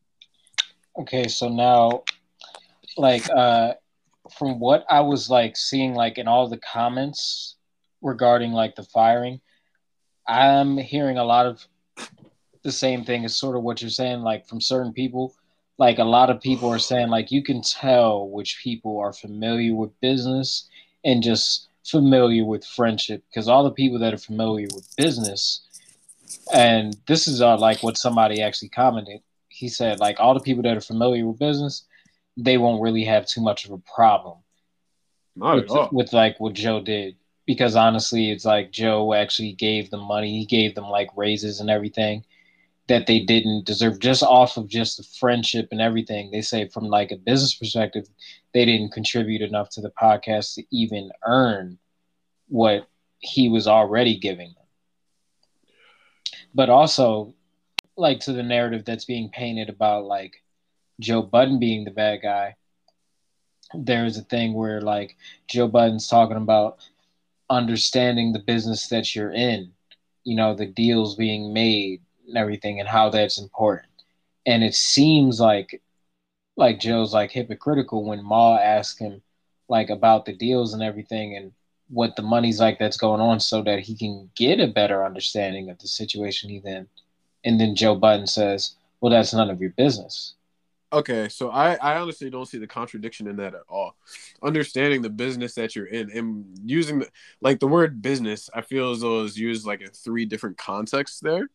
Okay, 0.95 1.27
so 1.27 1.49
now, 1.49 2.03
like, 2.97 3.27
uh, 3.31 3.73
from 4.37 4.59
what 4.59 4.85
I 4.87 5.01
was 5.01 5.27
like 5.27 5.57
seeing, 5.57 5.95
like 5.95 6.19
in 6.19 6.27
all 6.27 6.47
the 6.47 6.59
comments 6.59 7.55
regarding 8.03 8.51
like 8.51 8.75
the 8.75 8.83
firing, 8.83 9.41
I'm 10.27 10.77
hearing 10.77 11.17
a 11.17 11.23
lot 11.23 11.47
of 11.47 11.65
the 12.65 12.71
same 12.71 13.05
thing 13.05 13.23
as 13.23 13.35
sort 13.35 13.55
of 13.55 13.63
what 13.63 13.81
you're 13.81 13.89
saying, 13.89 14.21
like 14.21 14.45
from 14.45 14.59
certain 14.59 14.91
people. 14.91 15.33
Like 15.77 15.99
a 15.99 16.03
lot 16.03 16.29
of 16.29 16.41
people 16.41 16.69
are 16.69 16.79
saying, 16.79 17.09
like 17.09 17.31
you 17.31 17.43
can 17.43 17.61
tell 17.61 18.29
which 18.29 18.59
people 18.63 18.97
are 18.99 19.13
familiar 19.13 19.75
with 19.75 19.99
business 20.01 20.69
and 21.03 21.21
just 21.21 21.67
familiar 21.85 22.43
with 22.43 22.65
friendship, 22.65 23.23
because 23.29 23.47
all 23.47 23.63
the 23.63 23.71
people 23.71 23.99
that 23.99 24.13
are 24.13 24.17
familiar 24.17 24.67
with 24.73 24.87
business, 24.97 25.61
and 26.53 26.97
this 27.07 27.27
is 27.27 27.41
uh, 27.41 27.57
like 27.57 27.83
what 27.83 27.97
somebody 27.97 28.41
actually 28.41 28.69
commented 28.69 29.21
he 29.55 29.69
said 29.69 29.99
like 29.99 30.19
all 30.19 30.33
the 30.33 30.41
people 30.41 30.63
that 30.63 30.75
are 30.75 30.81
familiar 30.81 31.25
with 31.25 31.39
business, 31.39 31.85
they 32.35 32.57
won't 32.57 32.81
really 32.81 33.05
have 33.05 33.25
too 33.25 33.41
much 33.41 33.65
of 33.65 33.71
a 33.71 33.77
problem 33.95 34.37
with, 35.55 35.69
with 35.93 36.13
like 36.13 36.39
what 36.39 36.53
Joe 36.53 36.81
did 36.81 37.15
because 37.45 37.75
honestly, 37.75 38.31
it's 38.31 38.43
like 38.43 38.71
Joe 38.71 39.13
actually 39.13 39.53
gave 39.53 39.91
them 39.91 40.01
money. 40.01 40.39
He 40.39 40.45
gave 40.45 40.75
them 40.75 40.85
like 40.85 41.09
raises 41.15 41.59
and 41.59 41.69
everything 41.69 42.25
that 42.87 43.07
they 43.07 43.19
didn't 43.19 43.65
deserve 43.65 43.99
just 43.99 44.21
off 44.21 44.57
of 44.57 44.67
just 44.67 44.97
the 44.97 45.03
friendship 45.19 45.69
and 45.71 45.81
everything. 45.81 46.29
They 46.31 46.41
say 46.41 46.67
from 46.67 46.85
like 46.85 47.11
a 47.11 47.17
business 47.17 47.55
perspective, 47.55 48.07
they 48.53 48.65
didn't 48.65 48.91
contribute 48.91 49.41
enough 49.41 49.69
to 49.71 49.81
the 49.81 49.91
podcast 49.91 50.55
to 50.55 50.63
even 50.71 51.11
earn 51.25 51.79
what 52.47 52.87
he 53.19 53.49
was 53.49 53.67
already 53.67 54.17
giving 54.17 54.49
them. 54.49 54.65
But 56.53 56.69
also, 56.69 57.33
like 57.97 58.19
to 58.21 58.33
the 58.33 58.43
narrative 58.43 58.85
that's 58.85 59.05
being 59.05 59.29
painted 59.29 59.69
about 59.69 60.05
like 60.05 60.43
Joe 60.99 61.21
Budden 61.21 61.59
being 61.59 61.85
the 61.85 61.91
bad 61.91 62.21
guy. 62.21 62.55
There's 63.73 64.17
a 64.17 64.21
thing 64.21 64.53
where 64.53 64.81
like 64.81 65.15
Joe 65.47 65.67
Budden's 65.67 66.07
talking 66.07 66.37
about 66.37 66.77
understanding 67.49 68.31
the 68.31 68.39
business 68.39 68.87
that 68.89 69.15
you're 69.15 69.31
in, 69.31 69.71
you 70.23 70.35
know, 70.35 70.53
the 70.53 70.65
deals 70.65 71.15
being 71.15 71.53
made 71.53 72.01
and 72.27 72.37
everything 72.37 72.79
and 72.79 72.89
how 72.89 73.09
that's 73.09 73.39
important. 73.39 73.91
And 74.45 74.63
it 74.63 74.75
seems 74.75 75.39
like 75.39 75.81
like 76.57 76.79
Joe's 76.79 77.13
like 77.13 77.31
hypocritical 77.31 78.05
when 78.05 78.23
Ma 78.23 78.57
asks 78.57 78.99
him 78.99 79.21
like 79.67 79.89
about 79.89 80.25
the 80.25 80.33
deals 80.33 80.73
and 80.73 80.81
everything 80.81 81.35
and 81.35 81.51
what 81.89 82.15
the 82.15 82.21
money's 82.21 82.59
like 82.59 82.79
that's 82.79 82.97
going 82.97 83.21
on 83.21 83.39
so 83.39 83.61
that 83.63 83.79
he 83.79 83.95
can 83.95 84.29
get 84.35 84.59
a 84.59 84.67
better 84.67 85.05
understanding 85.05 85.69
of 85.69 85.77
the 85.79 85.87
situation 85.87 86.49
he's 86.49 86.65
in. 86.65 86.87
And 87.43 87.59
then 87.59 87.75
Joe 87.75 87.95
Budden 87.95 88.27
says, 88.27 88.75
Well, 89.01 89.11
that's 89.11 89.33
none 89.33 89.49
of 89.49 89.61
your 89.61 89.71
business. 89.71 90.35
Okay, 90.93 91.27
so 91.27 91.49
I, 91.49 91.73
I 91.75 91.97
honestly 91.97 92.29
don't 92.29 92.47
see 92.47 92.57
the 92.57 92.67
contradiction 92.67 93.27
in 93.27 93.35
that 93.37 93.53
at 93.53 93.63
all. 93.67 93.97
Understanding 94.41 95.01
the 95.01 95.09
business 95.09 95.53
that 95.55 95.75
you're 95.75 95.87
in 95.87 96.09
and 96.11 96.45
using 96.63 96.99
the 96.99 97.09
like 97.41 97.59
the 97.59 97.67
word 97.67 98.01
business, 98.01 98.49
I 98.53 98.61
feel 98.61 98.91
as 98.91 99.01
though 99.01 99.23
is 99.23 99.37
used 99.37 99.65
like 99.65 99.81
in 99.81 99.89
three 99.89 100.25
different 100.25 100.57
contexts 100.57 101.19
there. 101.19 101.49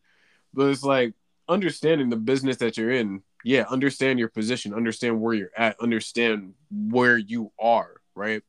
But 0.53 0.67
it's 0.69 0.83
like 0.83 1.13
understanding 1.47 2.09
the 2.09 2.17
business 2.17 2.57
that 2.57 2.77
you're 2.77 2.91
in, 2.91 3.21
yeah, 3.43 3.65
understand 3.69 4.19
your 4.19 4.29
position, 4.29 4.73
understand 4.73 5.19
where 5.19 5.33
you're 5.33 5.51
at, 5.57 5.79
understand 5.79 6.53
where 6.69 7.17
you 7.17 7.51
are, 7.59 7.95
right? 8.15 8.43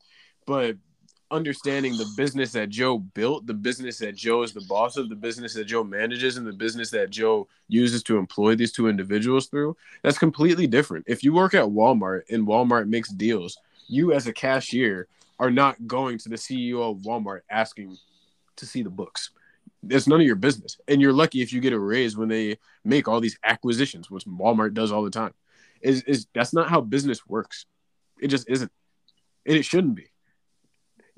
But 0.46 0.76
understanding 1.30 1.96
the 1.96 2.12
business 2.16 2.53
that 2.53 2.68
Joe 2.68 2.98
built, 2.98 3.46
the 3.46 3.55
business 3.55 3.98
that 3.98 4.14
Joe 4.14 4.42
is 4.42 4.53
the 4.53 4.61
boss 4.68 4.96
of, 4.96 5.09
the 5.09 5.16
business 5.16 5.55
that 5.55 5.64
Joe 5.64 5.82
manages, 5.82 6.36
and 6.36 6.46
the 6.46 6.53
business 6.53 6.90
that 6.90 7.11
Joe 7.11 7.48
uses 7.68 8.03
to 8.05 8.18
employ 8.18 8.55
these 8.55 8.72
two 8.72 8.88
individuals 8.88 9.46
through, 9.46 9.76
that's 10.03 10.18
completely 10.18 10.66
different. 10.66 11.07
If 11.09 11.24
you 11.24 11.32
work 11.32 11.55
at 11.55 11.64
Walmart 11.64 12.22
and 12.30 12.46
Walmart 12.46 12.88
makes 12.88 13.11
deals, 13.11 13.57
you 13.88 14.12
as 14.12 14.26
a 14.26 14.32
cashier 14.32 15.09
are 15.38 15.50
not 15.50 15.86
going 15.86 16.18
to 16.18 16.28
the 16.28 16.36
CEO 16.36 16.90
of 16.90 16.98
Walmart 16.98 17.40
asking 17.50 17.96
to 18.57 18.66
see 18.66 18.82
the 18.82 18.90
books. 18.90 19.30
It's 19.88 20.06
none 20.06 20.20
of 20.20 20.26
your 20.26 20.36
business. 20.36 20.78
And 20.86 21.00
you're 21.00 21.12
lucky 21.12 21.42
if 21.42 21.52
you 21.52 21.60
get 21.60 21.72
a 21.72 21.78
raise 21.78 22.16
when 22.16 22.28
they 22.28 22.58
make 22.84 23.08
all 23.08 23.20
these 23.20 23.38
acquisitions, 23.44 24.10
which 24.10 24.24
Walmart 24.24 24.74
does 24.74 24.92
all 24.92 25.02
the 25.02 25.10
time. 25.10 25.34
Is 25.80 26.02
is 26.04 26.26
that's 26.32 26.52
not 26.52 26.70
how 26.70 26.80
business 26.80 27.26
works. 27.26 27.66
It 28.20 28.28
just 28.28 28.48
isn't. 28.48 28.70
And 29.44 29.56
it 29.56 29.64
shouldn't 29.64 29.96
be 29.96 30.12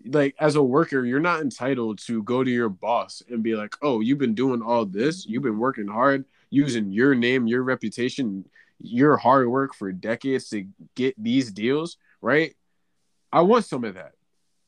like 0.07 0.35
as 0.39 0.57
a 0.57 0.63
worker, 0.63 1.05
you're 1.05 1.21
not 1.21 1.41
entitled 1.41 1.99
to 2.07 2.23
go 2.23 2.45
to 2.45 2.51
your 2.51 2.69
boss 2.69 3.23
and 3.29 3.43
be 3.43 3.55
like, 3.55 3.75
"Oh, 3.83 4.01
you've 4.01 4.19
been 4.19 4.35
doing 4.35 4.63
all 4.63 4.85
this. 4.85 5.27
You've 5.27 5.43
been 5.43 5.59
working 5.59 5.89
hard, 5.89 6.25
using 6.51 6.93
your 6.93 7.15
name, 7.15 7.47
your 7.47 7.63
reputation, 7.63 8.45
your 8.81 9.17
hard 9.17 9.49
work 9.49 9.75
for 9.75 9.93
decades 9.93 10.49
to 10.51 10.67
get 10.95 11.15
these 11.23 11.53
deals, 11.53 11.97
right? 12.21 12.55
I 13.33 13.43
want 13.43 13.65
some 13.65 13.85
of 13.85 13.95
that, 13.95 14.13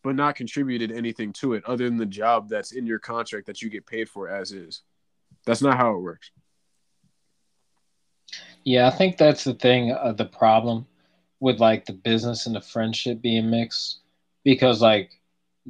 but 0.07 0.15
not 0.15 0.37
contributed 0.37 0.93
anything 0.93 1.33
to 1.33 1.55
it 1.55 1.65
other 1.65 1.85
than 1.87 1.97
the 1.97 2.07
job 2.07 2.49
that's 2.49 2.71
in 2.71 2.87
your 2.87 3.01
contract 3.01 3.45
that 3.45 3.61
you 3.61 3.69
get 3.69 3.85
paid 3.85 4.09
for 4.09 4.29
as 4.29 4.53
is. 4.53 4.83
That's 5.45 5.63
not 5.63 5.77
how 5.77 5.97
it 5.97 6.01
works. 6.01 6.31
Yeah, 8.63 8.87
I 8.87 8.93
think 8.93 9.17
that's 9.17 9.43
the 9.43 9.55
thing, 9.55 9.91
uh, 9.91 10.13
the 10.13 10.27
problem 10.27 10.87
with 11.41 11.59
like 11.59 11.87
the 11.87 11.93
business 11.93 12.47
and 12.47 12.55
the 12.55 12.61
friendship 12.61 13.21
being 13.21 13.51
mixed 13.51 14.03
because 14.45 14.81
like 14.81 15.11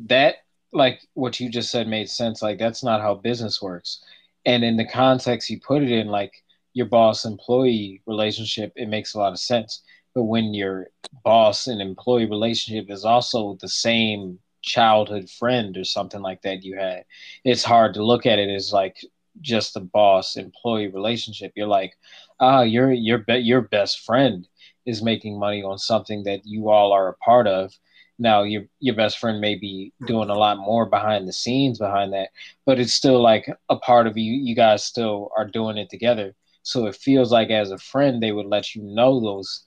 that 0.05 0.34
like 0.70 1.01
what 1.14 1.41
you 1.41 1.49
just 1.49 1.70
said 1.70 1.89
made 1.89 2.11
sense 2.11 2.43
like 2.43 2.59
that's 2.59 2.84
not 2.84 3.01
how 3.01 3.14
business 3.14 3.62
works 3.62 4.05
and 4.45 4.62
in 4.62 4.76
the 4.76 4.84
context 4.84 5.49
you 5.49 5.59
put 5.59 5.82
it 5.82 5.91
in 5.91 6.09
like 6.09 6.45
your 6.74 6.87
boss 6.87 7.24
employee 7.24 8.03
relationship 8.07 8.72
it 8.76 8.89
makes 8.89 9.14
a 9.14 9.18
lot 9.18 9.32
of 9.32 9.39
sense 9.39 9.82
when 10.24 10.54
your 10.54 10.88
boss 11.24 11.66
and 11.66 11.80
employee 11.80 12.26
relationship 12.26 12.90
is 12.90 13.04
also 13.04 13.56
the 13.60 13.68
same 13.68 14.38
childhood 14.62 15.28
friend 15.30 15.76
or 15.76 15.84
something 15.84 16.20
like 16.22 16.42
that 16.42 16.62
you 16.64 16.76
had 16.76 17.04
it's 17.44 17.64
hard 17.64 17.94
to 17.94 18.04
look 18.04 18.26
at 18.26 18.38
it 18.38 18.50
as 18.50 18.72
like 18.72 18.96
just 19.40 19.76
a 19.76 19.80
boss 19.80 20.36
employee 20.36 20.88
relationship. 20.88 21.52
You're 21.56 21.66
like 21.66 21.92
ah 22.40 22.62
your 22.62 22.92
your 22.92 23.18
be- 23.18 23.38
your 23.38 23.62
best 23.62 24.00
friend 24.00 24.48
is 24.86 25.02
making 25.02 25.38
money 25.38 25.62
on 25.62 25.78
something 25.78 26.24
that 26.24 26.40
you 26.44 26.68
all 26.70 26.92
are 26.92 27.08
a 27.08 27.14
part 27.16 27.46
of. 27.46 27.72
Now 28.18 28.42
your 28.44 28.64
your 28.80 28.94
best 28.94 29.18
friend 29.18 29.40
may 29.40 29.54
be 29.56 29.92
doing 30.06 30.30
a 30.30 30.34
lot 30.38 30.58
more 30.58 30.86
behind 30.86 31.28
the 31.28 31.32
scenes 31.32 31.78
behind 31.78 32.12
that 32.14 32.30
but 32.66 32.78
it's 32.80 32.94
still 32.94 33.22
like 33.22 33.46
a 33.68 33.76
part 33.76 34.06
of 34.06 34.16
you 34.16 34.32
you 34.32 34.54
guys 34.56 34.84
still 34.84 35.30
are 35.36 35.46
doing 35.46 35.78
it 35.78 35.90
together. 35.90 36.34
So 36.62 36.86
it 36.86 36.96
feels 36.96 37.32
like 37.32 37.50
as 37.50 37.70
a 37.70 37.78
friend 37.78 38.22
they 38.22 38.32
would 38.32 38.46
let 38.46 38.74
you 38.74 38.82
know 38.82 39.20
those 39.20 39.65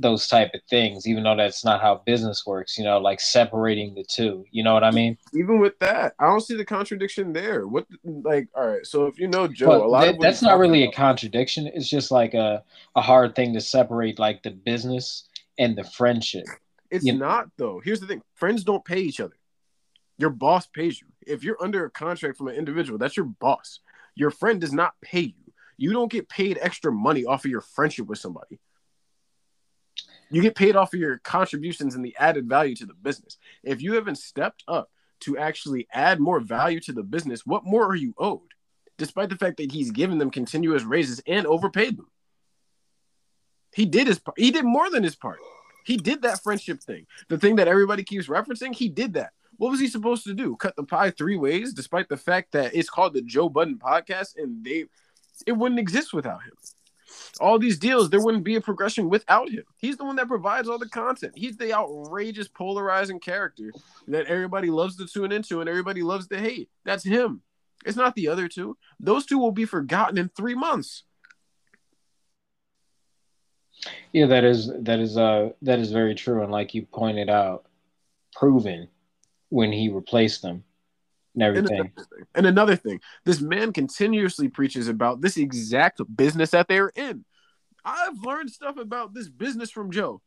those 0.00 0.26
type 0.26 0.50
of 0.54 0.60
things 0.68 1.06
even 1.06 1.22
though 1.22 1.36
that's 1.36 1.64
not 1.64 1.80
how 1.80 2.02
business 2.06 2.44
works 2.46 2.78
you 2.78 2.84
know 2.84 2.98
like 2.98 3.20
separating 3.20 3.94
the 3.94 4.04
two 4.04 4.44
you 4.50 4.64
know 4.64 4.72
what 4.72 4.82
i 4.82 4.90
mean 4.90 5.16
Even 5.34 5.58
with 5.60 5.78
that, 5.80 6.14
I 6.18 6.26
don't 6.26 6.40
see 6.40 6.56
the 6.56 6.64
contradiction 6.64 7.32
there. 7.32 7.66
What 7.66 7.86
like 8.04 8.48
all 8.56 8.66
right, 8.66 8.86
so 8.86 9.06
if 9.06 9.18
you 9.18 9.28
know 9.28 9.46
Joe, 9.46 9.84
a 9.84 9.86
lot 9.86 10.00
that- 10.02 10.14
of 10.14 10.20
that's 10.20 10.42
not 10.42 10.58
really 10.58 10.84
a 10.84 10.92
contradiction 10.92 11.66
it's 11.74 11.88
just 11.88 12.10
like 12.10 12.34
a, 12.34 12.62
a 12.96 13.00
hard 13.00 13.34
thing 13.36 13.52
to 13.54 13.60
separate 13.60 14.18
like 14.18 14.42
the 14.42 14.50
business 14.50 15.28
and 15.58 15.76
the 15.76 15.84
friendship 15.84 16.46
It's 16.90 17.04
you- 17.04 17.18
not 17.18 17.48
though. 17.58 17.80
Here's 17.84 18.00
the 18.00 18.06
thing: 18.06 18.22
friends 18.34 18.64
don't 18.64 18.84
pay 18.84 19.00
each 19.00 19.20
other. 19.20 19.36
Your 20.18 20.30
boss 20.30 20.66
pays 20.66 21.00
you. 21.00 21.06
If 21.26 21.44
you're 21.44 21.62
under 21.62 21.84
a 21.84 21.90
contract 21.90 22.36
from 22.38 22.48
an 22.48 22.54
individual, 22.56 22.98
that's 22.98 23.16
your 23.16 23.26
boss. 23.26 23.80
Your 24.14 24.30
friend 24.30 24.60
does 24.60 24.72
not 24.72 24.92
pay 25.02 25.20
you. 25.20 25.52
You 25.76 25.92
don't 25.92 26.10
get 26.12 26.28
paid 26.28 26.58
extra 26.60 26.92
money 26.92 27.24
off 27.24 27.44
of 27.44 27.50
your 27.50 27.62
friendship 27.62 28.06
with 28.06 28.18
somebody. 28.18 28.58
You 30.30 30.42
get 30.42 30.54
paid 30.54 30.76
off 30.76 30.94
of 30.94 31.00
your 31.00 31.18
contributions 31.18 31.94
and 31.94 32.04
the 32.04 32.14
added 32.18 32.48
value 32.48 32.76
to 32.76 32.86
the 32.86 32.94
business. 32.94 33.36
If 33.64 33.82
you 33.82 33.94
haven't 33.94 34.18
stepped 34.18 34.62
up 34.68 34.90
to 35.20 35.36
actually 35.36 35.88
add 35.92 36.20
more 36.20 36.40
value 36.40 36.80
to 36.80 36.92
the 36.92 37.02
business, 37.02 37.44
what 37.44 37.64
more 37.64 37.84
are 37.86 37.96
you 37.96 38.14
owed? 38.16 38.40
Despite 38.96 39.28
the 39.28 39.36
fact 39.36 39.56
that 39.56 39.72
he's 39.72 39.90
given 39.90 40.18
them 40.18 40.30
continuous 40.30 40.84
raises 40.84 41.20
and 41.26 41.46
overpaid 41.46 41.96
them. 41.96 42.06
He 43.74 43.86
did 43.86 44.06
his 44.06 44.18
part. 44.18 44.38
He 44.38 44.50
did 44.50 44.64
more 44.64 44.90
than 44.90 45.02
his 45.02 45.16
part. 45.16 45.38
He 45.84 45.96
did 45.96 46.22
that 46.22 46.42
friendship 46.42 46.80
thing. 46.80 47.06
The 47.28 47.38
thing 47.38 47.56
that 47.56 47.68
everybody 47.68 48.04
keeps 48.04 48.26
referencing, 48.26 48.74
he 48.74 48.88
did 48.88 49.14
that. 49.14 49.32
What 49.56 49.70
was 49.70 49.80
he 49.80 49.88
supposed 49.88 50.24
to 50.24 50.34
do? 50.34 50.56
Cut 50.56 50.76
the 50.76 50.84
pie 50.84 51.10
three 51.10 51.36
ways, 51.36 51.72
despite 51.72 52.08
the 52.08 52.16
fact 52.16 52.52
that 52.52 52.74
it's 52.74 52.90
called 52.90 53.14
the 53.14 53.22
Joe 53.22 53.48
Budden 53.48 53.78
podcast 53.78 54.36
and 54.36 54.64
they 54.64 54.86
it 55.46 55.52
wouldn't 55.52 55.80
exist 55.80 56.12
without 56.12 56.42
him. 56.42 56.52
All 57.38 57.58
these 57.58 57.78
deals, 57.78 58.10
there 58.10 58.22
wouldn't 58.22 58.44
be 58.44 58.56
a 58.56 58.60
progression 58.60 59.08
without 59.08 59.48
him. 59.50 59.64
He's 59.76 59.96
the 59.96 60.04
one 60.04 60.16
that 60.16 60.28
provides 60.28 60.68
all 60.68 60.78
the 60.78 60.88
content. 60.88 61.32
He's 61.36 61.56
the 61.56 61.72
outrageous, 61.72 62.48
polarizing 62.48 63.20
character 63.20 63.72
that 64.08 64.26
everybody 64.26 64.68
loves 64.68 64.96
to 64.96 65.06
tune 65.06 65.32
into 65.32 65.60
and 65.60 65.68
everybody 65.68 66.02
loves 66.02 66.26
to 66.28 66.38
hate. 66.38 66.68
That's 66.84 67.04
him. 67.04 67.42
It's 67.84 67.96
not 67.96 68.14
the 68.14 68.28
other 68.28 68.48
two. 68.48 68.76
Those 68.98 69.26
two 69.26 69.38
will 69.38 69.52
be 69.52 69.64
forgotten 69.64 70.18
in 70.18 70.28
three 70.30 70.54
months. 70.54 71.04
Yeah, 74.12 74.26
that 74.26 74.44
is 74.44 74.70
that 74.80 74.98
is 74.98 75.16
uh 75.16 75.50
that 75.62 75.78
is 75.78 75.90
very 75.90 76.14
true, 76.14 76.42
and 76.42 76.52
like 76.52 76.74
you 76.74 76.84
pointed 76.84 77.30
out, 77.30 77.64
proven 78.34 78.88
when 79.48 79.72
he 79.72 79.88
replaced 79.88 80.42
them 80.42 80.64
and 81.34 81.42
And 81.42 81.56
everything. 81.56 81.78
another, 81.78 81.92
thing, 81.94 82.26
and 82.34 82.46
another 82.46 82.76
thing, 82.76 83.00
this 83.24 83.40
man 83.40 83.72
continuously 83.72 84.48
preaches 84.48 84.88
about 84.88 85.20
this 85.20 85.36
exact 85.36 86.00
business 86.16 86.50
that 86.50 86.68
they're 86.68 86.92
in. 86.94 87.24
I've 87.84 88.18
learned 88.22 88.50
stuff 88.50 88.76
about 88.76 89.14
this 89.14 89.28
business 89.28 89.70
from 89.70 89.90
Joe. 89.90 90.20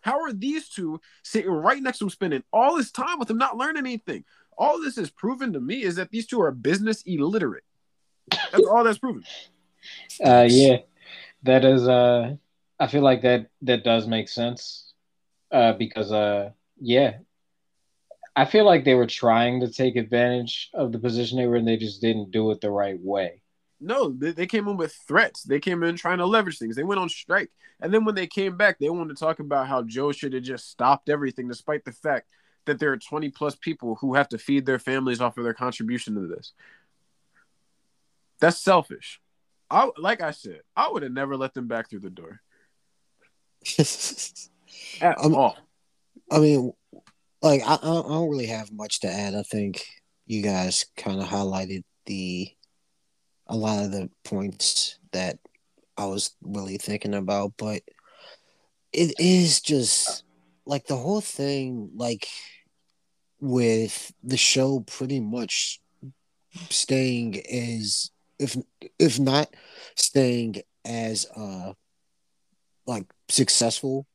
How 0.00 0.20
are 0.22 0.32
these 0.32 0.68
two 0.68 1.00
sitting 1.24 1.50
right 1.50 1.82
next 1.82 1.98
to 1.98 2.04
him, 2.04 2.10
spending 2.10 2.44
all 2.52 2.76
this 2.76 2.92
time 2.92 3.18
with 3.18 3.30
him, 3.30 3.38
not 3.38 3.56
learning 3.56 3.84
anything? 3.86 4.24
All 4.56 4.80
this 4.80 4.96
has 4.96 5.10
proven 5.10 5.52
to 5.52 5.60
me 5.60 5.82
is 5.82 5.96
that 5.96 6.10
these 6.10 6.26
two 6.26 6.40
are 6.40 6.50
business 6.50 7.02
illiterate. 7.02 7.64
That's 8.52 8.66
all 8.66 8.84
that's 8.84 8.98
proven. 8.98 9.24
Uh, 10.24 10.46
yeah, 10.48 10.78
that 11.44 11.64
is. 11.64 11.86
Uh, 11.88 12.36
I 12.78 12.86
feel 12.86 13.02
like 13.02 13.22
that 13.22 13.48
that 13.62 13.84
does 13.84 14.06
make 14.06 14.28
sense. 14.28 14.92
Uh, 15.50 15.72
because 15.72 16.12
uh, 16.12 16.50
yeah, 16.80 17.18
I 18.38 18.44
feel 18.44 18.64
like 18.64 18.84
they 18.84 18.94
were 18.94 19.06
trying 19.06 19.58
to 19.60 19.68
take 19.68 19.96
advantage 19.96 20.70
of 20.72 20.92
the 20.92 20.98
position 21.00 21.38
they 21.38 21.46
were 21.48 21.56
in. 21.56 21.64
They 21.64 21.76
just 21.76 22.00
didn't 22.00 22.30
do 22.30 22.52
it 22.52 22.60
the 22.60 22.70
right 22.70 22.98
way. 23.00 23.42
No, 23.80 24.10
they, 24.10 24.30
they 24.30 24.46
came 24.46 24.68
in 24.68 24.76
with 24.76 24.94
threats. 25.08 25.42
They 25.42 25.58
came 25.58 25.82
in 25.82 25.96
trying 25.96 26.18
to 26.18 26.26
leverage 26.26 26.58
things. 26.58 26.76
They 26.76 26.84
went 26.84 27.00
on 27.00 27.08
strike. 27.08 27.50
And 27.80 27.92
then 27.92 28.04
when 28.04 28.14
they 28.14 28.28
came 28.28 28.56
back, 28.56 28.78
they 28.78 28.90
wanted 28.90 29.16
to 29.16 29.20
talk 29.20 29.40
about 29.40 29.66
how 29.66 29.82
Joe 29.82 30.12
should 30.12 30.34
have 30.34 30.44
just 30.44 30.70
stopped 30.70 31.08
everything, 31.08 31.48
despite 31.48 31.84
the 31.84 31.90
fact 31.90 32.28
that 32.66 32.78
there 32.78 32.92
are 32.92 32.96
20 32.96 33.28
plus 33.30 33.56
people 33.56 33.96
who 33.96 34.14
have 34.14 34.28
to 34.28 34.38
feed 34.38 34.66
their 34.66 34.78
families 34.78 35.20
off 35.20 35.36
of 35.36 35.42
their 35.42 35.52
contribution 35.54 36.14
to 36.14 36.28
this. 36.28 36.52
That's 38.40 38.58
selfish. 38.58 39.20
I 39.68 39.90
like 39.98 40.20
I 40.20 40.30
said, 40.30 40.60
I 40.76 40.88
would 40.90 41.02
have 41.02 41.12
never 41.12 41.36
let 41.36 41.54
them 41.54 41.66
back 41.66 41.90
through 41.90 42.00
the 42.00 42.10
door 42.10 42.40
at 45.00 45.24
Um, 45.24 45.34
all. 45.34 45.56
I 46.30 46.38
mean, 46.38 46.72
like 47.42 47.62
I, 47.64 47.74
I 47.74 47.78
don't 47.78 48.30
really 48.30 48.46
have 48.46 48.72
much 48.72 49.00
to 49.00 49.08
add. 49.08 49.34
I 49.34 49.42
think 49.42 49.84
you 50.26 50.42
guys 50.42 50.86
kind 50.96 51.20
of 51.20 51.28
highlighted 51.28 51.84
the 52.06 52.50
a 53.46 53.56
lot 53.56 53.84
of 53.84 53.92
the 53.92 54.10
points 54.24 54.98
that 55.12 55.38
I 55.96 56.06
was 56.06 56.36
really 56.42 56.76
thinking 56.76 57.14
about, 57.14 57.52
but 57.56 57.82
it 58.92 59.14
is 59.18 59.60
just 59.60 60.24
like 60.66 60.86
the 60.86 60.96
whole 60.96 61.20
thing, 61.20 61.90
like 61.94 62.28
with 63.40 64.12
the 64.22 64.36
show, 64.36 64.80
pretty 64.80 65.20
much 65.20 65.80
staying 66.70 67.40
as 67.46 68.10
if 68.38 68.56
if 68.98 69.18
not 69.18 69.48
staying 69.96 70.56
as 70.84 71.26
uh 71.36 71.72
like 72.86 73.06
successful, 73.28 74.06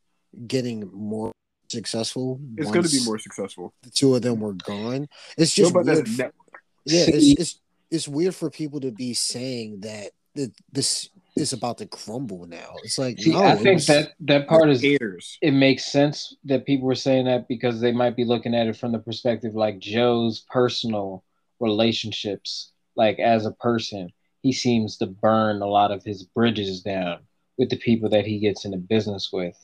getting 0.47 0.89
more 0.91 1.31
successful. 1.77 2.39
It's 2.57 2.71
going 2.71 2.85
to 2.85 2.89
be 2.99 3.03
more 3.05 3.19
successful. 3.19 3.73
The 3.83 3.89
two 3.89 4.15
of 4.15 4.21
them 4.21 4.39
were 4.39 4.53
gone. 4.53 5.07
It's 5.37 5.53
just 5.53 5.73
Budden 5.73 5.93
weird. 5.93 6.07
has 6.07 6.17
network. 6.17 6.61
Yeah, 6.85 7.05
it's, 7.07 7.27
it's 7.41 7.59
it's 7.91 8.07
weird 8.07 8.33
for 8.35 8.49
people 8.49 8.79
to 8.81 8.91
be 8.91 9.13
saying 9.13 9.81
that 9.81 10.11
that 10.35 10.51
this 10.71 11.09
is 11.35 11.51
about 11.53 11.77
to 11.79 11.85
crumble 11.87 12.45
now. 12.45 12.71
It's 12.83 12.97
like 12.97 13.19
See, 13.19 13.31
no, 13.33 13.41
I 13.43 13.53
it 13.53 13.59
think 13.59 13.75
was- 13.77 13.87
that 13.87 14.13
that 14.21 14.47
part 14.47 14.69
is 14.69 14.81
haters. 14.81 15.37
it 15.41 15.51
makes 15.51 15.91
sense 15.91 16.35
that 16.45 16.65
people 16.65 16.87
were 16.87 16.95
saying 17.07 17.25
that 17.25 17.47
because 17.47 17.81
they 17.81 17.91
might 17.91 18.15
be 18.15 18.23
looking 18.25 18.53
at 18.55 18.67
it 18.67 18.77
from 18.77 18.91
the 18.91 18.99
perspective 18.99 19.53
like 19.55 19.79
Joe's 19.79 20.45
personal 20.49 21.23
relationships, 21.59 22.71
like 22.95 23.19
as 23.19 23.45
a 23.45 23.51
person, 23.51 24.09
he 24.41 24.53
seems 24.53 24.97
to 24.97 25.05
burn 25.07 25.61
a 25.61 25.67
lot 25.67 25.91
of 25.91 26.03
his 26.03 26.23
bridges 26.23 26.81
down 26.81 27.19
with 27.57 27.69
the 27.69 27.77
people 27.77 28.09
that 28.09 28.25
he 28.25 28.39
gets 28.39 28.65
into 28.65 28.77
business 28.77 29.29
with. 29.31 29.55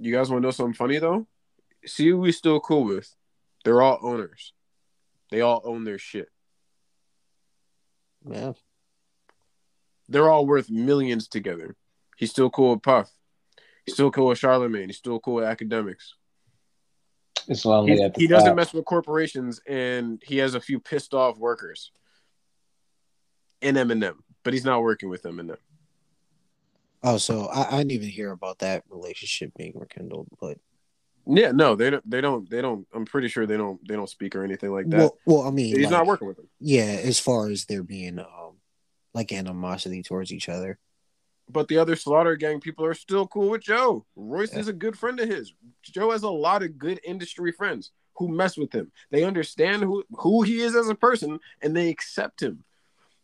You 0.00 0.12
guys 0.12 0.30
want 0.30 0.42
to 0.42 0.46
know 0.46 0.50
something 0.50 0.74
funny 0.74 0.98
though? 0.98 1.26
See 1.88 2.08
who 2.08 2.18
we 2.18 2.32
still 2.32 2.60
cool 2.60 2.84
with? 2.84 3.14
They're 3.64 3.82
all 3.82 3.98
owners. 4.02 4.52
They 5.30 5.40
all 5.40 5.60
own 5.64 5.84
their 5.84 5.98
shit. 5.98 6.28
yeah. 8.28 8.52
They're 10.08 10.30
all 10.30 10.46
worth 10.46 10.70
millions 10.70 11.28
together. 11.28 11.76
He's 12.16 12.30
still 12.30 12.48
cool 12.48 12.72
with 12.74 12.82
Puff. 12.82 13.10
He's 13.84 13.94
still 13.94 14.10
cool 14.10 14.28
with 14.28 14.38
Charlemagne. 14.38 14.88
He's 14.88 14.96
still 14.96 15.20
cool 15.20 15.34
with 15.34 15.44
Akademiks. 15.44 16.12
It's 17.46 17.64
lonely 17.64 17.96
He, 17.96 18.02
at 18.02 18.14
the 18.14 18.20
he 18.22 18.26
doesn't 18.26 18.56
mess 18.56 18.72
with 18.72 18.84
corporations, 18.86 19.60
and 19.66 20.22
he 20.26 20.38
has 20.38 20.54
a 20.54 20.60
few 20.60 20.80
pissed 20.80 21.12
off 21.14 21.36
workers. 21.38 21.92
In 23.60 23.74
Eminem, 23.74 24.14
but 24.44 24.52
he's 24.52 24.64
not 24.64 24.82
working 24.82 25.08
with 25.08 25.24
Eminem. 25.24 25.56
Oh, 27.02 27.16
so 27.16 27.46
I, 27.46 27.74
I 27.74 27.78
didn't 27.78 27.92
even 27.92 28.08
hear 28.08 28.30
about 28.30 28.60
that 28.60 28.84
relationship 28.88 29.52
being 29.56 29.72
rekindled, 29.74 30.28
but 30.40 30.58
Yeah, 31.30 31.52
no, 31.52 31.74
they 31.74 31.90
don't. 31.90 32.10
They 32.10 32.20
don't. 32.20 32.48
They 32.48 32.62
don't. 32.62 32.86
I'm 32.94 33.04
pretty 33.04 33.28
sure 33.28 33.46
they 33.46 33.56
don't. 33.58 33.86
They 33.86 33.94
don't 33.94 34.08
speak 34.08 34.34
or 34.34 34.44
anything 34.44 34.72
like 34.72 34.88
that. 34.88 34.98
well, 34.98 35.18
well, 35.26 35.42
I 35.42 35.50
mean, 35.50 35.76
he's 35.76 35.84
like, 35.84 35.90
not 35.90 36.06
working 36.06 36.26
with 36.26 36.38
them. 36.38 36.48
Yeah, 36.58 36.84
as 36.84 37.20
far 37.20 37.48
as 37.50 37.66
there 37.66 37.82
being 37.82 38.18
um 38.18 38.56
like 39.14 39.32
animosity 39.32 40.02
towards 40.02 40.32
each 40.32 40.48
other. 40.48 40.78
but 41.50 41.68
the 41.68 41.78
other 41.78 41.96
Slaughter 41.96 42.36
Gang 42.36 42.60
people 42.60 42.84
are 42.84 42.94
still 42.94 43.26
cool 43.26 43.50
with 43.50 43.62
Joe. 43.62 44.06
Royce 44.16 44.54
yeah. 44.54 44.60
is 44.60 44.68
a 44.68 44.72
good 44.72 44.98
friend 44.98 45.20
of 45.20 45.28
his. 45.28 45.52
Joe 45.82 46.12
has 46.12 46.22
a 46.22 46.30
lot 46.30 46.62
of 46.62 46.78
good 46.78 47.00
industry 47.04 47.52
friends 47.52 47.90
who 48.16 48.28
mess 48.28 48.56
with 48.56 48.72
him. 48.72 48.90
They 49.10 49.24
understand 49.24 49.82
who 49.82 50.04
who 50.12 50.42
he 50.42 50.60
is 50.60 50.74
as 50.74 50.88
a 50.88 50.94
person 50.94 51.40
and 51.62 51.76
they 51.76 51.88
accept 51.88 52.42
him. 52.42 52.64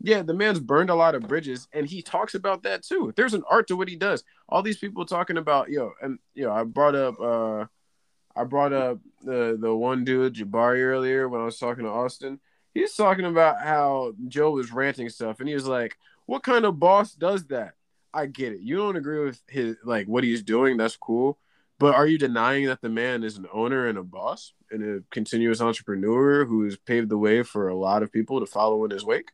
Yeah, 0.01 0.22
the 0.22 0.35
man's 0.35 0.60
burned 0.60 0.90
a 0.90 0.94
lot 0.94 1.14
of 1.14 1.26
bridges, 1.26 1.68
and 1.72 1.86
he 1.86 2.02
talks 2.02 2.35
about 2.35 2.64
that 2.64 2.82
too. 2.82 3.14
There's 3.16 3.32
an 3.32 3.44
art 3.51 3.68
to 3.68 3.76
what 3.76 3.89
he 3.89 3.97
does. 3.97 4.22
All 4.48 4.62
these 4.62 4.76
people 4.76 5.06
talking 5.06 5.39
about, 5.39 5.70
yo, 5.70 5.93
and 6.02 6.18
yo, 6.35 6.52
I 6.52 6.64
brought 6.64 6.94
up, 6.94 7.18
uh, 7.18 7.64
I 8.44 8.46
brought 8.46 8.74
up 8.74 8.98
the 9.22 9.56
the 9.58 9.74
one 9.74 10.04
dude 10.04 10.34
Jabari 10.34 10.80
earlier 10.80 11.28
when 11.30 11.40
I 11.40 11.44
was 11.44 11.58
talking 11.58 11.84
to 11.84 11.90
Austin. 11.90 12.40
He's 12.74 12.94
talking 12.94 13.24
about 13.24 13.60
how 13.60 14.12
Joe 14.28 14.50
was 14.50 14.70
ranting 14.70 15.08
stuff, 15.08 15.40
and 15.40 15.48
he 15.48 15.54
was 15.54 15.66
like, 15.66 15.96
"What 16.26 16.42
kind 16.42 16.66
of 16.66 16.78
boss 16.78 17.14
does 17.14 17.46
that?" 17.46 17.74
I 18.12 18.26
get 18.26 18.52
it. 18.52 18.60
You 18.60 18.76
don't 18.76 18.96
agree 18.96 19.24
with 19.24 19.40
his 19.48 19.76
like 19.82 20.06
what 20.08 20.24
he's 20.24 20.42
doing. 20.42 20.76
That's 20.76 20.96
cool. 20.96 21.38
But 21.78 21.94
are 21.94 22.06
you 22.06 22.18
denying 22.18 22.66
that 22.66 22.82
the 22.82 22.90
man 22.90 23.24
is 23.24 23.38
an 23.38 23.46
owner 23.50 23.88
and 23.88 23.96
a 23.96 24.02
boss 24.02 24.52
and 24.70 24.98
a 24.98 25.02
continuous 25.10 25.62
entrepreneur 25.62 26.44
who 26.44 26.64
has 26.64 26.76
paved 26.76 27.08
the 27.08 27.18
way 27.18 27.42
for 27.42 27.68
a 27.68 27.74
lot 27.74 28.02
of 28.02 28.12
people 28.12 28.40
to 28.40 28.46
follow 28.46 28.84
in 28.84 28.90
his 28.90 29.04
wake? 29.04 29.30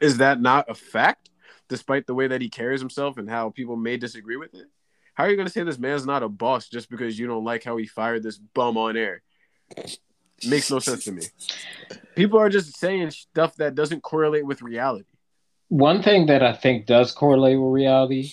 Is 0.00 0.16
that 0.16 0.40
not 0.40 0.70
a 0.70 0.74
fact, 0.74 1.28
despite 1.68 2.06
the 2.06 2.14
way 2.14 2.26
that 2.26 2.40
he 2.40 2.48
carries 2.48 2.80
himself 2.80 3.18
and 3.18 3.28
how 3.28 3.50
people 3.50 3.76
may 3.76 3.98
disagree 3.98 4.36
with 4.36 4.54
it? 4.54 4.66
How 5.14 5.24
are 5.24 5.30
you 5.30 5.36
to 5.46 5.52
say 5.52 5.62
this 5.62 5.78
man's 5.78 6.06
not 6.06 6.22
a 6.22 6.28
boss 6.28 6.68
just 6.68 6.90
because 6.90 7.18
you 7.18 7.26
don't 7.26 7.44
like 7.44 7.64
how 7.64 7.76
he 7.76 7.86
fired 7.86 8.22
this 8.22 8.36
bum 8.36 8.76
on 8.76 8.96
air? 8.96 9.22
Makes 10.46 10.70
no 10.70 10.80
sense 10.80 11.04
to 11.04 11.12
me. 11.12 11.22
People 12.16 12.38
are 12.38 12.48
just 12.48 12.76
saying 12.76 13.10
stuff 13.10 13.56
that 13.56 13.74
doesn't 13.74 14.02
correlate 14.02 14.44
with 14.44 14.60
reality. 14.60 15.06
One 15.68 16.02
thing 16.02 16.26
that 16.26 16.42
I 16.42 16.52
think 16.52 16.86
does 16.86 17.12
correlate 17.12 17.58
with 17.58 17.72
reality 17.72 18.30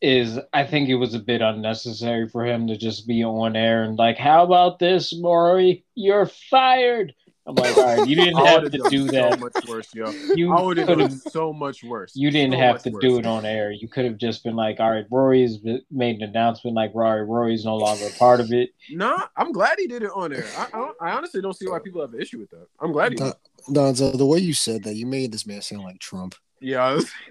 is 0.00 0.38
I 0.52 0.64
think 0.64 0.88
it 0.88 0.96
was 0.96 1.14
a 1.14 1.18
bit 1.18 1.40
unnecessary 1.40 2.28
for 2.28 2.44
him 2.44 2.66
to 2.68 2.76
just 2.76 3.06
be 3.06 3.24
on 3.24 3.56
air 3.56 3.82
and 3.84 3.98
like, 3.98 4.18
how 4.18 4.44
about 4.44 4.78
this, 4.78 5.14
Maury? 5.18 5.84
You're 5.94 6.26
fired. 6.26 7.14
I'm 7.46 7.54
like, 7.56 7.76
all 7.76 7.96
right, 7.96 8.08
you 8.08 8.16
didn't 8.16 8.36
have 8.46 8.70
to 8.70 8.78
do 8.88 9.04
that. 9.10 9.34
So 9.34 9.38
much 9.38 9.68
worse, 9.68 9.94
yo. 9.94 10.10
You 10.34 10.54
I 10.54 10.62
would 10.62 10.78
have 10.78 10.98
done 10.98 11.10
so 11.10 11.52
much 11.52 11.84
worse. 11.84 12.16
You 12.16 12.30
didn't 12.30 12.54
so 12.54 12.58
have 12.58 12.82
to 12.84 12.90
worse. 12.90 13.02
do 13.02 13.18
it 13.18 13.26
on 13.26 13.44
air. 13.44 13.70
You 13.70 13.86
could 13.86 14.06
have 14.06 14.16
just 14.16 14.42
been 14.44 14.56
like, 14.56 14.80
all 14.80 14.90
right, 14.90 15.04
Rory's 15.10 15.58
made 15.90 16.16
an 16.16 16.22
announcement 16.22 16.74
like, 16.74 16.92
Rory, 16.94 17.24
Rory's 17.24 17.64
no 17.64 17.76
longer 17.76 18.06
a 18.06 18.10
part 18.18 18.40
of 18.40 18.52
it. 18.52 18.70
No, 18.90 19.10
nah, 19.10 19.26
I'm 19.36 19.52
glad 19.52 19.78
he 19.78 19.86
did 19.86 20.02
it 20.02 20.10
on 20.14 20.32
air. 20.32 20.46
I, 20.56 20.68
I, 20.72 20.92
I, 21.08 21.10
honestly 21.16 21.42
don't 21.42 21.54
see 21.54 21.68
why 21.68 21.78
people 21.80 22.00
have 22.00 22.14
an 22.14 22.20
issue 22.20 22.38
with 22.38 22.50
that. 22.50 22.66
I'm 22.80 22.92
glad 22.92 23.12
he. 23.12 23.16
Don, 23.16 23.34
Donzo, 23.70 24.16
the 24.16 24.26
way 24.26 24.38
you 24.38 24.54
said 24.54 24.84
that, 24.84 24.94
you 24.94 25.06
made 25.06 25.32
this 25.32 25.46
man 25.46 25.60
sound 25.60 25.82
like 25.82 25.98
Trump. 25.98 26.34
Yeah. 26.60 26.98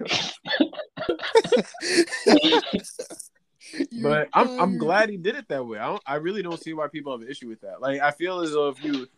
but 4.02 4.28
I'm 4.32 4.60
I'm 4.60 4.78
glad 4.78 5.08
he 5.08 5.16
did 5.16 5.34
it 5.34 5.48
that 5.48 5.66
way. 5.66 5.78
I 5.78 5.86
don't, 5.86 6.02
I 6.06 6.16
really 6.16 6.42
don't 6.42 6.62
see 6.62 6.72
why 6.72 6.86
people 6.88 7.12
have 7.12 7.20
an 7.22 7.28
issue 7.28 7.48
with 7.48 7.60
that. 7.62 7.80
Like 7.80 8.00
I 8.00 8.12
feel 8.12 8.40
as 8.40 8.52
though 8.52 8.68
if 8.68 8.82
you 8.84 9.08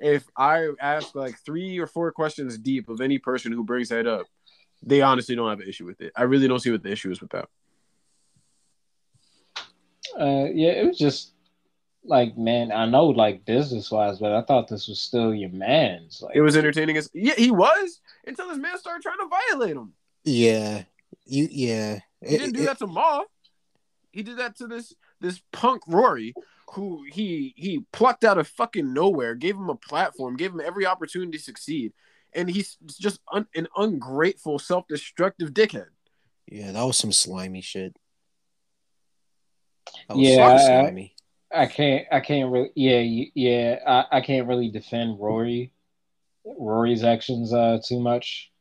if 0.00 0.24
I 0.36 0.68
ask 0.80 1.14
like 1.14 1.38
three 1.44 1.78
or 1.78 1.86
four 1.86 2.12
questions 2.12 2.58
deep 2.58 2.88
of 2.88 3.00
any 3.00 3.18
person 3.18 3.52
who 3.52 3.64
brings 3.64 3.88
that 3.88 4.06
up, 4.06 4.26
they 4.82 5.02
honestly 5.02 5.34
don't 5.34 5.48
have 5.48 5.60
an 5.60 5.68
issue 5.68 5.86
with 5.86 6.00
it. 6.00 6.12
I 6.16 6.24
really 6.24 6.48
don't 6.48 6.60
see 6.60 6.70
what 6.70 6.82
the 6.82 6.92
issue 6.92 7.10
is 7.10 7.20
with 7.20 7.30
that. 7.30 7.48
Uh, 10.18 10.48
yeah, 10.52 10.70
it 10.70 10.86
was 10.86 10.98
just 10.98 11.32
like 12.04 12.36
man, 12.36 12.72
I 12.72 12.86
know 12.86 13.06
like 13.06 13.44
business 13.44 13.90
wise, 13.90 14.18
but 14.18 14.32
I 14.32 14.42
thought 14.42 14.68
this 14.68 14.88
was 14.88 15.00
still 15.00 15.34
your 15.34 15.50
man's. 15.50 16.22
Like 16.22 16.36
it 16.36 16.40
was 16.40 16.56
entertaining 16.56 16.96
as 16.96 17.10
yeah, 17.12 17.34
he 17.34 17.50
was 17.50 18.00
until 18.26 18.48
his 18.48 18.58
man 18.58 18.78
started 18.78 19.02
trying 19.02 19.18
to 19.18 19.28
violate 19.28 19.76
him. 19.76 19.92
Yeah, 20.24 20.84
you 21.24 21.48
yeah. 21.50 22.00
He 22.24 22.34
it, 22.34 22.38
didn't 22.38 22.54
do 22.54 22.62
it, 22.62 22.66
that 22.66 22.78
to 22.78 22.86
Ma. 22.86 23.22
He 24.10 24.22
did 24.22 24.38
that 24.38 24.56
to 24.56 24.66
this 24.66 24.94
this 25.20 25.40
punk 25.52 25.82
Rory, 25.86 26.34
who 26.76 27.02
he 27.10 27.54
he 27.56 27.84
plucked 27.90 28.22
out 28.22 28.36
of 28.38 28.46
fucking 28.46 28.92
nowhere, 28.92 29.34
gave 29.34 29.56
him 29.56 29.70
a 29.70 29.74
platform, 29.74 30.36
gave 30.36 30.52
him 30.52 30.60
every 30.60 30.84
opportunity 30.84 31.38
to 31.38 31.42
succeed, 31.42 31.92
and 32.34 32.50
he's 32.50 32.76
just 33.00 33.18
un, 33.32 33.46
an 33.56 33.66
ungrateful, 33.76 34.58
self-destructive 34.58 35.52
dickhead. 35.52 35.86
Yeah, 36.46 36.72
that 36.72 36.84
was 36.84 36.98
some 36.98 37.12
slimy 37.12 37.62
shit. 37.62 37.96
yeah, 40.14 40.58
slimy. 40.58 41.14
I, 41.52 41.62
I, 41.62 41.66
can't. 41.66 42.06
I 42.12 42.20
can't 42.20 42.52
really. 42.52 42.70
Yeah, 42.76 43.24
yeah. 43.34 43.78
I, 43.86 44.18
I 44.18 44.20
can't 44.20 44.46
really 44.46 44.70
defend 44.70 45.18
Rory, 45.18 45.72
Rory's 46.44 47.02
actions 47.02 47.54
uh 47.54 47.78
too 47.84 48.00
much. 48.00 48.52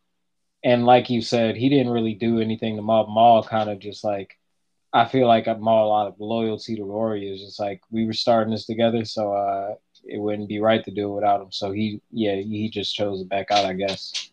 And 0.64 0.86
like 0.86 1.10
you 1.10 1.22
said, 1.22 1.58
he 1.58 1.70
didn't 1.70 1.92
really 1.92 2.16
do 2.16 2.40
anything 2.40 2.78
to 2.78 2.82
Mob 2.82 3.08
Mal. 3.14 3.44
Kind 3.44 3.70
of 3.70 3.80
just 3.80 4.06
like 4.06 4.38
I 4.95 5.03
feel 5.03 5.27
like 5.27 5.45
I'm 5.45 5.67
all 5.67 5.93
out 5.93 6.07
of 6.07 6.22
loyalty 6.22 6.77
to 6.77 6.85
Rory. 6.85 7.27
Is 7.27 7.41
just 7.41 7.59
like 7.59 7.81
we 7.91 8.05
were 8.05 8.13
starting 8.13 8.51
this 8.51 8.65
together, 8.65 9.03
so 9.03 9.34
uh, 9.34 9.76
it 10.05 10.17
wouldn't 10.17 10.47
be 10.47 10.61
right 10.61 10.81
to 10.85 10.89
do 10.89 11.11
it 11.11 11.15
without 11.15 11.41
him. 11.41 11.51
So 11.51 11.73
he, 11.73 11.99
yeah, 12.11 12.35
he 12.35 12.69
just 12.69 12.95
chose 12.95 13.19
to 13.19 13.27
back 13.27 13.51
out, 13.51 13.65
I 13.65 13.73
guess. 13.73 14.31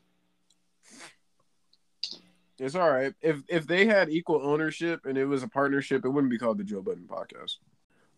It's 2.60 2.76
all 2.76 2.88
right. 2.88 3.12
If 3.20 3.42
if 3.48 3.66
they 3.66 3.86
had 3.86 4.08
equal 4.08 4.40
ownership 4.40 5.04
and 5.04 5.18
it 5.18 5.26
was 5.26 5.42
a 5.42 5.48
partnership, 5.48 6.04
it 6.04 6.10
wouldn't 6.10 6.30
be 6.30 6.38
called 6.38 6.58
the 6.58 6.64
Joe 6.64 6.80
Budden 6.80 7.08
podcast. 7.08 7.56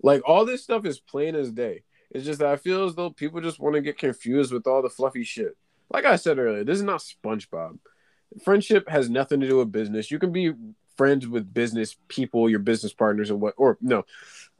Like 0.02 0.20
all 0.26 0.44
this 0.44 0.62
stuff 0.62 0.84
is 0.84 1.00
plain 1.00 1.34
as 1.34 1.50
day. 1.50 1.84
It's 2.10 2.26
just 2.26 2.40
that 2.40 2.48
I 2.48 2.56
feel 2.56 2.84
as 2.84 2.94
though 2.94 3.08
people 3.08 3.40
just 3.40 3.58
want 3.58 3.74
to 3.76 3.80
get 3.80 3.96
confused 3.96 4.52
with 4.52 4.66
all 4.66 4.82
the 4.82 4.90
fluffy 4.90 5.24
shit. 5.24 5.56
Like 5.90 6.04
I 6.04 6.16
said 6.16 6.38
earlier, 6.38 6.62
this 6.62 6.76
is 6.76 6.84
not 6.84 7.00
SpongeBob. 7.00 7.78
Friendship 8.44 8.86
has 8.90 9.08
nothing 9.08 9.40
to 9.40 9.48
do 9.48 9.56
with 9.56 9.72
business. 9.72 10.10
You 10.10 10.18
can 10.18 10.30
be 10.30 10.52
friends 10.96 11.26
with 11.26 11.52
business 11.52 11.96
people, 12.08 12.48
your 12.48 12.58
business 12.60 12.92
partners, 12.92 13.30
and 13.30 13.40
what, 13.40 13.54
or 13.56 13.78
no, 13.80 14.04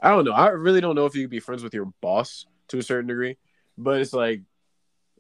I 0.03 0.11
don't 0.11 0.25
know. 0.25 0.33
I 0.33 0.49
really 0.49 0.81
don't 0.81 0.95
know 0.95 1.07
if 1.07 1.15
you 1.15 1.23
can 1.23 1.31
be 1.31 1.41
friends 1.41 1.63
with 1.63 1.75
your 1.75 1.93
boss 2.01 2.47
to 2.69 2.79
a 2.79 2.83
certain 2.83 3.07
degree, 3.09 3.37
but 3.79 4.01
it's 4.01 4.13
like, 4.13 4.43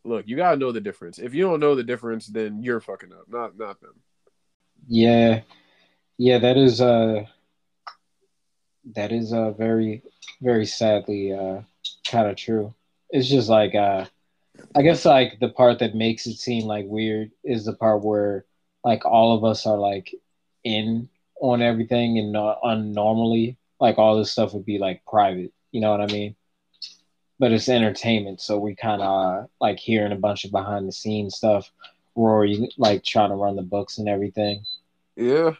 look, 0.04 0.26
you 0.26 0.36
gotta 0.36 0.56
know 0.56 0.72
the 0.72 0.80
difference. 0.80 1.18
If 1.18 1.34
you 1.34 1.44
don't 1.44 1.60
know 1.60 1.74
the 1.74 1.84
difference, 1.84 2.26
then 2.26 2.62
you're 2.62 2.80
fucking 2.80 3.12
up, 3.12 3.26
not 3.28 3.56
not 3.58 3.80
them. 3.80 3.94
Yeah, 4.86 5.42
yeah, 6.18 6.38
that 6.38 6.56
is 6.56 6.80
uh, 6.80 7.24
that 8.94 9.12
is 9.12 9.32
uh 9.32 9.52
very 9.52 10.02
very 10.42 10.66
sadly 10.66 11.32
uh 11.32 11.62
kind 12.06 12.28
of 12.28 12.36
true. 12.36 12.74
It's 13.10 13.28
just 13.28 13.48
like 13.48 13.74
uh, 13.74 14.06
I 14.74 14.82
guess 14.82 15.04
like 15.04 15.38
the 15.40 15.48
part 15.48 15.78
that 15.80 15.94
makes 15.94 16.26
it 16.26 16.36
seem 16.36 16.64
like 16.64 16.86
weird 16.86 17.30
is 17.42 17.64
the 17.64 17.74
part 17.74 18.02
where 18.02 18.44
like 18.84 19.04
all 19.04 19.36
of 19.36 19.44
us 19.44 19.66
are 19.66 19.78
like 19.78 20.14
in 20.64 21.08
on 21.40 21.62
everything 21.62 22.18
and 22.18 22.32
not 22.32 22.58
on 22.62 22.92
normally. 22.92 23.56
like 23.80 23.98
all 23.98 24.16
this 24.16 24.32
stuff 24.32 24.54
would 24.54 24.64
be 24.64 24.78
like 24.78 25.04
private 25.06 25.52
you 25.72 25.80
know 25.80 25.90
what 25.90 26.00
i 26.00 26.06
mean? 26.06 26.36
But 27.40 27.52
it's 27.52 27.68
entertainment 27.68 28.40
so 28.40 28.58
we 28.58 28.74
kind 28.76 29.02
of 29.02 29.48
like 29.60 29.78
hearing 29.78 30.12
a 30.12 30.16
bunch 30.16 30.44
of 30.44 30.52
behind 30.52 30.86
the 30.88 30.92
scenes 30.92 31.36
stuff. 31.36 31.70
Rory 32.16 32.70
like 32.78 33.02
trying 33.02 33.30
to 33.30 33.34
run 33.34 33.56
the 33.56 33.62
books 33.62 33.98
and 33.98 34.08
everything. 34.08 34.64
Yeah. 35.16 35.54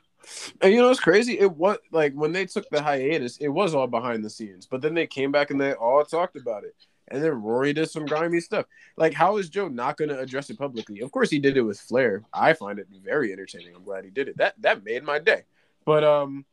And 0.60 0.72
you 0.72 0.81
know 0.81 0.90
it's 0.90 1.01
crazy? 1.01 1.39
It 1.39 1.51
was 1.51 1.78
like 1.90 2.14
when 2.14 2.32
they 2.32 2.47
took 2.47 2.68
the 2.70 2.81
hiatus 2.81 3.39
it 3.39 3.48
was 3.48 3.74
all 3.74 3.89
behind 3.89 4.24
the 4.24 4.31
scenes 4.31 4.66
but 4.66 4.81
then 4.81 4.94
they 4.94 5.06
came 5.06 5.32
back 5.32 5.51
and 5.51 5.60
they 5.60 5.74
all 5.74 6.05
talked 6.05 6.36
about 6.36 6.62
it 6.64 6.76
and 7.09 7.22
then 7.22 7.43
Rory 7.43 7.72
did 7.72 7.90
some 7.90 8.06
grimy 8.06 8.40
stuff. 8.40 8.66
Like, 8.97 9.12
how 9.12 9.36
is 9.36 9.48
Joe 9.48 9.68
not 9.68 9.97
going 9.97 10.09
to 10.09 10.18
address 10.18 10.48
it 10.51 10.59
publicly? 10.59 11.01
Of 11.01 11.12
course, 11.12 11.31
he 11.31 11.39
did 11.39 11.56
it 11.56 11.62
with 11.62 11.78
flair. 11.78 12.22
I 12.32 12.55
find 12.55 12.78
it 12.78 12.89
very 13.02 13.32
entertaining. 13.32 13.74
I'm 13.74 13.85
glad 13.85 14.05
he 14.05 14.10
did 14.10 14.28
it. 14.28 14.39
That 14.39 14.55
that 14.62 14.85
made 14.85 15.05
my 15.05 15.18
day. 15.18 15.43
But 15.85 16.02
um, 16.02 16.47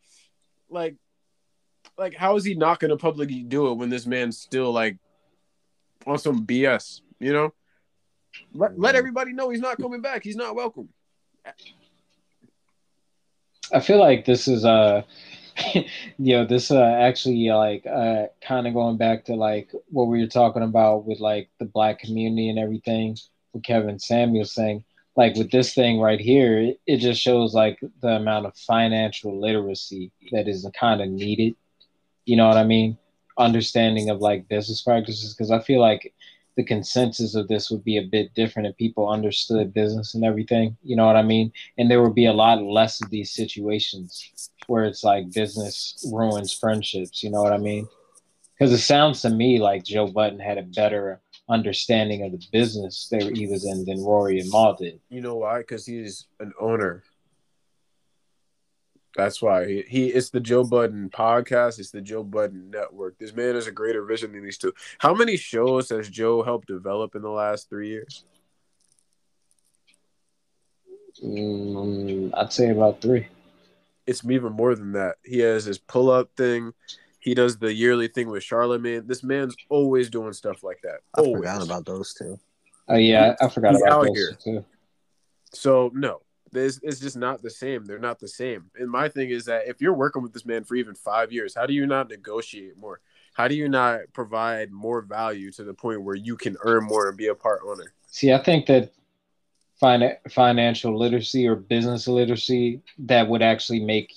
like, 0.69 0.95
like, 1.97 2.15
how 2.15 2.35
is 2.35 2.43
he 2.43 2.55
not 2.55 2.79
going 2.79 2.89
to 2.91 2.97
publicly 2.97 3.43
do 3.43 3.71
it 3.71 3.75
when 3.75 3.89
this 3.89 4.05
man's 4.05 4.37
still 4.37 4.71
like 4.71 4.97
on 6.05 6.17
some 6.17 6.45
BS? 6.45 7.01
You 7.19 7.33
know, 7.33 7.53
let 8.53 8.77
let 8.77 8.95
everybody 8.95 9.33
know 9.33 9.49
he's 9.49 9.61
not 9.61 9.77
coming 9.77 10.01
back. 10.01 10.23
He's 10.23 10.35
not 10.35 10.55
welcome. 10.55 10.89
I 13.73 13.79
feel 13.79 13.99
like 13.99 14.25
this 14.25 14.47
is 14.49 14.65
uh 14.65 15.03
you 16.17 16.37
know, 16.37 16.45
this 16.45 16.71
uh, 16.71 16.81
actually 16.83 17.49
like 17.49 17.85
uh, 17.85 18.27
kind 18.41 18.67
of 18.67 18.73
going 18.73 18.97
back 18.97 19.25
to 19.25 19.35
like 19.35 19.71
what 19.89 20.05
we 20.05 20.19
were 20.19 20.27
talking 20.27 20.63
about 20.63 21.05
with 21.05 21.19
like 21.19 21.49
the 21.59 21.65
black 21.65 21.99
community 21.99 22.49
and 22.49 22.59
everything. 22.59 23.17
With 23.53 23.63
Kevin 23.63 23.99
Samuel 23.99 24.45
saying, 24.45 24.85
like 25.17 25.35
with 25.35 25.51
this 25.51 25.73
thing 25.73 25.99
right 25.99 26.19
here, 26.19 26.57
it, 26.59 26.79
it 26.87 26.97
just 26.97 27.21
shows 27.21 27.53
like 27.53 27.79
the 28.01 28.15
amount 28.15 28.45
of 28.45 28.55
financial 28.55 29.39
literacy 29.39 30.11
that 30.31 30.47
is 30.47 30.65
kind 30.79 31.01
of 31.01 31.09
needed. 31.09 31.55
You 32.25 32.37
know 32.37 32.47
what 32.47 32.57
I 32.57 32.63
mean? 32.63 32.97
Understanding 33.37 34.09
of 34.09 34.21
like 34.21 34.47
business 34.47 34.81
practices 34.81 35.33
because 35.33 35.51
I 35.51 35.59
feel 35.59 35.81
like 35.81 36.13
the 36.57 36.63
consensus 36.63 37.35
of 37.35 37.47
this 37.47 37.71
would 37.71 37.83
be 37.83 37.97
a 37.97 38.03
bit 38.03 38.33
different 38.33 38.67
if 38.67 38.77
people 38.77 39.09
understood 39.09 39.73
business 39.73 40.15
and 40.15 40.25
everything. 40.25 40.77
You 40.83 40.95
know 40.95 41.05
what 41.05 41.15
I 41.15 41.23
mean? 41.23 41.51
And 41.77 41.89
there 41.89 42.01
would 42.01 42.15
be 42.15 42.25
a 42.25 42.33
lot 42.33 42.61
less 42.61 43.01
of 43.01 43.09
these 43.09 43.31
situations 43.31 44.51
where 44.67 44.83
it's 44.83 45.03
like 45.03 45.33
business 45.33 46.05
ruins 46.11 46.53
friendships. 46.53 47.23
You 47.23 47.31
know 47.31 47.41
what 47.41 47.53
I 47.53 47.57
mean? 47.57 47.87
Because 48.57 48.73
it 48.73 48.79
sounds 48.79 49.21
to 49.21 49.29
me 49.29 49.59
like 49.59 49.83
Joe 49.83 50.07
Budden 50.07 50.39
had 50.39 50.57
a 50.57 50.63
better 50.63 51.21
understanding 51.49 52.23
of 52.23 52.31
the 52.31 52.45
business 52.51 53.07
that 53.11 53.35
he 53.35 53.47
was 53.47 53.65
in 53.65 53.85
than 53.85 54.03
Rory 54.03 54.39
and 54.39 54.49
Mal 54.51 54.75
did. 54.75 54.99
You 55.09 55.21
know 55.21 55.35
why? 55.35 55.59
Because 55.59 55.85
he's 55.85 56.27
an 56.39 56.53
owner. 56.59 57.03
That's 59.15 59.41
why 59.41 59.67
he, 59.67 59.83
he 59.87 60.07
it's 60.07 60.29
the 60.29 60.39
Joe 60.39 60.63
Budden 60.63 61.09
podcast. 61.09 61.79
It's 61.79 61.91
the 61.91 62.01
Joe 62.01 62.23
Budden 62.23 62.71
network. 62.71 63.17
This 63.17 63.33
man 63.33 63.55
has 63.55 63.67
a 63.67 63.71
greater 63.71 64.05
vision 64.05 64.31
than 64.31 64.43
these 64.43 64.57
two. 64.57 64.73
How 64.99 65.13
many 65.13 65.37
shows 65.37 65.89
has 65.89 66.09
Joe 66.09 66.43
helped 66.43 66.67
develop 66.67 67.15
in 67.15 67.21
the 67.21 67.29
last 67.29 67.69
three 67.69 67.89
years? 67.89 68.23
Mm, 71.23 72.31
I'd 72.35 72.53
say 72.53 72.69
about 72.69 73.01
three. 73.01 73.27
It's 74.07 74.23
even 74.25 74.53
more 74.53 74.75
than 74.75 74.93
that. 74.93 75.15
He 75.23 75.39
has 75.39 75.65
his 75.65 75.77
pull 75.77 76.09
up 76.09 76.29
thing. 76.35 76.73
He 77.19 77.35
does 77.35 77.57
the 77.57 77.71
yearly 77.71 78.07
thing 78.07 78.29
with 78.29 78.43
Charlemagne. 78.43 79.05
This 79.05 79.23
man's 79.23 79.55
always 79.69 80.09
doing 80.09 80.33
stuff 80.33 80.63
like 80.63 80.79
that. 80.83 81.01
I 81.15 81.23
forgot 81.23 81.63
about 81.63 81.85
those 81.85 82.13
two. 82.13 82.39
Oh 82.87 82.95
yeah, 82.95 83.35
I, 83.39 83.45
I 83.45 83.49
forgot 83.49 83.73
He's 83.73 83.83
about 83.83 83.99
out 83.99 84.05
those 84.07 84.17
here. 84.17 84.37
too. 84.43 84.65
So 85.53 85.91
no, 85.93 86.21
this 86.51 86.79
it's 86.83 86.99
just 86.99 87.17
not 87.17 87.41
the 87.41 87.49
same. 87.49 87.85
They're 87.85 87.99
not 87.99 88.19
the 88.19 88.27
same. 88.27 88.69
And 88.75 88.89
my 88.89 89.09
thing 89.09 89.29
is 89.29 89.45
that 89.45 89.67
if 89.67 89.81
you're 89.81 89.93
working 89.93 90.21
with 90.21 90.33
this 90.33 90.45
man 90.45 90.63
for 90.63 90.75
even 90.75 90.95
five 90.95 91.31
years, 91.31 91.55
how 91.55 91.65
do 91.65 91.73
you 91.73 91.85
not 91.85 92.09
negotiate 92.09 92.77
more? 92.77 92.99
How 93.33 93.47
do 93.47 93.55
you 93.55 93.69
not 93.69 94.01
provide 94.13 94.71
more 94.71 95.01
value 95.01 95.51
to 95.53 95.63
the 95.63 95.73
point 95.73 96.03
where 96.03 96.15
you 96.15 96.35
can 96.35 96.57
earn 96.63 96.83
more 96.85 97.07
and 97.07 97.17
be 97.17 97.27
a 97.27 97.35
part 97.35 97.61
owner? 97.65 97.93
See, 98.07 98.33
I 98.33 98.43
think 98.43 98.65
that 98.65 98.91
fin- 99.79 100.17
financial 100.29 100.97
literacy 100.97 101.47
or 101.47 101.55
business 101.55 102.07
literacy 102.07 102.81
that 102.99 103.27
would 103.27 103.41
actually 103.41 103.79
make 103.79 104.13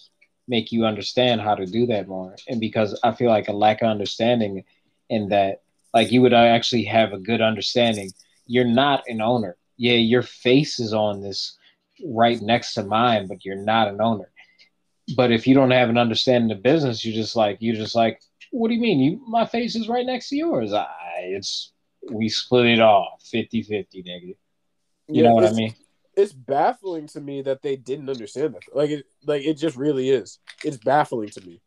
make 0.47 0.70
you 0.70 0.85
understand 0.85 1.40
how 1.40 1.55
to 1.55 1.65
do 1.65 1.86
that 1.86 2.06
more. 2.06 2.36
And 2.48 2.61
because 2.61 2.98
I 3.02 3.12
feel 3.12 3.31
like 3.31 3.48
a 3.48 3.52
lack 3.52 3.81
of 3.81 3.89
understanding 3.89 4.65
in 5.09 5.28
that, 5.31 5.62
like 5.94 6.12
you 6.12 6.20
would 6.20 6.35
actually 6.35 6.85
have 6.85 7.12
a 7.12 7.19
good 7.19 7.40
understanding. 7.40 8.11
You're 8.47 8.66
not 8.66 9.05
an 9.06 9.23
owner. 9.23 9.56
Yeah, 9.78 9.94
your 9.94 10.20
face 10.20 10.78
is 10.78 10.93
on 10.93 11.23
this 11.23 11.56
right 12.05 12.41
next 12.41 12.75
to 12.75 12.85
mine, 12.85 13.27
but 13.27 13.45
you're 13.45 13.57
not 13.57 13.89
an 13.89 14.01
owner. 14.01 14.31
But 15.17 15.33
if 15.33 15.47
you 15.47 15.55
don't 15.55 15.71
have 15.71 15.89
an 15.89 15.99
understanding 15.99 16.51
of 16.57 16.63
business, 16.63 17.05
you're 17.05 17.15
just 17.15 17.37
like 17.37 17.59
you're 17.61 17.77
just 17.77 17.95
like, 17.95 18.21
what 18.51 18.69
do 18.69 18.75
you 18.75 18.81
mean? 18.81 19.01
You 19.01 19.25
my 19.27 19.47
face 19.47 19.75
is 19.75 19.89
right 19.89 20.07
next 20.07 20.29
to 20.31 20.37
yours. 20.37 20.73
I 20.73 20.89
it's 21.19 21.73
we 22.11 22.29
split 22.29 22.67
it 22.67 22.81
off 22.81 23.23
50-50, 23.33 24.07
nigga. 24.07 24.37
You 25.09 25.23
know 25.23 25.35
what 25.35 25.47
I 25.47 25.53
mean? 25.53 25.75
It's 26.17 26.33
baffling 26.33 27.07
to 27.09 27.21
me 27.21 27.43
that 27.43 27.63
they 27.63 27.77
didn't 27.77 28.09
understand 28.09 28.55
that. 28.55 28.63
Like 28.75 28.91
it, 28.91 29.07
like 29.27 29.43
it 29.43 29.55
just 29.55 29.77
really 29.77 30.11
is. 30.11 30.39
It's 30.63 30.77
baffling 30.77 31.31
to 31.31 31.47
me. 31.47 31.61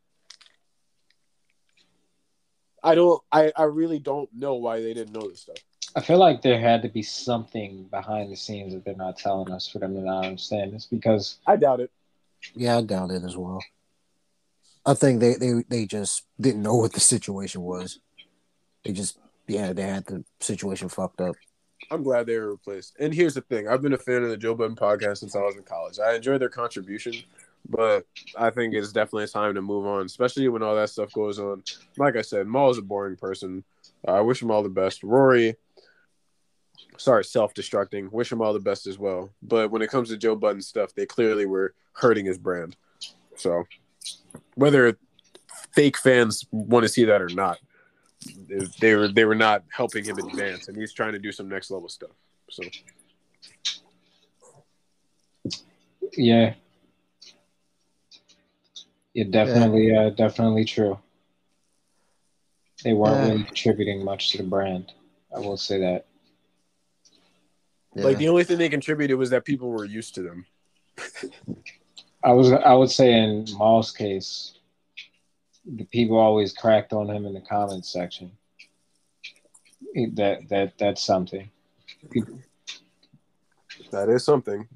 I 2.84 2.96
don't. 2.96 3.22
I 3.32 3.52
I 3.56 3.64
really 3.64 4.00
don't 4.00 4.30
know 4.34 4.56
why 4.56 4.82
they 4.82 4.94
didn't 4.94 5.14
know 5.14 5.28
this 5.28 5.42
stuff. 5.42 5.58
I 5.98 6.00
feel 6.00 6.20
like 6.20 6.44
there 6.44 6.60
had 6.60 6.84
to 6.84 6.90
be 6.90 7.02
something 7.02 7.86
behind 7.90 8.32
the 8.32 8.36
scenes 8.36 8.72
that 8.74 8.86
they're 8.86 8.96
not 8.96 9.18
telling 9.18 9.52
us 9.52 9.68
for 9.68 9.80
them 9.80 9.96
to 9.96 10.02
not 10.02 10.26
understand 10.26 10.74
this 10.74 10.86
because 10.86 11.40
I 11.48 11.56
doubt 11.56 11.80
it. 11.80 11.92
Yeah, 12.54 12.78
I 12.78 12.84
doubt 12.84 13.10
it 13.10 13.24
as 13.24 13.36
well. 13.36 13.64
I 14.86 14.94
think 14.94 15.20
they, 15.20 15.34
they, 15.34 15.64
they 15.68 15.86
just 15.88 16.28
didn't 16.40 16.62
know 16.62 16.76
what 16.76 16.94
the 16.94 17.00
situation 17.00 17.64
was. 17.64 18.00
They 18.86 18.92
just 18.92 19.18
yeah, 19.48 19.74
they 19.74 19.82
had 19.82 20.06
the 20.06 20.24
situation 20.40 20.88
fucked 20.88 21.20
up. 21.20 21.36
I'm 21.90 22.04
glad 22.04 22.28
they 22.28 22.38
were 22.38 22.52
replaced. 22.52 22.96
And 23.00 23.12
here's 23.12 23.34
the 23.34 23.42
thing: 23.42 23.68
I've 23.68 23.82
been 23.82 23.94
a 23.94 23.98
fan 23.98 24.22
of 24.22 24.30
the 24.30 24.38
Joe 24.38 24.54
Budden 24.54 24.76
podcast 24.76 25.18
since 25.18 25.36
I 25.36 25.40
was 25.40 25.56
in 25.56 25.64
college. 25.64 25.98
I 26.00 26.16
enjoy 26.16 26.38
their 26.38 26.48
contribution, 26.48 27.16
but 27.68 28.06
I 28.38 28.52
think 28.52 28.76
it's 28.76 28.92
definitely 28.92 29.28
time 29.30 29.56
to 29.56 29.64
move 29.64 29.88
on, 29.88 30.06
especially 30.06 30.48
when 30.48 30.62
all 30.62 30.76
that 30.76 30.92
stuff 30.92 31.12
goes 31.12 31.40
on. 31.40 31.64
Like 31.98 32.16
I 32.16 32.22
said, 32.22 32.46
Mal 32.46 32.70
is 32.70 32.78
a 32.78 32.84
boring 32.84 33.16
person. 33.16 33.64
Uh, 34.08 34.12
I 34.12 34.22
wish 34.22 34.44
him 34.44 34.52
all 34.52 34.62
the 34.62 34.70
best. 34.70 35.02
Rory, 35.02 35.56
sorry, 36.98 37.24
self-destructing. 37.24 38.12
Wish 38.12 38.32
him 38.32 38.42
all 38.42 38.54
the 38.54 38.60
best 38.60 38.88
as 38.88 38.98
well. 38.98 39.30
But 39.42 39.72
when 39.72 39.82
it 39.82 39.90
comes 39.90 40.10
to 40.10 40.18
Joe 40.18 40.36
Budden 40.36 40.62
stuff, 40.62 40.94
they 40.94 41.06
clearly 41.06 41.46
were 41.46 41.74
hurting 41.94 42.26
his 42.26 42.38
brand. 42.38 42.76
So 43.36 43.66
whether 44.56 44.98
fake 45.72 45.98
fans 45.98 46.46
want 46.52 46.84
to 46.84 46.90
see 46.90 47.06
that 47.06 47.22
or 47.22 47.30
not, 47.30 47.60
they 48.80 48.96
were 48.96 49.08
they 49.08 49.26
were 49.26 49.36
not 49.36 49.64
helping 49.70 50.04
him 50.04 50.18
advance, 50.18 50.68
and 50.68 50.78
he's 50.78 50.94
trying 50.94 51.14
to 51.14 51.20
do 51.20 51.32
some 51.32 51.48
next 51.48 51.70
level 51.72 51.90
stuff. 51.90 52.12
So 52.50 52.64
yeah. 56.14 56.56
Yeah, 59.14 59.26
definitely 59.30 59.96
uh 59.96 60.12
definitely 60.12 60.66
true. 60.66 61.00
They 62.84 62.94
weren't 62.94 63.18
Yeah. 63.18 63.30
really 63.30 63.44
contributing 63.44 64.04
much 64.04 64.32
to 64.32 64.38
the 64.38 64.44
brand. 64.44 64.94
I 65.36 65.40
will 65.40 65.58
say 65.58 65.80
that. 65.80 66.06
Yeah. 67.98 68.04
like 68.04 68.18
the 68.18 68.28
only 68.30 68.44
thing 68.44 68.58
they 68.58 68.70
contributed 68.70 69.18
was 69.18 69.30
that 69.32 69.44
people 69.46 69.70
were 69.70 69.86
used 69.86 70.16
to 70.16 70.22
them. 70.22 70.46
I 72.24 72.32
was 72.32 72.52
I 72.52 72.74
would 72.74 72.92
say 72.92 73.14
in 73.14 73.46
Mal's 73.58 73.92
case, 73.92 74.58
the 75.66 75.84
people 75.86 76.18
always 76.18 76.54
cracked 76.54 76.94
on 76.94 77.10
him 77.10 77.26
in 77.26 77.34
the 77.34 77.42
comments 77.42 77.92
section. 77.92 78.32
That 80.14 80.48
that 80.50 80.78
that's 80.78 81.02
something. 81.04 81.50
That 83.92 84.10
is 84.10 84.24
something. 84.24 84.68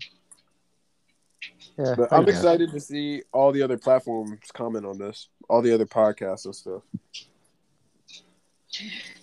yeah, 1.77 1.95
But 1.97 2.13
I 2.13 2.17
I'm 2.17 2.25
guess. 2.25 2.35
excited 2.37 2.71
to 2.71 2.79
see 2.79 3.23
all 3.31 3.51
the 3.51 3.61
other 3.61 3.77
platforms 3.77 4.39
comment 4.53 4.85
on 4.85 4.97
this, 4.97 5.27
all 5.49 5.61
the 5.61 5.73
other 5.73 5.85
podcasts 5.85 6.45
and 6.45 6.55
stuff. 6.55 6.81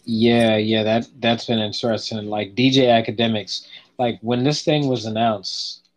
Yeah, 0.04 0.56
yeah, 0.56 0.82
that 0.82 1.08
that's 1.20 1.46
been 1.46 1.58
interesting. 1.58 2.26
Like 2.26 2.54
DJ 2.54 2.86
Akademiks, 2.88 3.66
like 3.98 4.18
when 4.20 4.44
this 4.44 4.62
thing 4.62 4.86
was 4.88 5.04
announced, 5.04 5.88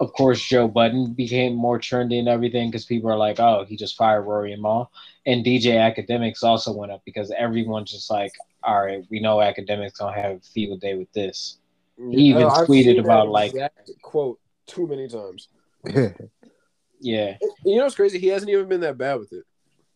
of 0.00 0.12
course 0.12 0.42
Joe 0.42 0.66
Budden 0.68 1.12
became 1.12 1.54
more 1.54 1.78
trendy 1.78 2.18
and 2.18 2.28
everything 2.28 2.70
because 2.70 2.84
people 2.84 3.10
are 3.10 3.16
like, 3.16 3.38
oh, 3.38 3.64
he 3.68 3.76
just 3.76 3.96
fired 3.96 4.22
Rory 4.22 4.52
and 4.52 4.62
Mal, 4.62 4.90
and 5.26 5.44
DJ 5.44 5.74
Akademiks 5.76 6.42
also 6.42 6.72
went 6.72 6.92
up 6.92 7.02
because 7.04 7.30
everyone's 7.36 7.90
just 7.92 8.10
like, 8.10 8.32
all 8.62 8.84
right, 8.84 9.04
we 9.10 9.20
know 9.20 9.36
Akademiks 9.36 9.98
don't 9.98 10.14
have 10.14 10.36
a 10.36 10.40
field 10.40 10.80
day 10.80 10.94
with 10.94 11.12
this. 11.12 11.58
He 11.96 12.22
even 12.22 12.44
I've 12.44 12.66
tweeted 12.66 12.84
seen 12.84 12.96
that 12.96 13.04
about, 13.04 13.28
like- 13.28 13.52
exact 13.52 13.90
quote 14.02 14.40
too 14.66 14.86
many 14.86 15.08
times. 15.08 15.48
Yeah, 17.00 17.36
You 17.66 17.76
know 17.76 17.82
what's 17.82 17.96
crazy? 17.96 18.18
He 18.18 18.28
hasn't 18.28 18.50
even 18.50 18.66
been 18.66 18.80
that 18.80 18.96
bad 18.96 19.16
with 19.18 19.30
it. 19.34 19.44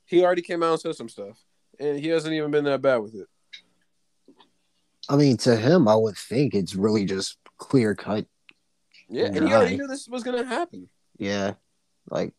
He 0.05 0.23
already 0.23 0.43
came 0.43 0.63
out 0.63 0.73
and 0.73 0.81
said 0.81 0.95
some 0.95 1.09
stuff, 1.09 1.43
and 1.81 1.99
he 1.99 2.09
hasn't 2.09 2.35
even 2.35 2.51
been 2.51 2.65
that 2.65 2.83
bad 2.83 2.99
with 2.99 3.15
it. 3.15 3.27
I 5.09 5.17
mean, 5.17 5.37
to 5.39 5.57
him, 5.57 5.89
I 5.89 5.97
would 5.97 6.17
think 6.17 6.55
it's 6.55 6.75
really 6.75 7.05
just 7.05 7.39
clear 7.57 7.95
cut. 7.95 8.27
Yeah, 9.09 9.27
and 9.27 9.37
he 9.37 9.55
already 9.55 9.77
knew 9.77 9.87
this 9.87 10.09
was 10.09 10.23
gonna 10.23 10.45
happen. 10.45 10.89
Yeah, 11.17 11.55
like 12.11 12.35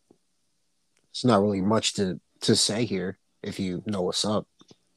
it's 1.10 1.24
not 1.24 1.42
really 1.42 1.60
much 1.60 1.94
to 1.94 2.20
to 2.42 2.54
say 2.54 2.84
here 2.84 3.18
if 3.42 3.58
you 3.58 3.82
know 3.86 4.02
what's 4.02 4.24
up. 4.24 4.46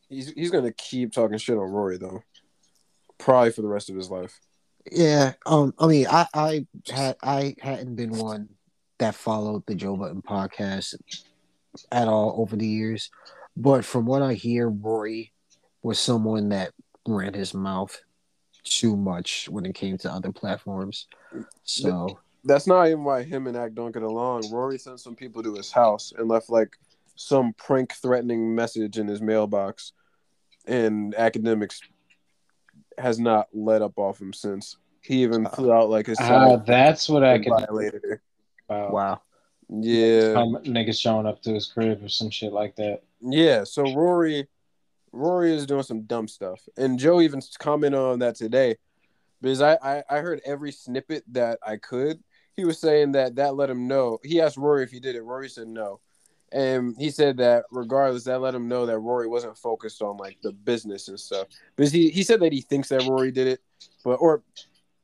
He's 0.07 0.31
he's 0.31 0.51
gonna 0.51 0.71
keep 0.71 1.11
talking 1.11 1.37
shit 1.37 1.57
on 1.57 1.71
Rory 1.71 1.97
though, 1.97 2.23
probably 3.17 3.51
for 3.51 3.63
the 3.63 3.67
rest 3.67 3.89
of 3.89 3.95
his 3.95 4.11
life. 4.11 4.39
Yeah, 4.91 5.33
um, 5.45 5.73
I 5.79 5.87
mean, 5.87 6.07
I 6.09 6.27
I 6.33 6.67
had 6.89 7.15
I 7.23 7.55
hadn't 7.59 7.95
been 7.95 8.17
one 8.17 8.49
that 8.99 9.15
followed 9.15 9.63
the 9.65 9.75
Joe 9.75 9.95
Budden 9.97 10.21
podcast 10.21 10.95
at 11.91 12.07
all 12.07 12.35
over 12.37 12.55
the 12.55 12.67
years, 12.67 13.09
but 13.57 13.83
from 13.83 14.05
what 14.05 14.21
I 14.21 14.33
hear, 14.33 14.69
Rory 14.69 15.33
was 15.81 15.99
someone 15.99 16.49
that 16.49 16.71
ran 17.07 17.33
his 17.33 17.53
mouth 17.53 17.99
too 18.63 18.95
much 18.95 19.49
when 19.49 19.65
it 19.65 19.75
came 19.75 19.97
to 19.99 20.11
other 20.11 20.31
platforms. 20.31 21.07
So 21.63 22.19
That's 22.45 22.67
not 22.67 22.87
even 22.87 23.03
why 23.03 23.23
him 23.23 23.47
and 23.47 23.57
Ak 23.57 23.73
don't 23.73 23.91
get 23.91 24.03
along. 24.03 24.49
Rory 24.51 24.77
sent 24.77 24.99
some 24.99 25.15
people 25.15 25.43
to 25.43 25.53
his 25.55 25.71
house 25.71 26.13
and 26.17 26.27
left 26.27 26.49
like 26.49 26.75
some 27.15 27.53
prank 27.53 27.93
threatening 27.93 28.55
message 28.55 28.97
in 28.97 29.07
his 29.07 29.21
mailbox, 29.21 29.93
and 30.65 31.13
Akademiks 31.15 31.81
has 32.97 33.19
not 33.19 33.47
let 33.53 33.81
up 33.81 33.97
off 33.97 34.21
him 34.21 34.33
since. 34.33 34.77
He 35.01 35.23
even 35.23 35.45
flew 35.47 35.71
out 35.71 35.89
like 35.89 36.07
his 36.07 36.19
uh, 36.19 36.57
that's 36.65 37.09
what 37.09 37.23
I 37.23 37.35
and 37.35 37.43
could 37.43 37.51
violated 37.51 38.01
her. 38.03 38.21
wow, 38.69 39.21
Yeah, 39.69 40.33
Um, 40.37 40.57
niggas 40.63 40.99
showing 40.99 41.25
up 41.25 41.41
to 41.43 41.53
his 41.53 41.65
crib 41.67 42.03
or 42.03 42.07
some 42.09 42.29
shit 42.29 42.53
like 42.53 42.75
that. 42.77 43.01
yeah. 43.21 43.63
So 43.65 43.93
Rory, 43.93 44.47
Rory 45.13 45.53
is 45.53 45.67
doing 45.67 45.83
some 45.83 46.01
dumb 46.01 46.27
stuff, 46.27 46.59
and 46.75 46.99
Joe 46.99 47.21
even 47.21 47.41
commented 47.59 47.99
on 47.99 48.19
that 48.19 48.35
today 48.35 48.75
because 49.41 49.61
I, 49.61 49.77
I 49.83 50.03
I 50.09 50.17
heard 50.19 50.41
every 50.43 50.71
snippet 50.71 51.23
that 51.31 51.59
I 51.65 51.77
could. 51.77 52.21
He 52.55 52.65
was 52.65 52.79
saying 52.79 53.13
that 53.13 53.35
that 53.35 53.55
let 53.55 53.69
him 53.69 53.87
know. 53.87 54.19
He 54.23 54.41
asked 54.41 54.57
Rory 54.57 54.83
if 54.83 54.91
he 54.91 54.99
did 54.99 55.15
it. 55.15 55.21
Rory 55.21 55.49
said 55.49 55.67
no, 55.67 55.99
and 56.51 56.95
he 56.97 57.11
said 57.11 57.37
that 57.37 57.65
regardless, 57.71 58.23
that 58.23 58.41
let 58.41 58.55
him 58.55 58.67
know 58.67 58.87
that 58.87 58.99
Rory 58.99 59.27
wasn't 59.27 59.57
focused 59.57 60.01
on 60.01 60.17
like 60.17 60.37
the 60.41 60.51
business 60.51 61.07
and 61.07 61.19
stuff. 61.19 61.47
Because 61.75 61.91
he 61.91 62.09
he 62.09 62.23
said 62.23 62.39
that 62.39 62.51
he 62.51 62.61
thinks 62.61 62.89
that 62.89 63.07
Rory 63.07 63.31
did 63.31 63.47
it, 63.47 63.61
but 64.03 64.15
or 64.15 64.41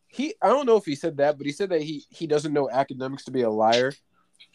he 0.07 0.33
I 0.41 0.47
don't 0.47 0.65
know 0.65 0.77
if 0.77 0.85
he 0.85 0.95
said 0.95 1.17
that, 1.17 1.37
but 1.37 1.45
he 1.45 1.53
said 1.53 1.69
that 1.69 1.83
he 1.83 2.03
he 2.09 2.25
doesn't 2.25 2.53
know 2.53 2.67
Akademiks 2.73 3.25
to 3.25 3.31
be 3.31 3.43
a 3.43 3.49
liar. 3.49 3.93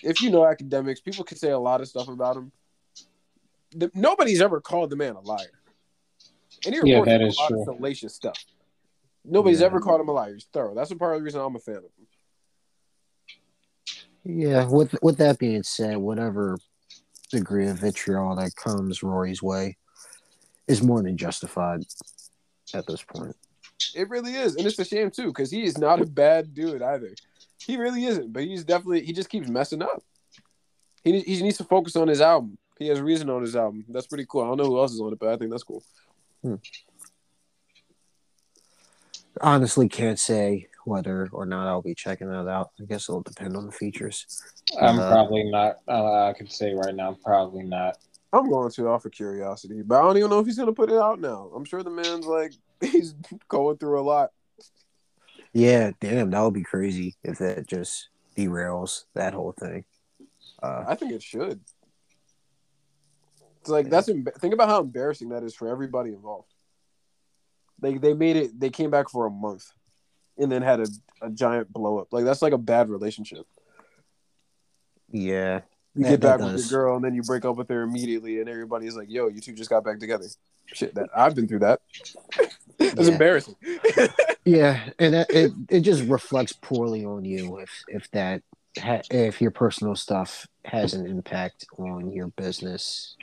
If 0.02 0.20
you 0.20 0.30
know 0.30 0.40
Akademiks, 0.40 1.04
people 1.04 1.24
can 1.24 1.36
say 1.36 1.50
a 1.50 1.58
lot 1.58 1.80
of 1.80 1.88
stuff 1.88 2.08
about 2.08 2.36
him. 2.36 2.50
The, 3.74 3.90
nobody's 3.94 4.40
ever 4.40 4.60
called 4.60 4.90
the 4.90 4.96
man 4.96 5.14
a 5.16 5.20
liar, 5.20 5.38
and 6.64 6.74
he 6.74 6.80
Yeah, 6.84 6.98
reports 7.00 7.10
that 7.10 7.20
a 7.22 7.26
lot 7.42 7.48
true. 7.48 7.60
of 7.60 7.76
salacious 7.76 8.14
stuff. 8.14 8.44
Nobody's 9.24 9.60
Yeah. 9.60 9.66
ever 9.66 9.80
called 9.80 10.00
him 10.00 10.08
a 10.08 10.12
liar. 10.12 10.34
He's 10.34 10.46
thorough. 10.52 10.74
That's 10.74 10.90
a 10.90 10.96
part 10.96 11.14
of 11.14 11.20
the 11.20 11.24
reason 11.24 11.40
I'm 11.40 11.56
a 11.56 11.58
fan 11.58 11.76
of 11.76 11.84
him. 11.84 12.06
Yeah. 14.24 14.68
With 14.68 14.94
with 15.02 15.18
that 15.18 15.38
being 15.38 15.62
said, 15.62 15.96
whatever 15.98 16.56
degree 17.30 17.68
of 17.68 17.78
vitriol 17.78 18.36
that 18.36 18.54
comes 18.56 19.02
Rory's 19.02 19.42
way 19.42 19.76
is 20.68 20.82
more 20.82 21.02
than 21.02 21.16
justified 21.16 21.80
at 22.72 22.86
this 22.86 23.02
point. 23.02 23.36
It 23.94 24.08
really 24.08 24.34
is, 24.34 24.56
and 24.56 24.66
it's 24.66 24.78
a 24.78 24.84
shame 24.84 25.10
too 25.10 25.26
because 25.26 25.50
he 25.50 25.64
is 25.64 25.76
not 25.78 26.00
a 26.00 26.06
bad 26.06 26.54
dude 26.54 26.80
either. 26.82 27.14
He 27.58 27.76
really 27.76 28.04
isn't, 28.04 28.32
but 28.32 28.44
he's 28.44 28.64
definitely 28.64 29.04
he 29.04 29.12
just 29.12 29.28
keeps 29.28 29.48
messing 29.48 29.82
up. 29.82 30.02
He 31.02 31.20
he 31.20 31.42
needs 31.42 31.58
to 31.58 31.64
focus 31.64 31.96
on 31.96 32.08
his 32.08 32.20
album. 32.20 32.56
He 32.78 32.88
has 32.88 33.00
reason 33.00 33.30
on 33.30 33.42
his 33.42 33.54
album. 33.56 33.84
That's 33.88 34.06
pretty 34.06 34.26
cool. 34.28 34.42
I 34.42 34.48
don't 34.48 34.58
know 34.58 34.64
who 34.66 34.78
else 34.78 34.92
is 34.92 35.00
on 35.00 35.12
it, 35.12 35.18
but 35.18 35.28
I 35.28 35.36
think 35.36 35.50
that's 35.50 35.62
cool. 35.62 35.82
Hmm. 36.42 36.56
Honestly, 39.40 39.88
can't 39.88 40.18
say 40.18 40.68
whether 40.84 41.28
or 41.32 41.46
not 41.46 41.66
I'll 41.66 41.82
be 41.82 41.94
checking 41.94 42.28
that 42.28 42.48
out. 42.48 42.70
I 42.80 42.84
guess 42.84 43.08
it'll 43.08 43.22
depend 43.22 43.56
on 43.56 43.66
the 43.66 43.72
features. 43.72 44.26
I'm 44.80 44.98
Uh, 44.98 45.10
probably 45.10 45.44
not. 45.50 45.78
Uh, 45.88 46.26
I 46.28 46.32
can 46.34 46.48
say 46.48 46.74
right 46.74 46.94
now, 46.94 47.16
probably 47.24 47.62
not. 47.64 47.98
I'm 48.32 48.48
going 48.48 48.70
to 48.72 48.88
off 48.88 49.04
of 49.04 49.12
curiosity, 49.12 49.82
but 49.82 50.00
I 50.00 50.02
don't 50.02 50.16
even 50.18 50.30
know 50.30 50.40
if 50.40 50.46
he's 50.46 50.58
gonna 50.58 50.72
put 50.72 50.90
it 50.90 50.98
out 50.98 51.20
now. 51.20 51.50
I'm 51.54 51.64
sure 51.64 51.82
the 51.82 51.90
man's 51.90 52.26
like 52.26 52.52
he's 52.80 53.14
going 53.48 53.76
through 53.78 54.00
a 54.00 54.02
lot. 54.02 54.30
Yeah, 55.52 55.92
damn, 56.00 56.30
that 56.30 56.40
would 56.40 56.54
be 56.54 56.64
crazy 56.64 57.14
if 57.22 57.38
that 57.38 57.68
just 57.68 58.08
derails 58.36 59.04
that 59.14 59.34
whole 59.34 59.52
thing. 59.52 59.84
Uh, 60.60 60.84
I 60.86 60.96
think 60.96 61.12
it 61.12 61.22
should. 61.22 61.60
It's 63.64 63.70
like 63.70 63.88
that's 63.88 64.10
think 64.40 64.52
about 64.52 64.68
how 64.68 64.82
embarrassing 64.82 65.30
that 65.30 65.42
is 65.42 65.54
for 65.54 65.68
everybody 65.68 66.10
involved. 66.10 66.52
They 67.80 67.96
they 67.96 68.12
made 68.12 68.36
it. 68.36 68.60
They 68.60 68.68
came 68.68 68.90
back 68.90 69.08
for 69.08 69.24
a 69.24 69.30
month, 69.30 69.64
and 70.36 70.52
then 70.52 70.60
had 70.60 70.80
a, 70.80 70.86
a 71.22 71.30
giant 71.30 71.72
blow 71.72 71.96
up. 71.98 72.08
Like 72.12 72.26
that's 72.26 72.42
like 72.42 72.52
a 72.52 72.58
bad 72.58 72.90
relationship. 72.90 73.46
yeah, 75.10 75.60
You 75.94 76.04
That- 76.04 76.10
get 76.10 76.20
back 76.20 76.40
with 76.40 76.52
does. 76.52 76.70
your 76.70 76.78
girl, 76.82 76.96
and 76.96 77.04
then 77.06 77.14
you 77.14 77.22
break 77.22 77.46
up 77.46 77.56
with 77.56 77.70
her 77.70 77.80
immediately, 77.82 78.38
and 78.40 78.50
everybody's 78.50 78.96
like, 78.96 79.08
"Yo, 79.10 79.28
you 79.28 79.40
two 79.40 79.54
just 79.54 79.70
got 79.70 79.82
back 79.82 79.98
together." 79.98 80.26
Shit, 80.66 80.94
that 80.94 81.08
I've 81.16 81.34
been 81.34 81.48
through 81.48 81.60
that. 81.60 81.80
it's 82.78 83.06
Yeah. 83.08 83.12
embarrassing. 83.12 83.56
yeah, 84.44 84.90
and 84.98 85.14
that, 85.14 85.30
it 85.30 85.52
it 85.70 85.80
just 85.80 86.04
reflects 86.04 86.52
poorly 86.52 87.04
on 87.06 87.24
you 87.24 87.58
if 87.60 87.70
if 87.88 88.10
that 88.10 88.42
ha- 88.78 89.02
if 89.10 89.40
your 89.40 89.50
personal 89.52 89.94
stuff 89.96 90.46
has 90.66 90.92
an 90.94 91.06
impact 91.06 91.64
on 91.78 92.10
your 92.12 92.28
business. 92.28 93.16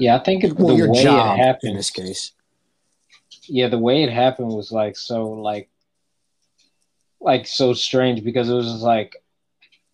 Yeah, 0.00 0.16
I 0.16 0.18
think 0.20 0.44
it, 0.44 0.54
Well, 0.54 0.68
the 0.68 0.76
your 0.76 0.90
way 0.92 1.02
job 1.02 1.38
it 1.38 1.42
happened. 1.42 1.70
in 1.72 1.76
this 1.76 1.90
case. 1.90 2.32
yeah, 3.46 3.68
the 3.68 3.78
way 3.78 4.02
it 4.02 4.10
happened 4.10 4.48
was 4.48 4.72
like 4.72 4.96
so 4.96 5.28
like 5.30 5.68
like 7.20 7.46
so 7.46 7.74
strange 7.74 8.24
because 8.24 8.48
it 8.48 8.54
was 8.54 8.66
just 8.66 8.82
like 8.82 9.14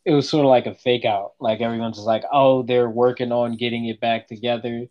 it 0.05 0.13
was 0.13 0.29
sort 0.29 0.45
of 0.45 0.51
like 0.51 0.67
a 0.67 0.75
fake 0.75 1.05
out. 1.05 1.33
Like 1.41 1.61
everyone's 1.61 1.97
just 1.97 2.07
like, 2.07 2.25
oh, 2.33 2.63
they're 2.63 2.89
working 2.89 3.33
on 3.33 3.57
getting 3.57 3.87
it 3.87 4.01
back 4.01 4.29
together. 4.29 4.87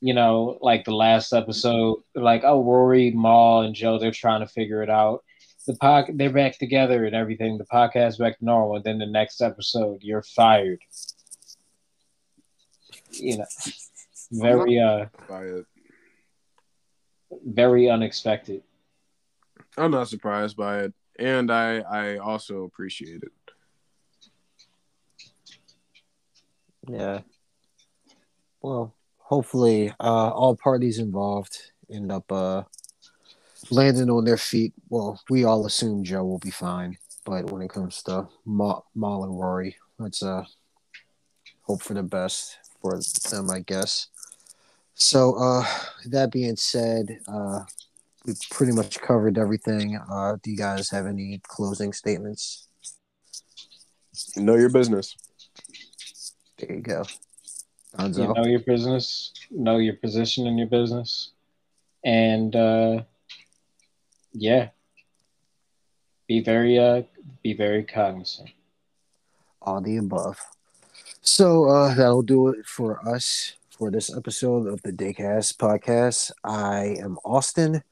You 0.00 0.14
know, 0.14 0.58
like 0.62 0.84
the 0.84 0.94
last 0.94 1.32
episode, 1.34 1.98
like, 2.14 2.42
oh, 2.44 2.62
Rory, 2.62 3.10
Mal, 3.10 3.60
and 3.60 3.74
Joe, 3.74 3.98
they're 3.98 4.10
trying 4.10 4.40
to 4.40 4.46
figure 4.46 4.82
it 4.82 4.88
out. 4.90 5.22
The 5.66 5.74
pod, 5.74 6.06
they're 6.14 6.30
back 6.30 6.58
together 6.58 7.04
and 7.04 7.14
everything. 7.14 7.58
The 7.58 7.64
podcast 7.64 8.18
back 8.18 8.38
to 8.38 8.44
normal. 8.44 8.76
And 8.76 8.84
then 8.84 8.98
the 8.98 9.06
next 9.06 9.42
episode, 9.42 9.98
you're 10.02 10.22
fired. 10.22 10.80
You 13.12 13.38
know, 13.38 13.46
very 14.30 14.78
uh, 14.78 15.06
By 15.28 15.42
it. 15.44 15.66
very 17.44 17.88
unexpected. 17.90 18.62
I'm 19.76 19.90
not 19.90 20.08
surprised 20.08 20.56
by 20.56 20.80
it, 20.84 20.94
and 21.18 21.50
I 21.50 21.78
I 21.80 22.16
also 22.18 22.64
appreciate 22.64 23.22
it. 23.22 23.32
Yeah. 26.88 27.20
Well, 28.62 28.94
hopefully, 29.18 29.92
uh, 30.00 30.30
all 30.30 30.56
parties 30.56 30.98
involved 30.98 31.72
end 31.90 32.10
up 32.10 32.30
uh, 32.32 32.62
landing 33.70 34.10
on 34.10 34.24
their 34.24 34.36
feet. 34.36 34.72
Well, 34.88 35.20
we 35.28 35.44
all 35.44 35.66
assume 35.66 36.04
Joe 36.04 36.24
will 36.24 36.38
be 36.38 36.50
fine, 36.50 36.96
but 37.24 37.50
when 37.50 37.62
it 37.62 37.70
comes 37.70 38.02
to 38.04 38.28
Ma- 38.44 38.82
Mal 38.94 39.24
and 39.24 39.38
Rory, 39.38 39.76
let's 39.98 40.22
uh, 40.22 40.44
hope 41.62 41.82
for 41.82 41.94
the 41.94 42.02
best 42.02 42.58
for 42.80 43.00
them, 43.30 43.50
I 43.50 43.60
guess. 43.60 44.08
So, 44.98 45.34
uh, 45.34 45.62
that 46.06 46.32
being 46.32 46.56
said, 46.56 47.18
uh, 47.28 47.60
we've 48.24 48.40
pretty 48.50 48.72
much 48.72 48.98
covered 48.98 49.36
everything. 49.36 50.00
Uh, 50.10 50.38
do 50.42 50.50
you 50.50 50.56
guys 50.56 50.88
have 50.88 51.04
any 51.04 51.38
closing 51.46 51.92
statements? 51.92 52.68
Know 54.38 54.54
your 54.54 54.70
business. 54.70 55.14
There 56.56 56.76
you 56.76 56.80
go. 56.80 57.04
you 57.98 58.32
know 58.32 58.46
your 58.46 58.60
business, 58.60 59.34
know 59.50 59.76
your 59.76 59.96
position 59.96 60.46
in 60.46 60.56
your 60.56 60.66
business, 60.66 61.32
and 62.02 62.56
uh, 62.56 63.02
yeah, 64.32 64.68
be 66.26 66.40
very 66.40 66.78
uh, 66.78 67.02
be 67.42 67.52
very 67.52 67.84
cognizant. 67.84 68.48
all 69.60 69.82
the 69.82 69.98
above. 69.98 70.38
So 71.20 71.66
uh, 71.66 71.94
that'll 71.94 72.22
do 72.22 72.48
it 72.48 72.64
for 72.64 73.06
us 73.06 73.56
for 73.78 73.90
this 73.90 74.14
episode 74.16 74.66
of 74.66 74.80
the 74.82 74.92
Daycast 74.92 75.56
podcast. 75.56 76.32
I 76.42 76.96
am 77.02 77.18
Austin, 77.24 77.82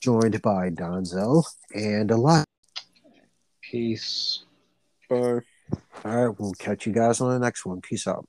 joined 0.00 0.40
by 0.40 0.70
Donzel 0.70 1.44
and 1.74 2.10
a 2.10 2.16
lot. 2.16 2.44
Peace. 3.60 4.44
Bye. 5.08 5.16
All 5.16 6.26
right, 6.26 6.40
we'll 6.40 6.54
catch 6.54 6.86
you 6.86 6.92
guys 6.92 7.20
on 7.20 7.30
the 7.32 7.38
next 7.38 7.66
one. 7.66 7.80
Peace 7.80 8.06
out. 8.06 8.26